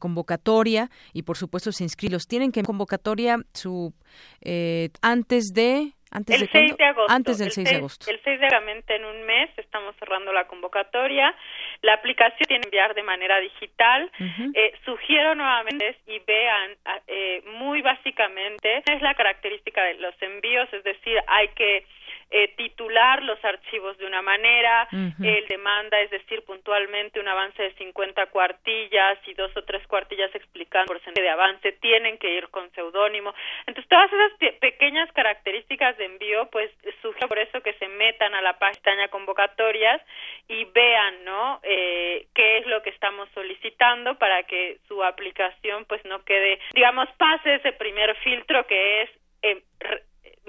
convocatoria 0.00 0.88
y 1.12 1.22
por 1.22 1.36
supuesto 1.36 1.72
se 1.72 1.84
inscriben. 1.84 2.14
Los 2.14 2.26
tienen 2.26 2.50
que 2.50 2.62
convocatoria 2.62 3.36
su 3.52 3.92
eh, 4.40 4.88
antes 5.02 5.52
de 5.52 5.92
antes 6.10 6.40
el 6.40 6.48
6 6.48 6.76
de 6.78 6.84
agosto. 6.84 7.12
Antes 7.12 7.38
del 7.38 7.52
6, 7.52 7.68
de 7.68 7.76
agosto. 7.76 8.10
El 8.10 8.20
6 8.24 8.40
de 8.40 8.46
agosto, 8.46 8.94
en 8.94 9.04
un 9.04 9.26
mes, 9.26 9.50
estamos 9.58 9.94
cerrando 9.98 10.32
la 10.32 10.46
convocatoria. 10.46 11.34
La 11.82 11.94
aplicación 11.94 12.46
tiene 12.46 12.62
que 12.62 12.68
enviar 12.68 12.94
de 12.94 13.02
manera 13.02 13.38
digital. 13.38 14.10
eh, 14.54 14.72
sugiero 14.84 15.34
nuevamente 15.34 15.96
y 16.06 16.18
vean 16.20 16.76
eh, 17.06 17.42
muy 17.58 17.82
básicamente, 17.82 18.82
es 18.86 19.02
la 19.02 19.14
característica 19.14 19.82
de 19.84 19.94
los 19.94 20.14
envíos, 20.20 20.68
es 20.72 20.82
decir, 20.84 21.18
hay 21.26 21.48
que 21.48 21.84
eh, 22.30 22.54
titular 22.56 23.22
los 23.22 23.42
archivos 23.44 23.96
de 23.98 24.06
una 24.06 24.20
manera, 24.20 24.86
el 24.92 25.46
demanda, 25.48 25.98
es 26.00 26.10
decir, 26.10 26.44
puntualmente 26.44 27.20
un 27.20 27.28
avance 27.28 27.62
de 27.62 27.72
50 27.74 28.26
cuartillas 28.26 29.18
y 29.26 29.34
dos 29.34 29.50
o 29.56 29.62
tres 29.64 29.86
cuartillas 29.86 30.34
explicando 30.34 30.92
por 30.92 31.00
de 31.14 31.28
avance, 31.28 31.72
tienen 31.72 32.18
que 32.18 32.34
ir 32.34 32.48
con 32.48 32.70
seudónimo. 32.72 33.34
Entonces, 33.66 33.88
todas 33.88 34.10
esas 34.12 34.58
pequeñas 34.60 35.10
características 35.12 35.96
de 35.96 36.04
envío, 36.04 36.48
pues 36.50 36.70
sugiero 37.00 37.28
por 37.28 37.38
eso 37.38 37.60
que 37.62 37.72
se 37.74 37.88
metan 37.88 38.34
a 38.34 38.42
la 38.42 38.58
pestaña 38.58 39.08
convocatorias 39.08 40.02
y 40.48 40.64
vean, 40.64 41.24
¿no? 41.24 41.60
Eh, 41.62 42.26
qué 42.34 42.58
es 42.58 42.66
lo 42.66 42.82
que 42.82 42.90
estamos 42.90 43.28
solicitando 43.34 44.18
para 44.18 44.42
que 44.42 44.78
su 44.86 45.02
aplicación, 45.02 45.84
pues, 45.86 46.04
no 46.04 46.22
quede, 46.24 46.60
digamos, 46.74 47.08
pase 47.16 47.54
ese 47.54 47.72
primer 47.72 48.14
filtro 48.16 48.66
que 48.66 49.02
es 49.02 49.10
eh, 49.42 49.62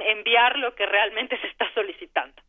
enviar 0.01 0.57
lo 0.57 0.75
que 0.75 0.85
realmente 0.85 1.39
se 1.39 1.47
está 1.47 1.65
solicitando. 1.73 2.41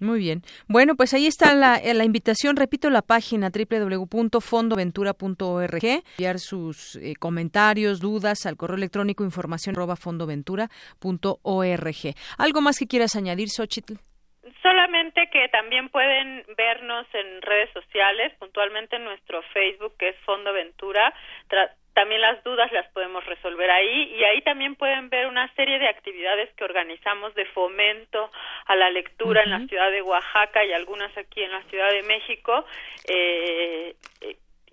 Muy 0.00 0.20
bien. 0.20 0.42
Bueno, 0.66 0.96
pues 0.96 1.12
ahí 1.12 1.26
está 1.26 1.54
la, 1.54 1.76
eh, 1.76 1.92
la 1.92 2.04
invitación. 2.04 2.56
Repito 2.56 2.88
la 2.88 3.02
página 3.02 3.50
www.fondoventura.org. 3.50 5.84
Enviar 5.84 6.38
sus 6.38 6.96
eh, 6.96 7.12
comentarios, 7.18 8.00
dudas 8.00 8.46
al 8.46 8.56
correo 8.56 8.78
electrónico 8.78 9.24
información 9.24 9.74
fondoventura.org. 9.74 12.14
¿Algo 12.38 12.62
más 12.62 12.78
que 12.78 12.86
quieras 12.86 13.14
añadir, 13.14 13.50
Xochitl? 13.50 13.96
Solamente 14.62 15.28
que 15.30 15.48
también 15.48 15.90
pueden 15.90 16.46
vernos 16.56 17.06
en 17.12 17.42
redes 17.42 17.68
sociales, 17.74 18.32
puntualmente 18.38 18.96
en 18.96 19.04
nuestro 19.04 19.42
Facebook, 19.52 19.98
que 19.98 20.08
es 20.08 20.16
Fondo 20.24 20.54
Ventura 20.54 21.12
también 22.00 22.22
las 22.22 22.42
dudas 22.42 22.72
las 22.72 22.88
podemos 22.92 23.22
resolver 23.26 23.70
ahí. 23.70 24.14
Y 24.16 24.24
ahí 24.24 24.40
también 24.40 24.74
pueden 24.74 25.10
ver 25.10 25.26
una 25.26 25.52
serie 25.54 25.78
de 25.78 25.86
actividades 25.86 26.48
que 26.54 26.64
organizamos 26.64 27.34
de 27.34 27.44
fomento 27.44 28.30
a 28.64 28.74
la 28.74 28.88
lectura 28.88 29.42
en 29.42 29.50
la 29.50 29.66
ciudad 29.66 29.90
de 29.90 30.00
Oaxaca 30.00 30.64
y 30.64 30.72
algunas 30.72 31.14
aquí 31.18 31.42
en 31.42 31.52
la 31.52 31.62
Ciudad 31.64 31.90
de 31.90 32.02
México 32.04 32.64
eh, 33.06 33.94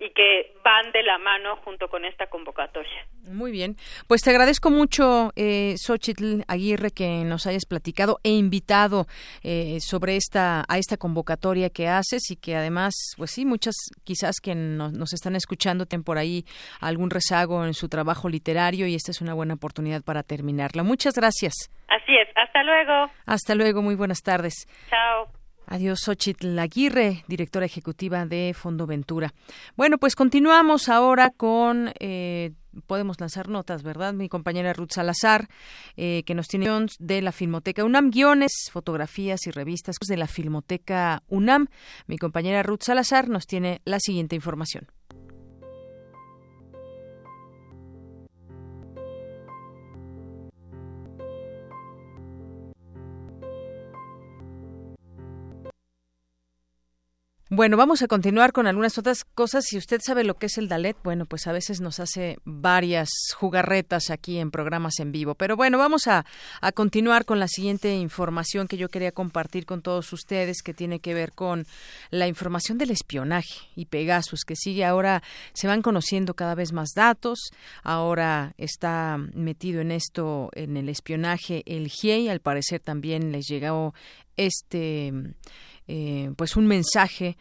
y 0.00 0.10
que 0.10 0.54
van 0.64 0.92
de 0.92 1.02
la 1.02 1.18
mano 1.18 1.56
junto 1.64 1.88
con 1.88 2.04
esta 2.04 2.28
convocatoria. 2.28 3.06
Muy 3.24 3.50
bien, 3.50 3.76
pues 4.06 4.22
te 4.22 4.30
agradezco 4.30 4.70
mucho, 4.70 5.32
eh, 5.36 5.74
Xochitl 5.76 6.42
Aguirre, 6.46 6.90
que 6.90 7.24
nos 7.24 7.46
hayas 7.46 7.66
platicado 7.66 8.18
e 8.22 8.30
invitado 8.30 9.06
eh, 9.42 9.78
sobre 9.80 10.16
esta 10.16 10.64
a 10.68 10.78
esta 10.78 10.96
convocatoria 10.96 11.70
que 11.70 11.88
haces 11.88 12.30
y 12.30 12.36
que 12.36 12.54
además, 12.56 12.94
pues 13.16 13.32
sí, 13.32 13.44
muchas 13.44 13.74
quizás 14.04 14.36
que 14.42 14.54
nos, 14.54 14.92
nos 14.92 15.12
están 15.12 15.34
escuchando 15.36 15.86
tienen 15.86 16.04
por 16.04 16.18
ahí 16.18 16.44
algún 16.80 17.10
rezago 17.10 17.64
en 17.64 17.74
su 17.74 17.88
trabajo 17.88 18.28
literario 18.28 18.86
y 18.86 18.94
esta 18.94 19.10
es 19.10 19.20
una 19.20 19.34
buena 19.34 19.54
oportunidad 19.54 20.02
para 20.02 20.22
terminarla. 20.22 20.82
Muchas 20.82 21.14
gracias. 21.14 21.54
Así 21.88 22.16
es, 22.16 22.28
hasta 22.36 22.62
luego. 22.62 23.10
Hasta 23.26 23.54
luego, 23.54 23.82
muy 23.82 23.96
buenas 23.96 24.22
tardes. 24.22 24.66
Chao. 24.88 25.37
Adiós, 25.70 26.00
Xochitl 26.00 26.58
Aguirre, 26.58 27.24
directora 27.28 27.66
ejecutiva 27.66 28.24
de 28.24 28.54
Fondo 28.54 28.86
Ventura. 28.86 29.34
Bueno, 29.76 29.98
pues 29.98 30.14
continuamos 30.14 30.88
ahora 30.88 31.28
con. 31.30 31.92
Eh, 32.00 32.52
podemos 32.86 33.20
lanzar 33.20 33.48
notas, 33.48 33.82
¿verdad? 33.82 34.14
Mi 34.14 34.30
compañera 34.30 34.72
Ruth 34.72 34.92
Salazar, 34.92 35.48
eh, 35.96 36.22
que 36.24 36.34
nos 36.34 36.48
tiene 36.48 36.68
de 36.98 37.20
la 37.20 37.32
Filmoteca 37.32 37.84
UNAM, 37.84 38.10
guiones, 38.10 38.52
fotografías 38.72 39.46
y 39.46 39.50
revistas 39.50 39.96
de 40.00 40.16
la 40.16 40.26
Filmoteca 40.26 41.22
UNAM. 41.28 41.66
Mi 42.06 42.16
compañera 42.16 42.62
Ruth 42.62 42.84
Salazar 42.84 43.28
nos 43.28 43.46
tiene 43.46 43.82
la 43.84 44.00
siguiente 44.00 44.36
información. 44.36 44.86
Bueno, 57.50 57.78
vamos 57.78 58.02
a 58.02 58.08
continuar 58.08 58.52
con 58.52 58.66
algunas 58.66 58.98
otras 58.98 59.24
cosas. 59.24 59.64
Si 59.64 59.78
usted 59.78 60.02
sabe 60.04 60.22
lo 60.22 60.34
que 60.34 60.46
es 60.46 60.58
el 60.58 60.68
Dalet, 60.68 60.98
bueno, 61.02 61.24
pues 61.24 61.46
a 61.46 61.52
veces 61.52 61.80
nos 61.80 61.98
hace 61.98 62.36
varias 62.44 63.08
jugarretas 63.34 64.10
aquí 64.10 64.36
en 64.36 64.50
programas 64.50 65.00
en 65.00 65.12
vivo. 65.12 65.34
Pero 65.34 65.56
bueno, 65.56 65.78
vamos 65.78 66.08
a, 66.08 66.26
a 66.60 66.72
continuar 66.72 67.24
con 67.24 67.40
la 67.40 67.48
siguiente 67.48 67.94
información 67.94 68.68
que 68.68 68.76
yo 68.76 68.90
quería 68.90 69.12
compartir 69.12 69.64
con 69.64 69.80
todos 69.80 70.12
ustedes, 70.12 70.60
que 70.60 70.74
tiene 70.74 71.00
que 71.00 71.14
ver 71.14 71.32
con 71.32 71.64
la 72.10 72.28
información 72.28 72.76
del 72.76 72.90
espionaje 72.90 73.60
y 73.74 73.86
Pegasus, 73.86 74.44
que 74.44 74.54
sigue 74.54 74.84
ahora, 74.84 75.22
se 75.54 75.68
van 75.68 75.80
conociendo 75.80 76.34
cada 76.34 76.54
vez 76.54 76.74
más 76.74 76.90
datos. 76.94 77.38
Ahora 77.82 78.52
está 78.58 79.16
metido 79.32 79.80
en 79.80 79.90
esto, 79.90 80.50
en 80.52 80.76
el 80.76 80.90
espionaje, 80.90 81.62
el 81.64 81.88
GIEI. 81.88 82.28
Al 82.28 82.40
parecer 82.40 82.80
también 82.80 83.32
les 83.32 83.46
llegó 83.46 83.94
este 84.36 85.14
eh, 85.88 86.30
pues 86.36 86.56
un 86.56 86.66
mensaje 86.66 87.36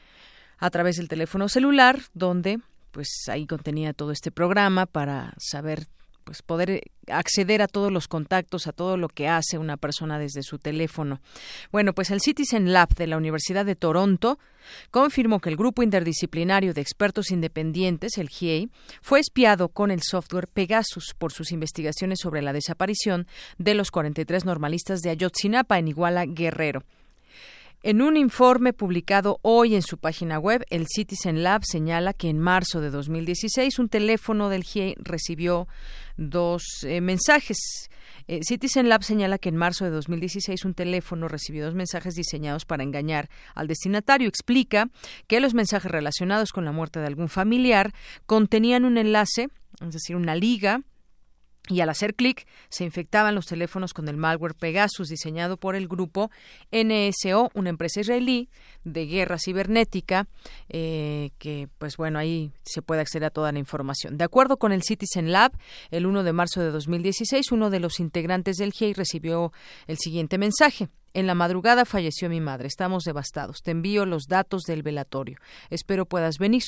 a 0.57 0.69
través 0.69 0.97
del 0.97 1.07
teléfono 1.07 1.49
celular 1.49 1.99
donde 2.13 2.59
pues 2.91 3.09
ahí 3.27 3.45
contenía 3.45 3.93
todo 3.93 4.11
este 4.11 4.31
programa 4.31 4.85
para 4.85 5.33
saber 5.37 5.87
pues 6.27 6.41
poder 6.41 6.81
acceder 7.09 7.61
a 7.61 7.69
todos 7.69 7.89
los 7.89 8.09
contactos, 8.09 8.67
a 8.67 8.73
todo 8.73 8.97
lo 8.97 9.07
que 9.07 9.29
hace 9.29 9.57
una 9.57 9.77
persona 9.77 10.19
desde 10.19 10.43
su 10.43 10.59
teléfono. 10.59 11.21
Bueno, 11.71 11.93
pues 11.93 12.11
el 12.11 12.19
Citizen 12.19 12.73
Lab 12.73 12.89
de 12.95 13.07
la 13.07 13.15
Universidad 13.15 13.65
de 13.65 13.77
Toronto 13.77 14.37
confirmó 14.91 15.39
que 15.39 15.47
el 15.47 15.55
grupo 15.55 15.83
interdisciplinario 15.83 16.73
de 16.73 16.81
expertos 16.81 17.31
independientes, 17.31 18.17
el 18.17 18.27
GIEI, 18.27 18.69
fue 19.01 19.21
espiado 19.21 19.69
con 19.69 19.89
el 19.89 20.01
software 20.03 20.49
Pegasus 20.49 21.13
por 21.17 21.31
sus 21.31 21.53
investigaciones 21.53 22.19
sobre 22.21 22.41
la 22.41 22.51
desaparición 22.51 23.25
de 23.57 23.73
los 23.73 23.89
43 23.89 24.43
normalistas 24.43 24.99
de 24.99 25.11
Ayotzinapa 25.11 25.79
en 25.79 25.87
Iguala, 25.87 26.25
Guerrero. 26.25 26.83
En 27.83 28.01
un 28.01 28.17
informe 28.17 28.73
publicado 28.73 29.39
hoy 29.43 29.75
en 29.75 29.83
su 29.83 29.99
página 29.99 30.39
web, 30.39 30.65
el 30.71 30.87
Citizen 30.87 31.43
Lab 31.43 31.63
señala 31.63 32.13
que 32.13 32.27
en 32.27 32.39
marzo 32.39 32.81
de 32.81 32.89
2016 32.89 33.77
un 33.77 33.87
teléfono 33.87 34.49
del 34.49 34.63
GIE 34.63 34.95
recibió 34.97 35.67
dos 36.17 36.63
eh, 36.83 37.01
mensajes. 37.01 37.57
Eh, 38.27 38.39
Citizen 38.41 38.89
Lab 38.89 39.03
señala 39.03 39.37
que 39.37 39.49
en 39.49 39.57
marzo 39.57 39.85
de 39.85 39.91
2016 39.91 40.65
un 40.65 40.73
teléfono 40.73 41.27
recibió 41.27 41.65
dos 41.65 41.75
mensajes 41.75 42.15
diseñados 42.15 42.65
para 42.65 42.81
engañar 42.81 43.29
al 43.53 43.67
destinatario. 43.67 44.27
Explica 44.27 44.89
que 45.27 45.39
los 45.39 45.53
mensajes 45.53 45.91
relacionados 45.91 46.51
con 46.51 46.65
la 46.65 46.71
muerte 46.71 46.99
de 46.99 47.05
algún 47.05 47.29
familiar 47.29 47.93
contenían 48.25 48.85
un 48.85 48.97
enlace, 48.97 49.49
es 49.81 49.93
decir, 49.93 50.15
una 50.15 50.35
liga 50.35 50.81
y 51.69 51.81
al 51.81 51.89
hacer 51.89 52.15
clic 52.15 52.47
se 52.69 52.83
infectaban 52.83 53.35
los 53.35 53.45
teléfonos 53.45 53.93
con 53.93 54.07
el 54.07 54.17
malware 54.17 54.55
Pegasus 54.55 55.09
diseñado 55.09 55.57
por 55.57 55.75
el 55.75 55.87
grupo 55.87 56.31
NSO, 56.71 57.49
una 57.53 57.69
empresa 57.69 58.01
israelí 58.01 58.49
de 58.83 59.05
guerra 59.05 59.37
cibernética, 59.37 60.27
eh, 60.69 61.31
que 61.37 61.67
pues 61.77 61.97
bueno, 61.97 62.19
ahí 62.19 62.51
se 62.63 62.81
puede 62.81 63.01
acceder 63.01 63.25
a 63.25 63.29
toda 63.29 63.51
la 63.51 63.59
información. 63.59 64.17
De 64.17 64.23
acuerdo 64.23 64.57
con 64.57 64.71
el 64.71 64.83
Citizen 64.83 65.31
Lab, 65.31 65.51
el 65.91 66.05
1 66.05 66.23
de 66.23 66.33
marzo 66.33 66.61
de 66.61 66.71
2016, 66.71 67.51
uno 67.51 67.69
de 67.69 67.79
los 67.79 67.99
integrantes 67.99 68.57
del 68.57 68.71
GIEI 68.71 68.93
recibió 68.93 69.51
el 69.87 69.97
siguiente 69.97 70.37
mensaje. 70.37 70.89
En 71.13 71.25
la 71.25 71.33
madrugada 71.33 71.85
falleció 71.85 72.29
mi 72.29 72.41
madre. 72.41 72.67
Estamos 72.67 73.03
devastados. 73.03 73.61
Te 73.63 73.71
envío 73.71 74.05
los 74.05 74.25
datos 74.27 74.63
del 74.63 74.83
velatorio. 74.83 75.37
Espero 75.69 76.05
puedas 76.05 76.37
venir. 76.37 76.63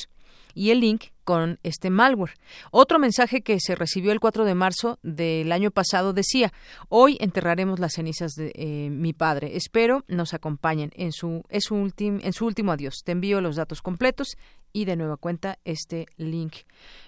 Y 0.53 0.71
el 0.71 0.79
link 0.79 1.05
con 1.23 1.59
este 1.61 1.91
malware. 1.91 2.33
Otro 2.71 2.97
mensaje 2.97 3.41
que 3.41 3.59
se 3.59 3.75
recibió 3.75 4.11
el 4.11 4.19
4 4.19 4.45
de 4.45 4.55
marzo 4.55 4.97
del 5.03 5.51
año 5.51 5.69
pasado 5.69 6.11
decía, 6.11 6.51
hoy 6.87 7.17
enterraremos 7.19 7.79
las 7.79 7.93
cenizas 7.93 8.31
de 8.31 8.51
eh, 8.55 8.89
mi 8.89 9.13
padre. 9.13 9.55
Espero 9.55 10.03
nos 10.07 10.33
acompañen 10.33 10.91
en 10.95 11.11
su, 11.11 11.43
en 11.49 12.33
su 12.33 12.45
último 12.45 12.71
adiós. 12.71 13.03
Te 13.05 13.11
envío 13.11 13.41
los 13.41 13.57
datos 13.57 13.83
completos 13.83 14.37
y 14.73 14.85
de 14.85 14.95
nueva 14.95 15.17
cuenta 15.17 15.59
este 15.65 16.07
link 16.17 16.55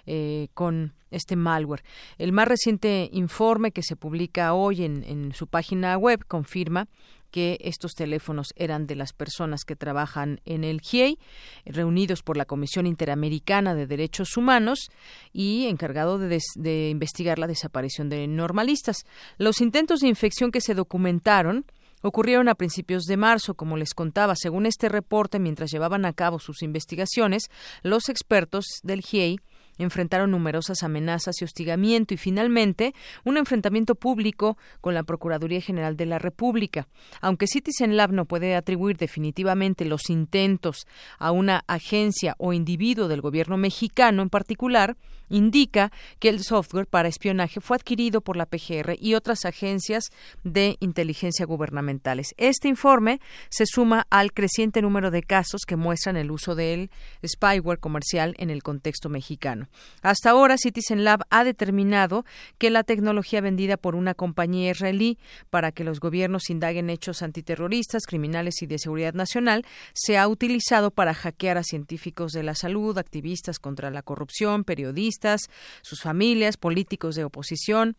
eh, 0.06 0.48
con 0.54 0.94
este 1.10 1.36
malware. 1.36 1.82
El 2.18 2.32
más 2.32 2.46
reciente 2.46 3.08
informe 3.12 3.72
que 3.72 3.82
se 3.82 3.96
publica 3.96 4.54
hoy 4.54 4.84
en, 4.84 5.04
en 5.04 5.34
su 5.34 5.46
página 5.46 5.96
web 5.96 6.24
confirma 6.26 6.88
que 7.32 7.58
estos 7.62 7.94
teléfonos 7.94 8.52
eran 8.54 8.86
de 8.86 8.94
las 8.94 9.12
personas 9.12 9.64
que 9.64 9.74
trabajan 9.74 10.40
en 10.44 10.62
el 10.62 10.80
GIEI, 10.80 11.18
reunidos 11.64 12.22
por 12.22 12.36
la 12.36 12.44
Comisión 12.44 12.86
Interamericana 12.86 13.74
de 13.74 13.88
Derechos 13.88 14.36
Humanos 14.36 14.90
y 15.32 15.66
encargado 15.66 16.18
de, 16.18 16.88
investigar 16.90 17.40
la 17.40 17.48
desaparición 17.48 18.08
de 18.08 18.28
normalistas. 18.28 18.98
Los 19.38 19.60
intentos 19.60 20.00
de 20.00 20.08
infección 20.08 20.52
que 20.52 20.60
se 20.60 20.74
documentaron 20.74 21.64
ocurrieron 22.02 22.48
a 22.48 22.54
principios 22.54 23.04
de 23.04 23.16
marzo, 23.16 23.54
como 23.54 23.76
les 23.76 23.94
contaba. 23.94 24.34
Según 24.36 24.66
este 24.66 24.88
reporte, 24.88 25.38
mientras 25.38 25.70
llevaban 25.70 26.04
a 26.04 26.12
cabo 26.12 26.38
sus 26.38 26.62
investigaciones, 26.62 27.44
los 27.82 28.08
expertos 28.08 28.66
del 28.82 29.00
GIEI 29.00 29.38
enfrentaron 29.78 30.30
numerosas 30.30 30.82
amenazas 30.82 31.40
y 31.40 31.44
hostigamiento 31.44 32.14
y 32.14 32.16
finalmente 32.16 32.94
un 33.24 33.36
enfrentamiento 33.36 33.94
público 33.94 34.56
con 34.80 34.94
la 34.94 35.02
Procuraduría 35.02 35.60
General 35.60 35.96
de 35.96 36.06
la 36.06 36.18
República. 36.18 36.88
Aunque 37.20 37.46
Citizen 37.46 37.96
Lab 37.96 38.12
no 38.12 38.24
puede 38.24 38.54
atribuir 38.54 38.96
definitivamente 38.96 39.84
los 39.84 40.10
intentos 40.10 40.86
a 41.18 41.30
una 41.30 41.64
agencia 41.66 42.34
o 42.38 42.52
individuo 42.52 43.08
del 43.08 43.20
gobierno 43.20 43.56
mexicano 43.56 44.22
en 44.22 44.30
particular, 44.30 44.96
indica 45.28 45.90
que 46.18 46.28
el 46.28 46.42
software 46.42 46.86
para 46.86 47.08
espionaje 47.08 47.60
fue 47.60 47.76
adquirido 47.76 48.20
por 48.20 48.36
la 48.36 48.46
PGR 48.46 48.96
y 48.98 49.14
otras 49.14 49.44
agencias 49.44 50.04
de 50.44 50.76
inteligencia 50.80 51.46
gubernamentales. 51.46 52.34
Este 52.36 52.68
informe 52.68 53.20
se 53.48 53.64
suma 53.66 54.06
al 54.10 54.32
creciente 54.32 54.82
número 54.82 55.10
de 55.10 55.22
casos 55.22 55.62
que 55.66 55.76
muestran 55.76 56.16
el 56.16 56.30
uso 56.30 56.54
del 56.54 56.90
spyware 57.26 57.78
comercial 57.78 58.34
en 58.38 58.50
el 58.50 58.62
contexto 58.62 59.08
mexicano. 59.08 59.61
Hasta 60.02 60.30
ahora, 60.30 60.58
Citizen 60.58 61.04
Lab 61.04 61.22
ha 61.30 61.44
determinado 61.44 62.24
que 62.58 62.70
la 62.70 62.84
tecnología 62.84 63.40
vendida 63.40 63.76
por 63.76 63.94
una 63.94 64.14
compañía 64.14 64.70
israelí 64.70 65.18
para 65.50 65.72
que 65.72 65.84
los 65.84 66.00
gobiernos 66.00 66.50
indaguen 66.50 66.90
hechos 66.90 67.22
antiterroristas, 67.22 68.06
criminales 68.06 68.62
y 68.62 68.66
de 68.66 68.78
seguridad 68.78 69.14
nacional 69.14 69.64
se 69.94 70.18
ha 70.18 70.28
utilizado 70.28 70.90
para 70.90 71.14
hackear 71.14 71.58
a 71.58 71.64
científicos 71.64 72.32
de 72.32 72.42
la 72.42 72.54
salud, 72.54 72.98
activistas 72.98 73.58
contra 73.58 73.90
la 73.90 74.02
corrupción, 74.02 74.64
periodistas, 74.64 75.42
sus 75.82 76.00
familias, 76.00 76.56
políticos 76.56 77.14
de 77.14 77.24
oposición, 77.24 77.96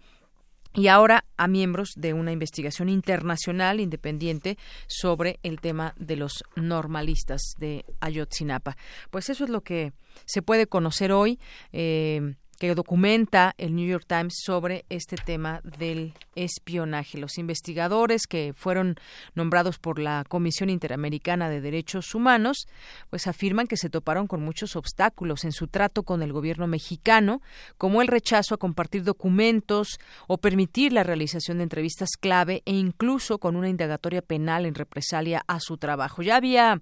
y 0.75 0.87
ahora 0.87 1.25
a 1.37 1.47
miembros 1.47 1.93
de 1.95 2.13
una 2.13 2.31
investigación 2.31 2.89
internacional 2.89 3.79
independiente 3.79 4.57
sobre 4.87 5.39
el 5.43 5.59
tema 5.61 5.93
de 5.97 6.15
los 6.15 6.43
normalistas 6.55 7.41
de 7.57 7.85
Ayotzinapa. 7.99 8.77
Pues 9.11 9.29
eso 9.29 9.43
es 9.43 9.49
lo 9.49 9.61
que 9.61 9.93
se 10.25 10.41
puede 10.41 10.67
conocer 10.67 11.11
hoy. 11.11 11.39
Eh, 11.71 12.35
que 12.57 12.73
documenta 12.75 13.53
el 13.57 13.75
New 13.75 13.87
York 13.87 14.05
Times 14.07 14.33
sobre 14.43 14.85
este 14.89 15.15
tema 15.15 15.61
del 15.63 16.13
espionaje. 16.35 17.17
Los 17.17 17.37
investigadores 17.37 18.27
que 18.27 18.53
fueron 18.55 18.95
nombrados 19.35 19.79
por 19.79 19.99
la 19.99 20.23
Comisión 20.27 20.69
Interamericana 20.69 21.49
de 21.49 21.61
Derechos 21.61 22.15
Humanos, 22.15 22.67
pues 23.09 23.27
afirman 23.27 23.67
que 23.67 23.77
se 23.77 23.89
toparon 23.89 24.27
con 24.27 24.41
muchos 24.41 24.75
obstáculos 24.75 25.43
en 25.43 25.51
su 25.51 25.67
trato 25.67 26.03
con 26.03 26.21
el 26.23 26.33
gobierno 26.33 26.67
mexicano, 26.67 27.41
como 27.77 28.01
el 28.01 28.07
rechazo 28.07 28.55
a 28.55 28.59
compartir 28.59 29.03
documentos 29.03 29.99
o 30.27 30.37
permitir 30.37 30.93
la 30.93 31.03
realización 31.03 31.57
de 31.57 31.63
entrevistas 31.63 32.09
clave 32.19 32.63
e 32.65 32.73
incluso 32.73 33.39
con 33.39 33.55
una 33.55 33.69
indagatoria 33.69 34.21
penal 34.21 34.65
en 34.65 34.75
represalia 34.75 35.43
a 35.47 35.59
su 35.59 35.77
trabajo. 35.77 36.21
Ya 36.21 36.35
había 36.35 36.81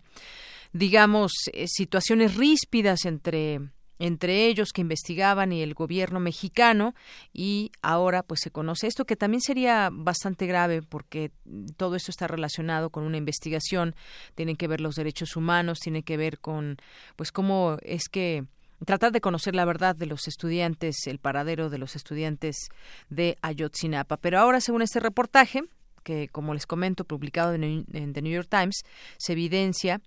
digamos, 0.73 1.34
eh, 1.52 1.65
situaciones 1.68 2.35
ríspidas 2.35 3.06
entre 3.06 3.60
entre 4.01 4.47
ellos 4.47 4.73
que 4.73 4.81
investigaban 4.81 5.53
y 5.53 5.61
el 5.61 5.75
gobierno 5.75 6.19
mexicano 6.19 6.95
y 7.33 7.71
ahora 7.83 8.23
pues 8.23 8.39
se 8.41 8.49
conoce 8.49 8.87
esto 8.87 9.05
que 9.05 9.15
también 9.15 9.41
sería 9.41 9.89
bastante 9.91 10.47
grave 10.47 10.81
porque 10.81 11.31
todo 11.77 11.95
esto 11.95 12.09
está 12.09 12.27
relacionado 12.27 12.89
con 12.89 13.03
una 13.03 13.17
investigación, 13.17 13.95
tienen 14.33 14.55
que 14.55 14.67
ver 14.67 14.81
los 14.81 14.95
derechos 14.95 15.35
humanos, 15.35 15.79
tiene 15.79 16.01
que 16.01 16.17
ver 16.17 16.39
con 16.39 16.77
pues 17.15 17.31
cómo 17.31 17.77
es 17.83 18.09
que 18.09 18.45
tratar 18.85 19.11
de 19.11 19.21
conocer 19.21 19.53
la 19.53 19.65
verdad 19.65 19.95
de 19.95 20.07
los 20.07 20.27
estudiantes, 20.27 21.05
el 21.05 21.19
paradero 21.19 21.69
de 21.69 21.77
los 21.77 21.95
estudiantes 21.95 22.69
de 23.09 23.37
Ayotzinapa. 23.43 24.17
Pero 24.17 24.39
ahora, 24.39 24.61
según 24.61 24.81
este 24.81 24.99
reportaje, 24.99 25.61
que 26.03 26.27
como 26.27 26.55
les 26.55 26.65
comento, 26.65 27.05
publicado 27.05 27.53
en, 27.53 27.85
The 27.85 28.21
New 28.23 28.33
York 28.33 28.47
Times, 28.49 28.81
se 29.19 29.33
evidencia 29.33 30.01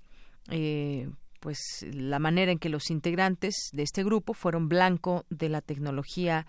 eh, 0.51 1.09
pues 1.45 1.85
la 1.93 2.19
manera 2.19 2.53
en 2.53 2.59
que 2.59 2.71
los 2.71 2.91
integrantes 2.91 3.69
de 3.75 3.83
este 3.83 4.03
grupo 4.03 4.33
fueron 4.33 4.67
blanco 4.67 5.27
de 5.29 5.51
la 5.51 5.61
tecnología 5.61 6.47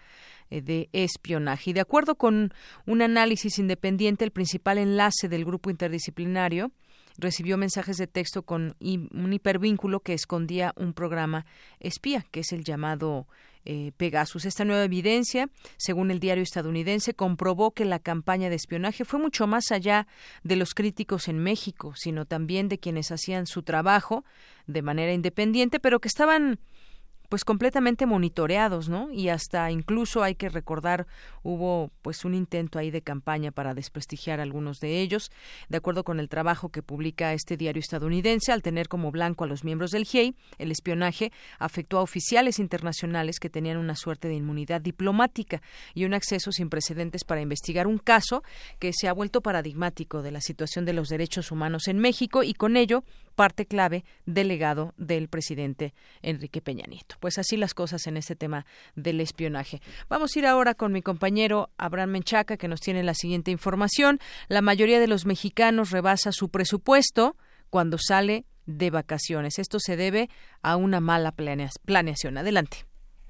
eh, 0.50 0.62
de 0.62 0.88
espionaje. 0.94 1.72
Y 1.72 1.74
de 1.74 1.82
acuerdo 1.82 2.16
con 2.16 2.54
un 2.86 3.02
análisis 3.02 3.60
independiente, 3.60 4.24
el 4.24 4.32
principal 4.32 4.78
enlace 4.78 5.28
del 5.28 5.44
grupo 5.44 5.70
interdisciplinario 5.70 6.72
recibió 7.18 7.58
mensajes 7.58 7.98
de 7.98 8.08
texto 8.08 8.44
con 8.44 8.76
un 8.80 9.34
hipervínculo 9.34 10.00
que 10.00 10.14
escondía 10.14 10.74
un 10.76 10.94
programa 10.94 11.46
espía, 11.80 12.26
que 12.32 12.42
es 12.42 12.52
el 12.52 12.64
llamado 12.64 13.28
eh, 13.68 13.94
Pegasus. 13.98 14.46
Esta 14.46 14.64
nueva 14.64 14.84
evidencia, 14.84 15.50
según 15.78 16.12
el 16.12 16.20
diario 16.20 16.44
estadounidense, 16.44 17.16
comprobó 17.16 17.72
que 17.72 17.84
la 17.84 17.98
campaña 17.98 18.50
de 18.50 18.56
espionaje 18.56 19.06
fue 19.06 19.20
mucho 19.20 19.48
más 19.48 19.72
allá 19.72 20.08
de 20.44 20.56
los 20.56 20.76
críticos 20.76 21.28
en 21.28 21.40
México, 21.40 21.94
sino 21.96 22.26
también 22.26 22.70
de 22.70 22.78
quienes 22.78 23.12
hacían 23.12 23.48
su 23.48 23.64
trabajo 23.64 24.24
de 24.68 24.84
manera 24.84 25.14
independiente, 25.14 25.80
pero 25.80 26.00
que 26.00 26.08
estaban 26.08 26.60
pues 27.30 27.44
completamente 27.44 28.06
monitoreados, 28.06 28.90
¿no? 28.90 29.12
Y 29.12 29.30
hasta 29.30 29.72
incluso 29.72 30.24
hay 30.24 30.36
que 30.36 30.50
recordar 30.50 31.08
hubo 31.44 31.92
pues 32.02 32.26
un 32.26 32.34
intento 32.34 32.80
ahí 32.80 32.92
de 32.92 33.02
campaña 33.02 33.52
para 33.52 33.74
desprestigiar 33.74 34.40
a 34.40 34.44
algunos 34.44 34.80
de 34.80 35.02
ellos, 35.02 35.32
de 35.70 35.78
acuerdo 35.78 36.04
con 36.04 36.20
el 36.20 36.30
trabajo 36.30 36.70
que 36.70 36.82
publica 36.82 37.34
este 37.34 37.58
diario 37.58 37.80
estadounidense, 37.80 38.52
al 38.52 38.62
tener 38.62 38.88
como 38.88 39.12
blanco 39.12 39.44
a 39.44 39.48
los 39.48 39.64
miembros 39.64 39.92
del 39.92 40.06
GIEI, 40.06 40.36
el 40.58 40.72
espionaje 40.72 41.32
afectó 41.60 42.00
a 42.00 42.02
oficiales 42.02 42.60
internacionales 42.60 43.40
que 43.40 43.50
tenían 43.50 43.78
una 43.78 43.96
suerte 43.96 44.28
de 44.28 44.36
inmunidad 44.36 44.82
diplomática 44.82 45.62
y 45.94 46.06
un 46.06 46.14
acceso 46.14 46.52
sin 46.52 46.70
precedentes 46.70 47.24
para 47.24 47.42
investigar 47.42 47.88
un 47.88 47.98
caso 47.98 48.44
que 48.80 48.92
se 48.94 49.08
ha 49.08 49.14
vuelto 49.14 49.42
paradigmático 49.42 50.22
de 50.22 50.32
la 50.32 50.42
situación 50.42 50.86
de 50.86 50.94
los 50.94 51.10
derechos 51.10 51.52
humanos 51.52 51.88
en 51.88 52.00
México 52.00 52.44
y 52.44 52.54
con 52.54 52.78
ello 52.78 53.04
parte 53.36 53.66
clave 53.66 54.04
del 54.26 54.48
legado 54.48 54.94
del 54.98 55.28
presidente 55.28 55.94
Enrique 56.22 56.62
Peña 56.62 56.86
Nieto. 56.88 57.16
Pues 57.20 57.38
así 57.38 57.58
las 57.58 57.74
cosas 57.74 58.08
en 58.08 58.18
este 58.18 58.36
tema 58.36 58.66
del 58.96 59.22
espionaje. 59.22 59.82
Vamos 60.10 60.36
a 60.36 60.40
ir 60.40 60.46
ahora 60.46 60.74
con 60.74 60.92
mi 60.92 61.02
compañero 61.02 61.70
Abraham 61.78 62.12
Menchaca, 62.12 62.58
que 62.58 62.68
nos 62.68 62.80
tiene 62.80 63.04
la 63.04 63.14
siguiente 63.14 63.52
información. 63.52 64.20
La 64.48 64.62
mayoría 64.62 65.00
de 65.00 65.08
los 65.08 65.26
mexicanos 65.26 65.92
rebasa 65.92 66.32
su 66.32 66.50
presupuesto 66.50 67.36
cuando 67.70 67.98
sale 68.00 68.46
de 68.66 68.90
vacaciones. 68.90 69.60
Esto 69.60 69.80
se 69.80 69.96
debe 69.96 70.30
a 70.62 70.76
una 70.76 71.00
mala 71.00 71.34
planeación. 71.34 72.38
Adelante. 72.38 72.86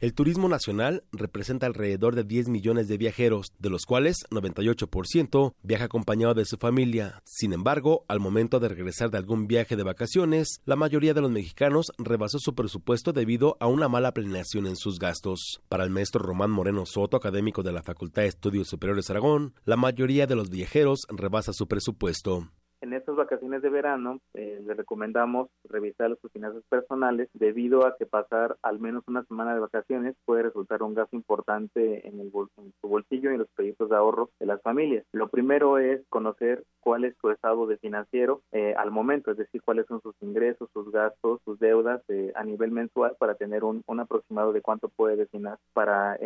El 0.05 0.13
turismo 0.13 0.47
nacional 0.47 1.03
representa 1.11 1.65
alrededor 1.65 2.13
de 2.13 2.23
10 2.23 2.49
millones 2.49 2.87
de 2.87 2.99
viajeros, 2.99 3.53
de 3.57 3.71
los 3.71 3.87
cuales 3.87 4.17
98% 4.29 5.55
viaja 5.63 5.85
acompañado 5.85 6.35
de 6.35 6.45
su 6.45 6.57
familia. 6.57 7.23
Sin 7.25 7.53
embargo, 7.53 8.05
al 8.07 8.19
momento 8.19 8.59
de 8.59 8.69
regresar 8.69 9.09
de 9.09 9.17
algún 9.17 9.47
viaje 9.47 9.75
de 9.75 9.81
vacaciones, 9.81 10.61
la 10.63 10.75
mayoría 10.75 11.15
de 11.15 11.21
los 11.21 11.31
mexicanos 11.31 11.91
rebasó 11.97 12.37
su 12.37 12.53
presupuesto 12.53 13.13
debido 13.13 13.57
a 13.59 13.65
una 13.65 13.89
mala 13.89 14.13
planeación 14.13 14.67
en 14.67 14.75
sus 14.75 14.99
gastos. 14.99 15.63
Para 15.69 15.83
el 15.83 15.89
maestro 15.89 16.21
Román 16.21 16.51
Moreno 16.51 16.85
Soto, 16.85 17.17
académico 17.17 17.63
de 17.63 17.71
la 17.71 17.81
Facultad 17.81 18.21
de 18.21 18.27
Estudios 18.27 18.67
Superiores 18.67 19.09
Aragón, 19.09 19.55
la 19.63 19.75
mayoría 19.75 20.27
de 20.27 20.35
los 20.35 20.51
viajeros 20.51 21.07
rebasa 21.09 21.51
su 21.51 21.67
presupuesto 21.67 22.51
en 22.85 22.93
estas 22.93 23.15
vacaciones 23.15 23.63
de 23.63 23.69
verano 23.69 24.19
eh, 24.35 24.61
le 24.63 24.73
recomendamos 24.75 25.49
revisar 25.63 26.15
sus 26.21 26.31
finanzas 26.31 26.63
personales 26.69 27.29
debido 27.33 27.85
a 27.85 27.97
que 27.97 28.05
pasar 28.05 28.57
al 28.61 28.79
menos 28.79 29.03
una 29.07 29.23
semana 29.23 29.55
de 29.55 29.59
vacaciones 29.59 30.15
puede 30.23 30.43
resultar 30.43 30.83
un 30.83 30.93
gasto 30.93 31.15
importante 31.15 32.07
en, 32.07 32.19
el 32.19 32.31
su 32.31 32.87
bolsillo 32.87 33.31
y 33.31 33.33
en 33.33 33.39
los 33.39 33.49
proyectos 33.55 33.89
de 33.89 33.95
ahorro 33.95 34.29
de 34.39 34.45
las 34.45 34.61
familias. 34.61 35.03
Lo 35.13 35.29
primero 35.29 35.79
es 35.79 36.01
conocer 36.09 36.63
cuál 36.79 37.05
es 37.05 37.15
su 37.19 37.31
estado 37.31 37.65
de 37.65 37.77
financiero 37.77 38.41
eh, 38.51 38.75
al 38.77 38.91
momento, 38.91 39.31
es 39.31 39.37
decir, 39.37 39.61
cuáles 39.63 39.87
son 39.87 40.01
sus 40.01 40.13
ingresos, 40.21 40.69
sus 40.71 40.91
gastos, 40.91 41.41
sus 41.43 41.57
deudas 41.59 42.01
eh, 42.09 42.31
a 42.35 42.43
nivel 42.43 42.71
mensual 42.71 43.15
para 43.17 43.33
tener 43.33 43.63
un, 43.63 43.83
aproximado 43.99 44.51
de 44.51 44.61
cuánto 44.61 44.89
puede 44.89 45.15
destinar 45.15 45.57
para, 45.73 46.19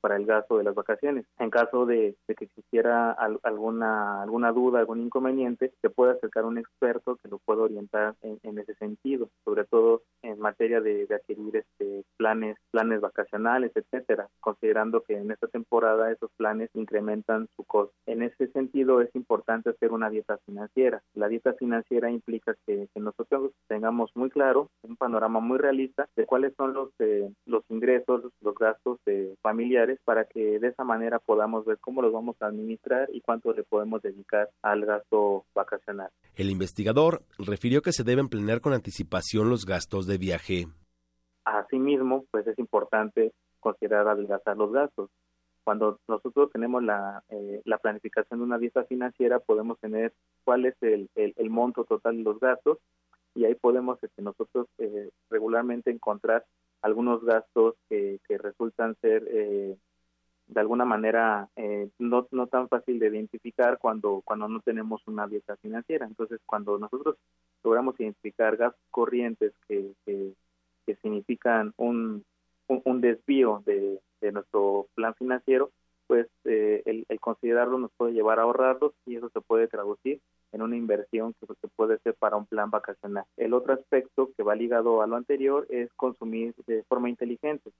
para 0.00 0.16
el 0.16 0.26
gasto 0.26 0.58
de 0.58 0.64
las 0.64 0.74
vacaciones. 0.74 1.24
En 1.38 1.50
caso 1.50 1.86
de, 1.86 2.16
que 2.26 2.44
existiera 2.44 3.12
alguna, 3.12 4.22
alguna 4.22 4.52
duda, 4.52 4.80
algún 4.80 5.00
inconveniente, 5.00 5.72
se 5.80 5.88
puede 5.88 6.01
puede 6.02 6.14
acercar 6.14 6.44
un 6.46 6.58
experto 6.58 7.14
que 7.22 7.28
lo 7.28 7.38
pueda 7.38 7.62
orientar 7.62 8.16
en, 8.22 8.58
ese 8.58 8.74
sentido, 8.74 9.28
sobre 9.44 9.64
todo 9.64 10.02
en 10.22 10.40
materia 10.40 10.80
de, 10.80 11.06
adquirir 11.14 11.58
este 11.58 12.04
planes 12.16 12.56
planes 12.72 13.00
vacacionales, 13.00 13.70
etcétera, 13.76 14.28
considerando 14.40 15.02
que 15.02 15.14
en 15.14 15.30
esta 15.30 15.46
temporada 15.46 16.10
esos 16.10 16.30
planes 16.36 16.70
incrementan 16.74 17.48
su 17.54 17.62
costo. 17.62 17.94
En 18.06 18.22
ese 18.22 18.48
sentido 18.48 19.00
es 19.00 19.14
importante 19.14 19.70
hacer 19.70 19.92
una 19.92 20.10
dieta 20.10 20.38
financiera. 20.44 21.02
La 21.14 21.28
dieta 21.28 21.52
financiera 21.52 22.10
implica 22.10 22.56
que, 22.66 22.88
nosotros 22.96 23.52
tengamos 23.68 24.10
muy 24.14 24.30
claro 24.30 24.70
un 24.82 24.96
panorama 24.96 25.40
muy 25.40 25.58
realista 25.58 26.08
de 26.16 26.24
cuáles 26.24 26.54
son 26.56 26.72
los 26.72 26.90
eh, 26.98 27.30
los 27.46 27.64
ingresos, 27.68 28.22
los 28.40 28.54
gastos 28.54 28.98
eh, 29.06 29.34
familiares 29.42 29.98
para 30.04 30.24
que 30.24 30.58
de 30.58 30.68
esa 30.68 30.84
manera 30.84 31.18
podamos 31.18 31.64
ver 31.64 31.78
cómo 31.78 32.00
los 32.00 32.12
vamos 32.12 32.36
a 32.40 32.46
administrar 32.46 33.08
y 33.12 33.20
cuánto 33.20 33.52
le 33.52 33.64
podemos 33.64 34.02
dedicar 34.02 34.50
al 34.62 34.84
gasto 34.84 35.44
vacacional. 35.54 35.91
El 36.34 36.50
investigador 36.50 37.22
refirió 37.38 37.82
que 37.82 37.92
se 37.92 38.04
deben 38.04 38.28
planear 38.28 38.60
con 38.60 38.72
anticipación 38.72 39.50
los 39.50 39.66
gastos 39.66 40.06
de 40.06 40.18
viaje. 40.18 40.66
Asimismo, 41.44 42.24
pues 42.30 42.46
es 42.46 42.58
importante 42.58 43.32
considerar 43.60 44.08
adelgazar 44.08 44.56
los 44.56 44.72
gastos. 44.72 45.10
Cuando 45.64 45.98
nosotros 46.08 46.50
tenemos 46.50 46.82
la, 46.82 47.22
eh, 47.28 47.60
la 47.64 47.78
planificación 47.78 48.40
de 48.40 48.44
una 48.44 48.58
dieta 48.58 48.84
financiera, 48.84 49.38
podemos 49.38 49.78
tener 49.78 50.12
cuál 50.44 50.64
es 50.64 50.74
el, 50.80 51.08
el, 51.14 51.50
monto 51.50 51.84
total 51.84 52.16
de 52.16 52.22
los 52.24 52.40
gastos 52.40 52.78
y 53.34 53.44
ahí 53.44 53.54
podemos 53.54 54.02
este, 54.02 54.22
nosotros 54.22 54.66
eh, 54.78 55.10
regularmente 55.30 55.90
encontrar 55.90 56.44
algunos 56.82 57.24
gastos 57.24 57.76
que, 57.88 58.18
que 58.26 58.38
resultan 58.38 58.96
ser 59.00 59.22
eh, 59.30 59.76
de 60.52 60.60
alguna 60.60 60.84
manera 60.84 61.48
eh, 61.56 61.88
no, 61.98 62.26
no 62.30 62.46
tan 62.46 62.68
fácil 62.68 62.98
de 62.98 63.08
identificar 63.08 63.78
cuando, 63.78 64.22
cuando 64.24 64.48
no 64.48 64.60
tenemos 64.60 65.02
una 65.06 65.26
dieta 65.26 65.56
financiera. 65.56 66.06
Entonces, 66.06 66.40
cuando 66.46 66.78
nosotros 66.78 67.16
logramos 67.64 67.98
identificar 67.98 68.56
gastos 68.56 68.82
corrientes 68.90 69.52
que, 69.66 69.92
que, 70.04 70.34
significan 71.00 71.72
un, 71.78 72.22
un, 72.68 73.00
desvío 73.00 73.62
de, 73.64 73.98
de, 74.20 74.32
nuestro 74.32 74.88
plan 74.94 75.14
financiero, 75.14 75.70
pues 76.06 76.26
eh, 76.44 76.82
el, 76.84 77.06
el, 77.08 77.18
considerarlo 77.18 77.78
nos 77.78 77.90
puede 77.96 78.12
llevar 78.12 78.38
a 78.38 78.42
ahorrarlos 78.42 78.92
y 79.06 79.16
eso 79.16 79.30
se 79.30 79.40
puede 79.40 79.68
traducir 79.68 80.20
en 80.52 80.60
una 80.60 80.76
inversión 80.76 81.34
que, 81.40 81.46
que 81.46 81.68
puede 81.68 81.98
ser 82.00 82.14
para 82.14 82.36
un 82.36 82.44
plan 82.44 82.70
vacacional. 82.70 83.24
El 83.38 83.54
otro 83.54 83.72
aspecto 83.72 84.30
que 84.36 84.42
va 84.42 84.54
ligado 84.54 85.00
a 85.00 85.06
lo 85.06 85.16
anterior 85.16 85.66
es 85.70 85.90
consumir 85.94 86.54
de 86.66 86.82
forma 86.84 87.08
inteligente. 87.08 87.70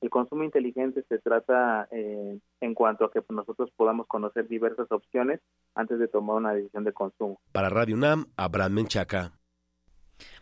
El 0.00 0.10
consumo 0.10 0.44
inteligente 0.44 1.04
se 1.08 1.18
trata 1.18 1.88
eh, 1.90 2.38
en 2.60 2.74
cuanto 2.74 3.04
a 3.04 3.12
que 3.12 3.22
nosotros 3.28 3.70
podamos 3.76 4.06
conocer 4.06 4.48
diversas 4.48 4.90
opciones 4.90 5.40
antes 5.74 5.98
de 5.98 6.08
tomar 6.08 6.36
una 6.36 6.54
decisión 6.54 6.84
de 6.84 6.92
consumo. 6.92 7.38
Para 7.52 7.68
Radio 7.68 7.96
UNAM, 7.96 8.26
Abraham 8.36 8.72
Menchaca. 8.72 9.32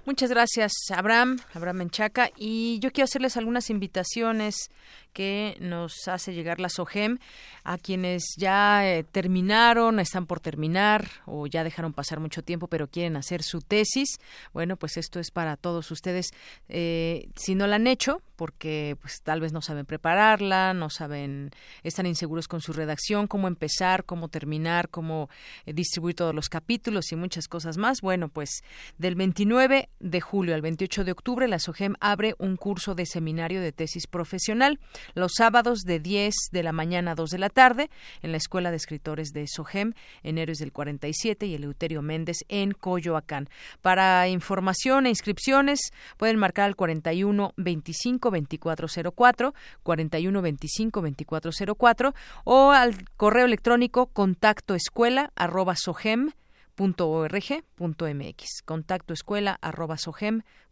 Muchas 0.05 0.30
gracias, 0.30 0.72
Abraham, 0.97 1.39
Abraham 1.52 1.78
Menchaca. 1.78 2.30
Y 2.36 2.78
yo 2.80 2.90
quiero 2.93 3.05
hacerles 3.05 3.36
algunas 3.36 3.68
invitaciones 3.70 4.70
que 5.12 5.56
nos 5.60 6.09
hace 6.09 6.35
llegar 6.35 6.60
la 6.60 6.68
SOGEM 6.68 7.18
a 7.64 7.78
quienes 7.78 8.35
ya 8.36 8.89
eh, 8.89 9.05
terminaron, 9.05 10.01
están 10.01 10.26
por 10.26 10.40
terminar 10.40 11.09
o 11.26 11.47
ya 11.47 11.64
dejaron 11.64 11.93
pasar 11.93 12.20
mucho 12.20 12.43
tiempo 12.43 12.68
pero 12.68 12.89
quieren 12.89 13.16
hacer 13.16 13.43
su 13.43 13.60
tesis. 13.60 14.18
Bueno, 14.52 14.76
pues 14.76 14.97
esto 14.97 15.20
es 15.20 15.30
para 15.30 15.56
todos 15.56 15.90
ustedes. 15.90 16.30
Eh, 16.68 17.28
si 17.36 17.55
no 17.55 17.66
la 17.66 17.76
han 17.76 17.86
hecho, 17.86 18.22
porque 18.36 18.97
pues 19.01 19.20
tal 19.22 19.40
vez 19.40 19.52
no 19.52 19.60
saben 19.60 19.85
prepararla, 19.85 20.72
no 20.72 20.90
saben, 20.90 21.51
están 21.82 22.06
inseguros 22.06 22.47
con 22.47 22.60
su 22.60 22.72
redacción, 22.72 23.26
cómo 23.26 23.48
empezar, 23.48 24.05
cómo 24.05 24.28
terminar, 24.28 24.89
cómo 24.90 25.28
eh, 25.66 25.72
distribuir 25.72 26.14
todos 26.14 26.35
los 26.35 26.48
capítulos 26.48 27.10
y 27.10 27.16
muchas 27.16 27.48
cosas 27.48 27.78
más. 27.78 28.01
Bueno, 28.01 28.28
pues 28.28 28.62
del 28.97 29.16
29 29.16 29.89
de 29.98 30.20
julio 30.20 30.55
al 30.55 30.62
28 30.62 31.05
de 31.05 31.12
octubre 31.12 31.48
la 31.48 31.59
SOGEM 31.59 31.94
abre 32.01 32.35
un 32.39 32.56
curso 32.56 32.94
de 32.94 33.06
seminario 33.06 33.60
de 33.60 33.72
tesis 33.72 34.06
profesional 34.06 34.78
los 35.14 35.32
sábados 35.36 35.80
de 35.80 36.01
10 36.01 36.35
de 36.52 36.62
la 36.62 36.72
mañana 36.72 37.12
a 37.12 37.14
2 37.14 37.30
de 37.30 37.39
la 37.39 37.51
tarde 37.51 37.90
en 38.22 38.32
la 38.32 38.36
Escuela 38.36 38.70
de 38.70 38.76
Escritores 38.76 39.32
de 39.32 39.47
SOGEM 39.47 39.94
en 40.22 40.39
Héroes 40.39 40.59
del 40.59 40.72
47 40.72 41.47
y 41.47 41.55
Eleuterio 41.55 42.02
Méndez 42.02 42.39
en 42.48 42.72
Coyoacán. 42.72 43.48
Para 43.82 44.28
información 44.28 45.06
e 45.06 45.10
inscripciones 45.10 45.80
pueden 46.16 46.39
marcar 46.39 46.66
al 46.66 46.76
41 46.76 47.52
25 47.56 48.30
2404, 48.30 49.55
41 49.82 50.43
25 50.43 51.01
2404 51.01 52.14
o 52.44 52.70
al 52.70 53.05
correo 53.16 53.47
electrónico 53.47 54.06
contacto 54.06 54.74
escuela 54.74 55.32
arroba 55.36 55.74
sogem 55.76 56.30
.org.mx 56.78 58.62
contacto 58.64 59.12
escuela 59.12 59.59
arroba 59.60 59.97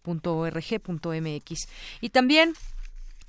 .mx. 0.07 1.69
y 2.01 2.11
también 2.11 2.53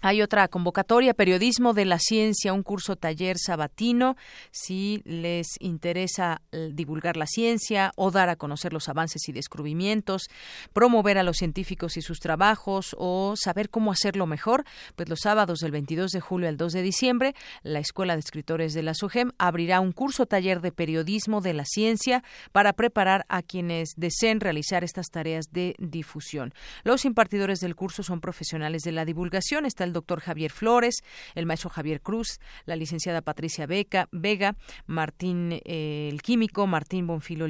hay 0.02 0.22
otra 0.22 0.48
convocatoria, 0.48 1.14
Periodismo 1.14 1.74
de 1.74 1.86
la 1.86 1.98
Ciencia, 2.00 2.54
un 2.54 2.64
curso 2.64 2.96
taller 2.96 3.38
sabatino. 3.40 4.16
Si 4.52 5.02
les 5.06 5.48
interesa 5.60 6.42
eh, 6.52 6.70
divulgar 6.74 7.18
la 7.18 7.26
ciencia 7.26 7.92
o 7.96 8.12
dar 8.12 8.30
a 8.30 8.36
conocer 8.36 8.74
los 8.74 8.90
avances 8.90 9.28
y 9.28 9.32
descubrimientos, 9.32 10.28
promover 10.74 11.18
a 11.18 11.24
los 11.24 11.38
científicos 11.38 11.98
y 11.98 12.02
sus 12.02 12.20
trabajos 12.20 12.96
o 13.00 13.34
saber 13.36 13.70
cómo 13.70 13.92
hacerlo 13.92 14.28
mejor, 14.28 14.66
pues 14.96 15.10
los 15.10 15.20
sábados 15.22 15.60
del 15.60 15.72
22 15.72 16.12
de 16.12 16.22
julio 16.22 16.48
al 16.48 16.58
2 16.58 16.74
de 16.74 16.82
diciembre, 16.84 17.34
la 17.64 17.80
Escuela 17.80 18.14
de 18.14 18.20
Escritores 18.20 18.74
de 18.74 18.84
la 18.84 18.94
SOGEM 18.94 19.32
abrirá 19.38 19.80
un 19.80 19.94
curso 19.94 20.26
taller 20.26 20.62
de 20.62 20.72
Periodismo 20.72 21.42
de 21.42 21.54
la 21.54 21.66
Ciencia 21.66 22.24
para 22.52 22.74
preparar 22.74 23.26
a 23.30 23.42
quienes 23.42 23.94
deseen 23.98 24.42
realizar 24.42 24.84
estas 24.84 25.08
tareas 25.08 25.46
de 25.52 25.76
difusión. 25.80 26.54
Los 26.84 27.06
impartidores 27.06 27.60
del 27.60 27.76
curso 27.76 28.04
son 28.04 28.22
profesionales 28.22 28.84
de 28.84 28.92
la 28.92 29.06
divulgación. 29.06 29.66
El 29.88 29.94
doctor 29.94 30.20
Javier 30.20 30.52
Flores, 30.52 31.02
el 31.34 31.48
maestro 31.48 31.72
Javier 31.72 32.02
Cruz, 32.02 32.40
la 32.66 32.76
licenciada 32.76 33.22
Patricia 33.22 33.66
Beca, 33.66 34.08
Vega, 34.12 34.56
Martín 34.86 35.60
eh, 35.66 36.10
el 36.12 36.22
químico, 36.22 36.68
Martín 36.68 37.08
Bonfil 37.08 37.42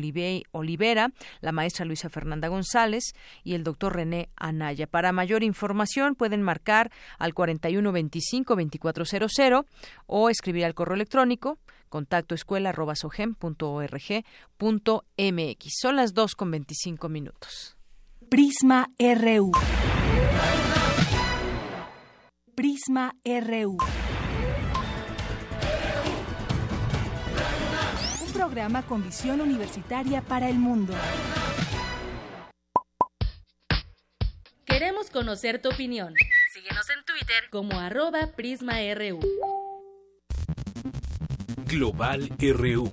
Olivera, 0.51 1.11
la 1.41 1.51
maestra 1.51 1.83
Luisa 1.85 2.09
Fernanda 2.09 2.47
González 2.47 3.13
y 3.43 3.55
el 3.55 3.63
doctor 3.63 3.95
René 3.95 4.29
Anaya. 4.35 4.85
Para 4.87 5.11
mayor 5.11 5.43
información 5.43 6.15
pueden 6.15 6.41
marcar 6.41 6.89
al 7.19 7.33
4125-2400 7.33 9.65
o 10.05 10.29
escribir 10.29 10.63
al 10.65 10.73
correo 10.73 10.95
electrónico 10.95 11.57
contacto 11.89 12.35
escuela 12.35 12.71
mx. 15.17 15.73
Son 15.81 15.95
las 15.95 16.13
2 16.13 16.35
con 16.35 16.51
25 16.51 17.09
minutos. 17.09 17.77
Prisma 18.29 18.91
RU. 18.99 19.51
Prisma 22.57 23.13
RU. 23.23 23.77
Un 28.25 28.33
programa 28.33 28.81
con 28.81 29.03
visión 29.03 29.41
universitaria 29.41 30.23
para 30.23 30.49
el 30.49 30.57
mundo. 30.57 30.95
Queremos 34.65 35.11
conocer 35.11 35.61
tu 35.61 35.69
opinión. 35.69 36.15
Síguenos 36.51 36.89
en 36.89 37.05
Twitter 37.05 37.43
como 37.51 37.79
arroba 37.79 38.31
PrismaRU. 38.35 39.19
Global 41.67 42.27
RU. 42.39 42.91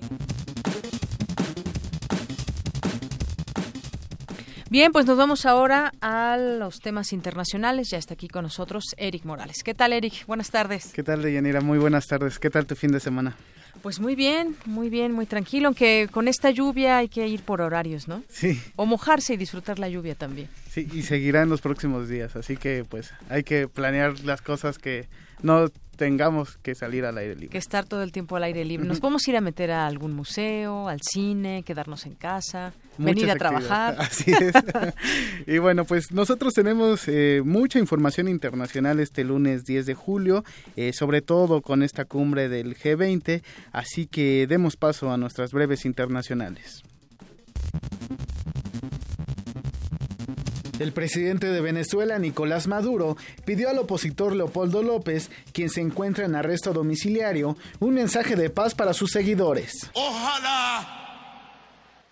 Bien, 4.71 4.91
pues 4.91 5.05
nos 5.05 5.15
vamos 5.15 5.45
ahora 5.45 5.91
a 6.01 6.37
los 6.37 6.79
temas 6.79 7.13
internacionales. 7.13 7.91
Ya 7.91 7.99
está 7.99 8.15
aquí 8.15 8.27
con 8.27 8.43
nosotros 8.43 8.83
Eric 8.97 9.23
Morales. 9.23 9.61
¿Qué 9.63 9.75
tal, 9.75 9.93
Eric? 9.93 10.25
Buenas 10.25 10.49
tardes. 10.49 10.91
¿Qué 10.91 11.03
tal, 11.03 11.21
Deyanira? 11.21 11.61
Muy 11.61 11.77
buenas 11.77 12.07
tardes. 12.07 12.39
¿Qué 12.39 12.49
tal 12.49 12.65
tu 12.65 12.75
fin 12.75 12.91
de 12.91 12.99
semana? 12.99 13.35
Pues 13.83 13.99
muy 13.99 14.15
bien, 14.15 14.55
muy 14.65 14.89
bien, 14.89 15.11
muy 15.11 15.27
tranquilo, 15.27 15.67
aunque 15.67 16.09
con 16.11 16.27
esta 16.27 16.49
lluvia 16.49 16.97
hay 16.97 17.09
que 17.09 17.27
ir 17.27 17.43
por 17.43 17.61
horarios, 17.61 18.07
¿no? 18.07 18.23
Sí. 18.29 18.59
O 18.75 18.87
mojarse 18.87 19.35
y 19.35 19.37
disfrutar 19.37 19.77
la 19.77 19.87
lluvia 19.87 20.15
también. 20.15 20.49
Sí, 20.71 20.87
y 20.91 21.03
seguirá 21.03 21.43
en 21.43 21.49
los 21.49 21.61
próximos 21.61 22.09
días, 22.09 22.35
así 22.35 22.57
que 22.57 22.85
pues 22.89 23.13
hay 23.29 23.43
que 23.43 23.67
planear 23.67 24.21
las 24.21 24.41
cosas 24.41 24.79
que 24.79 25.07
no 25.45 25.69
tengamos 25.95 26.57
que 26.57 26.75
salir 26.75 27.05
al 27.05 27.17
aire 27.17 27.35
libre. 27.35 27.49
Que 27.49 27.57
estar 27.57 27.85
todo 27.85 28.03
el 28.03 28.11
tiempo 28.11 28.35
al 28.35 28.43
aire 28.43 28.65
libre. 28.65 28.85
Nos 28.87 28.99
podemos 28.99 29.25
ir 29.27 29.37
a 29.37 29.41
meter 29.41 29.71
a 29.71 29.87
algún 29.87 30.13
museo, 30.13 30.89
al 30.89 30.99
cine, 31.01 31.63
quedarnos 31.63 32.05
en 32.05 32.15
casa, 32.15 32.73
venir 32.97 33.29
a 33.31 33.35
trabajar. 33.35 33.95
Así 33.99 34.31
es. 34.31 34.53
y 35.47 35.57
bueno, 35.59 35.85
pues 35.85 36.11
nosotros 36.11 36.53
tenemos 36.53 37.07
eh, 37.07 37.41
mucha 37.45 37.79
información 37.79 38.27
internacional 38.27 38.99
este 38.99 39.23
lunes 39.23 39.63
10 39.63 39.85
de 39.85 39.93
julio, 39.93 40.43
eh, 40.75 40.91
sobre 40.93 41.21
todo 41.21 41.61
con 41.61 41.83
esta 41.83 42.05
cumbre 42.05 42.49
del 42.49 42.75
G20, 42.77 43.41
así 43.71 44.07
que 44.07 44.47
demos 44.47 44.75
paso 44.75 45.11
a 45.11 45.17
nuestras 45.17 45.51
breves 45.51 45.85
internacionales. 45.85 46.83
El 50.79 50.91
presidente 50.91 51.47
de 51.47 51.61
Venezuela, 51.61 52.19
Nicolás 52.19 52.67
Maduro, 52.67 53.15
pidió 53.45 53.69
al 53.69 53.79
opositor 53.79 54.35
Leopoldo 54.35 54.83
López, 54.83 55.29
quien 55.53 55.69
se 55.69 55.79
encuentra 55.79 56.25
en 56.25 56.35
arresto 56.35 56.73
domiciliario, 56.73 57.57
un 57.79 57.93
mensaje 57.93 58.35
de 58.35 58.49
paz 58.49 58.75
para 58.75 58.93
sus 58.93 59.11
seguidores. 59.11 59.89
Ojalá 59.93 61.05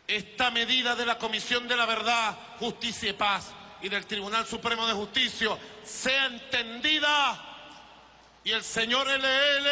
esta 0.07 0.49
medida 0.52 0.95
de 0.95 1.06
la 1.06 1.18
Comisión 1.18 1.68
de 1.68 1.76
la 1.76 1.85
Verdad, 1.85 2.38
Justicia 2.60 3.10
y 3.10 3.14
Paz 3.14 3.48
y 3.81 3.90
del 3.90 4.06
Tribunal 4.06 4.45
Supremo 4.45 4.88
de 4.88 4.94
Justicia 4.94 5.49
sea 5.84 6.27
entendida 6.27 7.53
y 8.45 8.52
el 8.52 8.64
señor 8.64 9.07
LL, 9.07 9.68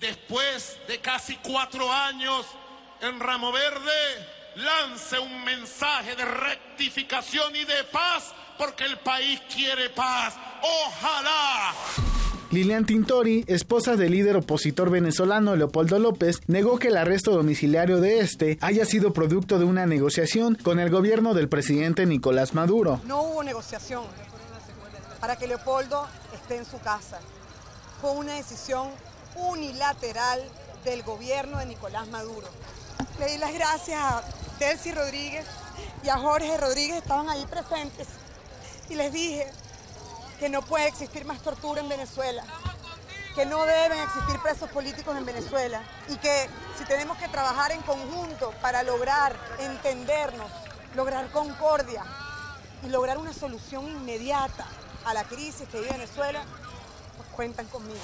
después 0.00 0.78
de 0.86 0.98
casi 1.00 1.36
cuatro 1.36 1.90
años 1.92 2.46
en 3.00 3.18
Ramo 3.18 3.50
Verde, 3.50 4.39
lance 4.62 5.18
un 5.18 5.44
mensaje 5.44 6.14
de 6.16 6.24
rectificación 6.24 7.54
y 7.56 7.64
de 7.64 7.84
paz 7.92 8.32
porque 8.58 8.84
el 8.84 8.98
país 8.98 9.40
quiere 9.54 9.90
paz. 9.90 10.34
Ojalá. 10.86 11.72
Lilian 12.50 12.84
Tintori, 12.84 13.44
esposa 13.46 13.94
del 13.94 14.10
líder 14.10 14.36
opositor 14.36 14.90
venezolano 14.90 15.54
Leopoldo 15.54 16.00
López, 16.00 16.40
negó 16.48 16.78
que 16.80 16.88
el 16.88 16.96
arresto 16.96 17.30
domiciliario 17.30 18.00
de 18.00 18.18
este 18.18 18.58
haya 18.60 18.84
sido 18.84 19.12
producto 19.12 19.58
de 19.60 19.64
una 19.64 19.86
negociación 19.86 20.56
con 20.56 20.80
el 20.80 20.90
gobierno 20.90 21.32
del 21.32 21.48
presidente 21.48 22.06
Nicolás 22.06 22.52
Maduro. 22.54 23.00
No 23.04 23.22
hubo 23.22 23.44
negociación 23.44 24.02
para 25.20 25.36
que 25.36 25.46
Leopoldo 25.46 26.08
esté 26.34 26.56
en 26.56 26.64
su 26.64 26.80
casa. 26.80 27.20
Fue 28.00 28.10
una 28.12 28.34
decisión 28.34 28.88
unilateral 29.36 30.42
del 30.84 31.02
gobierno 31.04 31.58
de 31.58 31.66
Nicolás 31.66 32.08
Maduro. 32.08 32.48
Le 33.18 33.26
di 33.26 33.38
las 33.38 33.52
gracias 33.52 34.00
a 34.00 34.22
Delcy 34.58 34.92
Rodríguez 34.92 35.46
y 36.02 36.08
a 36.08 36.18
Jorge 36.18 36.56
Rodríguez, 36.56 36.98
estaban 36.98 37.28
ahí 37.28 37.46
presentes, 37.46 38.08
y 38.88 38.94
les 38.94 39.12
dije 39.12 39.50
que 40.38 40.48
no 40.48 40.62
puede 40.62 40.88
existir 40.88 41.24
más 41.24 41.40
tortura 41.40 41.80
en 41.80 41.88
Venezuela, 41.88 42.42
que 43.34 43.46
no 43.46 43.64
deben 43.64 43.98
existir 44.00 44.38
presos 44.40 44.68
políticos 44.70 45.16
en 45.16 45.24
Venezuela 45.24 45.82
y 46.08 46.16
que 46.16 46.48
si 46.78 46.84
tenemos 46.84 47.16
que 47.18 47.28
trabajar 47.28 47.72
en 47.72 47.80
conjunto 47.82 48.52
para 48.60 48.82
lograr 48.82 49.36
entendernos, 49.60 50.50
lograr 50.94 51.30
concordia 51.30 52.04
y 52.82 52.88
lograr 52.88 53.18
una 53.18 53.32
solución 53.32 53.88
inmediata 53.88 54.66
a 55.04 55.14
la 55.14 55.24
crisis 55.24 55.68
que 55.68 55.80
vive 55.80 55.92
Venezuela, 55.92 56.42
pues 57.16 57.28
cuentan 57.30 57.66
conmigo. 57.66 58.00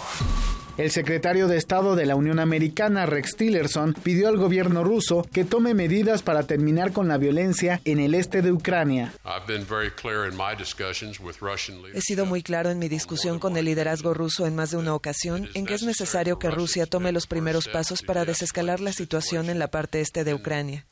El 0.78 0.90
secretario 0.90 1.48
de 1.48 1.57
Estado 1.57 1.97
de 1.97 2.05
la 2.05 2.16
Unión 2.16 2.39
Americana, 2.39 3.07
Rex 3.07 3.36
Tillerson, 3.36 3.94
pidió 3.94 4.28
al 4.28 4.36
gobierno 4.36 4.85
ruso 4.85 5.27
que 5.32 5.47
tome 5.47 5.73
medidas 5.73 6.23
para 6.23 6.43
terminar 6.43 6.93
con 6.93 7.09
la 7.09 7.16
violencia 7.16 7.81
en 7.86 7.98
el 7.98 8.15
este 8.15 8.43
de 8.43 8.53
Ucrania. 8.53 9.15
He 11.94 12.01
sido 12.03 12.27
muy 12.27 12.43
claro 12.43 12.70
en 12.70 12.78
mi 12.78 12.89
discusión 12.89 13.39
con 13.39 13.57
el 13.57 13.65
liderazgo 13.65 14.12
ruso 14.12 14.47
en 14.47 14.55
más 14.55 14.70
de 14.70 14.77
una 14.77 14.94
ocasión 14.94 15.48
en 15.55 15.65
que 15.65 15.74
es 15.74 15.82
necesario 15.82 16.39
que 16.39 16.51
Rusia 16.51 16.85
tome 16.85 17.11
los 17.11 17.27
primeros 17.27 17.69
pasos 17.69 18.03
para 18.03 18.27
desescalar 18.27 18.81
la 18.81 18.93
situación 18.93 19.48
en 19.48 19.59
la 19.59 19.69
parte 19.69 20.03
este 20.03 20.24
de 20.24 20.35
Ucrania. 20.35 20.85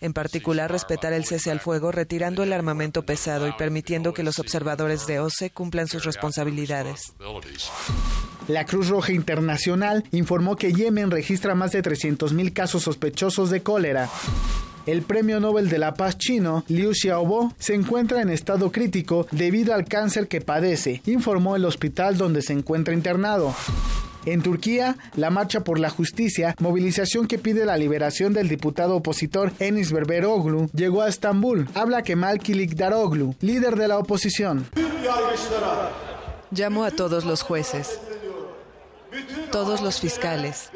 En 0.00 0.12
particular, 0.12 0.70
respetar 0.70 1.12
el 1.12 1.24
cese 1.24 1.50
al 1.50 1.60
fuego, 1.60 1.90
retirando 1.90 2.42
el 2.42 2.52
armamento 2.52 3.04
pesado 3.04 3.48
y 3.48 3.52
permitiendo 3.52 4.12
que 4.12 4.22
los 4.22 4.38
observadores 4.38 5.06
de 5.06 5.20
OCE 5.20 5.50
cumplan 5.50 5.88
sus 5.88 6.04
responsabilidades. 6.04 7.14
La 8.48 8.64
Cruz 8.64 8.88
Roja 8.88 9.12
Internacional 9.12 10.04
informó 10.10 10.56
que 10.56 10.72
Yemen 10.72 11.10
registra 11.10 11.54
más 11.54 11.72
de 11.72 11.82
300.000 11.82 12.52
casos 12.52 12.82
sospechosos 12.82 13.50
de 13.50 13.62
cólera. 13.62 14.08
El 14.86 15.02
Premio 15.02 15.38
Nobel 15.38 15.68
de 15.68 15.76
la 15.76 15.92
Paz 15.92 16.16
chino, 16.16 16.64
Liu 16.68 16.94
Xiaobo, 16.94 17.52
se 17.58 17.74
encuentra 17.74 18.22
en 18.22 18.30
estado 18.30 18.72
crítico 18.72 19.26
debido 19.30 19.74
al 19.74 19.84
cáncer 19.84 20.28
que 20.28 20.40
padece, 20.40 21.02
informó 21.04 21.56
el 21.56 21.66
hospital 21.66 22.16
donde 22.16 22.40
se 22.40 22.54
encuentra 22.54 22.94
internado. 22.94 23.54
En 24.26 24.42
Turquía, 24.42 24.96
la 25.16 25.30
Marcha 25.30 25.60
por 25.60 25.78
la 25.78 25.90
Justicia, 25.90 26.54
movilización 26.58 27.26
que 27.26 27.38
pide 27.38 27.64
la 27.64 27.76
liberación 27.76 28.32
del 28.32 28.48
diputado 28.48 28.96
opositor 28.96 29.52
Enis 29.58 29.92
Berberoglu, 29.92 30.68
llegó 30.74 31.02
a 31.02 31.08
Estambul. 31.08 31.68
Habla 31.74 32.02
Kemal 32.02 32.38
Kilikdaroglu, 32.38 33.34
líder 33.40 33.76
de 33.76 33.88
la 33.88 33.98
oposición. 33.98 34.66
Llamo 36.50 36.84
a 36.84 36.90
todos 36.90 37.24
los 37.24 37.42
jueces, 37.42 38.00
todos 39.50 39.80
los 39.80 40.00
fiscales. 40.00 40.70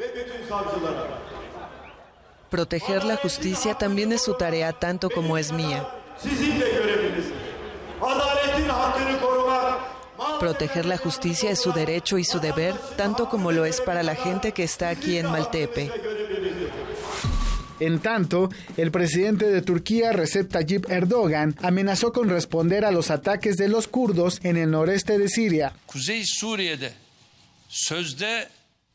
Proteger 2.49 3.03
la 3.03 3.15
justicia 3.15 3.75
también 3.75 4.11
es 4.11 4.21
su 4.21 4.35
tarea 4.35 4.73
tanto 4.73 5.09
como 5.09 5.37
es 5.37 5.51
mía. 5.51 5.87
Proteger 10.43 10.85
la 10.85 10.97
justicia 10.97 11.51
es 11.51 11.61
su 11.61 11.71
derecho 11.71 12.17
y 12.17 12.25
su 12.25 12.41
deber, 12.41 12.75
tanto 12.97 13.29
como 13.29 13.53
lo 13.53 13.63
es 13.63 13.79
para 13.79 14.03
la 14.03 14.13
gente 14.13 14.51
que 14.51 14.63
está 14.63 14.89
aquí 14.89 15.15
en 15.15 15.27
Maltepe. 15.27 15.89
En 17.79 17.99
tanto, 17.99 18.49
el 18.75 18.91
presidente 18.91 19.49
de 19.49 19.61
Turquía, 19.61 20.11
Recep 20.11 20.51
Tayyip 20.51 20.89
Erdogan, 20.89 21.55
amenazó 21.61 22.11
con 22.11 22.27
responder 22.27 22.83
a 22.83 22.91
los 22.91 23.09
ataques 23.09 23.55
de 23.55 23.69
los 23.69 23.87
kurdos 23.87 24.41
en 24.43 24.57
el 24.57 24.69
noreste 24.69 25.17
de 25.17 25.29
Siria. 25.29 25.77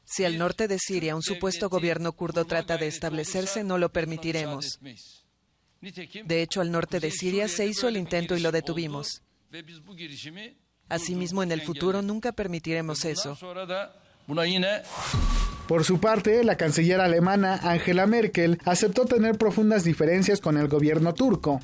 Si 0.05 0.25
al 0.27 0.37
norte 0.37 0.69
de 0.69 0.79
Siria 0.79 1.17
un 1.17 1.23
supuesto 1.23 1.71
gobierno 1.71 2.13
kurdo 2.13 2.45
trata 2.45 2.77
de 2.77 2.89
establecerse, 2.89 3.65
no 3.65 3.79
lo 3.79 3.91
permitiremos. 3.91 4.79
De 6.27 6.43
hecho, 6.43 6.61
al 6.61 6.71
norte 6.71 7.01
de 7.01 7.11
Siria 7.11 7.49
se 7.49 7.67
hizo 7.67 7.89
el 7.89 7.97
intento 7.97 8.37
y 8.37 8.41
lo 8.41 8.53
detuvimos. 8.53 9.23
Asimismo, 10.89 11.43
en 11.43 11.53
el 11.53 11.63
futuro 11.63 12.03
nunca 12.03 12.33
permitiremos 12.33 13.05
eso. 13.05 13.37
Por 15.69 15.85
su 15.85 16.01
parte, 16.01 16.45
la 16.45 16.57
canciller 16.57 16.99
alemana 16.99 17.61
Angela 17.63 18.07
Merkel 18.07 18.59
aceptó 18.65 19.05
tener 19.05 19.37
profundas 19.37 19.85
diferencias 19.85 20.41
con 20.41 20.57
el 20.57 20.67
gobierno 20.67 21.13
turco. 21.13 21.61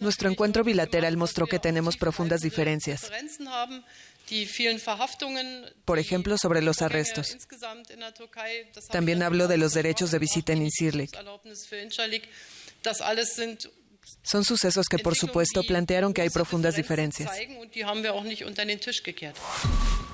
Nuestro 0.00 0.30
encuentro 0.30 0.64
bilateral 0.64 1.18
mostró 1.18 1.46
que 1.46 1.58
tenemos 1.58 1.98
profundas 1.98 2.40
diferencias. 2.40 3.10
Por 5.84 5.98
ejemplo, 5.98 6.38
sobre 6.38 6.62
los 6.62 6.80
arrestos. 6.80 7.36
También 8.90 9.22
hablo 9.22 9.46
de 9.46 9.58
los 9.58 9.74
derechos 9.74 10.10
de 10.10 10.18
visita 10.18 10.54
en 10.54 10.62
Incirlik. 10.62 11.10
Son 14.22 14.44
sucesos 14.44 14.86
que, 14.88 14.98
por 14.98 15.14
supuesto, 15.14 15.62
plantearon 15.62 16.12
que 16.12 16.22
hay 16.22 16.30
profundas 16.30 16.76
diferencias. 16.76 17.30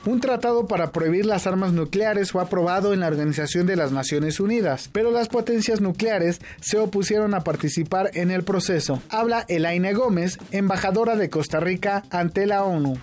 Un 0.04 0.20
tratado 0.20 0.66
para 0.66 0.92
prohibir 0.92 1.26
las 1.26 1.46
armas 1.46 1.72
nucleares 1.72 2.32
fue 2.32 2.42
aprobado 2.42 2.94
en 2.94 3.00
la 3.00 3.08
Organización 3.08 3.66
de 3.66 3.76
las 3.76 3.92
Naciones 3.92 4.40
Unidas, 4.40 4.88
pero 4.92 5.10
las 5.10 5.28
potencias 5.28 5.80
nucleares 5.80 6.40
se 6.60 6.78
opusieron 6.78 7.34
a 7.34 7.44
participar 7.44 8.10
en 8.14 8.30
el 8.30 8.44
proceso. 8.44 9.02
Habla 9.10 9.44
Elaine 9.48 9.92
Gómez, 9.92 10.38
embajadora 10.50 11.16
de 11.16 11.30
Costa 11.30 11.60
Rica 11.60 12.04
ante 12.10 12.46
la 12.46 12.64
ONU. 12.64 12.98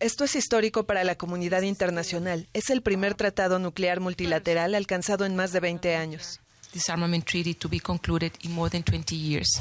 Esto 0.00 0.24
es 0.24 0.36
histórico 0.36 0.84
para 0.84 1.04
la 1.04 1.14
comunidad 1.14 1.62
internacional. 1.62 2.48
Es 2.52 2.70
el 2.70 2.82
primer 2.82 3.14
tratado 3.14 3.58
nuclear 3.58 4.00
multilateral 4.00 4.74
alcanzado 4.74 5.24
en 5.24 5.36
más 5.36 5.52
de 5.52 5.60
20 5.60 5.96
años 5.96 6.41
disarmament 6.72 7.24
treaty 7.24 7.54
to 7.54 7.68
be 7.68 7.78
concluded 7.78 8.32
in 8.42 8.52
more 8.52 8.70
than 8.70 8.82
20 8.82 9.14
years. 9.14 9.60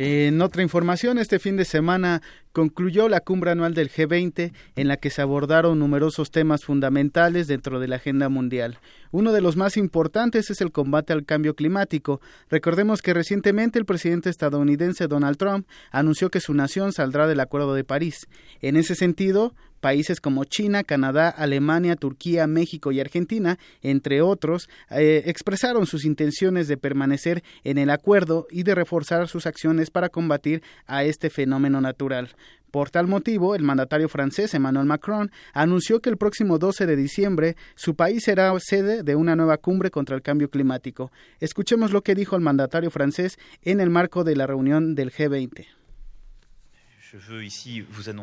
En 0.00 0.40
otra 0.42 0.62
información, 0.62 1.18
este 1.18 1.40
fin 1.40 1.56
de 1.56 1.64
semana 1.64 2.22
concluyó 2.52 3.08
la 3.08 3.18
cumbre 3.18 3.50
anual 3.50 3.74
del 3.74 3.90
G20 3.90 4.52
en 4.76 4.86
la 4.86 4.96
que 4.96 5.10
se 5.10 5.22
abordaron 5.22 5.80
numerosos 5.80 6.30
temas 6.30 6.64
fundamentales 6.64 7.48
dentro 7.48 7.80
de 7.80 7.88
la 7.88 7.96
agenda 7.96 8.28
mundial. 8.28 8.78
Uno 9.10 9.32
de 9.32 9.40
los 9.40 9.56
más 9.56 9.76
importantes 9.76 10.50
es 10.50 10.60
el 10.60 10.70
combate 10.70 11.12
al 11.12 11.24
cambio 11.24 11.56
climático. 11.56 12.20
Recordemos 12.48 13.02
que 13.02 13.12
recientemente 13.12 13.80
el 13.80 13.86
presidente 13.86 14.30
estadounidense 14.30 15.08
Donald 15.08 15.36
Trump 15.36 15.66
anunció 15.90 16.30
que 16.30 16.40
su 16.40 16.54
nación 16.54 16.92
saldrá 16.92 17.26
del 17.26 17.40
Acuerdo 17.40 17.74
de 17.74 17.82
París. 17.82 18.28
En 18.60 18.76
ese 18.76 18.94
sentido, 18.94 19.52
países 19.78 20.20
como 20.20 20.44
China, 20.44 20.84
Canadá, 20.84 21.28
Alemania, 21.28 21.96
Turquía, 21.96 22.46
México 22.46 22.92
y 22.92 23.00
Argentina, 23.00 23.58
entre 23.82 24.22
otros, 24.22 24.68
eh, 24.90 25.22
expresaron 25.26 25.86
sus 25.86 26.04
intenciones 26.04 26.68
de 26.68 26.76
permanecer 26.76 27.42
en 27.64 27.78
el 27.78 27.90
acuerdo 27.90 28.46
y 28.50 28.62
de 28.62 28.74
reforzar 28.74 29.28
sus 29.28 29.46
acciones 29.46 29.90
para 29.90 30.08
combatir 30.08 30.62
a 30.86 31.04
este 31.04 31.30
fenómeno 31.30 31.80
natural. 31.80 32.34
Por 32.70 32.90
tal 32.90 33.06
motivo, 33.06 33.54
el 33.54 33.62
mandatario 33.62 34.10
francés 34.10 34.52
Emmanuel 34.52 34.84
Macron 34.84 35.30
anunció 35.54 36.00
que 36.00 36.10
el 36.10 36.18
próximo 36.18 36.58
12 36.58 36.84
de 36.84 36.96
diciembre 36.96 37.56
su 37.74 37.94
país 37.94 38.24
será 38.24 38.52
sede 38.60 39.02
de 39.02 39.16
una 39.16 39.36
nueva 39.36 39.56
cumbre 39.56 39.90
contra 39.90 40.14
el 40.14 40.22
cambio 40.22 40.50
climático. 40.50 41.10
Escuchemos 41.40 41.92
lo 41.92 42.02
que 42.02 42.14
dijo 42.14 42.36
el 42.36 42.42
mandatario 42.42 42.90
francés 42.90 43.38
en 43.62 43.80
el 43.80 43.88
marco 43.88 44.22
de 44.22 44.36
la 44.36 44.46
reunión 44.46 44.94
del 44.94 45.12
G20. 45.12 45.77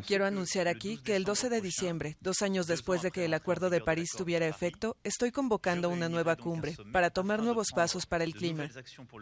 Quiero 0.06 0.26
anunciar 0.26 0.68
aquí 0.68 0.98
que 0.98 1.16
el 1.16 1.24
12 1.24 1.50
de 1.50 1.62
diciembre, 1.62 2.18
dos 2.22 2.42
años 2.42 2.68
después 2.68 3.02
de 3.02 3.12
que 3.12 3.26
el 3.26 3.34
Acuerdo 3.34 3.70
de 3.70 3.82
París 3.82 4.12
tuviera 4.16 4.48
efecto, 4.48 4.98
estoy 5.04 5.32
convocando 5.32 5.90
una 5.90 6.10
nueva 6.10 6.36
cumbre 6.36 6.76
para 6.92 7.10
tomar 7.10 7.42
nuevos 7.42 7.68
pasos 7.74 8.06
para 8.06 8.24
el 8.24 8.34
clima, 8.34 8.70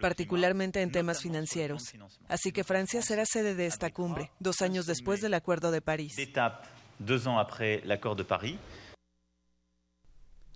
particularmente 0.01 0.81
en 0.81 0.91
temas 0.91 1.21
financieros. 1.21 1.93
Así 2.27 2.51
que 2.51 2.63
Francia 2.63 3.01
será 3.01 3.25
sede 3.25 3.55
de 3.55 3.65
esta 3.67 3.91
cumbre, 3.91 4.31
dos 4.39 4.61
años 4.61 4.85
después 4.85 5.21
del 5.21 5.33
Acuerdo 5.33 5.71
de 5.71 5.81
París. 5.81 6.15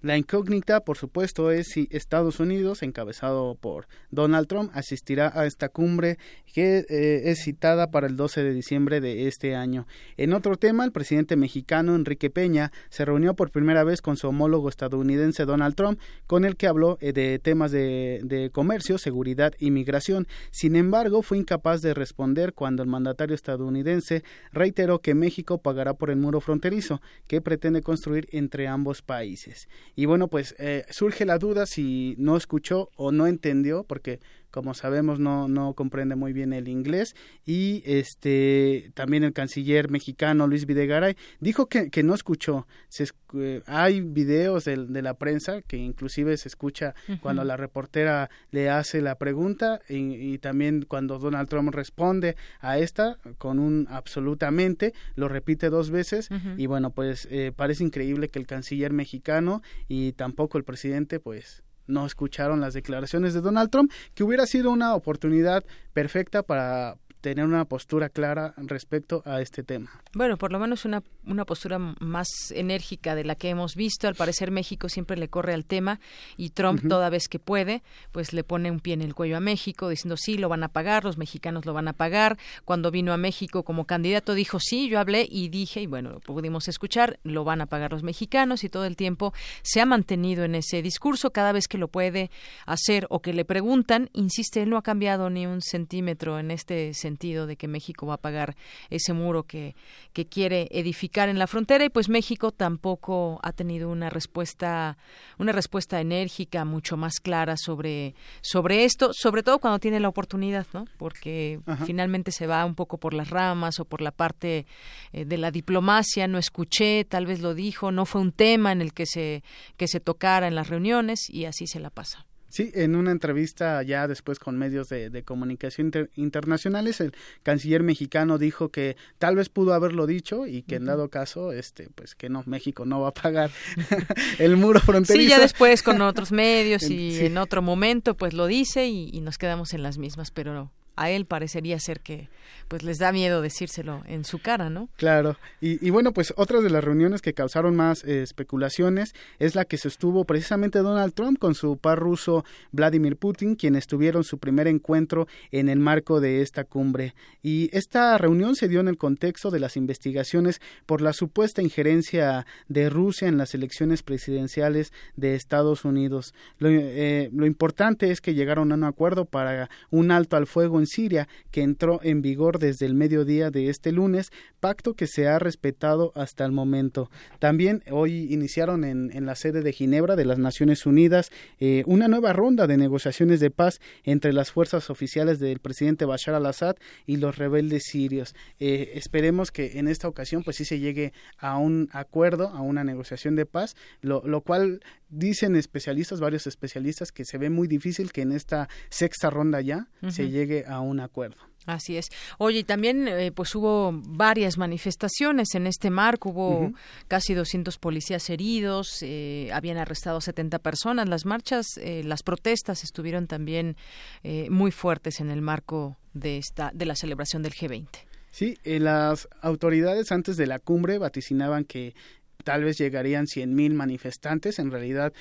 La 0.03 0.15
incógnita, 0.15 0.81
por 0.81 0.95
supuesto, 0.95 1.49
es 1.49 1.69
si 1.69 1.87
Estados 1.89 2.39
Unidos, 2.39 2.83
encabezado 2.83 3.55
por 3.55 3.87
Donald 4.11 4.47
Trump, 4.47 4.69
asistirá 4.75 5.31
a 5.33 5.47
esta 5.47 5.69
cumbre 5.69 6.19
que 6.53 6.85
eh, 6.87 7.31
es 7.31 7.39
citada 7.43 7.89
para 7.89 8.05
el 8.05 8.15
12 8.15 8.43
de 8.43 8.53
diciembre 8.53 9.01
de 9.01 9.27
este 9.27 9.55
año. 9.55 9.87
En 10.15 10.33
otro 10.33 10.55
tema, 10.55 10.85
el 10.85 10.91
presidente 10.91 11.35
mexicano 11.35 11.95
Enrique 11.95 12.29
Peña 12.29 12.71
se 12.89 13.05
reunió 13.05 13.33
por 13.33 13.49
primera 13.49 13.83
vez 13.83 14.03
con 14.03 14.17
su 14.17 14.27
homólogo 14.27 14.69
estadounidense 14.69 15.45
Donald 15.45 15.73
Trump, 15.73 15.99
con 16.27 16.45
el 16.45 16.57
que 16.57 16.67
habló 16.67 16.99
eh, 17.01 17.11
de 17.11 17.39
temas 17.39 17.71
de, 17.71 18.21
de 18.23 18.51
comercio, 18.51 18.99
seguridad 18.99 19.53
y 19.57 19.71
migración. 19.71 20.27
Sin 20.51 20.75
embargo, 20.75 21.23
fue 21.23 21.39
incapaz 21.39 21.81
de 21.81 21.95
responder 21.95 22.53
cuando 22.53 22.83
el 22.83 22.89
mandatario 22.89 23.33
estadounidense 23.33 24.23
reiteró 24.51 24.99
que 24.99 25.15
México 25.15 25.57
pagará 25.57 25.95
por 25.95 26.11
el 26.11 26.17
muro 26.17 26.39
fronterizo 26.39 27.01
que 27.27 27.41
pretende 27.41 27.81
construir 27.81 28.27
entre 28.31 28.67
ambos 28.67 29.01
países. 29.01 29.67
Y 29.97 30.05
bueno, 30.05 30.27
pues 30.27 30.53
eh, 30.59 30.85
surge 30.91 31.25
la 31.25 31.39
duda 31.39 31.65
si 31.65 32.13
no 32.19 32.37
escuchó 32.37 32.91
o 32.97 33.11
no 33.11 33.25
entendió, 33.25 33.83
porque 33.83 34.19
como 34.51 34.73
sabemos 34.73 35.19
no, 35.19 35.47
no 35.47 35.73
comprende 35.73 36.15
muy 36.15 36.33
bien 36.33 36.53
el 36.53 36.67
inglés 36.67 37.15
y 37.45 37.83
este 37.85 38.91
también 38.93 39.23
el 39.23 39.33
canciller 39.33 39.89
mexicano 39.89 40.47
Luis 40.47 40.65
Videgaray 40.65 41.15
dijo 41.39 41.67
que, 41.67 41.89
que 41.89 42.03
no 42.03 42.13
escuchó 42.13 42.67
se, 42.89 43.07
eh, 43.35 43.61
hay 43.65 44.01
videos 44.01 44.65
de, 44.65 44.85
de, 44.85 45.01
la 45.01 45.15
prensa 45.15 45.61
que 45.61 45.77
inclusive 45.77 46.37
se 46.37 46.47
escucha 46.47 46.95
uh 47.07 47.13
-huh. 47.13 47.19
cuando 47.19 47.43
la 47.43 47.57
reportera 47.57 48.29
le 48.51 48.69
hace 48.69 49.01
la 49.01 49.15
pregunta 49.15 49.81
y, 49.89 50.33
y, 50.33 50.37
también 50.37 50.85
cuando 50.87 51.19
Donald 51.19 51.49
Trump 51.49 51.73
responde 51.73 52.35
a 52.59 52.79
esta 52.79 53.17
con 53.37 53.59
un 53.59 53.87
absolutamente 53.89 54.93
lo 55.15 55.27
repite 55.27 55.69
dos 55.69 55.89
veces 55.91 56.31
uh 56.31 56.35
-huh. 56.35 56.55
y 56.57 56.65
bueno 56.67 56.91
pues 56.91 57.27
eh, 57.31 57.51
parece 57.55 57.83
increíble 57.83 58.29
que 58.29 58.39
el 58.39 58.47
canciller 58.47 58.93
mexicano 58.93 59.61
y 59.87 60.13
tampoco 60.13 60.57
el 60.57 60.63
presidente 60.63 61.19
pues 61.19 61.63
no 61.87 62.05
escucharon 62.05 62.61
las 62.61 62.73
declaraciones 62.73 63.33
de 63.33 63.41
Donald 63.41 63.69
Trump, 63.69 63.91
que 64.13 64.23
hubiera 64.23 64.45
sido 64.45 64.71
una 64.71 64.93
oportunidad 64.95 65.65
perfecta 65.93 66.43
para 66.43 66.97
tener 67.21 67.45
una 67.45 67.65
postura 67.65 68.09
clara 68.09 68.53
respecto 68.57 69.21
a 69.25 69.41
este 69.41 69.63
tema. 69.63 69.89
Bueno, 70.13 70.37
por 70.37 70.51
lo 70.51 70.59
menos 70.59 70.85
una, 70.85 71.03
una 71.25 71.45
postura 71.45 71.77
más 71.77 72.27
enérgica 72.51 73.15
de 73.15 73.23
la 73.23 73.35
que 73.35 73.49
hemos 73.49 73.75
visto. 73.75 74.07
Al 74.07 74.15
parecer 74.15 74.51
México 74.51 74.89
siempre 74.89 75.17
le 75.17 75.27
corre 75.27 75.53
al 75.53 75.65
tema 75.65 75.99
y 76.37 76.51
Trump 76.51 76.79
uh 76.79 76.85
-huh. 76.85 76.89
toda 76.89 77.09
vez 77.09 77.27
que 77.27 77.39
puede, 77.39 77.83
pues 78.11 78.33
le 78.33 78.43
pone 78.43 78.71
un 78.71 78.79
pie 78.79 78.93
en 78.93 79.01
el 79.01 79.15
cuello 79.15 79.37
a 79.37 79.39
México 79.39 79.89
diciendo 79.89 80.15
sí, 80.17 80.37
lo 80.37 80.49
van 80.49 80.63
a 80.63 80.69
pagar, 80.69 81.03
los 81.03 81.17
mexicanos 81.17 81.65
lo 81.65 81.73
van 81.73 81.87
a 81.87 81.93
pagar. 81.93 82.37
Cuando 82.65 82.91
vino 82.91 83.13
a 83.13 83.17
México 83.17 83.63
como 83.63 83.85
candidato 83.85 84.33
dijo 84.33 84.59
sí, 84.59 84.89
yo 84.89 84.99
hablé 84.99 85.27
y 85.29 85.49
dije, 85.49 85.81
y 85.81 85.87
bueno, 85.87 86.11
lo 86.11 86.19
pudimos 86.19 86.67
escuchar, 86.67 87.19
lo 87.23 87.43
van 87.43 87.61
a 87.61 87.65
pagar 87.65 87.91
los 87.91 88.03
mexicanos 88.03 88.63
y 88.63 88.69
todo 88.69 88.85
el 88.85 88.95
tiempo 88.95 89.33
se 89.63 89.81
ha 89.81 89.85
mantenido 89.85 90.43
en 90.43 90.55
ese 90.55 90.81
discurso. 90.81 91.31
Cada 91.31 91.51
vez 91.51 91.67
que 91.67 91.77
lo 91.77 91.87
puede 91.87 92.29
hacer 92.65 93.07
o 93.09 93.21
que 93.21 93.33
le 93.33 93.43
preguntan, 93.43 94.09
insiste, 94.13 94.61
él 94.61 94.69
no 94.69 94.77
ha 94.77 94.83
cambiado 94.83 95.29
ni 95.29 95.45
un 95.45 95.61
centímetro 95.61 96.39
en 96.39 96.51
este 96.51 96.93
sentido 96.93 97.06
de 97.15 97.55
que 97.55 97.67
México 97.67 98.05
va 98.05 98.15
a 98.15 98.21
pagar 98.21 98.55
ese 98.89 99.13
muro 99.13 99.43
que, 99.43 99.75
que 100.13 100.25
quiere 100.25 100.67
edificar 100.71 101.29
en 101.29 101.39
la 101.39 101.47
frontera. 101.47 101.85
Y 101.85 101.89
pues 101.89 102.09
México 102.09 102.51
tampoco 102.51 103.39
ha 103.43 103.51
tenido 103.53 103.89
una 103.89 104.09
respuesta 104.09 104.97
una 105.37 105.51
respuesta 105.51 105.99
enérgica 106.01 106.65
mucho 106.65 106.97
más 106.97 107.19
clara 107.19 107.55
sobre 107.57 108.15
sobre 108.41 108.85
esto 108.85 109.11
sobre 109.13 109.43
todo 109.43 109.59
cuando 109.59 109.79
tiene 109.79 109.99
la 109.99 110.09
oportunidad 110.09 110.65
no 110.73 110.85
porque 110.97 111.59
Ajá. 111.65 111.85
finalmente 111.85 112.31
se 112.31 112.47
va 112.47 112.65
un 112.65 112.75
poco 112.75 112.97
por 112.97 113.13
las 113.13 113.29
ramas 113.29 113.79
o 113.79 113.85
por 113.85 114.01
la 114.01 114.11
parte 114.11 114.65
eh, 115.13 115.25
de 115.25 115.37
la 115.37 115.51
diplomacia. 115.51 116.27
No 116.27 116.37
escuché 116.37 117.05
tal 117.05 117.25
vez 117.25 117.41
lo 117.41 117.53
dijo 117.53 117.91
no 117.91 118.05
fue 118.05 118.21
un 118.21 118.31
tema 118.31 118.71
en 118.71 118.81
el 118.81 118.93
que 118.93 119.05
se 119.05 119.43
que 119.77 119.87
se 119.87 119.99
tocara 119.99 120.47
en 120.47 120.55
las 120.55 120.69
reuniones 120.69 121.29
y 121.29 121.45
así 121.45 121.67
se 121.67 121.79
la 121.79 121.89
pasa 121.89 122.26
Sí, 122.49 122.71
en 122.73 122.95
una 122.95 123.11
entrevista 123.11 123.83
ya 123.83 124.07
después 124.07 124.39
con 124.39 124.57
medios 124.57 124.89
de, 124.89 125.09
de 125.09 125.23
comunicación 125.23 125.87
inter, 125.87 126.09
internacionales, 126.15 127.01
el 127.01 127.13
canciller 127.43 127.83
mexicano 127.83 128.37
dijo 128.37 128.69
que 128.69 128.95
tal 129.17 129.35
vez 129.35 129.49
pudo 129.49 129.73
haberlo 129.73 130.07
dicho 130.07 130.47
y 130.47 130.61
que 130.63 130.75
uh 130.75 130.77
-huh. 130.77 130.81
en 130.81 130.85
dado 130.85 131.09
caso, 131.09 131.51
este, 131.51 131.89
pues 131.93 132.15
que 132.15 132.29
no, 132.29 132.43
México 132.45 132.85
no 132.85 133.01
va 133.01 133.09
a 133.09 133.13
pagar 133.13 133.51
el 134.39 134.55
muro 134.57 134.79
fronterizo. 134.79 135.23
Sí, 135.23 135.29
ya 135.29 135.39
después 135.39 135.83
con 135.83 136.01
otros 136.01 136.31
medios 136.31 136.83
y 136.89 137.11
sí. 137.11 137.25
en 137.25 137.37
otro 137.37 137.61
momento, 137.61 138.15
pues 138.15 138.33
lo 138.33 138.47
dice 138.47 138.87
y, 138.87 139.09
y 139.11 139.21
nos 139.21 139.37
quedamos 139.37 139.73
en 139.73 139.83
las 139.83 139.97
mismas, 139.97 140.31
pero 140.31 140.53
no 140.53 140.71
a 140.97 141.11
él 141.11 141.25
parecería 141.25 141.79
ser 141.79 142.01
que 142.01 142.27
pues 142.67 142.83
les 142.83 142.99
da 142.99 143.11
miedo 143.11 143.41
decírselo 143.41 144.03
en 144.07 144.25
su 144.25 144.39
cara, 144.39 144.69
¿no? 144.69 144.89
Claro. 144.97 145.37
Y, 145.61 145.85
y 145.85 145.89
bueno, 145.89 146.13
pues 146.13 146.33
otras 146.37 146.63
de 146.63 146.69
las 146.69 146.83
reuniones 146.83 147.21
que 147.21 147.33
causaron 147.33 147.75
más 147.75 148.03
eh, 148.03 148.21
especulaciones 148.21 149.13
es 149.39 149.55
la 149.55 149.65
que 149.65 149.77
sostuvo 149.77 150.25
precisamente 150.25 150.79
Donald 150.79 151.13
Trump 151.13 151.39
con 151.39 151.55
su 151.55 151.77
par 151.77 151.99
ruso 151.99 152.45
Vladimir 152.71 153.17
Putin, 153.17 153.55
quienes 153.55 153.87
tuvieron 153.87 154.23
su 154.23 154.37
primer 154.37 154.67
encuentro 154.67 155.27
en 155.51 155.69
el 155.69 155.79
marco 155.79 156.19
de 156.19 156.41
esta 156.41 156.63
cumbre. 156.63 157.13
Y 157.41 157.69
esta 157.75 158.17
reunión 158.17 158.55
se 158.55 158.67
dio 158.67 158.79
en 158.79 158.87
el 158.87 158.97
contexto 158.97 159.51
de 159.51 159.59
las 159.59 159.77
investigaciones 159.77 160.61
por 160.85 161.01
la 161.01 161.13
supuesta 161.13 161.61
injerencia 161.61 162.45
de 162.67 162.89
Rusia 162.89 163.27
en 163.27 163.37
las 163.37 163.53
elecciones 163.53 164.03
presidenciales 164.03 164.91
de 165.15 165.35
Estados 165.35 165.85
Unidos. 165.85 166.33
Lo, 166.59 166.69
eh, 166.69 167.29
lo 167.33 167.45
importante 167.45 168.11
es 168.11 168.21
que 168.21 168.33
llegaron 168.33 168.71
a 168.71 168.75
un 168.75 168.83
acuerdo 168.83 169.25
para 169.25 169.69
un 169.89 170.11
alto 170.11 170.35
al 170.35 170.47
fuego 170.47 170.79
en 170.79 170.87
Siria, 170.87 171.27
que 171.51 171.61
entró 171.61 171.99
en 172.03 172.21
vigor 172.21 172.56
desde 172.57 172.85
el 172.85 172.93
mediodía 172.93 173.51
de 173.51 173.69
este 173.69 173.91
lunes, 173.91 174.31
pacto 174.59 174.93
que 174.93 175.07
se 175.07 175.27
ha 175.27 175.39
respetado 175.39 176.11
hasta 176.15 176.45
el 176.45 176.51
momento. 176.51 177.09
También 177.39 177.83
hoy 177.91 178.33
iniciaron 178.33 178.83
en, 178.83 179.11
en 179.13 179.25
la 179.25 179.35
sede 179.35 179.61
de 179.61 179.73
Ginebra 179.73 180.15
de 180.15 180.25
las 180.25 180.39
Naciones 180.39 180.85
Unidas 180.85 181.31
eh, 181.59 181.83
una 181.85 182.07
nueva 182.07 182.33
ronda 182.33 182.67
de 182.67 182.77
negociaciones 182.77 183.39
de 183.39 183.51
paz 183.51 183.79
entre 184.03 184.33
las 184.33 184.51
fuerzas 184.51 184.89
oficiales 184.89 185.39
del 185.39 185.59
presidente 185.59 186.05
Bashar 186.05 186.35
al-Assad 186.35 186.75
y 187.05 187.17
los 187.17 187.37
rebeldes 187.37 187.83
sirios. 187.83 188.35
Eh, 188.59 188.91
esperemos 188.95 189.51
que 189.51 189.79
en 189.79 189.87
esta 189.87 190.07
ocasión 190.07 190.43
pues 190.43 190.57
sí 190.57 190.65
se 190.65 190.79
llegue 190.79 191.13
a 191.37 191.57
un 191.57 191.89
acuerdo, 191.91 192.49
a 192.49 192.61
una 192.61 192.83
negociación 192.83 193.35
de 193.35 193.45
paz, 193.45 193.75
lo, 194.01 194.21
lo 194.25 194.41
cual 194.41 194.81
dicen 195.09 195.55
especialistas, 195.55 196.19
varios 196.19 196.47
especialistas, 196.47 197.11
que 197.11 197.25
se 197.25 197.37
ve 197.37 197.49
muy 197.49 197.67
difícil 197.67 198.11
que 198.11 198.21
en 198.21 198.31
esta 198.31 198.69
sexta 198.89 199.29
ronda 199.29 199.61
ya 199.61 199.87
uh 200.01 200.07
-huh. 200.07 200.11
se 200.11 200.29
llegue 200.29 200.65
a 200.67 200.79
un 200.79 200.99
acuerdo. 200.99 201.37
Así 201.67 201.97
es. 201.97 202.07
Oye, 202.37 202.59
y 202.59 202.63
también 202.63 203.07
eh, 203.07 203.31
pues 203.31 203.53
hubo 203.53 203.91
varias 203.93 204.57
manifestaciones 204.57 205.53
en 205.53 205.67
este 205.67 205.89
marco, 205.89 206.29
hubo 206.29 206.59
uh 206.59 206.63
-huh. 206.69 206.75
casi 207.07 207.33
200 207.33 207.77
policías 207.77 208.29
heridos, 208.29 209.03
eh, 209.03 209.49
habían 209.53 209.77
arrestado 209.77 210.21
70 210.21 210.59
personas. 210.59 211.09
Las 211.09 211.25
marchas, 211.25 211.77
eh, 211.77 212.03
las 212.05 212.23
protestas 212.23 212.83
estuvieron 212.83 213.27
también 213.27 213.75
eh, 214.23 214.49
muy 214.49 214.71
fuertes 214.71 215.19
en 215.19 215.29
el 215.29 215.41
marco 215.41 215.97
de 216.13 216.37
esta 216.37 216.71
de 216.73 216.85
la 216.85 216.95
celebración 216.95 217.43
del 217.43 217.53
G20. 217.53 218.07
Sí, 218.31 218.57
eh, 218.63 218.79
las 218.79 219.27
autoridades 219.41 220.11
antes 220.11 220.37
de 220.37 220.47
la 220.47 220.59
cumbre 220.59 220.99
vaticinaban 220.99 221.65
que 221.65 221.95
tal 222.43 222.63
vez 222.63 222.77
llegarían 222.77 223.25
100.000 223.25 223.73
manifestantes. 223.73 224.59
En 224.59 224.71
realidad 224.71 225.11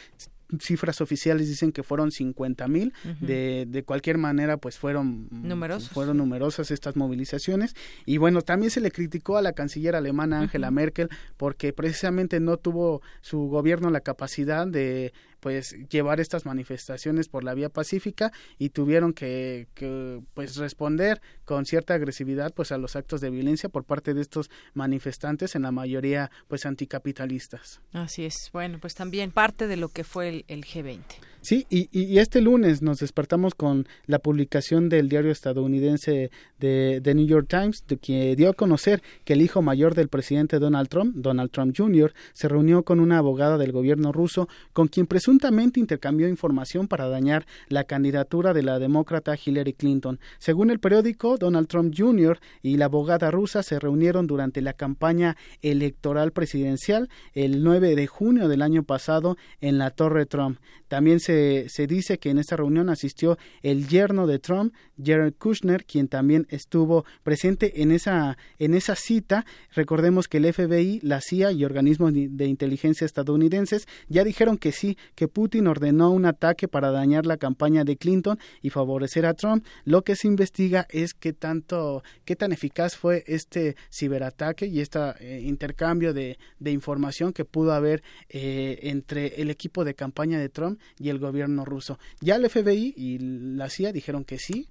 cifras 0.60 1.00
oficiales 1.00 1.48
dicen 1.48 1.72
que 1.72 1.82
fueron 1.82 2.10
50 2.10 2.68
mil. 2.68 2.92
Uh 3.04 3.08
-huh. 3.08 3.18
de, 3.20 3.66
de 3.68 3.82
cualquier 3.82 4.18
manera, 4.18 4.56
pues 4.56 4.78
fueron, 4.78 5.28
Numerosos. 5.30 5.90
fueron 5.90 6.16
numerosas 6.18 6.70
estas 6.70 6.96
movilizaciones. 6.96 7.74
Y 8.04 8.18
bueno, 8.18 8.42
también 8.42 8.70
se 8.70 8.80
le 8.80 8.90
criticó 8.90 9.36
a 9.36 9.42
la 9.42 9.52
canciller 9.52 9.96
alemana 9.96 10.40
Angela 10.40 10.68
uh 10.68 10.70
-huh. 10.70 10.74
Merkel 10.74 11.08
porque 11.36 11.72
precisamente 11.72 12.40
no 12.40 12.56
tuvo 12.58 13.02
su 13.20 13.38
gobierno 13.48 13.90
la 13.90 14.00
capacidad 14.00 14.66
de 14.66 15.12
pues 15.46 15.76
llevar 15.90 16.18
estas 16.18 16.44
manifestaciones 16.44 17.28
por 17.28 17.44
la 17.44 17.54
vía 17.54 17.68
pacífica 17.68 18.32
y 18.58 18.70
tuvieron 18.70 19.12
que, 19.12 19.68
que, 19.74 20.20
pues 20.34 20.56
responder 20.56 21.20
con 21.44 21.66
cierta 21.66 21.94
agresividad 21.94 22.52
pues 22.52 22.72
a 22.72 22.78
los 22.78 22.96
actos 22.96 23.20
de 23.20 23.30
violencia 23.30 23.68
por 23.68 23.84
parte 23.84 24.12
de 24.12 24.22
estos 24.22 24.50
manifestantes 24.74 25.54
en 25.54 25.62
la 25.62 25.70
mayoría 25.70 26.32
pues 26.48 26.66
anticapitalistas. 26.66 27.80
Así 27.92 28.24
es. 28.24 28.50
Bueno, 28.52 28.78
pues 28.80 28.96
también 28.96 29.30
parte 29.30 29.68
de 29.68 29.76
lo 29.76 29.88
que 29.88 30.02
fue 30.02 30.30
el, 30.30 30.44
el 30.48 30.64
G20. 30.64 31.04
Sí, 31.42 31.64
y, 31.70 31.88
y, 31.92 32.18
este 32.18 32.40
lunes 32.40 32.82
nos 32.82 32.98
despertamos 32.98 33.54
con 33.54 33.86
la 34.06 34.18
publicación 34.18 34.88
del 34.88 35.08
diario 35.08 35.30
estadounidense 35.30 36.32
de, 36.58 37.00
de, 37.00 37.14
New 37.14 37.24
York 37.24 37.46
Times, 37.48 37.84
de 37.86 37.98
que 37.98 38.34
dio 38.34 38.50
a 38.50 38.52
conocer 38.52 39.00
que 39.24 39.34
el 39.34 39.42
hijo 39.42 39.62
mayor 39.62 39.94
del 39.94 40.08
presidente 40.08 40.58
Donald 40.58 40.88
Trump, 40.88 41.14
Donald 41.14 41.52
Trump 41.52 41.72
Jr., 41.76 42.12
se 42.32 42.48
reunió 42.48 42.82
con 42.82 42.98
una 42.98 43.18
abogada 43.18 43.58
del 43.58 43.70
gobierno 43.70 44.10
ruso 44.10 44.48
con 44.72 44.88
quien 44.88 45.06
presuntamente 45.06 45.35
intercambió 45.76 46.28
información 46.28 46.88
para 46.88 47.08
dañar 47.08 47.46
la 47.68 47.84
candidatura 47.84 48.52
de 48.52 48.62
la 48.62 48.78
demócrata 48.78 49.36
Hillary 49.42 49.72
Clinton. 49.72 50.18
Según 50.38 50.70
el 50.70 50.78
periódico, 50.78 51.36
Donald 51.36 51.68
Trump 51.68 51.94
Jr. 51.96 52.38
y 52.62 52.76
la 52.76 52.86
abogada 52.86 53.30
rusa 53.30 53.62
se 53.62 53.78
reunieron 53.78 54.26
durante 54.26 54.60
la 54.60 54.72
campaña 54.72 55.36
electoral 55.62 56.32
presidencial 56.32 57.08
el 57.32 57.62
9 57.62 57.94
de 57.96 58.06
junio 58.06 58.48
del 58.48 58.62
año 58.62 58.82
pasado 58.82 59.36
en 59.60 59.78
la 59.78 59.90
Torre 59.90 60.26
Trump. 60.26 60.58
También 60.88 61.18
se, 61.20 61.68
se 61.68 61.86
dice 61.86 62.18
que 62.18 62.30
en 62.30 62.38
esta 62.38 62.56
reunión 62.56 62.88
asistió 62.88 63.38
el 63.62 63.88
yerno 63.88 64.26
de 64.26 64.38
Trump, 64.38 64.72
Jared 65.02 65.34
Kushner, 65.36 65.84
quien 65.84 66.08
también 66.08 66.46
estuvo 66.48 67.04
presente 67.22 67.82
en 67.82 67.90
esa, 67.90 68.38
en 68.58 68.74
esa 68.74 68.94
cita. 68.94 69.44
Recordemos 69.74 70.28
que 70.28 70.38
el 70.38 70.52
FBI, 70.52 71.00
la 71.02 71.20
CIA 71.20 71.52
y 71.52 71.64
organismos 71.64 72.12
de 72.14 72.46
inteligencia 72.46 73.04
estadounidenses 73.04 73.86
ya 74.08 74.22
dijeron 74.22 74.58
que 74.58 74.72
sí, 74.72 74.96
que 75.16 75.26
Putin 75.26 75.66
ordenó 75.66 76.10
un 76.12 76.26
ataque 76.26 76.68
para 76.68 76.92
dañar 76.92 77.26
la 77.26 77.38
campaña 77.38 77.82
de 77.82 77.96
Clinton 77.96 78.38
y 78.62 78.70
favorecer 78.70 79.26
a 79.26 79.34
Trump. 79.34 79.66
Lo 79.84 80.02
que 80.02 80.14
se 80.14 80.28
investiga 80.28 80.86
es 80.90 81.14
qué 81.14 81.32
tanto, 81.32 82.04
qué 82.24 82.36
tan 82.36 82.52
eficaz 82.52 82.96
fue 82.96 83.24
este 83.26 83.74
ciberataque 83.90 84.66
y 84.66 84.80
este 84.80 85.00
intercambio 85.40 86.14
de, 86.14 86.38
de, 86.60 86.70
información 86.70 87.32
que 87.32 87.44
pudo 87.44 87.72
haber 87.72 88.02
eh, 88.28 88.78
entre 88.82 89.40
el 89.40 89.50
equipo 89.50 89.84
de 89.84 89.94
campaña 89.94 90.38
de 90.38 90.50
Trump 90.50 90.80
y 90.98 91.08
el 91.08 91.18
gobierno 91.18 91.64
ruso. 91.64 91.98
Ya 92.20 92.36
el 92.36 92.48
FBI 92.48 92.94
y 92.96 93.18
la 93.18 93.70
CIA 93.70 93.92
dijeron 93.92 94.24
que 94.24 94.38
sí, 94.38 94.68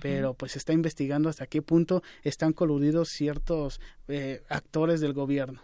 pero 0.00 0.34
pues 0.34 0.54
está 0.56 0.72
investigando 0.72 1.28
hasta 1.28 1.46
qué 1.46 1.62
punto 1.62 2.02
están 2.22 2.52
coludidos 2.52 3.08
ciertos 3.08 3.80
eh, 4.08 4.42
actores 4.48 5.00
del 5.00 5.14
gobierno. 5.14 5.62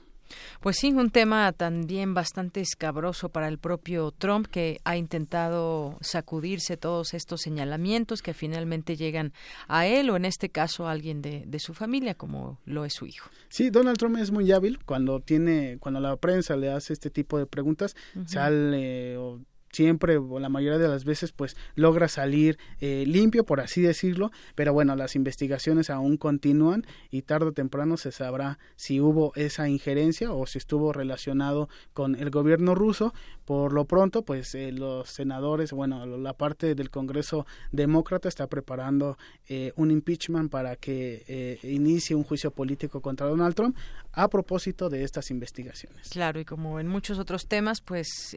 Pues 0.61 0.77
sí, 0.77 0.93
un 0.93 1.11
tema 1.11 1.53
también 1.53 2.15
bastante 2.15 2.61
escabroso 2.61 3.29
para 3.29 3.49
el 3.49 3.59
propio 3.59 4.13
Trump 4.13 4.47
que 4.47 4.81
ha 4.85 4.97
intentado 4.97 5.99
sacudirse 6.01 6.77
todos 6.77 7.15
estos 7.15 7.43
señalamientos 7.43 8.23
que 8.23 8.35
finalmente 8.35 8.97
llegan 8.97 9.33
a 9.69 9.87
él 9.87 10.11
o 10.11 10.17
en 10.17 10.25
este 10.25 10.49
caso 10.49 10.89
a 10.89 10.93
alguien 10.93 11.23
de, 11.23 11.45
de, 11.47 11.59
su 11.59 11.75
familia 11.75 12.15
como 12.15 12.59
lo 12.65 12.85
es 12.85 12.95
su 12.95 13.07
hijo. 13.07 13.31
Sí, 13.49 13.71
Donald 13.71 13.99
Trump 13.99 14.19
es 14.19 14.31
muy 14.31 14.51
hábil 14.53 14.79
cuando 14.85 15.21
tiene, 15.21 15.79
cuando 15.81 16.01
la 16.01 16.17
prensa 16.17 16.57
le 16.57 16.71
hace 16.71 16.93
este 16.93 17.11
tipo 17.11 17.39
de 17.39 17.47
preguntas, 17.47 17.95
sale 18.27 19.17
o 19.17 19.41
siempre 19.75 20.17
o 20.17 20.39
la 20.39 20.49
mayoría 20.49 20.79
de 20.79 20.89
las 20.89 21.05
veces 21.05 21.33
pues 21.33 21.57
logra 21.75 22.09
salir 22.09 22.59
eh, 22.81 23.05
limpio 23.07 23.45
por 23.45 23.61
así 23.61 23.83
decirlo 23.83 24.31
pero 24.55 24.73
bueno 24.73 24.97
las 24.97 25.17
investigaciones 25.17 25.91
aún 25.91 26.17
continúan 26.17 26.87
y 27.11 27.23
tarde 27.23 27.49
o 27.49 27.53
temprano 27.53 27.97
se 27.97 28.13
sabrá 28.13 28.59
si 28.77 29.01
hubo 29.01 29.33
esa 29.35 29.69
injerencia 29.69 30.33
o 30.33 30.47
si 30.47 30.59
estuvo 30.59 30.93
relacionado 30.93 31.69
con 31.93 32.15
el 32.15 32.31
gobierno 32.31 32.75
ruso 32.75 33.13
por 33.45 33.73
lo 33.73 33.87
pronto 33.87 34.23
pues 34.23 34.55
eh, 34.55 34.71
los 34.71 35.09
senadores 35.09 35.73
bueno 35.73 36.05
la 36.07 36.35
parte 36.35 36.75
del 36.75 36.91
Congreso 36.91 37.47
demócrata 37.73 38.29
está 38.29 38.47
preparando 38.47 39.17
eh, 39.49 39.73
un 39.77 39.91
impeachment 39.91 40.51
para 40.51 40.77
que 40.77 41.59
inicie 41.63 42.15
un 42.15 42.25
juicio 42.25 42.51
político 42.51 43.01
contra 43.01 43.27
Donald 43.27 43.55
Trump 43.55 43.77
a 44.13 44.29
propósito 44.29 44.89
de 44.91 45.05
estas 45.05 45.31
investigaciones 45.31 46.11
claro 46.11 46.39
y 46.39 46.45
como 46.45 46.81
en 46.81 46.89
muchos 46.89 47.19
otros 47.19 47.47
temas 47.47 47.81
pues 47.81 48.37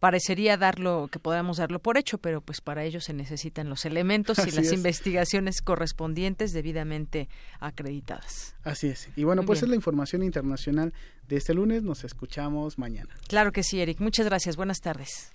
parece 0.00 0.22
sería 0.32 0.56
darlo, 0.56 1.08
que 1.12 1.18
podamos 1.18 1.58
darlo 1.58 1.78
por 1.78 1.98
hecho, 1.98 2.16
pero 2.16 2.40
pues 2.40 2.62
para 2.62 2.84
ello 2.84 3.02
se 3.02 3.12
necesitan 3.12 3.68
los 3.68 3.84
elementos 3.84 4.38
y 4.46 4.50
las 4.50 4.72
investigaciones 4.72 5.60
correspondientes 5.60 6.54
debidamente 6.54 7.28
acreditadas. 7.60 8.56
Así 8.64 8.86
es. 8.86 9.10
Y 9.14 9.24
bueno, 9.24 9.42
pues 9.42 9.62
es 9.62 9.68
la 9.68 9.74
información 9.74 10.22
internacional 10.22 10.94
de 11.28 11.36
este 11.36 11.54
lunes. 11.54 11.82
Nos 11.82 12.04
escuchamos 12.04 12.78
mañana. 12.78 13.14
Claro 13.28 13.52
que 13.52 13.62
sí, 13.62 13.80
Eric. 13.80 14.00
Muchas 14.00 14.26
gracias. 14.26 14.56
Buenas 14.56 14.80
tardes. 14.80 15.32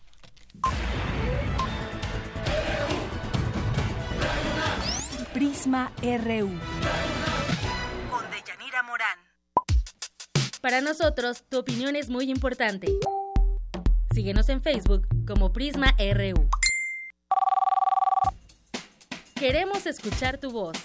Prisma 5.34 5.92
RU. 6.02 6.50
Con 8.10 8.32
Deyanira 8.32 8.84
Morán. 8.84 9.20
Para 10.62 10.82
nosotros, 10.82 11.44
tu 11.48 11.60
opinión 11.60 11.96
es 11.96 12.10
muy 12.10 12.32
importante. 12.32 12.88
Síguenos 14.14 14.50
en 14.50 14.64
Facebook 14.64 15.08
como 15.28 15.54
Prisma 15.54 15.96
RU. 16.00 16.50
Queremos 19.36 19.86
escuchar 19.86 20.40
tu 20.40 20.50
voz. 20.50 20.76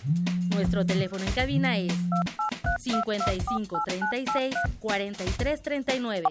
Nuestro 0.51 0.85
teléfono 0.85 1.25
en 1.25 1.33
cabina 1.33 1.79
es 1.79 1.95
55 2.79 3.81
36 3.87 4.55
43 4.81 5.63
39. 5.63 6.25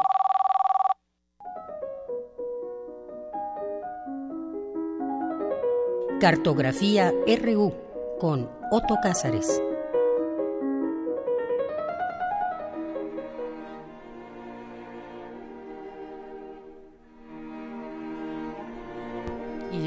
Cartografía 6.19 7.11
RU 7.25 7.73
con 8.19 8.49
Otto 8.69 8.97
Cázares. 9.01 9.61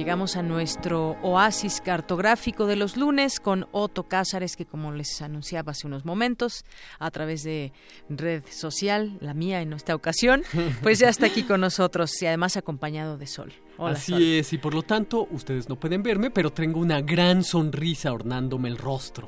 Llegamos 0.05 0.37
a 0.37 0.43
nuestro 0.43 1.17
oasis 1.23 1.81
cartográfico 1.81 2.67
de 2.67 2.77
los 2.77 2.99
lunes 2.99 3.41
con 3.41 3.67
Otto 3.73 4.03
Cázares, 4.03 4.55
que 4.55 4.67
como 4.67 4.93
les 4.93 5.23
anunciaba 5.23 5.73
hace 5.73 5.87
unos 5.87 6.05
momentos, 6.05 6.67
a 6.99 7.11
través 7.11 7.43
de 7.43 7.73
red 8.11 8.43
social, 8.51 9.17
la 9.23 9.33
mía 9.33 9.63
en 9.63 9.73
esta 9.73 9.95
ocasión, 9.95 10.43
pues 10.83 10.99
ya 10.99 11.09
está 11.09 11.25
aquí 11.25 11.43
con 11.43 11.63
nosotros 11.63 12.21
y 12.21 12.27
además 12.27 12.59
acompañado 12.59 13.17
de 13.17 13.27
Sol. 13.27 13.55
Así 13.79 14.37
es, 14.37 14.53
y 14.53 14.59
por 14.59 14.75
lo 14.75 14.83
tanto, 14.83 15.27
ustedes 15.31 15.71
no 15.71 15.81
pueden 15.81 16.03
verme, 16.03 16.31
pero 16.31 16.53
tengo 16.53 16.81
una 16.81 17.01
gran 17.01 17.43
sonrisa 17.43 18.13
ornándome 18.13 18.69
el 18.69 18.77
rostro. 18.77 19.27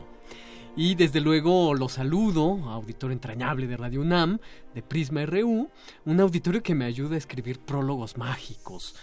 Y 0.76 0.94
desde 0.94 1.22
luego 1.22 1.72
lo 1.72 1.88
saludo, 1.88 2.68
auditor 2.68 3.12
entrañable 3.12 3.66
de 3.66 3.78
Radio 3.78 4.02
UNAM, 4.02 4.40
de 4.74 4.82
Prisma 4.82 5.24
RU, 5.24 5.70
un 6.04 6.20
auditorio 6.20 6.62
que 6.62 6.74
me 6.74 6.84
ayuda 6.84 7.14
a 7.14 7.18
escribir 7.18 7.60
prólogos 7.60 8.18
mágicos 8.18 8.94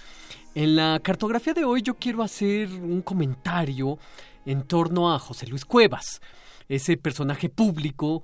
en 0.56 0.76
la 0.76 1.00
cartografía 1.02 1.54
de 1.54 1.66
hoy 1.66 1.82
yo 1.82 1.96
quiero 1.96 2.24
hacer 2.24 2.70
un 2.70 3.02
comentario 3.02 3.98
en 4.46 4.64
torno 4.64 5.14
a 5.14 5.20
José 5.20 5.48
Luis 5.48 5.66
Cuevas, 5.66 6.22
ese 6.68 6.98
personaje 6.98 7.50
público 7.50 8.24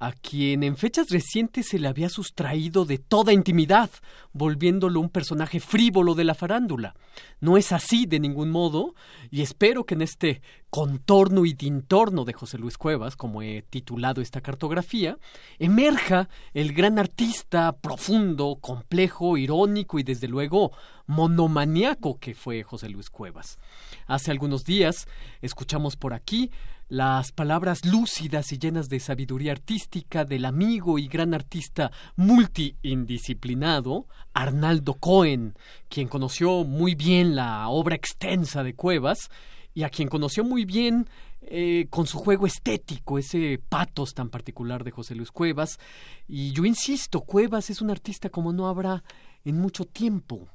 a 0.00 0.12
quien 0.12 0.62
en 0.62 0.78
fechas 0.78 1.10
recientes 1.10 1.68
se 1.68 1.78
le 1.78 1.86
había 1.86 2.08
sustraído 2.08 2.86
de 2.86 2.96
toda 2.96 3.34
intimidad, 3.34 3.90
volviéndolo 4.32 4.98
un 4.98 5.10
personaje 5.10 5.60
frívolo 5.60 6.14
de 6.14 6.24
la 6.24 6.34
farándula. 6.34 6.94
No 7.40 7.58
es 7.58 7.70
así 7.70 8.06
de 8.06 8.18
ningún 8.18 8.50
modo, 8.50 8.94
y 9.30 9.42
espero 9.42 9.84
que 9.84 9.94
en 9.94 10.02
este 10.02 10.40
contorno 10.70 11.44
y 11.44 11.52
dintorno 11.52 12.24
de 12.24 12.32
José 12.32 12.56
Luis 12.56 12.78
Cuevas, 12.78 13.16
como 13.16 13.42
he 13.42 13.62
titulado 13.62 14.22
esta 14.22 14.40
cartografía, 14.40 15.18
emerja 15.58 16.28
el 16.54 16.72
gran 16.72 16.98
artista 16.98 17.72
profundo, 17.72 18.56
complejo, 18.60 19.36
irónico 19.36 19.98
y 19.98 20.04
desde 20.04 20.28
luego 20.28 20.70
monomaniaco 21.06 22.18
que 22.20 22.34
fue 22.34 22.62
José 22.62 22.88
Luis 22.88 23.10
Cuevas. 23.10 23.58
Hace 24.06 24.30
algunos 24.30 24.64
días 24.64 25.08
escuchamos 25.42 25.96
por 25.96 26.14
aquí 26.14 26.50
las 26.88 27.30
palabras 27.30 27.84
lúcidas 27.84 28.52
y 28.52 28.58
llenas 28.58 28.88
de 28.88 28.98
sabiduría 28.98 29.52
artística 29.52 30.24
del 30.24 30.44
amigo 30.44 30.98
y 30.98 31.06
gran 31.06 31.34
artista 31.34 31.92
multiindisciplinado 32.16 34.06
Arnaldo 34.34 34.94
Cohen, 34.94 35.54
quien 35.88 36.08
conoció 36.08 36.64
muy 36.64 36.96
bien 36.96 37.36
la 37.36 37.68
obra 37.68 37.94
extensa 37.94 38.64
de 38.64 38.74
Cuevas 38.74 39.30
y 39.74 39.82
a 39.82 39.90
quien 39.90 40.08
conoció 40.08 40.44
muy 40.44 40.64
bien 40.64 41.08
eh, 41.42 41.86
con 41.90 42.06
su 42.06 42.18
juego 42.18 42.46
estético, 42.46 43.18
ese 43.18 43.60
patos 43.68 44.14
tan 44.14 44.28
particular 44.28 44.84
de 44.84 44.90
José 44.90 45.14
Luis 45.14 45.30
Cuevas. 45.30 45.78
Y 46.26 46.52
yo 46.52 46.64
insisto, 46.64 47.20
Cuevas 47.20 47.70
es 47.70 47.80
un 47.80 47.90
artista 47.90 48.30
como 48.30 48.52
no 48.52 48.68
habrá 48.68 49.02
en 49.44 49.56
mucho 49.56 49.84
tiempo. 49.84 50.48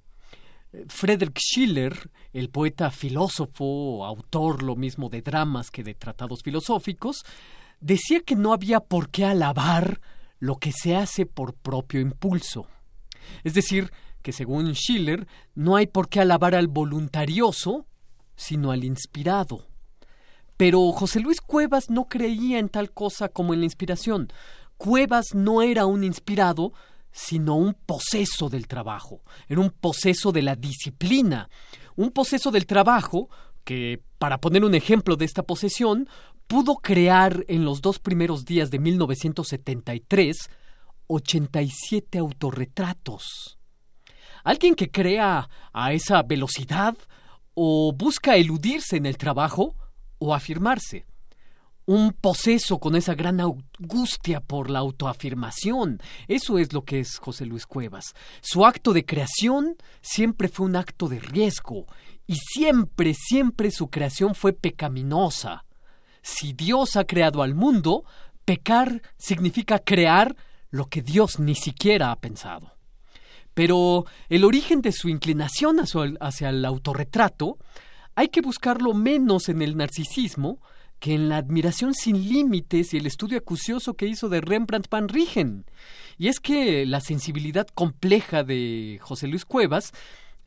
Friedrich 0.88 1.40
Schiller, 1.40 2.12
el 2.34 2.50
poeta 2.50 2.92
filósofo, 2.92 4.06
autor 4.06 4.64
lo 4.64 4.76
mismo 4.76 5.10
de 5.10 5.22
dramas 5.22 5.72
que 5.72 5.84
de 5.84 5.94
tratados 5.94 6.44
filosóficos, 6.44 7.24
decía 7.80 8.22
que 8.22 8.36
no 8.36 8.54
había 8.54 8.80
por 8.80 9.10
qué 9.10 9.26
alabar 9.26 10.02
lo 10.40 10.58
que 10.58 10.72
se 10.72 10.96
hace 10.96 11.26
por 11.26 11.54
propio 11.54 12.00
impulso. 12.00 12.68
Es 13.44 13.54
decir, 13.54 13.92
que 14.22 14.34
según 14.34 14.74
Schiller, 14.74 15.28
no 15.54 15.76
hay 15.76 15.88
por 15.88 16.10
qué 16.10 16.20
alabar 16.20 16.56
al 16.56 16.68
voluntarioso, 16.68 17.86
sino 18.36 18.72
al 18.72 18.84
inspirado. 18.84 19.68
Pero 20.58 20.92
José 20.92 21.20
Luis 21.20 21.42
Cuevas 21.42 21.90
no 21.90 22.08
creía 22.08 22.60
en 22.60 22.70
tal 22.70 22.92
cosa 22.92 23.30
como 23.30 23.54
en 23.54 23.60
la 23.60 23.66
inspiración. 23.66 24.32
Cuevas 24.78 25.34
no 25.34 25.62
era 25.62 25.86
un 25.86 26.04
inspirado, 26.04 26.74
sino 27.12 27.56
un 27.56 27.74
poseso 27.74 28.50
del 28.50 28.68
trabajo, 28.68 29.22
era 29.48 29.62
un 29.62 29.70
poseso 29.70 30.32
de 30.32 30.42
la 30.42 30.56
disciplina, 30.56 31.50
un 31.96 32.12
poseso 32.12 32.52
del 32.52 32.66
trabajo 32.66 33.30
que, 33.64 34.02
para 34.18 34.40
poner 34.40 34.66
un 34.66 34.76
ejemplo 34.76 35.16
de 35.16 35.26
esta 35.26 35.44
posesión, 35.44 36.10
pudo 36.48 36.76
crear 36.76 37.46
en 37.48 37.64
los 37.64 37.82
dos 37.82 38.00
primeros 38.00 38.46
días 38.46 38.70
de 38.70 38.80
1973 38.80 40.50
87 41.08 42.18
autorretratos. 42.18 43.58
alguien 44.44 44.76
que 44.76 44.92
crea 44.92 45.50
a 45.74 45.94
esa 45.94 46.22
velocidad 46.22 46.96
o 47.56 47.94
busca 47.94 48.36
eludirse 48.36 48.98
en 48.98 49.08
el 49.08 49.18
trabajo 49.18 49.76
o 50.20 50.36
afirmarse. 50.36 51.06
Un 51.88 52.14
poseso 52.14 52.80
con 52.80 52.96
esa 52.96 53.14
gran 53.14 53.40
angustia 53.40 54.42
por 54.42 54.70
la 54.70 54.80
autoafirmación. 54.80 56.00
Eso 56.28 56.58
es 56.58 56.74
lo 56.74 56.84
que 56.84 57.00
es 57.00 57.18
José 57.18 57.46
Luis 57.46 57.66
Cuevas. 57.66 58.14
Su 58.42 58.66
acto 58.66 58.92
de 58.92 59.06
creación 59.06 59.78
siempre 60.02 60.48
fue 60.48 60.66
un 60.66 60.76
acto 60.76 61.08
de 61.08 61.20
riesgo 61.20 61.86
y 62.28 62.36
siempre, 62.36 63.14
siempre 63.14 63.72
su 63.72 63.90
creación 63.90 64.36
fue 64.36 64.54
pecaminosa. 64.54 65.66
Si 66.22 66.54
Dios 66.54 66.96
ha 66.96 67.06
creado 67.06 67.44
al 67.44 67.54
mundo, 67.54 68.04
pecar 68.46 69.04
significa 69.18 69.80
crear 69.80 70.36
lo 70.72 70.88
que 70.88 71.04
Dios 71.04 71.40
ni 71.40 71.54
siquiera 71.54 72.12
ha 72.12 72.20
pensado. 72.20 72.75
Pero 73.56 74.06
el 74.30 74.44
origen 74.44 74.82
de 74.82 74.92
su 74.92 75.10
inclinación 75.10 75.80
hacia 76.20 76.50
el 76.50 76.64
autorretrato 76.64 77.58
hay 78.14 78.28
que 78.28 78.42
buscarlo 78.42 78.94
menos 78.94 79.50
en 79.50 79.64
el 79.64 79.76
narcisismo 79.76 80.60
que 81.00 81.16
en 81.16 81.30
la 81.30 81.38
admiración 81.38 81.94
sin 81.94 82.30
límites 82.30 82.94
y 82.94 82.98
el 82.98 83.06
estudio 83.06 83.38
acucioso 83.38 83.96
que 83.96 84.08
hizo 84.08 84.30
de 84.30 84.42
Rembrandt 84.42 84.90
van 84.90 85.10
Rijn. 85.10 85.66
Y 86.18 86.28
es 86.28 86.40
que 86.40 86.86
la 86.86 87.02
sensibilidad 87.02 87.68
compleja 87.68 88.44
de 88.44 89.00
José 89.02 89.28
Luis 89.28 89.46
Cuevas 89.46 89.92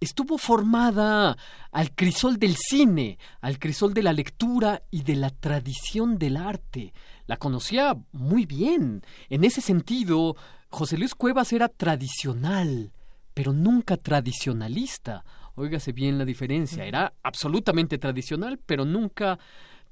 estuvo 0.00 0.38
formada 0.38 1.36
al 1.72 1.94
crisol 1.94 2.38
del 2.38 2.56
cine, 2.56 3.18
al 3.40 3.58
crisol 3.58 3.94
de 3.94 4.02
la 4.02 4.12
lectura 4.12 4.82
y 4.90 5.02
de 5.02 5.16
la 5.16 5.30
tradición 5.30 6.18
del 6.18 6.36
arte. 6.36 6.92
La 7.26 7.36
conocía 7.36 7.96
muy 8.12 8.46
bien. 8.46 9.02
En 9.28 9.44
ese 9.44 9.60
sentido, 9.60 10.36
José 10.70 10.98
Luis 10.98 11.14
Cuevas 11.14 11.52
era 11.52 11.68
tradicional, 11.68 12.92
pero 13.38 13.52
nunca 13.52 13.96
tradicionalista. 13.96 15.24
Óigase 15.54 15.92
bien 15.92 16.18
la 16.18 16.24
diferencia. 16.24 16.84
Era 16.84 17.12
absolutamente 17.22 17.96
tradicional, 17.96 18.58
pero 18.58 18.84
nunca 18.84 19.38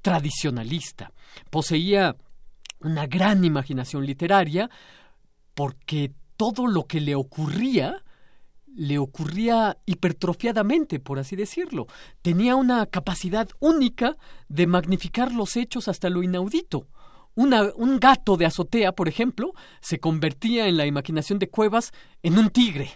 tradicionalista. 0.01 1.13
Poseía 1.49 2.17
una 2.81 3.07
gran 3.07 3.45
imaginación 3.45 4.05
literaria 4.05 4.69
porque 5.53 6.11
todo 6.35 6.67
lo 6.67 6.87
que 6.87 6.99
le 6.99 7.15
ocurría 7.15 8.03
le 8.75 8.97
ocurría 8.97 9.77
hipertrofiadamente, 9.85 10.99
por 10.99 11.17
así 11.17 11.37
decirlo. 11.37 11.87
Tenía 12.21 12.57
una 12.57 12.85
capacidad 12.87 13.47
única 13.61 14.17
de 14.49 14.67
magnificar 14.67 15.31
los 15.31 15.55
hechos 15.55 15.87
hasta 15.87 16.09
lo 16.09 16.21
inaudito. 16.21 16.89
Un 17.37 17.99
gato 17.99 18.35
de 18.35 18.45
azotea, 18.45 18.91
por 18.91 19.07
ejemplo, 19.07 19.53
se 19.79 19.99
convertía 19.99 20.67
en 20.67 20.75
la 20.75 20.85
imaginación 20.85 21.39
de 21.39 21.49
Cuevas 21.49 21.93
en 22.23 22.37
un 22.37 22.49
tigre. 22.49 22.89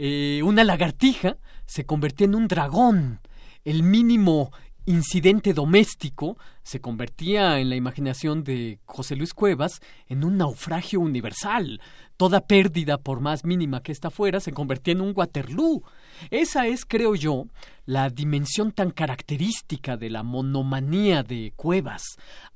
Eh, 0.00 0.42
una 0.44 0.62
lagartija 0.62 1.38
se 1.66 1.84
convertía 1.84 2.26
en 2.26 2.36
un 2.36 2.46
dragón. 2.46 3.20
El 3.64 3.82
mínimo 3.82 4.52
incidente 4.88 5.52
doméstico 5.52 6.38
se 6.62 6.80
convertía 6.80 7.58
en 7.58 7.68
la 7.68 7.76
imaginación 7.76 8.42
de 8.42 8.78
José 8.86 9.16
Luis 9.16 9.34
Cuevas 9.34 9.80
en 10.06 10.24
un 10.24 10.38
naufragio 10.38 11.00
universal. 11.00 11.80
Toda 12.16 12.46
pérdida, 12.46 12.96
por 12.96 13.20
más 13.20 13.44
mínima 13.44 13.82
que 13.82 13.92
ésta 13.92 14.10
fuera, 14.10 14.40
se 14.40 14.52
convertía 14.52 14.92
en 14.92 15.02
un 15.02 15.12
Waterloo. 15.14 15.82
Esa 16.30 16.66
es, 16.66 16.86
creo 16.86 17.14
yo, 17.14 17.46
la 17.84 18.08
dimensión 18.08 18.72
tan 18.72 18.90
característica 18.90 19.96
de 19.96 20.10
la 20.10 20.22
monomanía 20.22 21.22
de 21.22 21.52
Cuevas. 21.54 22.02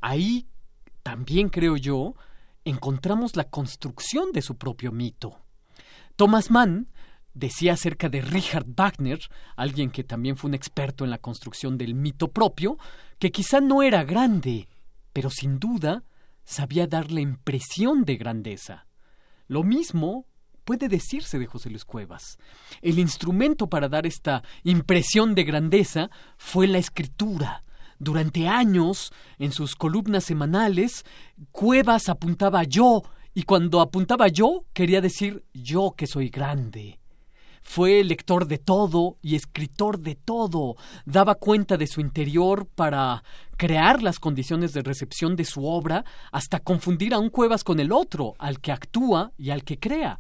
Ahí 0.01 0.47
también, 1.03 1.49
creo 1.49 1.77
yo, 1.77 2.15
encontramos 2.65 3.37
la 3.37 3.45
construcción 3.45 4.33
de 4.33 4.43
su 4.43 4.57
propio 4.57 4.93
mito. 4.93 5.39
Thomas 6.17 6.51
Mann 6.51 6.89
decía 7.35 7.73
acerca 7.73 8.09
de 8.09 8.21
Richard 8.21 8.67
Wagner, 8.77 9.19
alguien 9.57 9.91
que 9.91 10.05
también 10.05 10.37
fue 10.37 10.49
un 10.49 10.55
experto 10.55 11.05
en 11.05 11.11
la 11.11 11.19
construcción 11.19 11.79
del 11.79 11.95
mito 11.95 12.29
propio, 12.29 12.79
que 13.19 13.31
quizá 13.31 13.61
no 13.61 13.83
era 13.83 14.05
grande, 14.05 14.69
pero 15.13 15.31
sin 15.31 15.59
duda 15.59 16.05
sabía 16.45 16.87
dar 16.87 17.11
la 17.11 17.21
impresión 17.21 18.05
de 18.05 18.17
grandeza. 18.17 18.87
Lo 19.49 19.63
mismo 19.63 20.27
puede 20.65 20.89
decirse 20.89 21.39
de 21.39 21.47
José 21.47 21.71
Luis 21.71 21.85
Cuevas. 21.85 22.39
El 22.81 22.99
instrumento 22.99 23.69
para 23.69 23.89
dar 23.89 24.07
esta 24.07 24.43
impresión 24.63 25.35
de 25.35 25.45
grandeza 25.45 26.11
fue 26.37 26.67
la 26.67 26.79
escritura. 26.79 27.65
Durante 28.03 28.49
años, 28.49 29.13
en 29.39 29.53
sus 29.53 29.77
columnas 29.77 30.25
semanales, 30.25 31.05
Cuevas 31.53 32.09
apuntaba 32.09 32.65
yo, 32.65 33.05
y 33.33 33.45
cuando 33.45 33.81
apuntaba 33.81 34.27
yo, 34.27 34.65
quería 34.73 35.01
decir 35.01 35.45
yo 35.55 35.95
que 35.97 36.09
soy 36.09 36.29
grande. 36.29 36.99
Fue 37.63 38.03
lector 38.03 38.49
de 38.49 38.59
todo 38.59 39.19
y 39.23 39.37
escritor 39.37 40.01
de 40.01 40.17
todo. 40.17 40.75
Daba 41.05 41.37
cuenta 41.37 41.77
de 41.77 41.87
su 41.87 42.01
interior 42.01 42.67
para 42.67 43.23
crear 43.57 44.03
las 44.03 44.19
condiciones 44.19 44.73
de 44.73 44.83
recepción 44.83 45.37
de 45.37 45.45
su 45.45 45.65
obra 45.65 46.05
hasta 46.33 46.59
confundir 46.59 47.15
a 47.15 47.21
un 47.21 47.31
Cuevas 47.31 47.63
con 47.63 47.79
el 47.79 47.93
otro, 47.93 48.35
al 48.41 48.59
que 48.59 48.73
actúa 48.73 49.31
y 49.39 49.51
al 49.51 49.63
que 49.63 49.79
crea. 49.79 50.19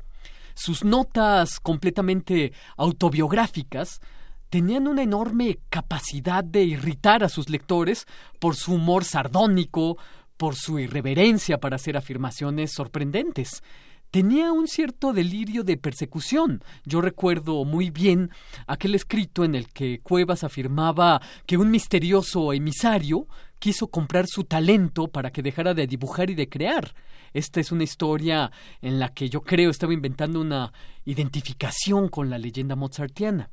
Sus 0.55 0.85
notas 0.85 1.59
completamente 1.59 2.53
autobiográficas 2.77 4.01
tenían 4.53 4.87
una 4.87 5.03
enorme 5.03 5.61
capacidad 5.71 6.45
de 6.45 6.63
irritar 6.63 7.25
a 7.25 7.31
sus 7.31 7.49
lectores 7.49 8.07
por 8.39 8.55
su 8.55 8.75
humor 8.75 9.03
sardónico, 9.03 9.97
por 10.37 10.57
su 10.57 10.79
irreverencia 10.79 11.57
para 11.59 11.77
hacer 11.77 11.97
afirmaciones 11.97 12.71
sorprendentes 12.71 13.63
tenía 14.11 14.53
un 14.53 14.69
cierto 14.69 15.15
delirio 15.15 15.65
de 15.65 15.79
persecución. 15.79 16.63
Yo 16.85 17.01
recuerdo 17.01 17.65
muy 17.65 17.89
bien 17.89 18.31
aquel 18.67 18.95
escrito 18.95 19.43
en 19.43 19.55
el 19.55 19.73
que 19.73 20.01
Cuevas 20.01 20.45
afirmaba 20.45 21.23
que 21.47 21.57
un 21.57 21.71
misterioso 21.71 22.53
emisario 22.53 23.27
quiso 23.63 23.87
comprar 23.87 24.27
su 24.27 24.43
talento 24.43 25.07
para 25.07 25.31
que 25.31 25.41
dejara 25.41 25.73
de 25.73 25.87
dibujar 25.87 26.31
y 26.31 26.35
de 26.35 26.49
crear. 26.49 26.97
Esta 27.33 27.61
es 27.61 27.71
una 27.71 27.85
historia 27.85 28.51
en 28.81 28.99
la 28.99 29.11
que 29.15 29.31
yo 29.31 29.43
creo 29.43 29.71
estaba 29.71 29.95
inventando 29.95 30.41
una 30.41 30.73
identificación 31.05 32.09
con 32.09 32.29
la 32.29 32.39
leyenda 32.39 32.75
mozartiana. 32.75 33.51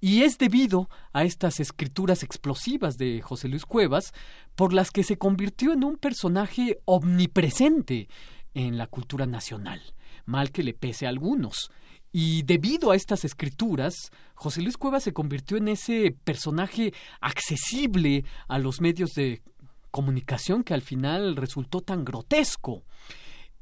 Y 0.00 0.22
es 0.22 0.38
debido 0.38 0.88
a 1.12 1.24
estas 1.24 1.60
escrituras 1.60 2.22
explosivas 2.22 2.96
de 2.96 3.20
José 3.20 3.48
Luis 3.48 3.66
Cuevas 3.66 4.14
por 4.54 4.72
las 4.72 4.90
que 4.90 5.04
se 5.04 5.18
convirtió 5.18 5.74
en 5.74 5.84
un 5.84 5.98
personaje 5.98 6.78
omnipresente 6.86 8.08
en 8.54 8.78
la 8.78 8.86
cultura 8.86 9.26
nacional 9.26 9.82
mal 10.24 10.52
que 10.52 10.62
le 10.62 10.72
pese 10.72 11.06
a 11.06 11.10
algunos. 11.10 11.70
Y 12.12 12.42
debido 12.42 12.90
a 12.90 12.96
estas 12.96 13.24
escrituras, 13.24 14.10
José 14.34 14.62
Luis 14.62 14.76
Cuevas 14.76 15.04
se 15.04 15.12
convirtió 15.12 15.56
en 15.56 15.68
ese 15.68 16.16
personaje 16.24 16.92
accesible 17.20 18.24
a 18.48 18.58
los 18.58 18.80
medios 18.80 19.10
de 19.10 19.42
comunicación 19.90 20.64
que 20.64 20.74
al 20.74 20.82
final 20.82 21.36
resultó 21.36 21.80
tan 21.80 22.04
grotesco. 22.04 22.82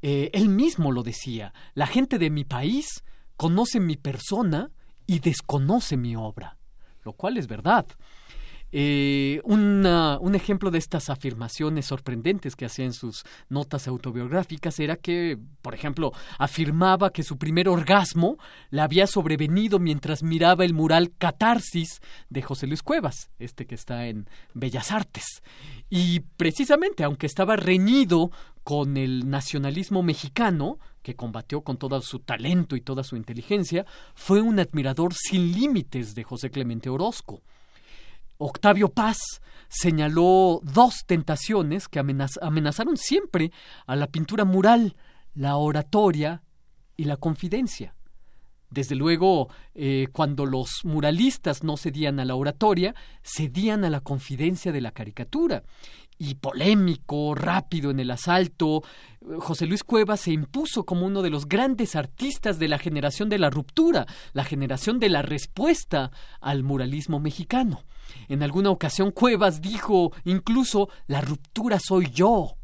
Eh, 0.01 0.31
él 0.33 0.49
mismo 0.49 0.91
lo 0.91 1.03
decía, 1.03 1.53
la 1.73 1.85
gente 1.85 2.17
de 2.17 2.29
mi 2.29 2.43
país 2.43 3.03
conoce 3.35 3.79
mi 3.79 3.97
persona 3.97 4.71
y 5.05 5.19
desconoce 5.19 5.97
mi 5.97 6.15
obra, 6.15 6.57
lo 7.03 7.13
cual 7.13 7.37
es 7.37 7.47
verdad. 7.47 7.85
Eh, 8.71 9.41
un 9.43 10.35
ejemplo 10.35 10.69
de 10.71 10.77
estas 10.77 11.09
afirmaciones 11.09 11.87
sorprendentes 11.87 12.55
que 12.55 12.65
hacía 12.65 12.85
en 12.85 12.93
sus 12.93 13.23
notas 13.49 13.87
autobiográficas 13.87 14.79
era 14.79 14.95
que, 14.95 15.37
por 15.61 15.73
ejemplo, 15.73 16.11
afirmaba 16.37 17.11
que 17.11 17.23
su 17.23 17.37
primer 17.37 17.67
orgasmo 17.67 18.37
le 18.69 18.81
había 18.81 19.07
sobrevenido 19.07 19.79
mientras 19.79 20.23
miraba 20.23 20.65
el 20.65 20.73
mural 20.73 21.11
Catarsis 21.17 22.01
de 22.29 22.41
José 22.41 22.67
Luis 22.67 22.83
Cuevas, 22.83 23.29
este 23.39 23.65
que 23.65 23.75
está 23.75 24.07
en 24.07 24.27
Bellas 24.53 24.91
Artes. 24.91 25.41
Y 25.89 26.21
precisamente, 26.37 27.03
aunque 27.03 27.25
estaba 27.25 27.55
reñido 27.55 28.31
con 28.63 28.97
el 28.97 29.29
nacionalismo 29.29 30.03
mexicano, 30.03 30.77
que 31.01 31.15
combatió 31.15 31.61
con 31.61 31.77
todo 31.77 32.01
su 32.01 32.19
talento 32.19 32.75
y 32.75 32.81
toda 32.81 33.03
su 33.03 33.15
inteligencia, 33.15 33.85
fue 34.13 34.41
un 34.41 34.59
admirador 34.59 35.13
sin 35.13 35.53
límites 35.53 36.13
de 36.13 36.23
José 36.23 36.51
Clemente 36.51 36.89
Orozco. 36.89 37.41
Octavio 38.41 38.87
Paz 38.87 39.17
señaló 39.67 40.61
dos 40.63 41.03
tentaciones 41.05 41.89
que 41.89 41.99
amenazaron 41.99 42.95
siempre 42.95 43.51
a 43.85 43.97
la 43.97 44.07
pintura 44.07 44.45
mural, 44.45 44.95
la 45.35 45.57
oratoria 45.57 46.41
y 46.95 47.03
la 47.03 47.17
confidencia. 47.17 47.95
Desde 48.69 48.95
luego, 48.95 49.49
eh, 49.75 50.07
cuando 50.13 50.45
los 50.45 50.85
muralistas 50.85 51.65
no 51.65 51.75
cedían 51.75 52.19
a 52.21 52.25
la 52.25 52.35
oratoria, 52.35 52.95
cedían 53.23 53.83
a 53.83 53.89
la 53.89 53.99
confidencia 53.99 54.71
de 54.71 54.81
la 54.81 54.91
caricatura. 54.91 55.63
Y 56.17 56.35
polémico, 56.35 57.35
rápido 57.35 57.91
en 57.91 57.99
el 57.99 58.11
asalto, 58.11 58.83
José 59.39 59.65
Luis 59.65 59.83
Cuevas 59.83 60.21
se 60.21 60.31
impuso 60.31 60.85
como 60.85 61.05
uno 61.05 61.21
de 61.21 61.29
los 61.29 61.47
grandes 61.47 61.97
artistas 61.97 62.57
de 62.57 62.69
la 62.69 62.77
generación 62.77 63.27
de 63.27 63.39
la 63.39 63.49
ruptura, 63.49 64.05
la 64.31 64.45
generación 64.45 64.99
de 64.99 65.09
la 65.09 65.23
respuesta 65.23 66.11
al 66.39 66.63
muralismo 66.63 67.19
mexicano. 67.19 67.83
En 68.27 68.43
alguna 68.43 68.69
ocasión 68.69 69.11
Cuevas 69.11 69.61
dijo 69.61 70.11
incluso 70.25 70.89
la 71.07 71.21
ruptura 71.21 71.79
soy 71.79 72.09
yo. 72.11 72.55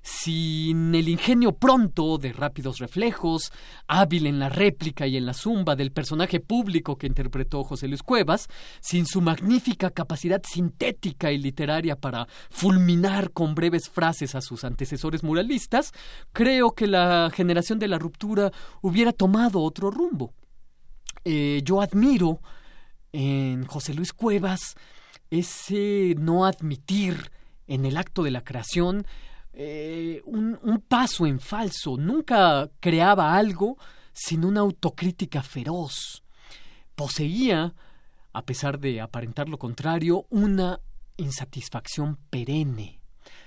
sin 0.00 0.94
el 0.94 1.08
ingenio 1.08 1.52
pronto 1.52 2.16
de 2.16 2.32
rápidos 2.32 2.78
reflejos, 2.78 3.52
hábil 3.88 4.26
en 4.26 4.38
la 4.38 4.48
réplica 4.48 5.06
y 5.06 5.16
en 5.16 5.26
la 5.26 5.34
zumba 5.34 5.76
del 5.76 5.92
personaje 5.92 6.40
público 6.40 6.96
que 6.96 7.06
interpretó 7.06 7.62
José 7.62 7.88
Luis 7.88 8.02
Cuevas, 8.02 8.48
sin 8.80 9.04
su 9.06 9.20
magnífica 9.20 9.90
capacidad 9.90 10.40
sintética 10.42 11.30
y 11.30 11.38
literaria 11.38 11.96
para 11.96 12.26
fulminar 12.48 13.32
con 13.32 13.54
breves 13.54 13.90
frases 13.90 14.34
a 14.34 14.40
sus 14.40 14.64
antecesores 14.64 15.22
muralistas, 15.22 15.92
creo 16.32 16.70
que 16.70 16.86
la 16.86 17.30
generación 17.34 17.78
de 17.78 17.88
la 17.88 17.98
ruptura 17.98 18.50
hubiera 18.80 19.12
tomado 19.12 19.60
otro 19.60 19.90
rumbo. 19.90 20.32
Eh, 21.24 21.60
yo 21.64 21.82
admiro 21.82 22.40
en 23.12 23.64
José 23.66 23.94
Luis 23.94 24.12
Cuevas 24.12 24.76
ese 25.30 26.14
no 26.18 26.46
admitir 26.46 27.30
en 27.66 27.84
el 27.84 27.96
acto 27.96 28.22
de 28.22 28.30
la 28.30 28.44
creación 28.44 29.06
eh, 29.52 30.22
un, 30.24 30.58
un, 30.62 30.80
paso 30.80 31.26
en 31.26 31.40
falso. 31.40 31.96
Nunca 31.96 32.70
creaba 32.80 33.36
algo 33.36 33.76
sin 34.12 34.44
una 34.44 34.60
autocrítica 34.60 35.42
feroz. 35.42 36.22
Poseía, 36.94 37.74
a 38.32 38.42
pesar 38.42 38.78
de 38.78 39.00
aparentar 39.00 39.48
lo 39.48 39.58
contrario, 39.58 40.26
una 40.30 40.80
insatisfacción 41.16 42.18
perenne. 42.30 43.00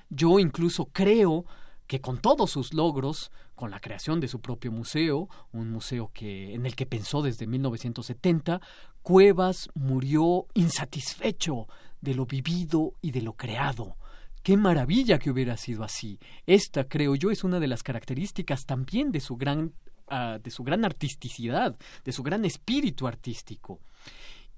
Yo 0.10 0.40
incluso 0.40 0.86
creo 0.86 1.46
que 1.92 2.00
con 2.00 2.20
todos 2.20 2.50
sus 2.50 2.74
logros, 2.74 3.32
con 3.54 3.70
la 3.70 3.82
creación 3.82 4.22
de 4.22 4.30
su 4.30 4.40
propio 4.40 4.72
museo, 4.72 5.28
un 5.52 5.70
museo 5.70 6.10
que 6.14 6.54
en 6.54 6.66
el 6.66 6.74
que 6.74 6.86
pensó 6.86 7.22
desde 7.22 7.48
1970, 7.48 8.62
Cuevas 9.02 9.68
murió 9.74 10.48
insatisfecho 10.54 11.68
de 12.00 12.14
lo 12.14 12.26
vivido 12.26 12.94
y 13.02 13.12
de 13.12 13.22
lo 13.22 13.34
creado. 13.34 13.98
Qué 14.42 14.56
maravilla 14.56 15.20
que 15.20 15.32
hubiera 15.32 15.58
sido 15.58 15.84
así. 15.84 16.18
Esta, 16.46 16.86
creo 16.86 17.16
yo, 17.16 17.30
es 17.30 17.44
una 17.44 17.60
de 17.60 17.68
las 17.68 17.84
características 17.84 18.66
también 18.66 19.12
de 19.12 19.20
su 19.20 19.36
gran, 19.36 19.74
uh, 20.10 20.40
de 20.42 20.50
su 20.50 20.64
gran 20.64 20.86
artisticidad, 20.86 21.76
de 22.06 22.12
su 22.14 22.24
gran 22.24 22.46
espíritu 22.46 23.06
artístico. 23.06 23.82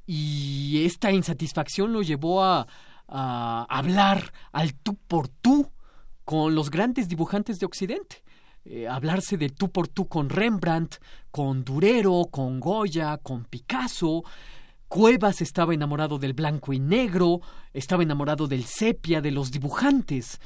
Y 0.05 0.85
esta 0.85 1.11
insatisfacción 1.11 1.93
lo 1.93 2.03
llevó 2.03 2.43
a 2.43 2.68
hablar 3.07 4.31
al 4.51 4.76
tú 4.76 4.95
por 5.07 5.30
tú 5.30 5.72
con 6.25 6.55
los 6.55 6.69
grandes 6.69 7.07
dibujantes 7.07 7.59
de 7.59 7.65
Occidente. 7.65 8.23
Eh, 8.65 8.87
hablarse 8.87 9.37
de 9.37 9.49
tú 9.49 9.69
por 9.71 9.89
tú 9.89 10.07
con 10.07 10.29
Rembrandt, 10.29 10.95
con 11.31 11.65
Durero, 11.65 12.27
con 12.31 12.59
Goya, 12.59 13.17
con 13.17 13.43
Picasso. 13.43 14.23
Cuevas 14.87 15.41
estaba 15.41 15.73
enamorado 15.73 16.19
del 16.19 16.33
blanco 16.33 16.71
y 16.71 16.79
negro, 16.79 17.41
estaba 17.73 18.03
enamorado 18.03 18.47
del 18.47 18.63
sepia, 18.63 19.21
de 19.21 19.31
los 19.31 19.49
dibujantes, 19.49 20.39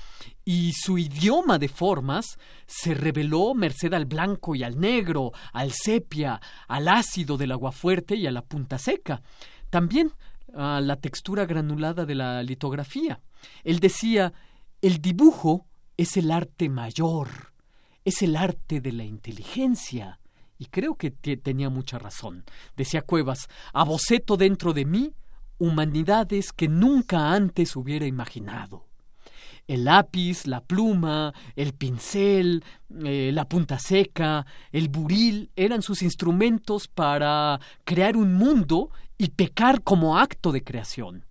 y 0.45 0.71
su 0.71 0.97
idioma 0.97 1.59
de 1.59 1.67
formas 1.67 2.39
se 2.65 2.93
reveló 2.93 3.53
merced 3.53 3.93
al 3.93 4.05
blanco 4.05 4.55
y 4.55 4.63
al 4.63 4.79
negro, 4.79 5.33
al 5.51 5.73
sepia, 5.73 6.39
al 6.69 6.87
ácido 6.87 7.37
del 7.37 7.51
agua 7.51 7.73
fuerte 7.73 8.15
y 8.15 8.25
a 8.25 8.31
la 8.31 8.41
punta 8.41 8.77
seca. 8.77 9.21
También 9.69 10.13
a 10.55 10.79
la 10.81 10.95
textura 10.95 11.45
granulada 11.45 12.05
de 12.05 12.15
la 12.15 12.41
litografía. 12.41 13.19
Él 13.63 13.79
decía, 13.79 14.33
el 14.81 15.01
dibujo 15.01 15.65
es 15.97 16.17
el 16.17 16.31
arte 16.31 16.69
mayor, 16.69 17.53
es 18.05 18.21
el 18.21 18.35
arte 18.35 18.81
de 18.81 18.91
la 18.91 19.03
inteligencia. 19.03 20.19
Y 20.59 20.65
creo 20.65 20.95
que 20.95 21.11
tenía 21.11 21.69
mucha 21.69 21.99
razón. 21.99 22.43
Decía 22.75 23.03
Cuevas, 23.03 23.47
aboceto 23.73 24.37
dentro 24.37 24.73
de 24.73 24.85
mí 24.85 25.13
humanidades 25.59 26.51
que 26.51 26.67
nunca 26.67 27.33
antes 27.33 27.75
hubiera 27.75 28.05
imaginado. 28.05 28.85
El 29.67 29.83
lápiz, 29.83 30.47
la 30.47 30.61
pluma, 30.61 31.33
el 31.55 31.73
pincel, 31.73 32.63
eh, 33.03 33.31
la 33.33 33.45
punta 33.45 33.79
seca, 33.79 34.45
el 34.71 34.87
buril 34.87 35.51
eran 35.55 35.81
sus 35.81 36.01
instrumentos 36.01 36.87
para 36.87 37.59
crear 37.83 38.15
un 38.15 38.33
mundo 38.33 38.91
y 39.17 39.29
pecar 39.29 39.81
como 39.81 40.17
acto 40.17 40.53
de 40.53 40.63
creación. 40.63 41.26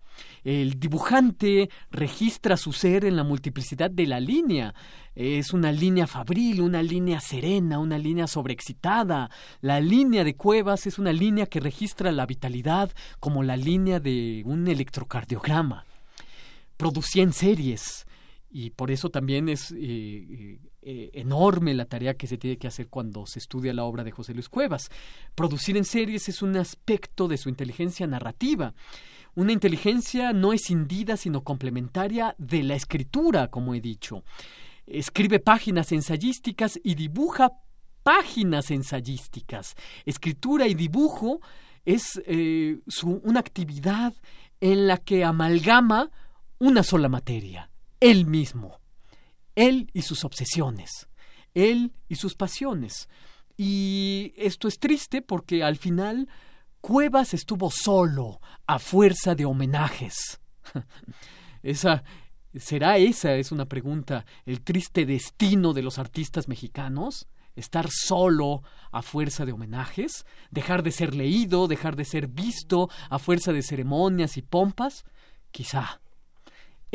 El 0.46 0.78
dibujante 0.78 1.70
registra 1.90 2.56
su 2.56 2.72
ser 2.72 3.04
en 3.04 3.16
la 3.16 3.24
multiplicidad 3.24 3.90
de 3.90 4.06
la 4.06 4.20
línea. 4.20 4.76
Es 5.16 5.52
una 5.52 5.72
línea 5.72 6.06
fabril, 6.06 6.60
una 6.60 6.84
línea 6.84 7.18
serena, 7.18 7.80
una 7.80 7.98
línea 7.98 8.28
sobreexcitada. 8.28 9.28
La 9.60 9.80
línea 9.80 10.22
de 10.22 10.36
Cuevas 10.36 10.86
es 10.86 11.00
una 11.00 11.12
línea 11.12 11.46
que 11.46 11.58
registra 11.58 12.12
la 12.12 12.26
vitalidad 12.26 12.92
como 13.18 13.42
la 13.42 13.56
línea 13.56 13.98
de 13.98 14.44
un 14.46 14.68
electrocardiograma. 14.68 15.84
Producía 16.76 17.24
en 17.24 17.32
series 17.32 18.06
y 18.48 18.70
por 18.70 18.92
eso 18.92 19.10
también 19.10 19.48
es 19.48 19.72
eh, 19.72 19.76
eh, 19.80 20.58
eh, 20.82 21.10
enorme 21.14 21.74
la 21.74 21.86
tarea 21.86 22.14
que 22.14 22.28
se 22.28 22.38
tiene 22.38 22.56
que 22.56 22.68
hacer 22.68 22.86
cuando 22.86 23.26
se 23.26 23.40
estudia 23.40 23.74
la 23.74 23.82
obra 23.82 24.04
de 24.04 24.12
José 24.12 24.32
Luis 24.32 24.48
Cuevas. 24.48 24.90
Producir 25.34 25.76
en 25.76 25.84
series 25.84 26.28
es 26.28 26.40
un 26.40 26.56
aspecto 26.56 27.26
de 27.26 27.36
su 27.36 27.48
inteligencia 27.48 28.06
narrativa. 28.06 28.74
Una 29.36 29.52
inteligencia 29.52 30.32
no 30.32 30.54
escindida, 30.54 31.16
sino 31.18 31.44
complementaria 31.44 32.34
de 32.38 32.62
la 32.62 32.74
escritura, 32.74 33.48
como 33.48 33.74
he 33.74 33.80
dicho. 33.82 34.24
Escribe 34.86 35.40
páginas 35.40 35.92
ensayísticas 35.92 36.80
y 36.82 36.94
dibuja 36.94 37.52
páginas 38.02 38.70
ensayísticas. 38.70 39.74
Escritura 40.06 40.66
y 40.66 40.74
dibujo 40.74 41.40
es 41.84 42.20
eh, 42.24 42.78
una 43.02 43.40
actividad 43.40 44.14
en 44.60 44.86
la 44.86 44.96
que 44.96 45.22
amalgama 45.22 46.10
una 46.58 46.82
sola 46.82 47.10
materia, 47.10 47.70
él 48.00 48.24
mismo, 48.24 48.80
él 49.54 49.90
y 49.92 50.00
sus 50.00 50.24
obsesiones, 50.24 51.08
él 51.52 51.92
y 52.08 52.16
sus 52.16 52.34
pasiones. 52.34 53.10
Y 53.58 54.32
esto 54.36 54.66
es 54.66 54.78
triste 54.78 55.20
porque 55.20 55.62
al 55.62 55.76
final 55.76 56.28
Cuevas 56.86 57.34
estuvo 57.34 57.68
solo 57.68 58.40
a 58.64 58.78
fuerza 58.78 59.34
de 59.34 59.44
homenajes. 59.44 60.38
esa 61.64 62.04
será 62.54 62.96
esa 62.96 63.34
es 63.34 63.50
una 63.50 63.64
pregunta, 63.64 64.24
el 64.44 64.62
triste 64.62 65.04
destino 65.04 65.72
de 65.72 65.82
los 65.82 65.98
artistas 65.98 66.46
mexicanos, 66.46 67.26
estar 67.56 67.90
solo 67.90 68.62
a 68.92 69.02
fuerza 69.02 69.44
de 69.44 69.50
homenajes, 69.50 70.26
dejar 70.52 70.84
de 70.84 70.92
ser 70.92 71.16
leído, 71.16 71.66
dejar 71.66 71.96
de 71.96 72.04
ser 72.04 72.28
visto 72.28 72.88
a 73.10 73.18
fuerza 73.18 73.52
de 73.52 73.64
ceremonias 73.64 74.36
y 74.36 74.42
pompas, 74.42 75.04
quizá. 75.50 76.00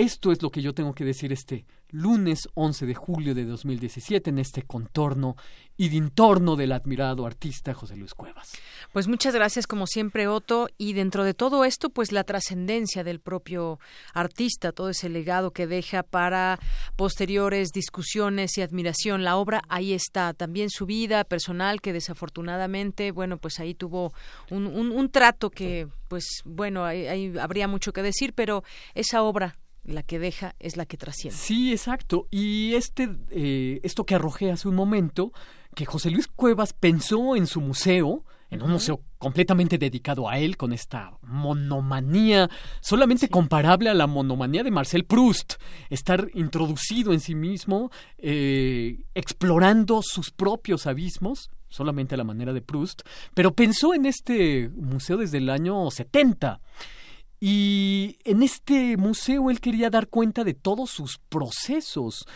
Esto 0.02 0.32
es 0.32 0.41
lo 0.41 0.49
que 0.49 0.64
yo 0.64 0.73
tengo 0.73 0.95
que 0.95 1.06
decir 1.06 1.32
este 1.32 1.64
lunes 1.91 2.49
11 2.56 2.88
de 2.88 2.95
julio 2.95 3.36
de 3.36 3.45
2017 3.45 4.32
en 4.32 4.40
este 4.40 4.64
contorno 4.64 5.36
y 5.78 5.90
de 5.90 5.98
entorno 5.98 6.56
del 6.56 6.72
admirado 6.72 7.23
artista 7.23 7.76
José 7.76 7.95
Luis 7.98 8.15
Cuevas. 8.15 8.52
Pues 8.94 9.07
muchas 9.07 9.36
gracias 9.36 9.68
como 9.68 9.86
siempre 9.86 10.28
Otto 10.28 10.69
y 10.80 10.94
dentro 10.94 11.23
de 11.23 11.36
todo 11.36 11.65
esto 11.65 11.91
pues 11.91 12.11
la 12.11 12.23
trascendencia 12.23 13.03
del 13.03 13.19
propio 13.19 13.80
artista, 14.15 14.72
todo 14.72 14.90
ese 14.90 15.07
legado 15.07 15.52
que 15.52 15.68
deja 15.68 16.02
para 16.02 16.60
posteriores 16.95 17.69
discusiones 17.69 18.57
y 18.57 18.64
admiración. 18.64 19.23
La 19.23 19.36
obra 19.38 19.61
ahí 19.69 19.94
está, 19.94 20.34
también 20.34 20.72
su 20.72 20.88
vida 20.88 21.26
personal 21.26 21.80
que 21.80 21.94
desafortunadamente, 21.94 23.11
bueno, 23.11 23.38
pues 23.38 23.60
ahí 23.60 23.76
tuvo 23.76 24.14
un, 24.49 24.65
un, 24.65 25.10
trato 25.11 25.52
que 25.52 25.88
pues 26.07 26.41
bueno, 26.44 26.86
ahí 26.86 27.38
habría 27.40 27.68
mucho 27.68 27.94
que 27.94 28.02
decir, 28.02 28.34
pero 28.34 28.64
esa 28.95 29.22
obra 29.22 29.57
la 29.84 30.03
que 30.03 30.20
deja 30.20 30.56
es 30.60 30.78
la 30.78 30.86
que 30.86 30.98
trasciende. 30.98 31.38
Sí, 31.38 31.72
exacto. 31.72 32.28
Y 32.32 32.76
este, 32.76 33.10
eh, 33.32 33.80
esto 33.84 34.06
que 34.06 34.16
arrojé 34.16 34.52
hace 34.52 34.68
un 34.68 34.76
momento, 34.76 35.32
que 35.76 35.86
José 35.86 36.12
Luis 36.12 36.28
Cuevas 36.28 36.74
pensó 36.74 37.36
en 37.36 37.48
su 37.48 37.62
museo, 37.62 38.26
en 38.49 38.62
un 38.62 38.72
museo 38.72 39.02
completamente 39.18 39.78
dedicado 39.78 40.28
a 40.28 40.38
él, 40.38 40.58
con 40.58 40.74
esta 40.74 41.18
monomanía 41.22 42.49
solamente 42.82 43.30
comparable 43.30 43.90
a 43.90 43.94
la 43.94 44.08
monomanía 44.08 44.64
de 44.64 44.72
Marcel 44.72 45.06
Proust, 45.06 45.53
estar 45.90 46.30
introducido 46.34 47.14
en 47.14 47.22
sí 47.22 47.34
mismo, 47.34 47.91
eh, 48.18 49.03
explorando 49.16 50.02
sus 50.02 50.32
propios 50.32 50.86
abismos, 50.86 51.49
solamente 51.70 52.16
a 52.16 52.18
la 52.18 52.26
manera 52.26 52.52
de 52.52 52.62
Proust, 52.62 53.03
pero 53.34 53.53
pensó 53.53 53.94
en 53.94 54.06
este 54.06 54.70
museo 54.70 55.16
desde 55.16 55.38
el 55.38 55.49
año 55.49 55.90
70. 55.90 56.60
Y 57.44 58.20
en 58.24 58.44
este 58.44 58.98
museo 58.98 59.50
él 59.50 59.60
quería 59.60 59.90
dar 59.90 60.10
cuenta 60.10 60.44
de 60.44 60.54
todos 60.54 60.92
sus 60.92 61.18
procesos. 61.18 62.28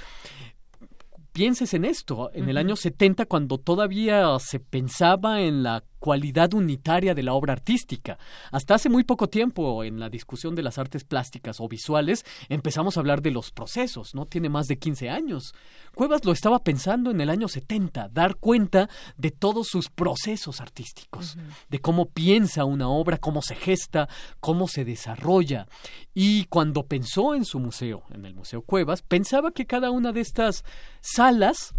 Pienses 1.32 1.76
en 1.76 1.86
esto, 1.86 2.32
en 2.34 2.50
el 2.50 2.58
año 2.58 2.76
70, 2.76 3.28
cuando 3.28 3.60
todavía 3.60 4.36
se 4.40 4.60
pensaba 4.60 5.42
en 5.42 5.62
la 5.62 5.84
cualidad 6.06 6.54
unitaria 6.54 7.16
de 7.16 7.24
la 7.24 7.34
obra 7.34 7.54
artística. 7.54 8.20
Hasta 8.52 8.76
hace 8.76 8.90
muy 8.90 9.04
poco 9.04 9.28
tiempo, 9.28 9.84
en 9.84 10.00
la 10.00 10.08
discusión 10.08 10.54
de 10.54 10.62
las 10.62 10.78
artes 10.78 11.04
plásticas 11.04 11.60
o 11.60 11.68
visuales, 11.68 12.24
empezamos 12.48 12.96
a 12.96 13.00
hablar 13.00 13.24
de 13.24 13.32
los 13.32 13.50
procesos, 13.50 14.14
¿no? 14.14 14.28
Tiene 14.28 14.48
más 14.48 14.68
de 14.68 14.78
15 14.78 15.10
años. 15.10 15.56
Cuevas 15.96 16.24
lo 16.24 16.32
estaba 16.32 16.60
pensando 16.60 17.10
en 17.10 17.22
el 17.22 17.32
año 17.32 17.48
70, 17.48 18.10
dar 18.10 18.36
cuenta 18.36 18.88
de 19.18 19.32
todos 19.32 19.66
sus 19.68 19.90
procesos 19.90 20.62
artísticos, 20.62 21.40
de 21.70 21.80
cómo 21.80 22.06
piensa 22.06 22.66
una 22.66 22.88
obra, 22.88 23.18
cómo 23.18 23.42
se 23.42 23.56
gesta, 23.56 24.08
cómo 24.40 24.68
se 24.68 24.86
desarrolla. 24.86 25.66
Y 26.14 26.46
cuando 26.46 26.84
pensó 26.84 27.34
en 27.34 27.46
su 27.46 27.58
museo, 27.58 28.04
en 28.14 28.26
el 28.26 28.36
Museo 28.36 28.62
Cuevas, 28.62 29.02
pensaba 29.02 29.50
que 29.50 29.66
cada 29.66 29.90
una 29.90 30.12
de 30.12 30.22
estas 30.22 30.66
salas 31.02 31.74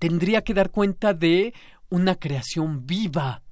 tendría 0.00 0.42
que 0.42 0.54
dar 0.54 0.70
cuenta 0.70 1.12
de 1.14 1.54
una 1.90 2.14
creación 2.16 2.86
viva, 2.86 3.42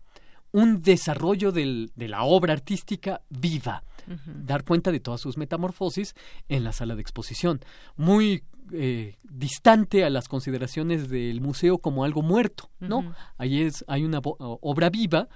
un 0.52 0.81
desarrollo 0.82 1.52
de 1.52 1.90
la 1.97 2.23
obra 2.24 2.55
artística 2.55 3.20
viva, 3.28 3.85
dar 4.24 4.65
cuenta 4.65 4.90
de 4.90 5.01
todas 5.01 5.20
sus 5.20 5.36
metamorfosis 5.36 6.15
en 6.48 6.65
la 6.65 6.73
sala 6.73 6.94
de 6.94 7.02
exposición, 7.02 7.60
muy 7.97 8.44
eh, 8.73 9.16
distante 9.23 10.05
a 10.05 10.10
las 10.10 10.28
consideraciones 10.28 11.09
del 11.10 11.40
museo 11.40 11.78
como 11.78 12.05
algo 12.05 12.23
muerto, 12.23 12.70
¿no? 12.81 13.15
Ahí 13.36 13.62
es, 13.62 13.85
hay 13.89 14.05
una 14.05 14.20
obra 14.23 14.89
viva 14.89 15.28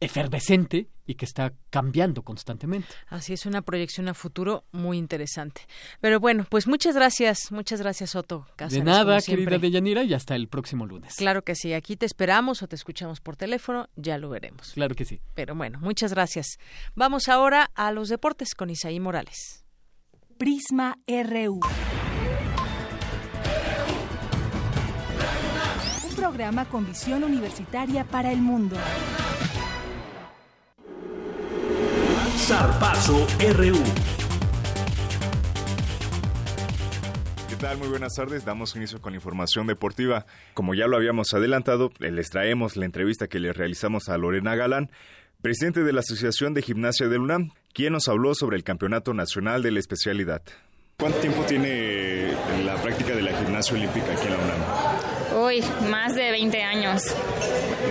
efervescente 0.00 0.88
y 1.06 1.14
que 1.14 1.24
está 1.24 1.54
cambiando 1.70 2.22
constantemente. 2.22 2.88
Así 3.08 3.32
es, 3.32 3.46
una 3.46 3.62
proyección 3.62 4.08
a 4.08 4.14
futuro 4.14 4.64
muy 4.72 4.98
interesante. 4.98 5.62
Pero 6.00 6.20
bueno, 6.20 6.46
pues 6.48 6.66
muchas 6.66 6.94
gracias, 6.94 7.52
muchas 7.52 7.80
gracias 7.80 8.14
Otto 8.16 8.46
De 8.68 8.82
nada, 8.82 9.20
querida 9.20 9.58
Deyanira, 9.58 10.02
y 10.02 10.14
hasta 10.14 10.34
el 10.34 10.48
próximo 10.48 10.86
lunes. 10.86 11.14
Claro 11.14 11.42
que 11.42 11.54
sí, 11.54 11.72
aquí 11.72 11.96
te 11.96 12.06
esperamos 12.06 12.62
o 12.62 12.68
te 12.68 12.76
escuchamos 12.76 13.20
por 13.20 13.36
teléfono, 13.36 13.88
ya 13.96 14.18
lo 14.18 14.28
veremos. 14.28 14.72
Claro 14.72 14.94
que 14.94 15.04
sí. 15.04 15.20
Pero 15.34 15.54
bueno, 15.54 15.78
muchas 15.80 16.12
gracias. 16.12 16.58
Vamos 16.94 17.28
ahora 17.28 17.70
a 17.74 17.92
los 17.92 18.08
deportes 18.08 18.54
con 18.54 18.70
Isaí 18.70 19.00
Morales. 19.00 19.64
Prisma 20.38 20.98
RU. 21.06 21.60
Un 26.04 26.16
programa 26.16 26.64
con 26.66 26.86
visión 26.86 27.24
universitaria 27.24 28.04
para 28.04 28.32
el 28.32 28.40
mundo. 28.40 28.76
Zarpazo 32.46 33.26
RU. 33.56 33.74
¿Qué 37.48 37.56
tal? 37.56 37.76
Muy 37.78 37.88
buenas 37.88 38.12
tardes. 38.14 38.44
Damos 38.44 38.76
inicio 38.76 39.00
con 39.00 39.14
la 39.14 39.16
información 39.16 39.66
deportiva. 39.66 40.26
Como 40.54 40.72
ya 40.72 40.86
lo 40.86 40.96
habíamos 40.96 41.34
adelantado, 41.34 41.90
les 41.98 42.30
traemos 42.30 42.76
la 42.76 42.84
entrevista 42.84 43.26
que 43.26 43.40
le 43.40 43.52
realizamos 43.52 44.08
a 44.08 44.16
Lorena 44.16 44.54
Galán, 44.54 44.92
presidente 45.42 45.82
de 45.82 45.92
la 45.92 46.00
Asociación 46.02 46.54
de 46.54 46.62
Gimnasia 46.62 47.08
del 47.08 47.22
UNAM, 47.22 47.50
quien 47.74 47.94
nos 47.94 48.06
habló 48.06 48.32
sobre 48.36 48.56
el 48.56 48.62
Campeonato 48.62 49.12
Nacional 49.12 49.64
de 49.64 49.72
la 49.72 49.80
Especialidad. 49.80 50.42
¿Cuánto 50.98 51.18
tiempo 51.18 51.42
tiene 51.46 52.30
la 52.64 52.80
práctica 52.80 53.16
de 53.16 53.22
la 53.22 53.36
gimnasia 53.36 53.74
olímpica 53.74 54.12
aquí 54.12 54.28
en 54.28 54.30
la 54.30 54.38
UNAM? 54.38 55.44
Uy, 55.44 55.64
más 55.90 56.14
de 56.14 56.30
20 56.30 56.62
años. 56.62 57.02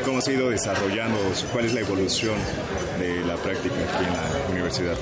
¿Cómo 0.06 0.22
se 0.22 0.32
ha 0.32 0.34
ido 0.36 0.50
desarrollando? 0.50 1.20
¿Cuál 1.52 1.66
es 1.66 1.74
la 1.74 1.82
evolución 1.82 2.36
de 2.98 3.26
la 3.26 3.36
práctica 3.36 3.76
aquí 3.76 4.04
en 4.06 4.14
la 4.14 4.50
universidad? 4.52 4.98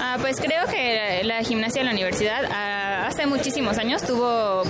Ah, 0.00 0.16
pues 0.20 0.40
creo 0.40 0.66
que 0.66 1.22
la 1.24 1.42
gimnasia 1.42 1.80
en 1.80 1.86
la 1.86 1.92
universidad 1.92 2.44
ah, 2.50 3.06
hace 3.06 3.26
muchísimos 3.26 3.78
años 3.78 4.02
tuvo 4.02 4.62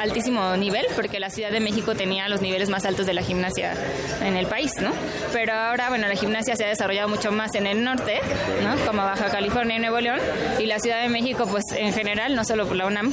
altísimo 0.00 0.56
nivel 0.56 0.86
porque 0.94 1.18
la 1.18 1.30
Ciudad 1.30 1.50
de 1.50 1.60
México 1.60 1.94
tenía 1.94 2.28
los 2.28 2.40
niveles 2.40 2.68
más 2.68 2.84
altos 2.84 3.06
de 3.06 3.14
la 3.14 3.22
gimnasia 3.22 3.74
en 4.22 4.36
el 4.36 4.46
país, 4.46 4.72
¿no? 4.80 4.90
Pero 5.32 5.54
ahora, 5.54 5.88
bueno, 5.88 6.08
la 6.08 6.14
gimnasia 6.14 6.56
se 6.56 6.64
ha 6.64 6.68
desarrollado 6.68 7.08
mucho 7.08 7.32
más 7.32 7.54
en 7.54 7.66
el 7.66 7.82
norte, 7.82 8.20
¿no? 8.62 8.76
Como 8.86 9.02
Baja 9.02 9.30
California 9.30 9.76
y 9.76 9.80
Nuevo 9.80 10.00
León 10.00 10.20
y 10.58 10.66
la 10.66 10.78
Ciudad 10.78 11.00
de 11.00 11.08
México, 11.08 11.46
pues 11.50 11.64
en 11.76 11.92
general, 11.92 12.34
no 12.34 12.44
solo 12.44 12.66
por 12.66 12.76
la 12.76 12.86
UNAM, 12.86 13.12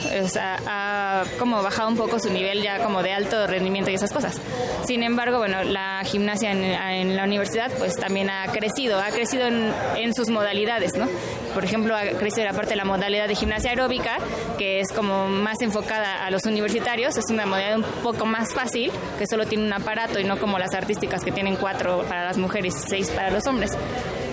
ha 0.68 1.24
como 1.40 1.64
bajado 1.64 1.90
un 1.90 1.98
poco 1.98 2.20
su 2.20 2.30
nivel 2.32 2.62
ya 2.62 2.80
como 2.80 3.04
de 3.04 3.14
alto 3.14 3.48
rendimiento 3.48 3.90
y 3.90 3.96
esas 3.96 4.12
cosas. 4.12 4.40
Sin 4.86 5.04
embargo, 5.04 5.38
bueno, 5.38 5.64
la 5.64 6.02
gimnasia 6.04 6.52
en, 6.52 6.64
en 6.64 7.16
la 7.16 7.24
universidad 7.24 7.72
pues 7.78 7.96
también 7.96 8.30
ha 8.30 8.48
crecido, 8.48 8.71
ha 9.02 9.10
crecido 9.10 9.48
en, 9.48 10.14
sus 10.14 10.30
modalidades, 10.30 10.94
¿no? 10.96 11.08
Por 11.54 11.64
ejemplo, 11.64 11.96
ha 11.96 12.04
crecido 12.18 12.46
la 12.46 12.54
parte 12.54 12.72
de 12.72 12.76
la 12.76 12.86
modalidad 12.86 13.28
de 13.28 13.36
gimnasia 13.36 13.72
aeróbica, 13.72 14.18
que 14.58 14.80
es 14.80 14.92
como 14.92 15.28
más 15.28 15.62
enfocada 15.62 16.26
a 16.26 16.32
los 16.32 16.46
universitarios, 16.46 17.18
es 17.18 17.26
una 17.30 17.46
modalidad 17.46 17.78
un 17.78 17.84
poco 18.04 18.26
más 18.26 18.54
fácil, 18.54 18.92
que 19.18 19.28
solo 19.28 19.46
tiene 19.46 19.66
un 19.66 19.74
aparato 19.74 20.20
y 20.20 20.24
no 20.24 20.38
como 20.40 20.58
las 20.60 20.74
artísticas 20.74 21.24
que 21.24 21.32
tienen 21.32 21.56
cuatro 21.56 22.04
para 22.08 22.26
las 22.26 22.38
mujeres 22.38 22.74
y 22.76 22.90
seis 22.90 23.10
para 23.12 23.30
los 23.32 23.46
hombres. 23.48 23.72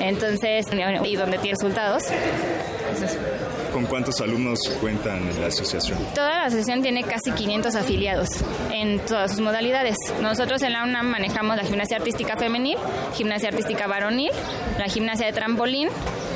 Entonces, 0.00 0.66
y 1.04 1.16
donde 1.16 1.38
tiene 1.38 1.56
resultados. 1.58 2.04
¿Con 3.72 3.84
cuántos 3.86 4.20
alumnos 4.20 4.58
cuentan 4.80 5.20
la 5.40 5.48
asociación? 5.48 5.98
Toda 6.14 6.30
la 6.30 6.44
asociación 6.44 6.82
tiene 6.82 7.04
casi 7.04 7.30
500 7.30 7.74
afiliados 7.74 8.28
en 8.72 8.98
todas 9.00 9.32
sus 9.32 9.40
modalidades. 9.40 9.96
Nosotros 10.20 10.62
en 10.62 10.72
la 10.72 10.84
UNAM 10.84 11.06
manejamos 11.06 11.56
la 11.56 11.64
gimnasia 11.64 11.98
artística 11.98 12.36
femenil, 12.36 12.78
gimnasia 13.14 13.50
artística 13.50 13.86
varonil, 13.86 14.30
la 14.78 14.86
gimnasia 14.86 15.26
de 15.26 15.32
trampolín, 15.32 15.88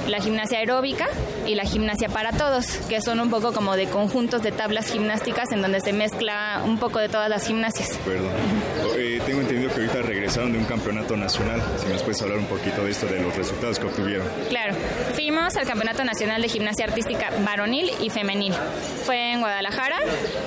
la 0.08 0.20
gimnasia 0.20 0.58
aeróbica 0.58 1.08
y 1.46 1.54
la 1.54 1.64
gimnasia 1.64 2.08
para 2.08 2.32
todos, 2.32 2.66
que 2.88 3.00
son 3.00 3.18
un 3.20 3.30
poco 3.30 3.52
como 3.52 3.76
de 3.76 3.86
conjuntos 3.86 4.42
de 4.42 4.52
tablas 4.52 4.92
gimnásticas 4.92 5.50
en 5.52 5.62
donde 5.62 5.80
se 5.80 5.92
mezcla 5.92 6.62
un 6.64 6.78
poco 6.78 6.98
de 6.98 7.08
todas 7.08 7.28
las 7.28 7.46
gimnasias. 7.46 7.98
Perdón. 8.04 8.30
Eh, 8.96 9.20
tengo 9.26 9.40
entendido 9.40 9.70
que 9.70 9.80
ahorita 9.80 10.02
regresaron 10.02 10.52
de 10.52 10.58
un 10.58 10.64
campeonato 10.64 11.16
nacional. 11.16 11.62
Si 11.82 11.88
nos 11.88 12.02
puedes 12.02 12.20
hablar 12.22 12.38
un 12.38 12.46
poquito 12.46 12.84
de 12.84 12.90
esto, 12.90 13.06
de 13.06 13.20
los 13.20 13.34
resultados 13.34 13.51
Claro. 14.48 14.74
Fuimos 15.14 15.56
al 15.56 15.66
Campeonato 15.66 16.04
Nacional 16.04 16.42
de 16.42 16.48
Gimnasia 16.48 16.86
Artística 16.86 17.30
Varonil 17.44 17.90
y 18.00 18.10
Femenil. 18.10 18.54
Fue 19.04 19.32
en 19.32 19.40
Guadalajara. 19.40 19.96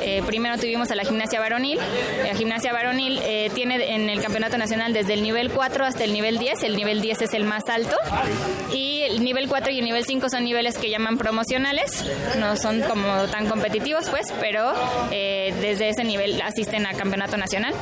Eh, 0.02 0.22
primero 0.26 0.58
tuvimos 0.58 0.92
a 0.92 0.96
la 0.96 1.04
gimnasia 1.04 1.40
varonil. 1.40 1.80
La 2.24 2.36
gimnasia 2.36 2.74
varonil 2.74 3.20
eh, 3.24 3.50
tiene 3.54 3.96
en 3.96 4.10
el 4.10 4.22
Campeonato 4.22 4.58
Nacional 4.58 4.94
desde 4.94 5.14
el 5.14 5.24
nivel 5.24 5.52
4 5.52 5.86
hasta 5.86 6.04
el 6.04 6.14
nivel 6.14 6.38
10. 6.38 6.64
El 6.64 6.76
nivel 6.76 7.02
10 7.02 7.22
es 7.22 7.34
el 7.34 7.46
más 7.46 7.64
alto. 7.70 7.96
Y 8.74 9.02
el 9.04 9.24
nivel 9.24 9.48
4 9.48 9.72
y 9.72 9.80
el 9.80 9.86
nivel 9.86 10.06
5 10.06 10.30
son 10.30 10.44
niveles 10.44 10.78
que 10.78 10.90
llaman 10.90 11.18
promocionales. 11.18 12.06
No 12.40 12.56
son 12.58 12.82
como 12.82 13.26
tan 13.32 13.48
competitivos, 13.48 14.10
pues, 14.10 14.34
pero 14.40 14.74
eh, 15.12 15.54
desde 15.62 15.90
ese 15.90 16.04
nivel 16.04 16.42
asisten 16.42 16.86
al 16.86 16.96
Campeonato 16.96 17.38
Nacional. 17.38 17.74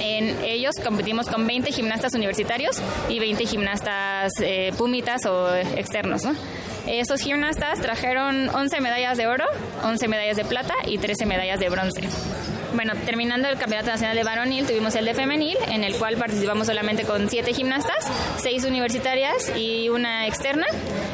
En 0.00 0.42
ellos 0.44 0.74
competimos 0.82 1.28
con 1.28 1.46
20 1.46 1.72
gimnastas 1.72 2.14
universitarios 2.14 2.76
y 3.08 3.18
20 3.18 3.46
gimnastas 3.46 4.32
pumitas 4.76 5.24
o 5.26 5.54
externos. 5.54 6.24
¿no? 6.24 6.34
Esos 6.88 7.20
gimnastas 7.20 7.80
trajeron 7.80 8.48
11 8.48 8.80
medallas 8.80 9.18
de 9.18 9.26
oro, 9.26 9.44
11 9.84 10.08
medallas 10.08 10.36
de 10.36 10.44
plata 10.44 10.72
y 10.86 10.96
13 10.96 11.26
medallas 11.26 11.60
de 11.60 11.68
bronce. 11.68 12.08
Bueno, 12.74 12.94
terminando 13.04 13.48
el 13.48 13.58
Campeonato 13.58 13.90
Nacional 13.90 14.16
de 14.16 14.24
Varonil, 14.24 14.66
tuvimos 14.66 14.94
el 14.94 15.04
de 15.04 15.14
Femenil, 15.14 15.56
en 15.68 15.84
el 15.84 15.96
cual 15.96 16.16
participamos 16.16 16.66
solamente 16.66 17.04
con 17.04 17.28
siete 17.28 17.52
gimnastas, 17.52 17.96
seis 18.38 18.64
universitarias 18.64 19.52
y 19.56 19.88
una 19.88 20.26
externa. 20.26 20.66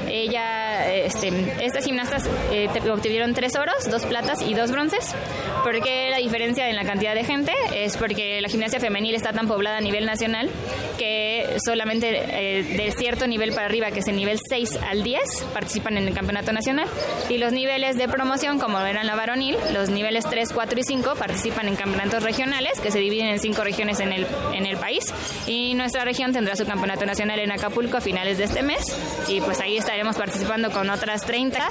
Ella, 0.09 0.64
este, 0.95 1.29
estas 1.61 1.85
gimnastas 1.85 2.25
eh, 2.51 2.69
obtuvieron 2.91 3.35
tres 3.35 3.57
oros, 3.57 3.89
dos 3.91 4.05
platas 4.05 4.43
y 4.43 4.55
dos 4.55 4.71
bronces. 4.71 5.15
¿Por 5.63 5.81
qué 5.81 6.11
la 6.11 6.19
diferencia 6.19 6.69
en 6.69 6.77
la 6.77 6.85
cantidad 6.85 7.15
de 7.15 7.25
gente? 7.25 7.53
Es 7.75 7.97
porque 7.97 8.41
la 8.41 8.49
gimnasia 8.49 8.81
femenil 8.81 9.15
está 9.15 9.33
tan 9.33 9.49
poblada 9.49 9.79
a 9.79 9.81
nivel 9.81 10.05
nacional 10.05 10.51
que 10.99 11.57
solamente 11.65 12.09
eh, 12.09 12.63
de 12.63 12.93
cierto 12.93 13.27
nivel 13.27 13.53
para 13.53 13.67
arriba, 13.67 13.91
que 13.91 14.01
es 14.01 14.09
el 14.09 14.17
nivel 14.17 14.39
6 14.47 14.79
al 14.91 15.03
10, 15.03 15.21
participan 15.53 15.97
en 15.97 16.09
el 16.09 16.15
campeonato 16.15 16.53
nacional. 16.53 16.89
Y 17.29 17.39
los 17.39 17.53
niveles 17.53 17.97
de 17.97 18.09
promoción, 18.09 18.59
como 18.59 18.79
eran 18.81 19.07
la 19.07 19.15
varonil, 19.17 19.57
los 19.73 19.91
niveles 19.91 20.25
3, 20.29 20.51
4 20.53 20.81
y 20.81 20.83
5 20.83 21.15
participan 21.17 21.69
en 21.69 21.77
campeonatos 21.77 22.23
regionales, 22.23 22.81
que 22.81 22.91
se 22.91 22.99
dividen 22.99 23.29
en 23.29 23.39
cinco 23.39 23.65
regiones 23.65 24.01
en 24.01 24.13
el, 24.13 24.27
en 24.53 24.67
el 24.67 24.77
país. 24.77 25.13
Y 25.47 25.75
nuestra 25.75 26.05
región 26.05 26.33
tendrá 26.33 26.57
su 26.57 26.67
campeonato 26.67 27.07
nacional 27.07 27.39
en 27.39 27.53
Acapulco 27.53 27.97
a 27.97 28.01
finales 28.01 28.39
de 28.39 28.45
este 28.45 28.63
mes. 28.63 28.85
Y 29.29 29.41
pues 29.41 29.61
ahí 29.61 29.77
estaremos 29.77 30.17
participando 30.17 30.64
con 30.71 30.91
otras 30.91 31.23
30. 31.23 31.69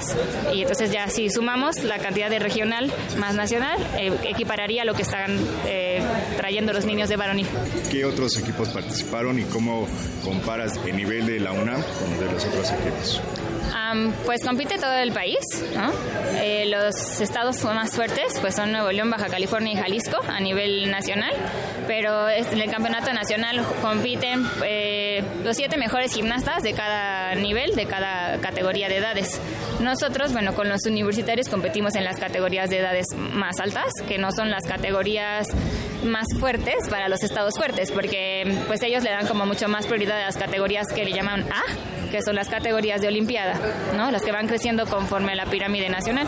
Y 0.53 0.61
entonces 0.61 0.91
ya 0.91 1.07
si 1.07 1.29
sumamos 1.29 1.83
la 1.83 1.99
cantidad 1.99 2.29
de 2.29 2.39
regional 2.39 2.91
más 3.17 3.35
nacional, 3.35 3.77
eh, 3.97 4.11
equipararía 4.23 4.85
lo 4.85 4.93
que 4.93 5.03
están 5.03 5.37
eh, 5.65 6.01
trayendo 6.37 6.73
los 6.73 6.85
niños 6.85 7.09
de 7.09 7.15
varonil. 7.15 7.47
¿Qué 7.89 8.05
otros 8.05 8.37
equipos 8.37 8.69
participaron 8.69 9.39
y 9.39 9.43
cómo 9.43 9.87
comparas 10.23 10.79
el 10.85 10.95
nivel 10.95 11.25
de 11.25 11.39
la 11.39 11.51
UNAM 11.51 11.81
con 11.81 12.19
de 12.19 12.31
los 12.31 12.45
otros 12.45 12.71
equipos? 12.71 13.21
Pues 14.25 14.43
compite 14.43 14.77
todo 14.77 14.93
el 14.93 15.11
país, 15.11 15.39
¿no? 15.75 15.91
Eh, 16.41 16.65
los 16.67 17.21
estados 17.21 17.63
más 17.63 17.91
fuertes 17.91 18.39
pues 18.41 18.55
son 18.55 18.71
Nuevo 18.71 18.91
León, 18.91 19.09
Baja 19.09 19.27
California 19.27 19.73
y 19.73 19.77
Jalisco 19.77 20.19
a 20.27 20.39
nivel 20.39 20.89
nacional, 20.91 21.33
pero 21.87 22.29
en 22.29 22.59
el 22.59 22.69
campeonato 22.69 23.13
nacional 23.13 23.65
compiten 23.81 24.45
eh, 24.63 25.23
los 25.43 25.55
siete 25.55 25.77
mejores 25.77 26.13
gimnastas 26.13 26.63
de 26.63 26.73
cada 26.73 27.35
nivel, 27.35 27.75
de 27.75 27.85
cada 27.85 28.39
categoría 28.39 28.89
de 28.89 28.97
edades. 28.97 29.39
Nosotros, 29.79 30.33
bueno, 30.33 30.53
con 30.53 30.69
los 30.69 30.85
universitarios 30.85 31.49
competimos 31.49 31.95
en 31.95 32.03
las 32.03 32.17
categorías 32.17 32.69
de 32.69 32.79
edades 32.79 33.07
más 33.15 33.59
altas, 33.59 33.91
que 34.07 34.17
no 34.17 34.31
son 34.31 34.49
las 34.49 34.65
categorías 34.65 35.47
más 36.05 36.27
fuertes 36.39 36.75
para 36.89 37.09
los 37.09 37.23
estados 37.23 37.55
fuertes, 37.57 37.91
porque 37.91 38.57
pues 38.67 38.81
ellos 38.83 39.03
le 39.03 39.11
dan 39.11 39.27
como 39.27 39.45
mucho 39.45 39.67
más 39.67 39.85
prioridad 39.85 40.21
a 40.21 40.25
las 40.25 40.37
categorías 40.37 40.87
que 40.93 41.03
le 41.03 41.11
llaman 41.11 41.45
A, 41.51 42.09
que 42.11 42.21
son 42.21 42.35
las 42.35 42.47
categorías 42.47 43.01
de 43.01 43.07
Olimpiada, 43.07 43.59
¿no? 43.95 44.11
Las 44.11 44.21
que 44.23 44.31
van 44.31 44.47
creciendo 44.47 44.85
conforme 44.85 45.33
a 45.33 45.35
la 45.35 45.45
pirámide 45.45 45.89
nacional. 45.89 46.27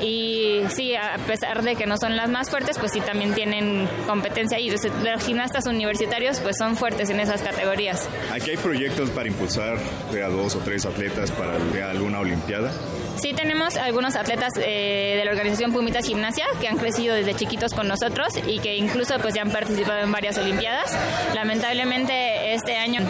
Y 0.00 0.62
sí, 0.74 0.94
a 0.94 1.16
pesar 1.26 1.62
de 1.62 1.76
que 1.76 1.86
no 1.86 1.96
son 1.96 2.16
las 2.16 2.28
más 2.28 2.50
fuertes, 2.50 2.78
pues 2.78 2.92
sí 2.92 3.00
también 3.00 3.34
tienen 3.34 3.88
competencia 4.06 4.56
ahí. 4.58 4.70
Los 4.70 5.24
gimnastas 5.24 5.66
universitarios 5.66 6.40
pues 6.40 6.56
son 6.58 6.76
fuertes 6.76 7.10
en 7.10 7.20
esas 7.20 7.42
categorías. 7.42 8.08
¿Aquí 8.32 8.50
hay 8.50 8.56
proyectos 8.56 9.10
para 9.10 9.28
impulsar 9.28 9.78
a 10.12 10.28
dos 10.28 10.56
o 10.56 10.58
tres 10.60 10.86
atletas 10.86 11.30
para 11.30 11.56
alguna 11.90 12.20
Olimpiada? 12.20 12.72
Sí, 13.16 13.34
tenemos 13.34 13.76
algunos 13.76 14.16
atletas 14.16 14.52
eh, 14.56 15.16
de 15.18 15.24
la 15.24 15.30
organización 15.30 15.72
Pumitas 15.72 16.06
Gimnasia 16.06 16.46
que 16.60 16.68
han 16.68 16.78
crecido 16.78 17.14
desde 17.14 17.34
chiquitos 17.34 17.74
con 17.74 17.88
nosotros 17.88 18.28
y 18.46 18.60
que 18.60 18.76
incluso 18.76 19.18
pues 19.20 19.34
ya 19.34 19.42
han 19.42 19.50
participado 19.50 20.00
en 20.00 20.12
varias 20.12 20.38
Olimpiadas. 20.38 20.96
Lamentablemente 21.34 22.54
este 22.54 22.76
año 22.76 23.00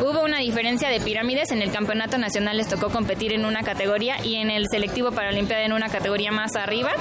hubo 0.00 0.22
una 0.22 0.38
diferencia 0.38 0.88
de 0.88 1.00
pirámides. 1.00 1.50
En 1.52 1.62
el 1.62 1.70
campeonato 1.70 2.18
nacional 2.18 2.56
les 2.56 2.68
tocó 2.68 2.90
competir 2.90 3.32
en 3.32 3.44
una 3.44 3.62
categoría 3.62 4.16
y 4.24 4.36
en 4.36 4.50
el 4.50 4.66
selectivo 4.68 5.12
para 5.12 5.28
Olimpiada 5.28 5.64
en 5.64 5.72
una 5.72 5.88
categoría 5.88 6.32
más 6.32 6.56
arriba. 6.56 6.92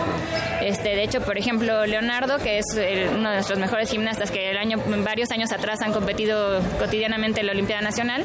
Este, 0.62 0.90
de 0.90 1.04
hecho, 1.04 1.22
por 1.22 1.38
ejemplo, 1.38 1.86
Leonardo, 1.86 2.38
que 2.38 2.60
es 2.60 2.66
uno 2.74 3.30
de 3.30 3.36
nuestros 3.36 3.60
mejores 3.60 3.90
gimnastas 3.90 4.32
que 4.32 4.52
el 4.52 4.58
año, 4.58 4.78
varios 5.04 5.32
años 5.32 5.52
atrás 5.52 5.82
han 5.82 5.92
competido 5.92 6.62
cotidianamente 6.80 7.40
en 7.40 7.48
la 7.48 7.52
Olimpiada 7.54 7.82
Nacional, 7.82 8.24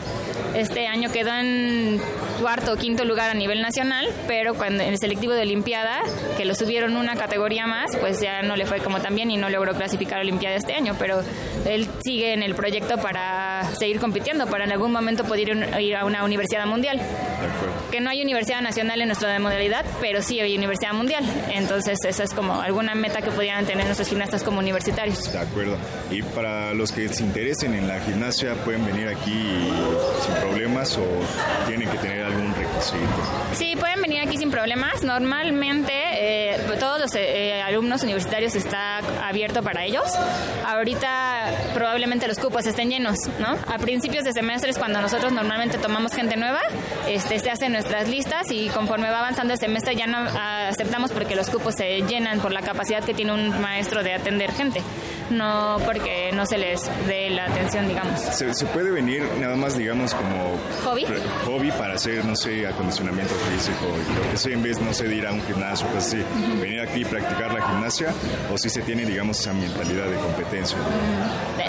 este 0.54 0.86
año 0.86 1.10
quedó 1.10 1.32
en 1.34 2.00
cuarto 2.40 2.72
o 2.72 2.76
quinto 2.76 3.04
lugar 3.04 3.30
a 3.30 3.34
nivel 3.34 3.60
nacional 3.60 4.07
pero 4.26 4.54
cuando 4.54 4.82
en 4.82 4.90
el 4.90 4.98
selectivo 4.98 5.34
de 5.34 5.42
Olimpiada, 5.42 6.00
que 6.36 6.44
lo 6.44 6.54
subieron 6.54 6.96
una 6.96 7.16
categoría 7.16 7.66
más, 7.66 7.96
pues 7.96 8.20
ya 8.20 8.42
no 8.42 8.56
le 8.56 8.66
fue 8.66 8.78
como 8.80 9.00
tan 9.00 9.14
bien 9.14 9.30
y 9.30 9.36
no 9.36 9.48
logró 9.48 9.74
clasificar 9.74 10.18
a 10.18 10.22
Olimpiada 10.22 10.56
este 10.56 10.74
año, 10.74 10.94
pero 10.98 11.22
él 11.66 11.88
sigue 12.04 12.32
en 12.32 12.42
el 12.42 12.54
proyecto 12.54 12.98
para 12.98 13.64
seguir 13.78 14.00
compitiendo, 14.00 14.46
para 14.46 14.64
en 14.64 14.72
algún 14.72 14.92
momento 14.92 15.24
poder 15.24 15.56
ir 15.80 15.96
a 15.96 16.04
una 16.04 16.24
universidad 16.24 16.66
mundial. 16.66 17.00
Que 17.90 18.00
no 18.00 18.10
hay 18.10 18.22
universidad 18.22 18.60
nacional 18.60 19.00
en 19.00 19.08
nuestra 19.08 19.38
modalidad, 19.38 19.84
pero 20.00 20.22
sí 20.22 20.40
hay 20.40 20.56
universidad 20.56 20.92
mundial. 20.92 21.24
Entonces, 21.52 21.98
esa 22.06 22.24
es 22.24 22.34
como 22.34 22.60
alguna 22.60 22.94
meta 22.94 23.22
que 23.22 23.30
podrían 23.30 23.64
tener 23.64 23.86
nuestros 23.86 24.08
gimnastas 24.08 24.42
como 24.42 24.58
universitarios. 24.58 25.32
De 25.32 25.38
acuerdo. 25.38 25.76
Y 26.10 26.22
para 26.22 26.74
los 26.74 26.92
que 26.92 27.08
se 27.08 27.22
interesen 27.22 27.74
en 27.74 27.88
la 27.88 28.00
gimnasia, 28.00 28.54
pueden 28.64 28.84
venir 28.84 29.08
aquí 29.08 29.70
sin 30.24 30.34
problemas 30.40 30.96
o 30.98 31.06
tienen 31.66 31.88
que 31.88 31.98
tener 31.98 32.24
algún 32.24 32.54
requisito. 32.54 32.67
Sí, 33.54 33.74
pueden 33.76 34.00
venir 34.02 34.20
aquí 34.20 34.36
sin 34.36 34.50
problemas. 34.50 35.02
Normalmente 35.02 35.92
eh, 35.92 36.56
todos 36.78 37.00
los 37.00 37.14
eh, 37.14 37.60
alumnos 37.62 38.02
universitarios 38.02 38.54
está 38.54 38.98
abierto 39.26 39.62
para 39.62 39.84
ellos. 39.84 40.04
Ahorita 40.66 41.50
probablemente 41.74 42.28
los 42.28 42.38
cupos 42.38 42.66
estén 42.66 42.90
llenos, 42.90 43.18
¿no? 43.38 43.56
A 43.72 43.78
principios 43.78 44.24
de 44.24 44.32
semestres, 44.32 44.78
cuando 44.78 45.00
nosotros 45.00 45.32
normalmente 45.32 45.78
tomamos 45.78 46.12
gente 46.12 46.36
nueva, 46.36 46.60
este, 47.08 47.38
se 47.38 47.50
hacen 47.50 47.72
nuestras 47.72 48.08
listas 48.08 48.50
y 48.50 48.68
conforme 48.68 49.10
va 49.10 49.20
avanzando 49.20 49.54
el 49.54 49.58
semestre 49.58 49.96
ya 49.96 50.06
no 50.06 50.18
aceptamos 50.18 51.10
porque 51.12 51.34
los 51.34 51.50
cupos 51.50 51.74
se 51.74 52.02
llenan 52.02 52.40
por 52.40 52.52
la 52.52 52.62
capacidad 52.62 53.02
que 53.02 53.14
tiene 53.14 53.32
un 53.32 53.60
maestro 53.60 54.02
de 54.02 54.14
atender 54.14 54.52
gente, 54.52 54.82
no 55.30 55.78
porque 55.84 56.30
no 56.32 56.46
se 56.46 56.58
les 56.58 56.80
dé 57.06 57.30
la 57.30 57.46
atención, 57.46 57.88
digamos. 57.88 58.20
¿Se, 58.20 58.52
se 58.54 58.66
puede 58.66 58.90
venir 58.90 59.22
nada 59.40 59.56
más, 59.56 59.76
digamos, 59.76 60.14
como 60.14 60.58
hobby, 60.84 61.06
hobby 61.46 61.70
para 61.72 61.94
hacer, 61.94 62.24
no 62.24 62.36
sé, 62.36 62.66
acondicionamiento 62.68 63.34
físico 63.34 63.86
lo 64.14 64.30
que 64.30 64.36
sea, 64.36 64.52
en 64.52 64.62
vez, 64.62 64.80
no 64.80 64.92
sé, 64.92 65.08
de 65.08 65.16
ir 65.16 65.26
a 65.26 65.32
un 65.32 65.42
gimnasio, 65.42 65.86
pues 65.88 66.04
sí, 66.04 66.22
venir 66.60 66.80
aquí 66.80 67.00
y 67.00 67.04
practicar 67.04 67.52
la 67.52 67.66
gimnasia, 67.66 68.12
o 68.52 68.58
si 68.58 68.70
se 68.70 68.82
tiene, 68.82 69.04
digamos, 69.04 69.40
esa 69.40 69.52
mentalidad 69.52 70.06
de 70.06 70.16
competencia. 70.16 70.76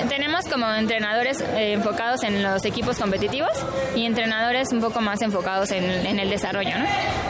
Tenemos 0.08 0.46
como 0.46 0.70
entrenadores 0.74 1.42
eh, 1.42 1.74
enfocados 1.74 2.24
en 2.24 2.42
los 2.44 2.64
equipos 2.66 2.98
competitivos 2.98 3.52
y 3.96 4.06
entrenadores 4.06 4.72
un 4.72 4.82
poco 4.82 5.02
más 5.02 5.22
enfocados 5.22 5.72
en, 5.72 6.20
el 6.20 6.30
desarrollo, 6.30 6.78
¿no? 6.78 6.86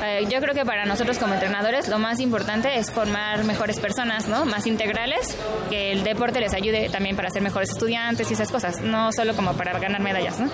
Eh, 0.06 0.28
yo 0.30 0.40
creo 0.40 0.54
que 0.54 0.66
para 0.66 0.86
nosotros 0.86 1.18
como 1.18 1.34
entrenadores 1.34 1.88
lo 1.88 2.00
más 2.00 2.20
importante 2.20 2.78
es 2.78 2.92
formar 2.92 3.44
mejores 3.44 3.80
personas, 3.80 4.28
¿no? 4.28 4.46
Más 4.46 4.66
integrales, 4.66 5.38
que 5.70 5.92
el 5.92 6.04
deporte 6.04 6.40
les 6.40 6.54
ayude 6.54 6.90
también 6.90 7.16
para 7.16 7.30
ser 7.30 7.42
mejores 7.42 7.70
estudiantes 7.70 8.30
y 8.30 8.34
esas 8.34 8.52
cosas, 8.52 8.82
no 8.82 9.12
solo 9.12 9.36
como 9.36 9.54
para 9.54 9.78
ganar 9.80 10.02
medallas, 10.02 10.40
¿no? 10.40 10.50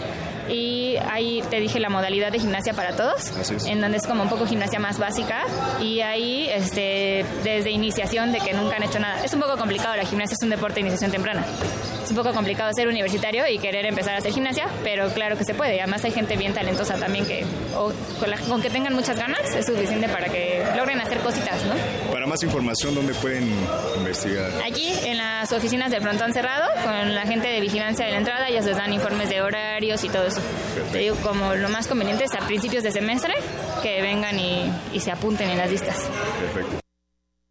Y 0.50 0.98
ahí 1.10 1.42
te 1.50 1.60
dije 1.60 1.80
la 1.80 1.90
modalidad 1.90 2.32
de 2.32 2.40
gimnasia 2.40 2.74
para 2.74 2.96
todos, 2.96 3.32
en 3.66 3.82
donde 3.82 3.98
es 3.98 4.08
como 4.08 4.24
un 4.24 4.30
poco 4.30 4.46
gimnasia 4.46 4.80
más 4.80 4.98
básica 4.98 5.44
y 5.82 6.02
ahí 6.02 6.48
este, 6.52 7.26
desde 7.44 7.72
iniciación 7.72 8.32
de 8.32 8.40
que 8.40 8.54
nunca 8.54 8.76
han 8.76 8.84
hecho 8.84 9.00
nada. 9.00 9.24
Es 9.24 9.34
un 9.34 9.42
poco 9.42 9.58
complicado, 9.58 9.96
la 9.96 10.06
gimnasia 10.06 10.36
es 10.40 10.44
un 10.44 10.50
deporte 10.50 10.76
de 10.76 10.82
iniciación 10.82 11.12
temprana. 11.12 11.46
Es 12.06 12.12
un 12.12 12.18
poco 12.18 12.34
complicado 12.34 12.72
ser 12.72 12.88
universitario 12.88 13.48
y 13.48 13.58
querer 13.58 13.84
empezar 13.88 14.14
a 14.14 14.18
hacer 14.20 14.32
gimnasia, 14.32 14.68
pero 14.84 15.10
claro 15.10 15.40
que 15.40 15.44
se 15.44 15.56
puede. 15.56 15.82
Además 15.82 16.04
hay 16.04 16.12
gente 16.12 16.38
bien 16.38 16.54
talentosa 16.54 17.00
también 17.00 17.26
que 17.26 17.44
con, 18.48 18.62
que 18.62 18.70
tengan 18.70 18.94
muchas 18.94 19.18
ganas 19.18 19.42
es 19.56 19.66
suficiente 19.66 20.08
para 20.08 20.28
que 20.30 20.64
logren 20.78 21.02
hacer 21.02 21.18
cositas, 21.22 21.66
¿no? 21.66 21.74
Para 22.12 22.28
más 22.28 22.44
información, 22.44 22.94
¿dónde 22.94 23.16
pueden 23.16 23.52
investigar? 23.98 24.52
Aquí 24.64 24.94
en 25.04 25.18
las 25.18 25.52
oficinas 25.52 25.90
del 25.90 26.04
frontón 26.04 26.32
cerrado, 26.32 26.70
con 26.84 27.16
la 27.16 27.24
gente 27.24 27.48
de 27.48 27.60
vigilancia 27.60 28.06
de 28.06 28.12
la 28.12 28.20
entrada, 28.20 28.50
ellos 28.50 28.66
les 28.66 28.78
dan 28.78 28.94
informes 28.94 29.28
de 29.28 29.42
horarios 29.42 30.04
y 30.04 30.10
todo 30.10 30.28
eso. 30.28 30.42
Te 30.92 31.00
digo, 31.00 31.16
como 31.24 31.56
lo 31.56 31.70
más 31.70 31.88
conveniente 31.88 32.26
es 32.26 32.36
a 32.36 32.46
principios 32.46 32.84
de 32.84 32.92
semestre 32.92 33.34
que 33.82 34.04
vengan 34.04 34.38
y, 34.38 34.72
y 34.94 35.00
se 35.00 35.10
apunten 35.10 35.50
en 35.50 35.58
las 35.58 35.72
listas. 35.72 36.08
Perfecto. 36.40 36.86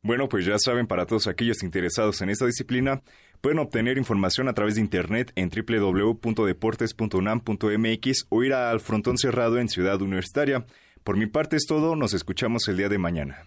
Bueno, 0.04 0.28
pues 0.28 0.44
ya 0.44 0.58
saben, 0.58 0.86
para 0.86 1.06
todos 1.06 1.26
aquellos 1.26 1.62
interesados 1.62 2.20
en 2.20 2.28
esta 2.28 2.44
disciplina, 2.44 3.00
pueden 3.44 3.58
obtener 3.58 3.98
información 3.98 4.48
a 4.48 4.54
través 4.54 4.76
de 4.76 4.80
internet 4.80 5.30
en 5.36 5.50
www.deportes.unam.mx 5.50 8.26
o 8.30 8.42
ir 8.42 8.54
al 8.54 8.80
frontón 8.80 9.18
cerrado 9.18 9.58
en 9.58 9.68
Ciudad 9.68 10.00
Universitaria. 10.00 10.64
Por 11.02 11.18
mi 11.18 11.26
parte 11.26 11.56
es 11.56 11.66
todo, 11.66 11.94
nos 11.94 12.14
escuchamos 12.14 12.66
el 12.68 12.78
día 12.78 12.88
de 12.88 12.96
mañana. 12.96 13.44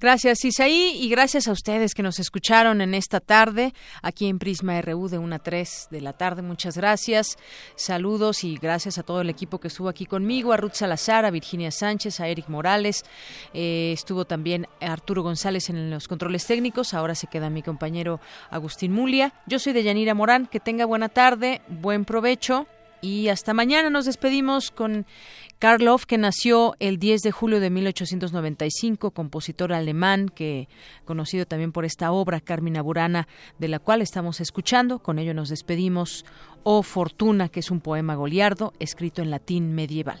Gracias, 0.00 0.44
Isaí, 0.44 0.96
y 1.00 1.08
gracias 1.08 1.48
a 1.48 1.52
ustedes 1.52 1.92
que 1.92 2.04
nos 2.04 2.20
escucharon 2.20 2.80
en 2.80 2.94
esta 2.94 3.18
tarde, 3.18 3.74
aquí 4.00 4.28
en 4.28 4.38
Prisma 4.38 4.80
RU 4.80 5.08
de 5.08 5.18
1 5.18 5.34
a 5.34 5.38
3 5.40 5.88
de 5.90 6.00
la 6.00 6.12
tarde. 6.12 6.40
Muchas 6.40 6.76
gracias. 6.76 7.36
Saludos 7.74 8.44
y 8.44 8.56
gracias 8.58 8.98
a 8.98 9.02
todo 9.02 9.22
el 9.22 9.28
equipo 9.28 9.58
que 9.58 9.66
estuvo 9.66 9.88
aquí 9.88 10.06
conmigo, 10.06 10.52
a 10.52 10.56
Ruth 10.56 10.74
Salazar, 10.74 11.24
a 11.24 11.32
Virginia 11.32 11.72
Sánchez, 11.72 12.20
a 12.20 12.28
Eric 12.28 12.48
Morales. 12.48 13.04
Eh, 13.52 13.90
estuvo 13.92 14.24
también 14.24 14.68
Arturo 14.80 15.24
González 15.24 15.68
en 15.68 15.90
los 15.90 16.06
controles 16.06 16.46
técnicos. 16.46 16.94
Ahora 16.94 17.16
se 17.16 17.26
queda 17.26 17.50
mi 17.50 17.64
compañero 17.64 18.20
Agustín 18.50 18.92
Mulia. 18.92 19.34
Yo 19.46 19.58
soy 19.58 19.72
de 19.72 19.82
Yanira 19.82 20.14
Morán. 20.14 20.46
Que 20.46 20.60
tenga 20.60 20.84
buena 20.84 21.08
tarde, 21.08 21.60
buen 21.66 22.04
provecho. 22.04 22.68
Y 23.00 23.28
hasta 23.28 23.54
mañana 23.54 23.90
nos 23.90 24.06
despedimos 24.06 24.70
con 24.70 25.06
Karloff, 25.58 26.04
que 26.04 26.18
nació 26.18 26.76
el 26.78 26.98
10 26.98 27.22
de 27.22 27.32
julio 27.32 27.58
de 27.58 27.68
1895, 27.70 29.10
compositor 29.10 29.72
alemán, 29.72 30.28
que 30.28 30.68
conocido 31.04 31.46
también 31.46 31.72
por 31.72 31.84
esta 31.84 32.12
obra 32.12 32.40
Carmina 32.40 32.80
Burana, 32.80 33.26
de 33.58 33.66
la 33.66 33.80
cual 33.80 34.00
estamos 34.00 34.40
escuchando. 34.40 35.00
Con 35.00 35.18
ello 35.18 35.34
nos 35.34 35.48
despedimos. 35.48 36.24
O 36.62 36.82
Fortuna, 36.82 37.48
que 37.48 37.60
es 37.60 37.70
un 37.70 37.80
poema 37.80 38.14
goliardo 38.14 38.72
escrito 38.78 39.22
en 39.22 39.30
latín 39.30 39.74
medieval. 39.74 40.20